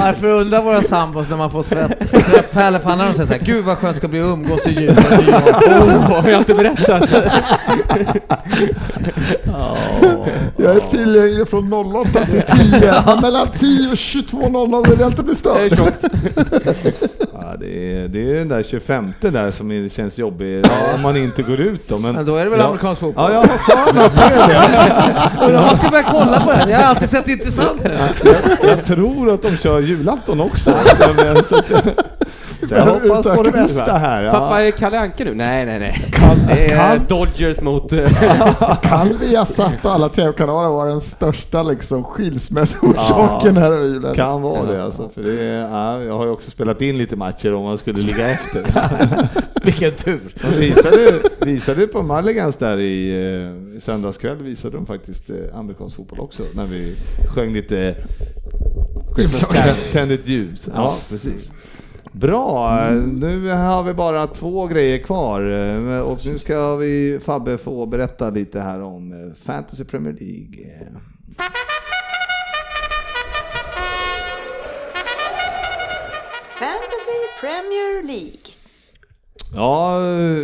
Varför 0.00 0.28
undrar 0.28 0.62
våra 0.62 0.82
sambos 0.82 1.28
när 1.30 1.36
man 1.36 1.50
får 1.50 1.62
svett, 1.62 1.92
svettpärlor 2.10 2.78
på 2.78 2.84
pannan 2.84 3.08
och 3.08 3.14
säger 3.14 3.26
såhär 3.26 3.40
Gud 3.44 3.64
vad 3.64 3.78
skönt 3.78 3.94
det 3.94 3.98
ska 3.98 4.08
bli 4.08 4.20
att 4.20 4.24
umgås 4.26 4.66
i 4.66 4.70
jul 4.70 4.88
och 4.88 5.24
nyår. 5.24 5.38
Oh, 5.80 6.22
har 6.22 6.28
jag 6.28 6.40
inte 6.40 6.54
berättat? 6.54 7.10
Jag 10.56 10.76
är 10.76 10.80
tillgänglig 10.80 11.37
från 11.46 11.72
08 11.72 12.26
till 12.26 12.42
10. 12.42 13.02
Men 13.06 13.20
mellan 13.20 13.48
10 13.58 13.88
och 13.88 13.94
22.00 13.94 14.90
vill 14.90 15.00
jag 15.00 15.08
inte 15.08 15.22
bli 15.22 15.34
Det 15.42 15.48
är 15.48 15.68
störd. 15.68 15.78
tjockt. 15.78 16.04
Ja, 17.40 17.56
det, 17.60 17.94
är, 17.96 18.08
det 18.08 18.30
är 18.30 18.34
den 18.34 18.48
där 18.48 18.62
25 18.62 19.12
där 19.20 19.50
som 19.50 19.90
känns 19.90 20.18
jobbig 20.18 20.64
om 20.94 21.02
man 21.02 21.16
inte 21.16 21.42
går 21.42 21.60
ut 21.60 21.88
då. 21.88 21.98
Men, 21.98 22.14
Men 22.14 22.26
då 22.26 22.36
är 22.36 22.44
det 22.44 22.50
väl 22.50 22.60
ja. 22.60 22.66
amerikansk 22.66 23.00
fotboll? 23.00 23.32
Ja, 23.32 23.32
jag 23.32 23.40
har 23.40 23.58
för 23.86 23.94
mig 23.94 24.04
att 24.04 24.16
det 24.16 24.22
är 24.22 25.52
det. 25.52 25.58
Man 25.66 25.76
ska 25.76 25.88
börja 25.90 26.04
kolla 26.04 26.40
på 26.40 26.50
det? 26.52 26.66
Jag 26.70 26.78
har 26.78 26.84
alltid 26.84 27.08
sett 27.10 27.24
det 27.24 27.32
intressant 27.32 27.80
ut. 27.84 28.28
Jag 28.62 28.84
tror 28.84 29.34
att 29.34 29.42
de 29.42 29.56
kör 29.56 29.80
julafton 29.80 30.40
också. 30.40 30.72
Så 32.68 32.74
jag 32.74 32.86
hoppas 32.86 33.36
på 33.36 33.42
det 33.42 33.50
bästa 33.50 33.92
här. 33.92 34.30
Pappa, 34.30 34.54
är 34.56 34.60
Ja. 34.60 34.64
det 34.64 34.72
Kalle 34.72 34.98
Anka 35.00 35.24
nu? 35.24 35.34
Nej, 35.34 35.66
nej, 35.66 35.78
nej. 35.78 36.04
Kan, 36.12 36.46
Det 36.46 36.64
är 36.64 36.68
kan, 36.96 37.06
Dodgers 37.08 37.60
mot... 37.60 37.92
eh, 37.92 38.08
kan 38.82 39.18
vi 39.20 39.36
ha 39.36 39.44
satt 39.44 39.82
på 39.82 39.88
alla 39.88 40.08
tv-kanaler 40.08 40.68
vara 40.68 40.88
den 40.88 41.00
största 41.00 41.62
liksom, 41.62 42.04
skilsmässoorsaken 42.04 43.56
här 43.56 43.84
i 43.84 43.88
julen? 43.88 44.14
Kan 44.14 44.42
vara 44.42 44.62
det 44.72 44.84
alltså. 44.84 45.08
För 45.14 45.22
det 45.22 45.40
är, 45.42 45.60
ja, 45.60 46.02
jag 46.02 46.18
har 46.18 46.24
ju 46.26 46.30
också 46.32 46.50
spelat 46.50 46.82
in 46.82 46.98
lite 46.98 47.16
matcher 47.16 47.54
om 47.54 47.64
man 47.64 47.78
skulle 47.78 47.98
ligga 47.98 48.28
efter. 48.30 48.64
Vilken 49.64 49.92
tur. 49.92 50.20
De 50.42 50.48
visade, 50.60 51.12
visade 51.40 51.86
på 51.86 52.02
Mulligans 52.02 52.56
där 52.56 52.78
i, 52.78 53.10
eh, 53.10 53.76
i 53.76 53.80
söndagskväll 53.80 54.36
visade 54.36 54.76
de 54.76 54.86
faktiskt 54.86 55.30
eh, 55.30 55.36
amerikansk 55.58 55.96
fotboll 55.96 56.20
också 56.20 56.42
när 56.54 56.64
vi 56.66 56.96
sjöng 57.34 57.52
lite 57.52 57.94
Tänd 59.92 60.12
ett 60.12 60.26
ljus. 60.28 60.68
Ja, 60.74 60.96
precis. 61.08 61.52
Bra, 62.12 62.90
nu 62.90 63.48
har 63.48 63.82
vi 63.82 63.94
bara 63.94 64.26
två 64.26 64.66
grejer 64.66 64.98
kvar 64.98 65.40
och 66.02 66.26
nu 66.26 66.38
ska 66.38 66.76
vi 66.76 67.20
Fabbe 67.24 67.58
få 67.58 67.86
berätta 67.86 68.30
lite 68.30 68.60
här 68.60 68.82
om 68.82 69.12
eh, 69.12 69.34
Fantasy 69.44 69.84
Premier 69.84 70.12
League. 70.12 70.88
Fantasy 76.58 77.20
Premier 77.40 78.02
League. 78.02 78.57
Ja, 79.54 79.98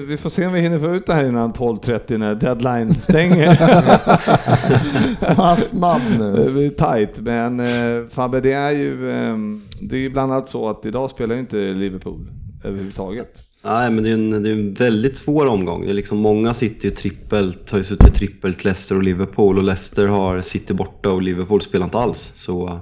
vi 0.09 0.16
får 0.16 0.31
se 0.31 0.47
om 0.47 0.53
vi 0.53 0.61
hinner 0.61 0.79
få 0.79 0.95
ut 0.95 1.07
det 1.07 1.15
här 1.15 1.25
innan 1.25 1.53
12.30 1.53 2.19
när 2.19 2.35
deadline 2.35 2.95
stänger. 2.95 3.47
Var 5.37 5.57
snabb 5.57 6.03
Det 6.19 6.19
nu. 6.19 6.53
blir 6.53 6.71
tight, 6.71 7.21
men 7.21 7.61
eh, 7.61 8.09
Fabbe 8.09 8.41
det 8.41 8.53
är 8.53 8.71
ju 8.71 9.11
eh, 9.11 9.37
det 9.81 9.97
är 9.97 10.01
ju 10.01 10.11
bland 10.11 10.33
annat 10.33 10.49
så 10.49 10.69
att 10.69 10.87
idag 10.87 11.11
spelar 11.11 11.35
ju 11.35 11.41
inte 11.41 11.57
Liverpool 11.57 12.27
överhuvudtaget. 12.65 13.43
Nej, 13.65 13.91
men 13.91 14.05
det 14.05 14.11
är, 14.11 14.15
en, 14.15 14.43
det 14.43 14.49
är 14.51 14.53
en 14.55 14.75
väldigt 14.75 15.16
svår 15.16 15.47
omgång. 15.47 15.85
Det 15.85 15.91
är 15.91 15.95
liksom, 15.95 16.19
många 16.19 16.55
sitter 16.55 16.85
ju 16.85 16.91
trippelt, 16.91 17.71
har 17.71 17.79
ju 17.79 17.85
suttit 17.85 18.15
trippelt 18.15 18.65
Leicester 18.65 18.97
och 18.97 19.03
Liverpool 19.03 19.59
och 19.59 19.65
Leicester 19.65 20.07
har 20.07 20.41
City 20.41 20.75
borta 20.75 21.11
och 21.11 21.23
Liverpool 21.23 21.62
spelar 21.62 21.85
inte 21.85 21.99
alls. 21.99 22.33
Så 22.35 22.66
eh, 22.69 22.79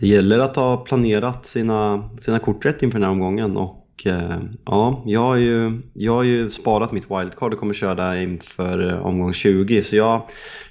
det 0.00 0.06
gäller 0.06 0.38
att 0.38 0.56
ha 0.56 0.76
planerat 0.76 1.46
sina, 1.46 2.10
sina 2.20 2.38
kort 2.38 2.64
rätt 2.66 2.82
inför 2.82 2.98
den 2.98 3.04
här 3.04 3.12
omgången. 3.12 3.56
Och 3.56 3.84
eh, 4.06 4.38
ja, 4.64 5.02
jag 5.06 5.20
har, 5.20 5.36
ju, 5.36 5.80
jag 5.94 6.12
har 6.12 6.22
ju 6.22 6.50
sparat 6.50 6.92
mitt 6.92 7.10
wildcard 7.10 7.52
och 7.52 7.58
kommer 7.58 7.74
köra 7.74 7.94
det 7.94 8.22
inför 8.22 8.92
eh, 8.92 9.06
omgång 9.06 9.32
20. 9.32 9.82
Så 9.82 9.96
jag 9.96 10.22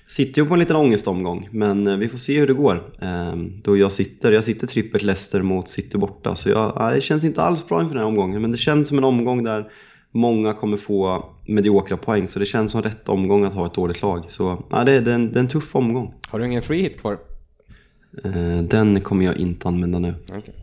sitter 0.07 0.41
ju 0.41 0.47
på 0.47 0.53
en 0.53 0.59
liten 0.59 0.75
ångestomgång, 0.75 1.49
men 1.51 1.87
eh, 1.87 1.97
vi 1.97 2.09
får 2.09 2.17
se 2.17 2.39
hur 2.39 2.47
det 2.47 2.53
går. 2.53 2.83
Eh, 3.01 3.35
Då 3.63 3.77
jag 3.77 3.91
sitter, 3.91 4.31
jag 4.31 4.43
sitter 4.43 4.67
trippelt 4.67 5.03
Leicester 5.03 5.41
mot 5.41 5.69
City 5.69 5.97
borta, 5.97 6.35
så 6.35 6.49
jag, 6.49 6.73
ja, 6.75 6.91
det 6.91 7.01
känns 7.01 7.25
inte 7.25 7.41
alls 7.41 7.67
bra 7.67 7.81
inför 7.81 7.93
den 7.95 8.03
här 8.03 8.09
omgången. 8.09 8.41
Men 8.41 8.51
det 8.51 8.57
känns 8.57 8.87
som 8.87 8.97
en 8.97 9.03
omgång 9.03 9.43
där 9.43 9.71
många 10.11 10.53
kommer 10.53 10.77
få 10.77 11.25
mediokra 11.47 11.97
poäng, 11.97 12.27
så 12.27 12.39
det 12.39 12.45
känns 12.45 12.71
som 12.71 12.81
rätt 12.81 13.09
omgång 13.09 13.43
att 13.45 13.53
ha 13.53 13.65
ett 13.65 13.73
dåligt 13.73 14.01
lag. 14.01 14.23
Så 14.27 14.63
ja, 14.69 14.83
det, 14.83 14.91
är, 14.91 15.01
det, 15.01 15.11
är 15.11 15.15
en, 15.15 15.31
det 15.31 15.39
är 15.39 15.43
en 15.43 15.47
tuff 15.47 15.75
omgång. 15.75 16.13
Har 16.29 16.39
du 16.39 16.45
ingen 16.45 16.61
free 16.61 16.81
hit 16.81 17.01
kvar? 17.01 17.17
Den 18.63 19.01
kommer 19.01 19.25
jag 19.25 19.37
inte 19.37 19.67
använda 19.67 19.99
nu. 19.99 20.15
Okej. 20.29 20.53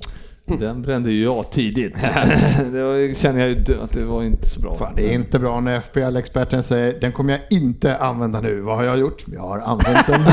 Den 0.60 0.82
brände 0.82 1.10
ju 1.10 1.24
jag 1.24 1.50
tidigt. 1.50 1.94
det 2.72 2.84
var, 2.84 3.14
känner 3.14 3.40
jag 3.40 3.48
ju 3.48 3.64
att 3.82 3.92
det 3.92 4.04
var 4.04 4.22
inte 4.22 4.48
så 4.48 4.60
bra. 4.60 4.76
Fan, 4.76 4.92
det 4.96 5.08
är 5.08 5.12
inte 5.12 5.38
bra 5.38 5.60
när 5.60 5.80
FPL-experten 5.80 6.62
säger 6.62 7.00
den 7.00 7.12
kommer 7.12 7.32
jag 7.32 7.40
inte 7.50 7.96
använda 7.96 8.40
nu. 8.40 8.60
Vad 8.60 8.76
har 8.76 8.84
jag 8.84 8.98
gjort? 8.98 9.24
Jag 9.34 9.40
har 9.40 9.58
använt 9.58 10.06
den. 10.06 10.20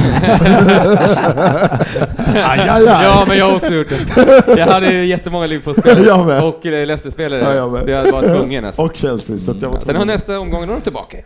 aj, 2.36 2.60
aj, 2.60 2.70
aj. 2.70 2.84
Ja, 3.04 3.26
men 3.28 3.38
jag 3.38 3.46
har 3.46 3.56
också 3.56 3.74
gjort 3.74 3.90
det. 3.90 4.58
Jag 4.58 4.68
hade 4.68 4.94
ju 4.94 5.06
jättemånga 5.06 5.46
Liverpool-spelare 5.48 6.04
Jag 6.06 6.26
med. 6.26 6.44
och 6.44 6.66
eh, 6.66 6.86
Leicester-spelare. 6.88 7.42
Ja, 7.42 7.54
jag 7.54 7.72
med. 7.72 7.90
Jag 7.90 8.12
var 8.12 8.22
tvungen 8.22 8.66
alltså. 8.66 8.82
Och 8.82 8.96
Chelsea. 8.96 9.40
Så 9.40 9.52
att 9.52 9.62
jag 9.62 9.70
var 9.70 9.80
Sen 9.80 9.96
har 9.96 10.06
nästa 10.06 10.40
omgång, 10.40 10.68
då 10.68 10.72
är 10.74 10.76
de 10.76 10.82
tillbaka. 10.82 11.18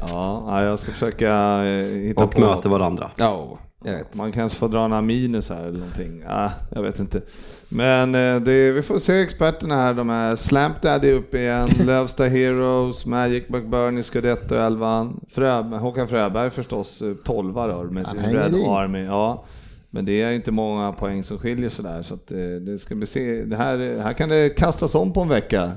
Ja, 0.00 0.44
ja, 0.46 0.64
jag 0.64 0.78
ska 0.78 0.92
försöka 0.92 1.28
eh, 1.64 1.84
hitta 2.06 2.24
Och 2.24 2.30
på 2.30 2.40
möter 2.40 2.54
något. 2.54 2.64
varandra. 2.64 3.10
Ja, 3.16 3.44
vet. 3.44 3.58
Man 4.12 4.32
kanske 4.32 4.58
får 4.58 4.68
dra 4.68 4.88
några 4.88 5.02
minus 5.02 5.48
här 5.48 5.62
eller 5.62 5.78
någonting. 5.78 6.22
Ja, 6.26 6.50
jag 6.70 6.82
vet 6.82 7.00
inte. 7.00 7.22
Men 7.68 8.14
eh, 8.14 8.40
det, 8.40 8.72
vi 8.72 8.82
får 8.82 8.98
se 8.98 9.20
experterna 9.20 9.74
här. 9.74 9.94
De 9.94 10.10
är 10.10 10.36
Slamp 10.36 10.82
Daddy 10.82 11.12
upp 11.12 11.34
igen, 11.34 11.68
Lövsta 11.86 12.24
Heroes, 12.24 13.06
Magic 13.06 13.48
McBurney, 13.48 14.02
Scudetto 14.02 14.54
11 14.54 15.12
Frö, 15.28 15.62
Håkan 15.62 16.08
Fröberg 16.08 16.50
förstås, 16.50 17.02
eh, 17.02 17.14
12 17.24 17.56
rör 17.56 17.84
med 17.84 18.06
sin 18.06 18.20
Red 18.20 18.54
i. 18.54 18.64
Army. 18.66 19.04
Ja. 19.04 19.44
Men 19.90 20.04
det 20.04 20.22
är 20.22 20.32
inte 20.32 20.52
många 20.52 20.92
poäng 20.92 21.24
som 21.24 21.38
skiljer 21.38 21.70
sådär. 21.70 22.02
Så 22.02 22.14
att, 22.14 22.32
eh, 22.32 22.38
det 22.38 22.78
ska 22.78 22.94
vi 22.94 23.06
se. 23.06 23.44
Det 23.44 23.56
här, 23.56 24.02
här 24.02 24.12
kan 24.12 24.28
det 24.28 24.48
kastas 24.48 24.94
om 24.94 25.12
på 25.12 25.20
en 25.20 25.28
vecka 25.28 25.72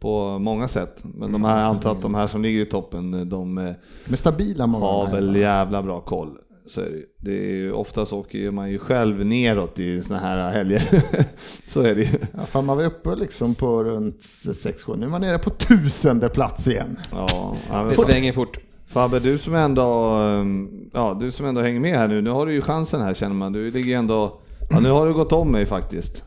på 0.00 0.38
många 0.38 0.68
sätt. 0.68 0.98
Men 1.02 1.32
de 1.32 1.44
här, 1.44 1.60
jag 1.60 1.68
antar 1.68 1.92
att 1.92 2.02
de 2.02 2.14
här 2.14 2.26
som 2.26 2.42
ligger 2.42 2.60
i 2.60 2.66
toppen, 2.66 3.28
de 3.28 3.58
eh, 3.58 3.74
De 4.04 4.12
är 4.12 4.16
stabila 4.16 4.66
många 4.66 4.84
har 4.84 5.10
väl 5.10 5.36
jävla 5.36 5.82
bra 5.82 6.00
koll. 6.00 6.38
Så 6.68 6.80
är 6.80 6.84
det, 6.90 7.02
det 7.30 7.38
är 7.38 7.54
ju, 7.54 7.72
oftast 7.72 8.12
åker 8.12 8.50
man 8.50 8.70
ju 8.70 8.78
själv 8.78 9.26
neråt 9.26 9.78
i 9.78 10.02
såna 10.02 10.18
här 10.20 10.50
helger. 10.50 11.02
så 11.66 11.80
är 11.80 11.94
det 11.94 12.00
ju. 12.02 12.08
Ja, 12.36 12.46
fan, 12.46 12.64
man 12.66 12.76
var 12.76 12.84
uppe 12.84 13.14
liksom 13.16 13.54
på 13.54 13.84
runt 13.84 14.20
6-7. 14.20 14.96
Nu 14.96 15.06
är 15.06 15.10
man 15.10 15.20
nere 15.20 15.38
på 15.38 15.50
tusende 15.50 16.28
plats 16.28 16.66
igen. 16.68 16.98
Ja, 17.12 17.56
Det 17.88 17.94
svänger 18.12 18.32
fort. 18.32 18.58
Fabbe, 18.86 19.18
du 19.20 19.38
som 19.38 19.54
ändå, 19.54 20.14
um, 20.18 20.90
ja, 20.94 21.16
du 21.20 21.30
som 21.32 21.46
ändå 21.46 21.60
hänger 21.60 21.80
med 21.80 21.96
här 21.96 22.08
nu, 22.08 22.20
nu 22.20 22.30
har 22.30 22.46
du 22.46 22.52
ju 22.52 22.60
chansen 22.60 23.00
här 23.02 23.14
känner 23.14 23.34
man. 23.34 23.52
Du 23.52 23.70
ligger 23.70 23.96
ändå, 23.98 24.40
ja, 24.70 24.80
nu 24.80 24.90
har 24.90 25.06
du 25.06 25.12
gått 25.14 25.32
om 25.32 25.52
mig 25.52 25.66
faktiskt. 25.66 26.24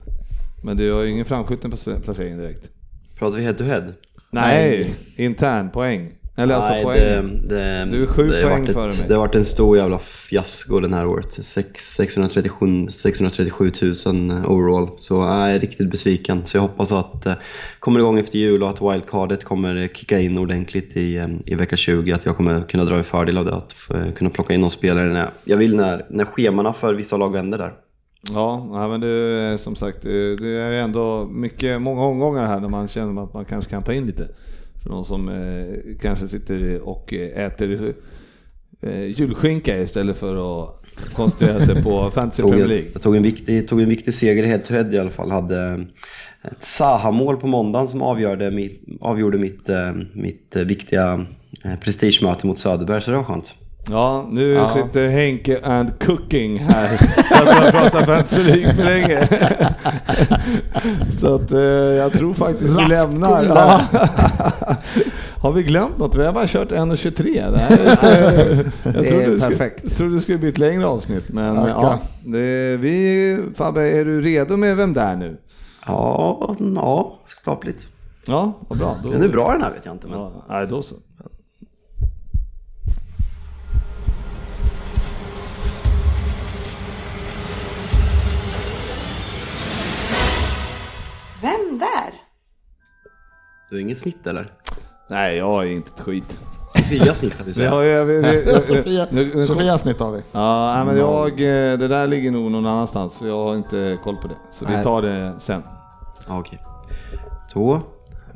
Men 0.64 0.78
du 0.78 0.92
har 0.94 1.02
ju 1.02 1.10
ingen 1.12 1.26
framskjuten 1.26 1.72
plac- 1.72 2.00
placering 2.02 2.38
direkt. 2.38 2.70
Pratar 3.20 3.38
vi 3.38 3.44
head 3.44 3.54
to 3.54 3.64
head? 3.64 3.84
Nej, 4.32 4.94
intern 5.16 5.70
poäng. 5.70 6.12
Eller 6.42 6.56
alltså 6.56 6.72
Nej, 6.72 6.84
poäng. 6.84 7.42
det, 7.48 7.56
det, 7.56 7.86
Du 7.92 8.02
är 8.04 8.06
sju 8.08 8.24
det 8.26 8.42
poäng 8.44 8.68
före 8.68 8.90
ett, 8.90 8.98
mig. 9.00 9.08
Det 9.08 9.14
har 9.14 9.20
varit 9.22 9.36
en 9.36 9.46
stor 9.46 9.78
jävla 9.78 10.00
fiasko 10.00 10.80
den 10.80 10.94
här 10.94 11.06
året. 11.08 11.32
Sex- 11.46 11.96
637, 11.96 12.88
637 12.90 13.72
000 13.82 14.46
overall. 14.46 14.90
Så 14.98 15.14
jag 15.16 15.52
är 15.52 15.60
riktigt 15.60 15.92
besviken. 15.92 16.46
Så 16.46 16.58
jag 16.58 16.62
hoppas 16.62 16.92
att 16.92 17.22
det 17.24 17.38
kommer 17.80 18.00
igång 18.00 18.20
efter 18.20 18.40
jul 18.40 18.64
och 18.64 18.70
att 18.70 18.82
wildcardet 18.82 19.44
kommer 19.44 19.88
kicka 19.94 20.20
in 20.20 20.38
ordentligt 20.40 20.98
i, 20.98 21.18
eh, 21.18 21.28
i 21.46 21.56
vecka 21.56 21.76
20. 21.76 22.12
Att 22.14 22.26
jag 22.26 22.38
kommer 22.38 22.62
kunna 22.62 22.86
dra 22.86 22.96
en 22.98 23.04
fördel 23.04 23.38
av 23.38 23.46
det. 23.46 23.56
Att 23.56 23.74
få- 23.74 24.12
kunna 24.16 24.30
plocka 24.30 24.54
in 24.54 24.62
någon 24.62 24.70
spelare 24.70 25.14
när 25.14 25.30
jag 25.46 25.58
vill 25.58 25.76
när, 25.76 26.06
när 26.10 26.26
schemana 26.26 26.74
för 26.74 26.94
vissa 26.94 27.18
lag 27.18 27.32
vänder 27.34 27.58
där. 27.58 27.74
Ja, 28.34 28.88
men 28.88 29.02
det 29.02 29.58
som 29.62 29.76
sagt, 29.76 30.02
det 30.02 30.48
är 30.48 30.72
ändå 30.72 31.28
mycket, 31.32 31.82
många 31.82 32.02
omgångar 32.02 32.46
här 32.46 32.60
där 32.60 32.68
man 32.70 32.88
känner 32.88 33.24
att 33.24 33.34
man 33.34 33.46
kanske 33.46 33.72
kan 33.72 33.84
ta 33.84 33.94
in 33.94 34.06
lite. 34.06 34.28
För 34.84 34.90
de 34.90 35.06
som 35.06 35.30
eh, 35.30 35.96
kanske 36.02 36.28
sitter 36.28 36.82
och 36.82 37.14
eh, 37.14 37.46
äter 37.46 37.94
eh, 38.82 39.04
julskinka 39.04 39.78
istället 39.78 40.18
för 40.18 40.64
att 40.64 40.82
koncentrera 41.14 41.66
sig 41.66 41.84
på 41.84 42.12
Fantasy 42.16 42.44
Premier 42.44 42.68
League. 42.68 42.88
jag 42.94 43.02
tog 43.02 43.16
en, 43.16 43.24
viktig, 43.24 43.68
tog 43.68 43.82
en 43.82 43.90
viktig 43.90 44.14
seger 44.14 44.44
head 44.44 44.60
to 44.60 44.74
head 44.74 44.94
i 44.94 45.00
alla 45.00 45.12
fall. 45.12 45.32
Hade 45.32 45.86
ett 46.44 46.64
Zaha-mål 46.64 47.38
på 47.38 47.48
måndagen 47.48 47.88
som 47.88 48.02
avgjorde 48.02 48.52
mitt, 48.52 48.82
avgjorde 49.02 49.38
mitt, 49.38 49.70
eh, 49.70 49.94
mitt 50.14 50.56
eh, 50.56 50.64
viktiga 50.64 51.26
eh, 51.64 51.76
prestigemöte 51.76 52.48
mot 52.48 52.60
Söderberg, 52.60 53.02
så 53.02 53.12
det 53.12 53.18
var 53.18 53.24
skönt. 53.24 53.56
Ja, 53.90 54.26
nu 54.32 54.52
Ja. 54.54 54.68
sitter 54.68 55.10
Henke 55.10 55.60
and 55.64 56.00
cooking 56.06 56.58
här. 56.58 56.90
Jag 57.30 57.38
har 57.54 57.72
pratat 57.72 58.06
Fantasy 58.06 58.44
League 58.44 58.74
för 58.74 58.84
länge. 58.84 59.28
Så 61.20 61.36
att 61.36 61.52
eh, 61.52 61.60
jag 61.62 62.12
tror 62.14 62.34
faktiskt 62.34 62.74
vi 62.80 62.88
lämnar. 62.88 63.42
vidare. 63.42 63.82
Har 65.42 65.52
vi 65.52 65.64
glömt 65.64 65.98
något? 65.98 66.16
Vi 66.16 66.26
har 66.26 66.34
bara 66.34 66.48
kört 66.48 66.72
1.23. 66.72 67.52
Det 67.52 67.58
här 67.58 67.78
är 67.78 67.90
lite, 67.90 68.66
jag 68.84 68.94
Det 68.94 69.00
är 69.00 69.10
trodde 69.10 69.40
skulle, 69.40 69.40
perfekt. 69.58 69.80
jag 69.84 69.92
trodde 69.92 70.16
det 70.16 70.22
skulle 70.22 70.38
bli 70.38 70.50
ett 70.50 70.58
längre 70.58 70.86
avsnitt. 70.88 71.30
Men 71.30 71.56
ja, 71.56 72.00
det, 72.26 72.78
vi, 72.78 73.38
Fabbe, 73.56 73.90
är 73.90 74.06
du 74.06 74.22
redo 74.22 74.58
med 74.58 74.78
Vem 74.78 74.94
där 74.94 75.16
nu? 75.16 75.38
Ja, 75.86 76.56
ja 76.76 77.20
skapligt. 77.26 77.88
Ja, 78.26 78.54
vad 78.68 78.78
bra. 78.80 78.96
Då, 79.04 79.10
Den 79.12 79.24
är 79.24 79.28
bra 79.28 79.52
den 79.52 79.62
här 79.62 79.72
vet 79.72 79.86
jag 79.86 79.96
inte. 79.96 80.08
Men... 80.08 80.20
Ja, 80.20 80.32
nej, 80.50 80.68
då 80.68 80.82
så. 80.82 80.96
Vem 91.42 91.80
där? 91.80 92.14
Du 93.70 93.76
har 93.76 93.82
inget 93.82 93.98
snitt 93.98 94.28
eller? 94.28 94.52
Nej, 95.10 95.38
jag 95.38 95.64
är 95.64 95.68
inte 95.72 95.92
ett 95.96 96.02
skit. 96.02 96.40
Sofia 96.74 97.14
snitt 97.14 97.34
har 97.34 97.46
vi 97.46 97.50
Vi 97.50 97.54
säga. 97.54 97.70
har, 97.72 98.06
vi, 98.06 98.22
vi, 98.22 98.62
Sofia, 98.76 99.08
nu- 99.12 99.46
Sofia 99.46 99.78
snitt 99.78 100.00
har 100.00 100.12
vi. 100.12 100.22
Ja, 100.32 100.74
nej, 100.76 100.86
men 100.86 100.98
jag, 100.98 101.32
eh, 101.32 101.78
det 101.78 101.88
där 101.88 102.08
ligger 102.08 102.32
nog 102.32 102.52
någon 102.52 102.66
annanstans 102.66 103.14
så 103.14 103.28
jag 103.28 103.44
har 103.44 103.56
inte 103.56 103.98
koll 104.04 104.18
på 104.18 104.28
det. 104.28 104.36
Så 104.52 104.66
vi 104.66 104.72
Nej. 104.74 104.84
tar 104.84 105.02
det 105.02 105.36
sen. 105.40 105.64
Ja, 106.28 106.40
okej. 106.40 106.60
Då, 107.54 107.82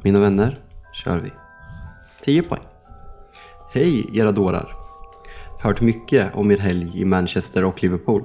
mina 0.02 0.20
vänner, 0.20 0.60
kör 0.94 1.18
vi. 1.18 1.32
10 2.24 2.44
poäng. 2.44 2.62
Hej 3.74 4.18
era 4.20 4.32
dårar. 4.32 4.76
Hört 5.64 5.82
mycket 5.82 6.36
om 6.36 6.52
er 6.52 6.58
helg 6.58 7.02
i 7.02 7.06
Manchester 7.06 7.64
och 7.64 7.84
Liverpool. 7.84 8.24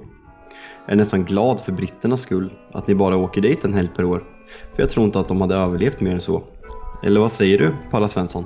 Jag 0.86 0.92
är 0.92 0.96
nästan 0.96 1.24
glad 1.24 1.60
för 1.60 1.72
britternas 1.72 2.20
skull 2.22 2.52
att 2.72 2.86
ni 2.86 2.94
bara 2.94 3.16
åker 3.16 3.40
dit 3.40 3.64
en 3.64 3.74
helg 3.74 3.88
per 3.96 4.04
år. 4.04 4.24
För 4.74 4.82
jag 4.82 4.90
tror 4.90 5.06
inte 5.06 5.20
att 5.20 5.28
de 5.28 5.40
hade 5.40 5.54
överlevt 5.54 6.00
mer 6.00 6.14
än 6.14 6.20
så. 6.20 6.42
Eller 7.02 7.20
vad 7.20 7.32
säger 7.32 7.58
du, 7.58 7.74
Palla 7.90 8.08
Svensson? 8.08 8.44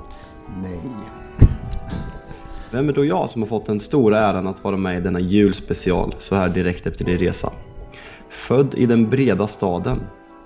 Nej. 0.63 0.79
Vem 2.71 2.89
är 2.89 2.93
då 2.93 3.05
jag 3.05 3.29
som 3.29 3.41
har 3.41 3.49
fått 3.49 3.65
den 3.65 3.79
stora 3.79 4.19
äran 4.19 4.47
att 4.47 4.63
vara 4.63 4.77
med 4.77 4.97
i 4.97 5.01
denna 5.01 5.19
julspecial 5.19 6.15
så 6.19 6.35
här 6.35 6.49
direkt 6.49 6.87
efter 6.87 7.05
din 7.05 7.17
resa? 7.17 7.53
Född 8.29 8.75
i 8.75 8.85
den 8.85 9.09
breda 9.09 9.47
staden 9.47 9.99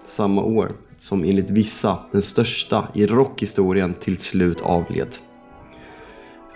samma 0.05 0.43
år 0.43 0.71
som 0.99 1.23
enligt 1.23 1.49
vissa 1.49 1.99
den 2.11 2.21
största 2.21 2.87
i 2.93 3.05
rockhistorien 3.05 3.93
till 3.93 4.17
slut 4.17 4.61
avled. 4.61 5.15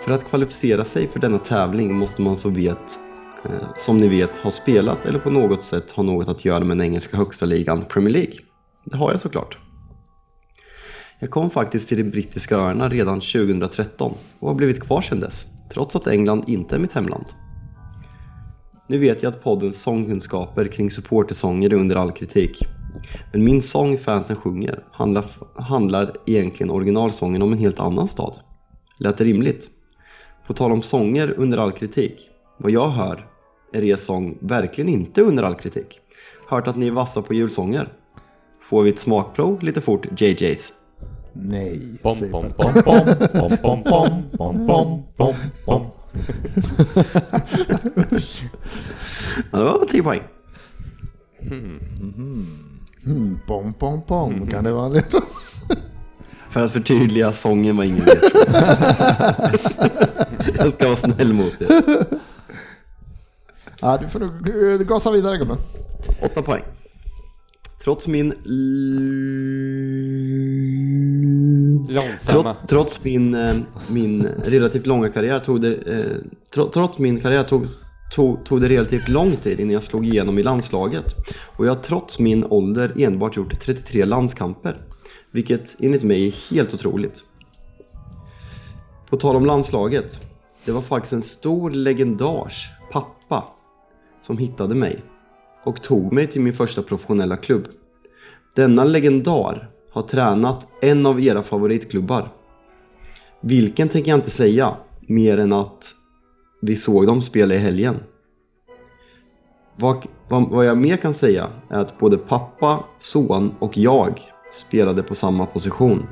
För 0.02 0.12
att 0.12 0.26
kvalificera 0.26 0.84
sig 0.84 1.08
för 1.08 1.20
denna 1.20 1.38
tävling 1.38 1.94
måste 1.94 2.22
man 2.22 2.36
så 2.36 2.50
vet, 2.50 3.00
eh, 3.46 3.68
som 3.76 3.98
ni 3.98 4.08
vet 4.08 4.38
ha 4.38 4.52
spelat 4.52 5.06
eller 5.06 5.20
på 5.20 5.30
något 5.30 5.64
sätt 5.64 5.92
ha 5.92 6.04
något 6.04 6.28
att 6.28 6.46
göra 6.46 6.60
med 6.60 6.78
den 6.78 6.88
engelska 6.88 7.18
högsta 7.18 7.46
ligan 7.46 7.82
Premier 7.82 8.14
League. 8.14 8.36
Det 8.84 8.98
har 8.98 9.12
jag 9.12 9.20
såklart. 9.20 9.58
Jag 11.20 11.32
kom 11.32 11.50
faktiskt 11.50 11.88
till 11.88 11.98
de 11.98 12.04
brittiska 12.04 12.58
öarna 12.58 12.90
redan 12.90 13.20
2013 13.20 14.14
och 14.40 14.48
har 14.48 14.56
blivit 14.56 14.84
kvar 14.84 15.02
sedan 15.02 15.20
dess, 15.20 15.46
trots 15.74 15.96
att 15.96 16.08
England 16.08 16.44
inte 16.48 16.76
är 16.76 16.80
mitt 16.80 16.94
hemland. 16.94 17.26
Nu 18.88 18.98
vet 18.98 19.24
jag 19.24 19.30
att 19.30 19.44
poddens 19.44 19.82
sångkunskaper 19.82 20.66
kring 20.66 20.92
supportersånger 20.92 21.70
är 21.70 21.78
under 21.78 21.96
all 21.96 22.12
kritik. 22.12 22.68
Men 23.32 23.44
min 23.44 23.62
sång 23.62 23.98
fansen 23.98 24.36
sjunger 24.36 24.84
handlar, 24.92 25.26
handlar 25.56 26.12
egentligen 26.26 26.70
originalsången 26.70 27.42
om 27.42 27.54
en 27.54 27.60
helt 27.60 27.80
annan 27.80 28.08
stad. 28.08 28.40
Lät 28.98 29.18
det 29.18 29.24
rimligt? 29.24 29.70
På 30.48 30.54
tal 30.54 30.72
om 30.72 30.82
sånger 30.82 31.34
under 31.38 31.58
all 31.58 31.72
kritik. 31.72 32.30
Vad 32.58 32.72
jag 32.72 32.90
hör 32.90 33.28
är 33.74 33.84
er 33.84 33.96
sång 33.96 34.38
verkligen 34.42 34.90
inte 34.90 35.22
under 35.22 35.44
all 35.44 35.56
kritik. 35.56 36.00
Hört 36.50 36.68
att 36.68 36.76
ni 36.76 36.88
är 36.88 36.92
vassa 36.92 37.22
på 37.22 37.34
julsånger. 37.34 37.94
Får 38.74 38.84
vi 38.84 38.90
ett 38.90 39.00
smakprov 39.00 39.64
lite 39.64 39.82
fort, 39.82 40.22
JJs? 40.22 40.74
Nej. 41.34 42.00
Bom, 42.04 42.16
säger 42.16 42.32
bom, 42.32 42.54
Pelle. 42.58 42.82
bom, 42.84 43.04
bom, 43.62 43.84
bom, 43.84 43.84
bom, 43.84 44.24
bom, 44.38 44.66
bom, 44.68 45.04
bom, 45.18 45.36
bom. 45.66 45.86
Ja, 49.52 49.58
det 49.58 49.64
var 49.64 49.86
10 49.92 50.04
poäng. 50.04 50.22
Mm, 51.42 53.40
bom, 53.48 53.74
bom, 53.80 54.02
bom. 54.08 54.48
Kan 54.48 54.64
det 54.64 54.72
vara 54.72 54.90
lite? 54.90 55.22
För 56.50 56.62
att 56.62 56.72
förtydliga, 56.72 57.32
sången 57.32 57.78
var 57.78 57.84
ingen. 57.84 58.06
Jag 60.58 60.74
ska 60.74 60.86
vara 60.86 60.96
snäll 60.96 61.34
mot 61.34 61.62
er. 61.62 61.84
Ja, 63.82 63.98
du 63.98 64.10
får 64.10 64.20
nog 64.20 64.50
eh, 64.50 64.88
gasa 64.88 65.12
vidare 65.12 65.38
gubben. 65.38 65.58
8 66.22 66.42
poäng. 66.42 66.64
Trots 67.84 68.08
min... 68.08 68.34
Långsamma. 71.90 72.42
Trots, 72.42 72.60
trots 72.68 73.04
min, 73.04 73.36
eh, 73.36 73.56
min 73.88 74.28
relativt 74.28 74.86
långa 74.86 75.10
karriär 75.10 75.40
tog 75.40 75.62
det... 75.62 75.76
Eh, 75.76 76.18
tro, 76.54 76.70
trots 76.70 76.98
min 76.98 77.22
karriär 77.22 77.44
tog, 77.44 77.66
tog, 78.16 78.46
tog 78.46 78.62
det 78.62 78.70
relativt 78.70 79.08
lång 79.08 79.36
tid 79.36 79.60
innan 79.60 79.74
jag 79.74 79.84
slog 79.84 80.06
igenom 80.06 80.40
i 80.40 80.44
landslaget. 80.44 81.16
Och 81.58 81.66
jag 81.66 81.76
har 81.76 81.82
trots 81.82 82.20
min 82.20 82.46
ålder 82.46 82.94
enbart 82.98 83.38
gjort 83.38 83.62
33 83.62 84.06
landskamper. 84.06 84.78
Vilket 85.32 85.76
enligt 85.80 86.04
mig 86.04 86.28
är 86.28 86.54
helt 86.56 86.74
otroligt. 86.74 87.24
På 89.10 89.18
tal 89.18 89.36
om 89.36 89.46
landslaget. 89.46 90.20
Det 90.66 90.72
var 90.72 90.82
faktiskt 90.82 91.14
en 91.14 91.22
stor 91.22 91.72
legendars 91.72 92.70
pappa 92.92 93.44
som 94.22 94.38
hittade 94.38 94.76
mig 94.76 95.02
och 95.64 95.84
tog 95.84 96.14
mig 96.14 96.28
till 96.28 96.42
min 96.42 96.54
första 96.54 96.84
professionella 96.84 97.38
klubb. 97.38 97.68
Denna 98.56 98.84
legendar 98.84 99.70
har 99.92 100.02
tränat 100.02 100.68
en 100.82 101.06
av 101.06 101.22
era 101.22 101.44
favoritklubbar. 101.44 102.32
Vilken 103.42 103.90
tänker 103.90 104.12
jag 104.12 104.18
inte 104.18 104.30
säga, 104.30 104.78
mer 105.08 105.38
än 105.38 105.54
att 105.54 105.94
vi 106.62 106.76
såg 106.76 107.08
dem 107.08 107.22
spela 107.22 107.56
i 107.56 107.58
helgen. 107.58 107.96
Vad, 109.76 110.08
vad, 110.30 110.50
vad 110.50 110.66
jag 110.66 110.78
mer 110.78 110.98
kan 110.98 111.14
säga 111.14 111.50
är 111.70 111.80
att 111.80 112.00
både 112.00 112.18
pappa, 112.18 112.84
son 112.98 113.56
och 113.60 113.78
jag 113.78 114.22
spelade 114.52 115.04
på 115.04 115.16
samma 115.16 115.46
position. 115.46 116.08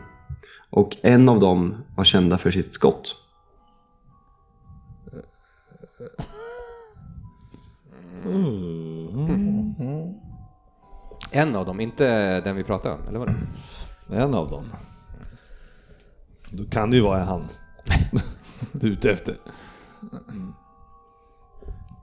Och 0.69 0.97
en 1.01 1.29
av 1.29 1.39
dem 1.39 1.75
var 1.95 2.03
kända 2.03 2.37
för 2.37 2.51
sitt 2.51 2.73
skott. 2.73 3.15
Mm. 8.25 8.80
En 11.31 11.55
av 11.55 11.65
dem, 11.65 11.79
inte 11.79 12.05
den 12.41 12.55
vi 12.55 12.63
pratade 12.63 12.95
om, 12.95 13.01
eller 13.07 13.19
vadå? 13.19 13.31
En 14.11 14.33
av 14.33 14.49
dem. 14.49 14.63
Då 16.49 16.65
kan 16.65 16.89
det 16.89 16.95
ju 16.95 17.03
vara 17.03 17.23
han. 17.23 17.47
Du 18.71 18.87
är 18.87 18.91
ute 18.91 19.11
efter. 19.11 19.35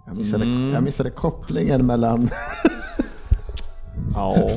Jag 0.06 0.16
missade, 0.16 0.46
jag 0.46 0.82
missade 0.82 1.10
kopplingen 1.10 1.86
mellan... 1.86 2.30
Ja. 4.14 4.50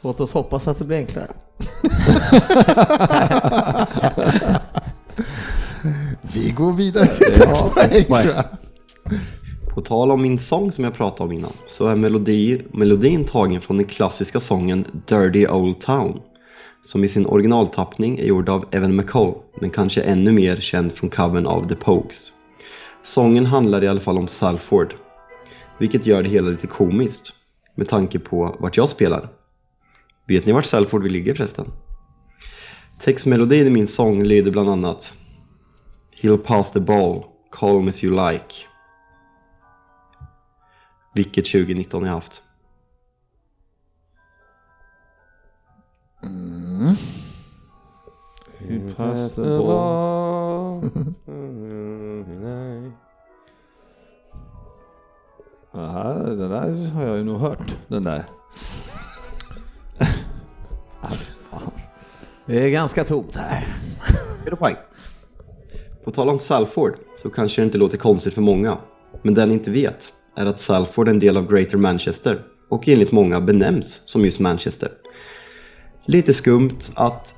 Låt 0.00 0.20
oss 0.20 0.32
hoppas 0.32 0.68
att 0.68 0.78
det 0.78 0.84
blir 0.84 0.96
enklare. 0.96 1.28
Vi 6.22 6.50
går 6.50 6.72
vidare 6.72 7.06
till 7.06 7.32
sex 7.32 7.60
poäng 7.74 8.04
tror 8.04 8.34
jag. 8.34 8.44
På 9.74 9.80
tal 9.80 10.10
om 10.10 10.22
min 10.22 10.38
sång 10.38 10.72
som 10.72 10.84
jag 10.84 10.94
pratade 10.94 11.24
om 11.28 11.32
innan 11.32 11.52
så 11.66 11.86
är 11.86 11.96
melodi, 11.96 12.62
melodin 12.72 13.24
tagen 13.24 13.60
från 13.60 13.76
den 13.76 13.86
klassiska 13.86 14.40
sången 14.40 15.02
Dirty 15.06 15.46
Old 15.46 15.80
Town 15.80 16.20
som 16.82 17.04
i 17.04 17.08
sin 17.08 17.26
originaltappning 17.26 18.18
är 18.18 18.24
gjord 18.24 18.48
av 18.48 18.64
Evan 18.70 18.96
McCall 18.96 19.34
men 19.60 19.70
kanske 19.70 20.00
ännu 20.00 20.32
mer 20.32 20.56
känd 20.56 20.92
från 20.92 21.10
covern 21.10 21.46
av 21.46 21.68
The 21.68 21.74
Pogues. 21.74 22.32
Sången 23.04 23.46
handlar 23.46 23.84
i 23.84 23.88
alla 23.88 24.00
fall 24.00 24.18
om 24.18 24.28
Salford 24.28 24.94
vilket 25.78 26.06
gör 26.06 26.22
det 26.22 26.28
hela 26.28 26.48
lite 26.48 26.66
komiskt 26.66 27.32
med 27.74 27.88
tanke 27.88 28.18
på 28.18 28.56
vart 28.58 28.76
jag 28.76 28.88
spelar. 28.88 29.28
Vet 30.26 30.46
ni 30.46 30.52
vart 30.52 30.64
Salford 30.64 31.02
vi 31.02 31.10
ligger 31.10 31.34
förresten? 31.34 31.66
Textmelodin 33.00 33.66
i 33.66 33.70
min 33.70 33.88
sång 33.88 34.22
lyder 34.22 34.50
bland 34.50 34.70
annat 34.70 35.14
He'll 36.22 36.38
pass 36.38 36.72
the 36.72 36.80
ball, 36.80 37.24
call 37.50 37.76
him 37.76 37.88
as 37.88 38.04
you 38.04 38.30
like 38.30 38.69
vilket 41.14 41.44
2019 41.44 42.04
jag 42.04 42.12
haft. 42.12 42.42
You 48.68 48.94
pass 48.94 49.34
the 49.34 49.40
ball. 49.42 50.90
Aha, 55.72 56.12
den 56.12 56.50
där 56.50 56.86
har 56.86 57.04
jag 57.04 57.16
ju 57.16 57.24
nog 57.24 57.38
hört, 57.38 57.76
den 57.88 58.02
där. 58.02 58.24
Det 62.46 62.64
är 62.64 62.70
ganska 62.70 63.04
tomt 63.04 63.36
här. 63.36 63.76
Poäng. 64.58 64.76
På 66.04 66.10
tal 66.10 66.28
om 66.28 66.38
Salford 66.38 66.94
så 67.16 67.30
kanske 67.30 67.62
det 67.62 67.64
inte 67.64 67.78
låter 67.78 67.98
konstigt 67.98 68.34
för 68.34 68.42
många. 68.42 68.78
Men 69.22 69.34
den 69.34 69.50
inte 69.50 69.70
vet 69.70 70.12
är 70.40 70.46
att 70.46 70.58
Salford 70.58 71.08
är 71.08 71.12
en 71.12 71.18
del 71.18 71.36
av 71.36 71.52
Greater 71.52 71.78
Manchester 71.78 72.42
och 72.68 72.88
enligt 72.88 73.12
många 73.12 73.40
benämns 73.40 74.02
som 74.04 74.24
just 74.24 74.40
Manchester. 74.40 74.92
Lite 76.06 76.34
skumt 76.34 76.78
att 76.94 77.34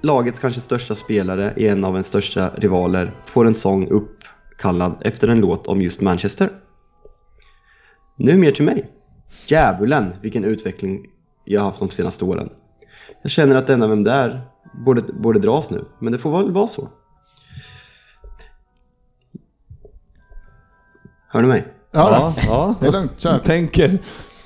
lagets 0.00 0.40
kanske 0.40 0.60
största 0.60 0.94
spelare 0.94 1.54
i 1.56 1.68
en 1.68 1.84
av 1.84 1.92
ens 1.92 2.06
största 2.06 2.50
rivaler 2.56 3.12
får 3.26 3.46
en 3.46 3.54
sång 3.54 3.88
uppkallad 3.88 5.02
efter 5.04 5.28
en 5.28 5.40
låt 5.40 5.66
om 5.66 5.82
just 5.82 6.00
Manchester. 6.00 6.50
Nu 8.16 8.36
mer 8.36 8.52
till 8.52 8.64
mig. 8.64 8.90
Djävulen 9.46 10.14
vilken 10.22 10.44
utveckling 10.44 11.06
jag 11.44 11.60
har 11.60 11.68
haft 11.68 11.78
de 11.78 11.90
senaste 11.90 12.24
åren. 12.24 12.50
Jag 13.22 13.30
känner 13.30 13.54
att 13.54 13.66
denna 13.66 13.86
vem 13.86 14.04
det 14.04 14.10
är 14.10 14.40
borde, 14.84 15.02
borde 15.02 15.38
dras 15.38 15.70
nu, 15.70 15.84
men 15.98 16.12
det 16.12 16.18
får 16.18 16.38
väl 16.38 16.52
vara 16.52 16.66
så. 16.66 16.88
Hör 21.28 21.42
ni 21.42 21.48
mig? 21.48 21.81
Ja, 21.92 22.34
Ja, 22.36 22.44
ja. 22.46 22.74
det 22.80 22.86
är 22.86 22.92
lugnt. 22.92 23.12
Kör. 23.16 23.38
Tänker. 23.38 23.98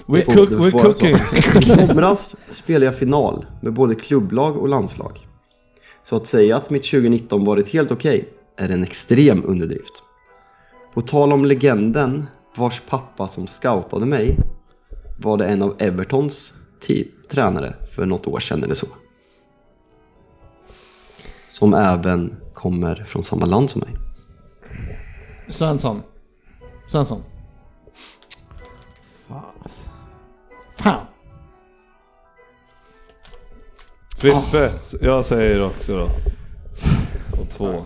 We're, 0.07 0.25
cook, 0.35 0.51
we're 0.51 0.83
cooking. 0.83 1.17
I 1.59 1.63
somras 1.67 2.37
spelade 2.49 2.85
jag 2.85 2.97
final 2.99 3.47
med 3.61 3.73
både 3.73 3.95
klubblag 3.95 4.57
och 4.57 4.69
landslag. 4.69 5.29
Så 6.03 6.17
att 6.17 6.27
säga 6.27 6.57
att 6.57 6.71
mitt 6.71 6.85
2019 6.85 7.45
varit 7.45 7.69
helt 7.69 7.91
okej 7.91 8.29
är 8.57 8.69
en 8.69 8.83
extrem 8.83 9.45
underdrift. 9.45 10.03
På 10.95 11.01
tal 11.01 11.33
om 11.33 11.45
legenden 11.45 12.27
vars 12.57 12.81
pappa 12.89 13.29
som 13.29 13.47
scoutade 13.47 14.07
mig 14.07 14.37
var 15.19 15.37
det 15.37 15.47
en 15.47 15.63
av 15.63 15.77
Evertons 15.79 16.53
tränare 17.31 17.75
för 17.91 18.07
något 18.07 18.27
år 18.27 18.41
sedan 18.41 18.65
eller 18.65 18.75
så. 18.75 18.87
Som 21.49 21.75
även 21.75 22.37
kommer 22.55 22.95
från 22.95 23.23
samma 23.23 23.47
land 23.47 23.71
som 23.71 23.81
mig. 23.81 23.95
Svensson. 25.49 26.03
Svensson. 26.89 27.23
Fan. 29.29 29.43
alltså. 29.63 29.89
Fan. 30.77 31.07
Frippe, 34.19 34.73
jag 35.01 35.25
säger 35.25 35.67
också 35.67 35.97
då. 35.97 36.11
Och 37.41 37.51
två. 37.51 37.85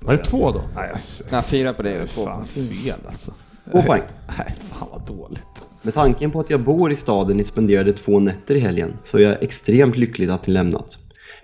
Var 0.00 0.14
det 0.14 0.24
två 0.24 0.50
då? 0.52 0.62
Nej, 0.74 0.90
jag 0.92 1.00
Ja, 1.30 1.42
fyra 1.42 1.72
på 1.72 1.82
dig 1.82 2.02
och 2.02 2.08
två. 2.08 2.24
fan 2.24 2.44
fel 2.44 2.98
alltså. 3.06 3.34
Två 3.72 3.82
poäng. 3.82 4.02
Nej, 4.38 4.54
fan 4.70 4.88
vad 4.92 5.06
dåligt. 5.06 5.68
Med 5.82 5.94
tanken 5.94 6.30
på 6.30 6.40
att 6.40 6.50
jag 6.50 6.60
bor 6.60 6.92
i 6.92 6.94
staden 6.94 7.40
och 7.40 7.46
spenderade 7.46 7.92
två 7.92 8.20
nätter 8.20 8.54
i 8.54 8.58
helgen 8.58 8.98
så 9.04 9.18
är 9.18 9.22
jag 9.22 9.42
extremt 9.42 9.96
lycklig 9.96 10.30
att 10.30 10.46
ni 10.46 10.52
lämnat. 10.52 10.98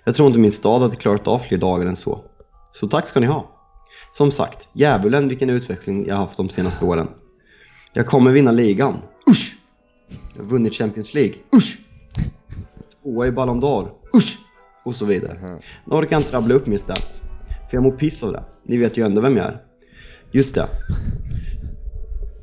Jag 0.05 0.15
tror 0.15 0.27
inte 0.27 0.39
min 0.39 0.53
stad 0.53 0.83
hade 0.83 0.97
klarat 0.97 1.29
av 1.29 1.39
fler 1.39 1.59
dagar 1.59 1.87
än 1.87 1.97
så. 1.97 2.25
Så 2.73 2.89
tack 2.89 3.09
ska 3.09 3.21
ni 3.21 3.27
ha. 3.27 3.51
Som 4.13 4.31
sagt, 4.31 4.69
djävulen 4.73 5.29
vilken 5.29 5.51
utveckling 5.51 6.07
jag 6.07 6.17
haft 6.17 6.37
de 6.37 6.49
senaste 6.49 6.85
åren. 6.85 7.09
Jag 7.95 8.07
kommer 8.07 8.33
vinna 8.33 8.51
ligan. 8.53 8.97
Usch! 9.31 9.57
Jag 10.35 10.43
har 10.43 10.49
vunnit 10.51 10.75
Champions 10.75 11.15
League. 11.15 11.35
Usch! 11.57 11.79
Tvåa 13.03 13.27
i 13.27 13.33
Ballon 13.33 13.61
d'Or. 13.61 13.89
Usch! 14.17 14.39
Och 14.85 14.95
så 14.95 15.05
vidare. 15.05 15.39
Nu 15.85 15.97
orkar 15.97 16.13
jag 16.13 16.21
inte 16.21 16.37
rabbla 16.37 16.55
upp 16.55 16.67
min 16.67 16.79
stats. 16.79 17.23
För 17.71 17.77
jag 17.77 17.83
mår 17.83 17.91
piss 17.91 18.23
av 18.23 18.33
det. 18.33 18.43
Ni 18.63 18.77
vet 18.77 18.97
ju 18.97 19.07
ändå 19.07 19.21
vem 19.21 19.37
jag 19.37 19.47
är. 19.47 19.63
Just 20.31 20.55
det. 20.55 20.69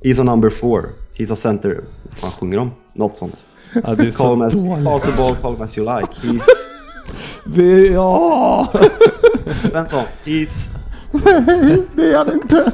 He's 0.03 0.21
a 0.21 0.23
number 0.23 0.49
four. 0.49 0.89
He's 1.17 1.33
a 1.33 1.35
center. 1.35 1.83
Vad 2.03 2.13
fan 2.17 2.31
sjunger 2.31 2.57
de? 2.57 2.71
Något 2.93 3.17
sånt. 3.17 3.45
Ja, 3.73 3.95
det 3.95 4.07
är 4.07 4.11
Call 4.11 4.39
så 4.39 4.43
as, 4.43 4.53
dåligt. 4.53 4.85
call 4.85 4.99
the 5.01 5.11
ball, 5.17 5.35
call 5.35 5.53
him 5.53 5.61
as 5.61 5.77
you 5.77 5.95
like. 5.99 6.13
He's... 6.27 6.43
Vi, 7.45 7.93
ja! 7.93 8.67
Svensson. 9.61 10.03
He's... 10.25 10.67
Nej, 11.11 11.83
det 11.95 12.13
är 12.13 12.17
han 12.17 12.33
inte. 12.33 12.71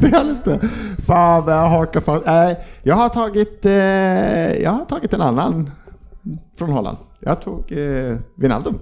Det 0.00 0.06
är 0.06 0.16
han 0.18 0.30
inte. 0.30 0.68
Fan 1.06 1.44
vad 1.44 1.54
jag 1.54 1.68
hakar 1.68 2.00
fast. 2.00 2.26
Nej, 2.26 2.56
jag 2.82 2.94
har 2.94 3.08
tagit, 3.08 3.66
eh, 3.66 3.72
jag 4.62 4.70
har 4.70 4.84
tagit 4.84 5.12
en 5.12 5.20
annan 5.20 5.70
från 6.58 6.70
Holland. 6.70 6.96
Jag 7.20 7.42
tog 7.42 7.72
eh, 7.72 8.16
Wijnaldum. 8.36 8.78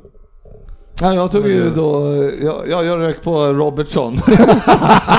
ja 1.01 1.14
jag 1.14 1.30
tog 1.30 1.47
ju 1.47 1.70
då, 1.70 2.16
jag, 2.43 2.68
jag, 2.68 2.84
jag 2.84 3.01
rök 3.01 3.22
på 3.22 3.47
Robertson. 3.47 4.12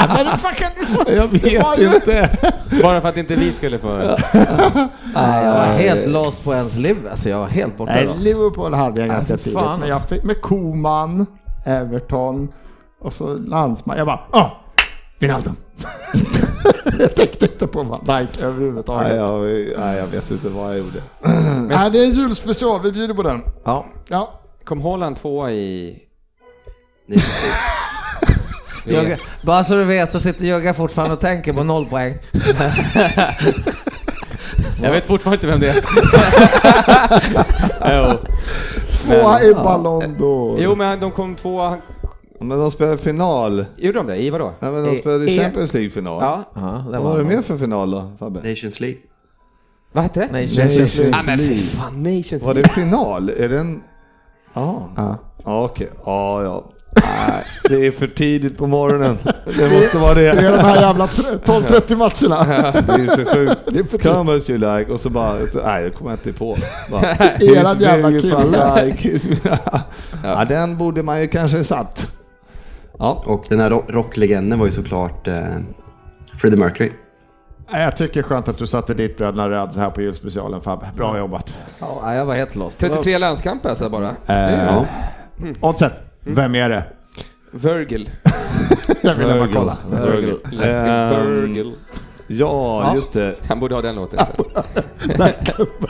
Men 0.07 0.25
fan 0.37 0.53
kan 0.55 0.71
du 0.79 0.85
få... 0.85 1.03
jag 1.11 1.29
Det 1.77 1.85
vet 1.87 1.95
inte. 1.95 2.29
Bara 2.83 3.01
för 3.01 3.09
att 3.09 3.17
inte 3.17 3.35
vi 3.35 3.51
skulle 3.51 3.79
få... 3.79 3.87
Nej, 5.15 5.45
jag 5.45 5.53
var 5.53 5.65
helt 5.65 6.07
lost 6.07 6.43
på 6.43 6.53
ens 6.53 6.77
liv. 6.77 6.97
Alltså 7.11 7.29
jag 7.29 7.39
var 7.39 7.47
helt 7.47 7.77
borta 7.77 7.93
Nej, 7.93 8.05
lost. 8.05 8.23
Liverpool 8.23 8.73
hade 8.73 9.01
jag 9.01 9.09
ganska 9.09 9.37
tidigt. 9.37 9.53
Men 9.53 9.63
jag 9.63 9.91
alltså. 9.91 10.07
fick 10.07 10.23
med 10.23 10.41
Koman, 10.41 11.25
Everton 11.65 12.53
och 13.01 13.13
så 13.13 13.33
landsman. 13.33 13.97
Jag 13.97 14.07
bara, 14.07 14.19
ah, 14.31 14.49
Wijnaldum. 15.23 15.55
jag 16.99 17.15
tänkte 17.15 17.45
inte 17.45 17.67
på 17.67 17.83
Van 17.83 18.05
Dijk 18.05 18.41
överhuvudtaget. 18.41 19.07
Nej 19.07 19.17
jag, 19.17 19.41
nej, 19.79 19.97
jag 19.97 20.07
vet 20.07 20.31
inte 20.31 20.49
vad 20.49 20.69
jag 20.71 20.77
gjorde. 20.77 21.01
Nej, 21.67 21.91
det 21.91 21.99
är 21.99 22.05
en 22.05 22.11
julspecial, 22.11 22.81
vi 22.81 22.91
bjuder 22.91 23.13
på 23.13 23.23
den. 23.23 23.41
Ja. 23.63 23.85
Ja, 24.07 24.39
Kom 24.63 24.81
Holland 24.81 25.15
tvåa 25.15 25.51
i... 25.51 25.99
Jugge, 28.85 29.19
bara 29.45 29.63
så 29.63 29.73
du 29.73 29.83
vet 29.83 30.11
så 30.11 30.19
sitter 30.19 30.45
Jugge 30.45 30.73
fortfarande 30.73 31.13
och 31.13 31.19
tänker 31.19 31.53
på 31.53 31.63
noll 31.63 31.85
poäng. 31.85 32.17
Jag 34.81 34.91
vet 34.91 35.05
fortfarande 35.05 35.35
inte 35.35 35.47
vem 35.47 35.59
det 35.59 35.69
är. 35.69 35.83
jo. 38.03 38.17
tvåa 38.91 39.41
i 39.41 39.53
Ballon 39.53 40.03
d'Or. 40.17 40.55
jo, 40.59 40.75
men 40.75 40.99
de 40.99 41.11
kom 41.11 41.35
tvåa. 41.35 41.77
Men 42.47 42.59
de 42.59 42.71
spelade 42.71 42.97
final. 42.97 43.65
Gjorde 43.77 43.97
de 43.97 44.07
det? 44.07 44.17
I 44.17 44.29
vadå? 44.29 44.53
Nej, 44.59 44.71
men 44.71 44.83
de 44.83 44.99
spelade 44.99 45.31
E- 45.31 45.39
Champions 45.43 45.73
League-final. 45.73 46.21
Ja. 46.23 46.43
Det 46.55 46.61
Vad 46.91 47.01
var 47.01 47.11
var 47.11 47.17
det 47.17 47.23
mer 47.25 47.41
för 47.41 47.57
final 47.57 47.91
då 47.91 48.11
Fabbe? 48.19 48.49
Nations 48.49 48.79
League. 48.79 48.97
Vad 49.91 50.03
hette 50.03 50.19
det? 50.19 50.25
Nations 50.41 50.57
Nations 50.57 50.95
League. 50.95 51.11
Ja, 51.17 51.21
men 51.25 51.37
League. 51.37 51.57
fan, 51.57 52.03
Nations 52.03 52.43
Var 52.43 52.53
League. 52.53 52.61
det 52.63 52.69
final? 52.69 53.29
Är 53.29 53.49
den... 53.49 53.83
Ja. 54.53 54.89
Ja. 54.95 55.17
Okej. 55.43 55.89
Ja 56.05 56.43
ja. 56.43 56.63
Nej, 56.95 57.43
det 57.69 57.87
är 57.87 57.91
för 57.91 58.07
tidigt 58.07 58.57
på 58.57 58.67
morgonen. 58.67 59.17
Det 59.57 59.69
måste 59.69 59.97
vara 59.97 60.13
Det 60.13 60.27
är 60.27 60.35
det. 60.35 60.49
de 60.49 60.57
här 60.57 60.81
jävla 60.81 61.07
tre- 61.07 61.35
12-30 61.45 61.95
matcherna. 61.95 62.71
Det 62.71 62.93
är 62.93 63.07
så 63.25 63.25
sjukt. 63.35 63.55
Det 63.67 63.79
är 63.79 63.83
för. 63.83 63.97
Come 63.97 64.35
as 64.37 64.49
you 64.49 64.59
like 64.77 64.91
och 64.91 64.99
så 64.99 65.09
bara, 65.09 65.33
nej 65.65 65.83
det 65.83 65.89
kommer 65.89 66.11
jag 66.11 66.19
inte 66.19 66.33
på. 66.33 66.57
Bara, 66.91 67.01
Era 67.41 67.75
jävla. 67.79 68.37
Van 68.37 68.75
Dijk. 68.85 69.21
ja 70.23 70.45
den 70.45 70.77
borde 70.77 71.03
man 71.03 71.21
ju 71.21 71.27
kanske 71.27 71.63
satt. 71.63 72.07
Ja. 72.99 73.23
Och 73.25 73.45
den 73.49 73.59
här 73.59 73.69
ro- 73.69 73.85
rocklegenden 73.87 74.59
var 74.59 74.65
ju 74.65 74.71
såklart 74.71 75.27
eh, 75.27 75.43
Freddie 76.41 76.57
Mercury. 76.57 76.91
Nej, 77.71 77.83
Jag 77.83 77.97
tycker 77.97 78.23
skönt 78.23 78.47
att 78.47 78.57
du 78.57 78.67
satte 78.67 78.93
ditt 78.93 79.17
bröderna 79.17 79.49
röd 79.49 79.73
så 79.73 79.79
här 79.79 79.89
på 79.89 80.01
julspecialen 80.01 80.61
Fabbe. 80.61 80.89
Bra 80.95 81.17
jobbat. 81.17 81.55
Ja, 81.79 82.15
jag 82.15 82.25
var 82.25 82.35
helt 82.35 82.55
lost. 82.55 82.79
Det 82.79 82.87
var- 82.87 82.95
33 82.95 83.17
landskamper 83.17 83.69
alltså 83.69 83.89
bara. 83.89 84.09
Eh, 84.25 84.63
Ja. 84.65 84.85
Oddset, 85.61 85.93
vem 86.19 86.55
är 86.55 86.69
det? 86.69 86.83
Virgil. 87.51 88.09
Jag 89.01 89.15
vill 89.15 89.27
bara 89.27 89.47
kolla. 89.53 89.77
Virgil. 89.91 90.39
Ehm, 90.63 91.25
Virgil. 91.35 91.73
Ja, 92.27 92.81
Ja. 92.87 92.95
just 92.95 93.13
det. 93.13 93.35
Han 93.47 93.59
borde 93.59 93.75
ha 93.75 93.81
den 93.81 93.95
låten. 93.95 94.19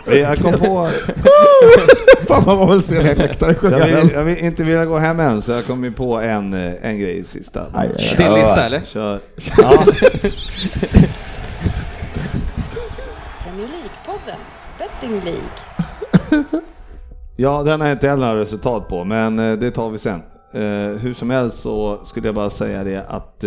Jag 0.06 0.38
kom 0.38 0.54
på, 0.54 0.90
Fan 2.28 2.44
vad 2.46 2.58
man 2.58 2.70
vill 2.70 2.84
se 2.84 3.02
den 3.04 3.18
läktaren 3.18 3.56
sjunga 3.56 3.80
jag 3.80 3.88
vill, 4.02 4.12
jag 4.14 4.24
vill 4.24 4.38
inte 4.38 4.64
vilja 4.64 4.86
gå 4.86 4.98
hem 4.98 5.20
än 5.20 5.42
så 5.42 5.52
jag 5.52 5.66
kom 5.66 5.84
ju 5.84 5.92
på 5.92 6.20
en, 6.20 6.54
eh, 6.54 6.74
en 6.82 7.00
grej 7.00 7.24
sista. 7.24 7.62
Aj, 7.74 7.90
aj, 7.98 8.08
aj. 8.12 8.16
Din 8.18 8.34
lista 8.34 8.66
eller? 8.66 8.82
Kör. 8.86 9.20
Ja. 9.58 9.86
Premier 13.44 13.68
League-podden, 13.68 14.40
Betting 14.80 15.22
League. 15.26 15.50
ja, 17.36 17.64
den 17.64 17.82
har 17.82 17.88
jag 17.88 17.96
inte 17.96 18.10
heller 18.10 18.28
några 18.28 18.40
resultat 18.42 18.88
på, 18.88 19.04
men 19.04 19.40
eh, 19.40 19.54
det 19.58 19.72
tar 19.72 19.90
vi 19.90 19.98
sen. 19.98 20.22
Eh, 20.54 20.98
hur 21.00 21.14
som 21.14 21.30
helst 21.30 21.60
så 21.60 22.02
skulle 22.06 22.28
jag 22.28 22.36
bara 22.36 22.50
säga 22.50 22.84
det 22.84 23.06
att 23.08 23.44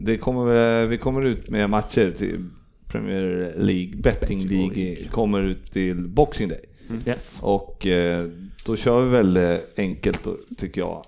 det 0.00 0.18
kommer, 0.18 0.86
vi 0.86 0.98
kommer 0.98 1.22
ut 1.22 1.50
med 1.50 1.70
matcher 1.70 2.14
till 2.18 2.44
Premier 2.88 3.52
League, 3.56 3.96
Betting 3.96 4.38
League 4.38 4.96
kommer 5.10 5.40
ut 5.40 5.72
till 5.72 6.08
Boxing 6.08 6.48
Day. 6.48 6.64
Yes. 7.06 7.38
Och 7.42 7.86
eh, 7.86 8.28
då 8.64 8.76
kör 8.76 9.00
vi 9.00 9.10
väl 9.10 9.36
eh, 9.36 9.56
enkelt 9.76 10.24
då, 10.24 10.36
tycker 10.56 10.80
jag, 10.80 11.04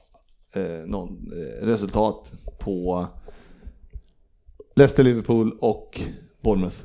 eh, 0.54 0.86
någon 0.86 1.32
eh, 1.32 1.66
resultat 1.66 2.34
på 2.58 3.06
Leicester, 4.76 5.04
Liverpool 5.04 5.56
och 5.60 6.00
Bournemouth. 6.40 6.76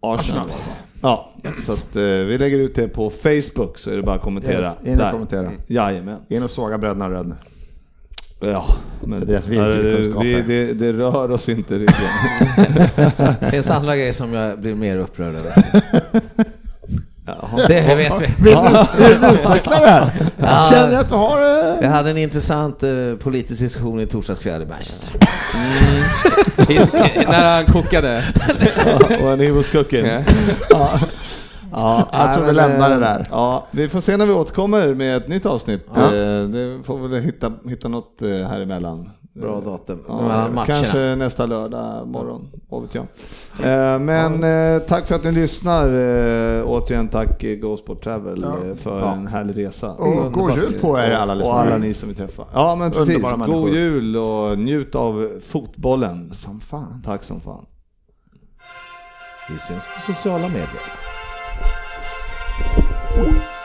Arsenal. 0.00 0.50
Ja, 1.02 1.32
så 1.66 1.72
att, 1.72 1.96
eh, 1.96 2.02
vi 2.02 2.38
lägger 2.38 2.58
ut 2.58 2.74
det 2.74 2.88
på 2.88 3.10
Facebook 3.10 3.78
så 3.78 3.90
är 3.90 3.96
det 3.96 4.02
bara 4.02 4.16
att 4.16 4.22
kommentera. 4.22 4.62
Yes, 4.64 4.76
in 4.84 4.92
och 4.92 4.98
där. 4.98 5.12
kommentera. 5.12 5.52
Jajamän. 5.66 6.20
In 6.28 6.42
och 6.42 6.50
såga 6.50 6.78
bröderna 6.78 7.10
Röd. 7.10 7.34
Ja, 8.40 8.66
men 9.04 9.26
deras 9.26 9.44
det, 9.44 9.50
vi, 10.22 10.42
det, 10.42 10.72
det 10.74 10.92
rör 10.92 11.30
oss 11.30 11.48
inte 11.48 11.78
riktigt. 11.78 11.96
Det 13.40 13.50
finns 13.50 13.70
andra 13.70 13.96
grejer 13.96 14.12
som 14.12 14.32
jag 14.32 14.58
blir 14.60 14.74
mer 14.74 14.96
upprörd 14.96 15.34
över. 15.34 15.52
Jaha. 17.26 17.66
Det 17.68 17.94
vet 17.96 18.20
vi. 18.20 18.26
Vill 18.44 18.56
du, 19.20 19.26
utveckla 19.34 19.80
det 19.80 19.86
här? 19.88 20.10
Ja. 20.40 20.68
Känner 20.70 20.92
jag 20.92 21.00
att 21.00 21.08
du 21.08 21.14
har... 21.14 21.38
eh, 21.38 21.76
Jag 21.82 21.90
hade 21.90 22.10
en 22.10 22.18
intressant 22.18 22.82
eh, 22.82 22.90
politisk 23.22 23.60
diskussion 23.60 24.00
i 24.00 24.06
torsdags 24.06 24.40
kväll 24.42 24.62
i 24.62 24.66
Manchester. 24.66 25.10
När 27.30 27.54
han 27.56 27.66
kokade. 27.66 28.24
Ja, 28.86 29.16
och 29.22 29.32
en 29.32 29.40
he 29.40 29.50
was 29.52 29.68
cooking. 29.68 30.06
Ja. 30.70 31.00
Ja, 31.72 32.08
Jag 32.12 32.34
tror 32.34 32.44
vi 32.46 32.52
lämnar 32.52 32.88
det 32.88 32.94
eh, 32.94 33.00
där. 33.00 33.26
Ja, 33.30 33.66
vi 33.70 33.88
får 33.88 34.00
se 34.00 34.16
när 34.16 34.26
vi 34.26 34.32
återkommer 34.32 34.94
med 34.94 35.16
ett 35.16 35.28
nytt 35.28 35.46
avsnitt. 35.46 35.86
Ja. 35.94 36.02
Eh, 36.04 36.42
Det 36.44 36.82
får 36.84 37.08
väl 37.08 37.20
hitta, 37.22 37.52
hitta 37.64 37.88
något 37.88 38.22
eh, 38.22 38.28
här 38.28 38.60
emellan. 38.60 39.10
Bra 39.34 39.60
datum. 39.60 40.04
Ja, 40.08 40.48
kanske 40.66 40.98
nästa 41.16 41.46
lördag 41.46 42.08
morgon, 42.08 42.48
vad 42.68 42.82
vet 42.82 42.94
jag. 42.94 43.06
Men 44.00 44.44
eh, 44.44 44.78
tack 44.82 45.06
för 45.06 45.14
att 45.14 45.24
ni 45.24 45.32
lyssnar. 45.32 45.88
Återigen 46.64 47.08
tack 47.08 47.44
eh, 47.44 47.56
Go 47.58 47.76
Sport 47.76 48.04
Travel 48.04 48.42
Ja. 48.42 48.74
för 48.76 49.00
Ja. 49.00 49.12
en 49.12 49.26
härlig 49.26 49.56
resa. 49.66 49.90
Och 49.92 50.32
god 50.32 50.56
jul 50.56 50.78
på 50.80 50.98
er 50.98 51.10
alla 51.10 51.32
Och 51.32 51.38
lyssnare. 51.38 51.60
alla 51.66 51.76
ni 51.78 51.94
som 51.94 52.08
vi 52.08 52.14
träffar. 52.14 52.46
Ja 52.52 52.74
men 52.74 52.90
precis, 52.90 53.22
god 53.46 53.68
jul 53.74 54.16
och 54.16 54.58
njut 54.58 54.94
av 54.94 55.28
fotbollen. 55.46 56.32
Som 56.34 56.60
fan. 56.60 57.02
Tack 57.04 57.24
som 57.24 57.40
fan. 57.40 57.64
Vi 59.48 59.58
syns 59.58 59.82
på 59.96 60.12
sociala 60.12 60.48
medier. 60.48 60.68
Woo! 63.18 63.57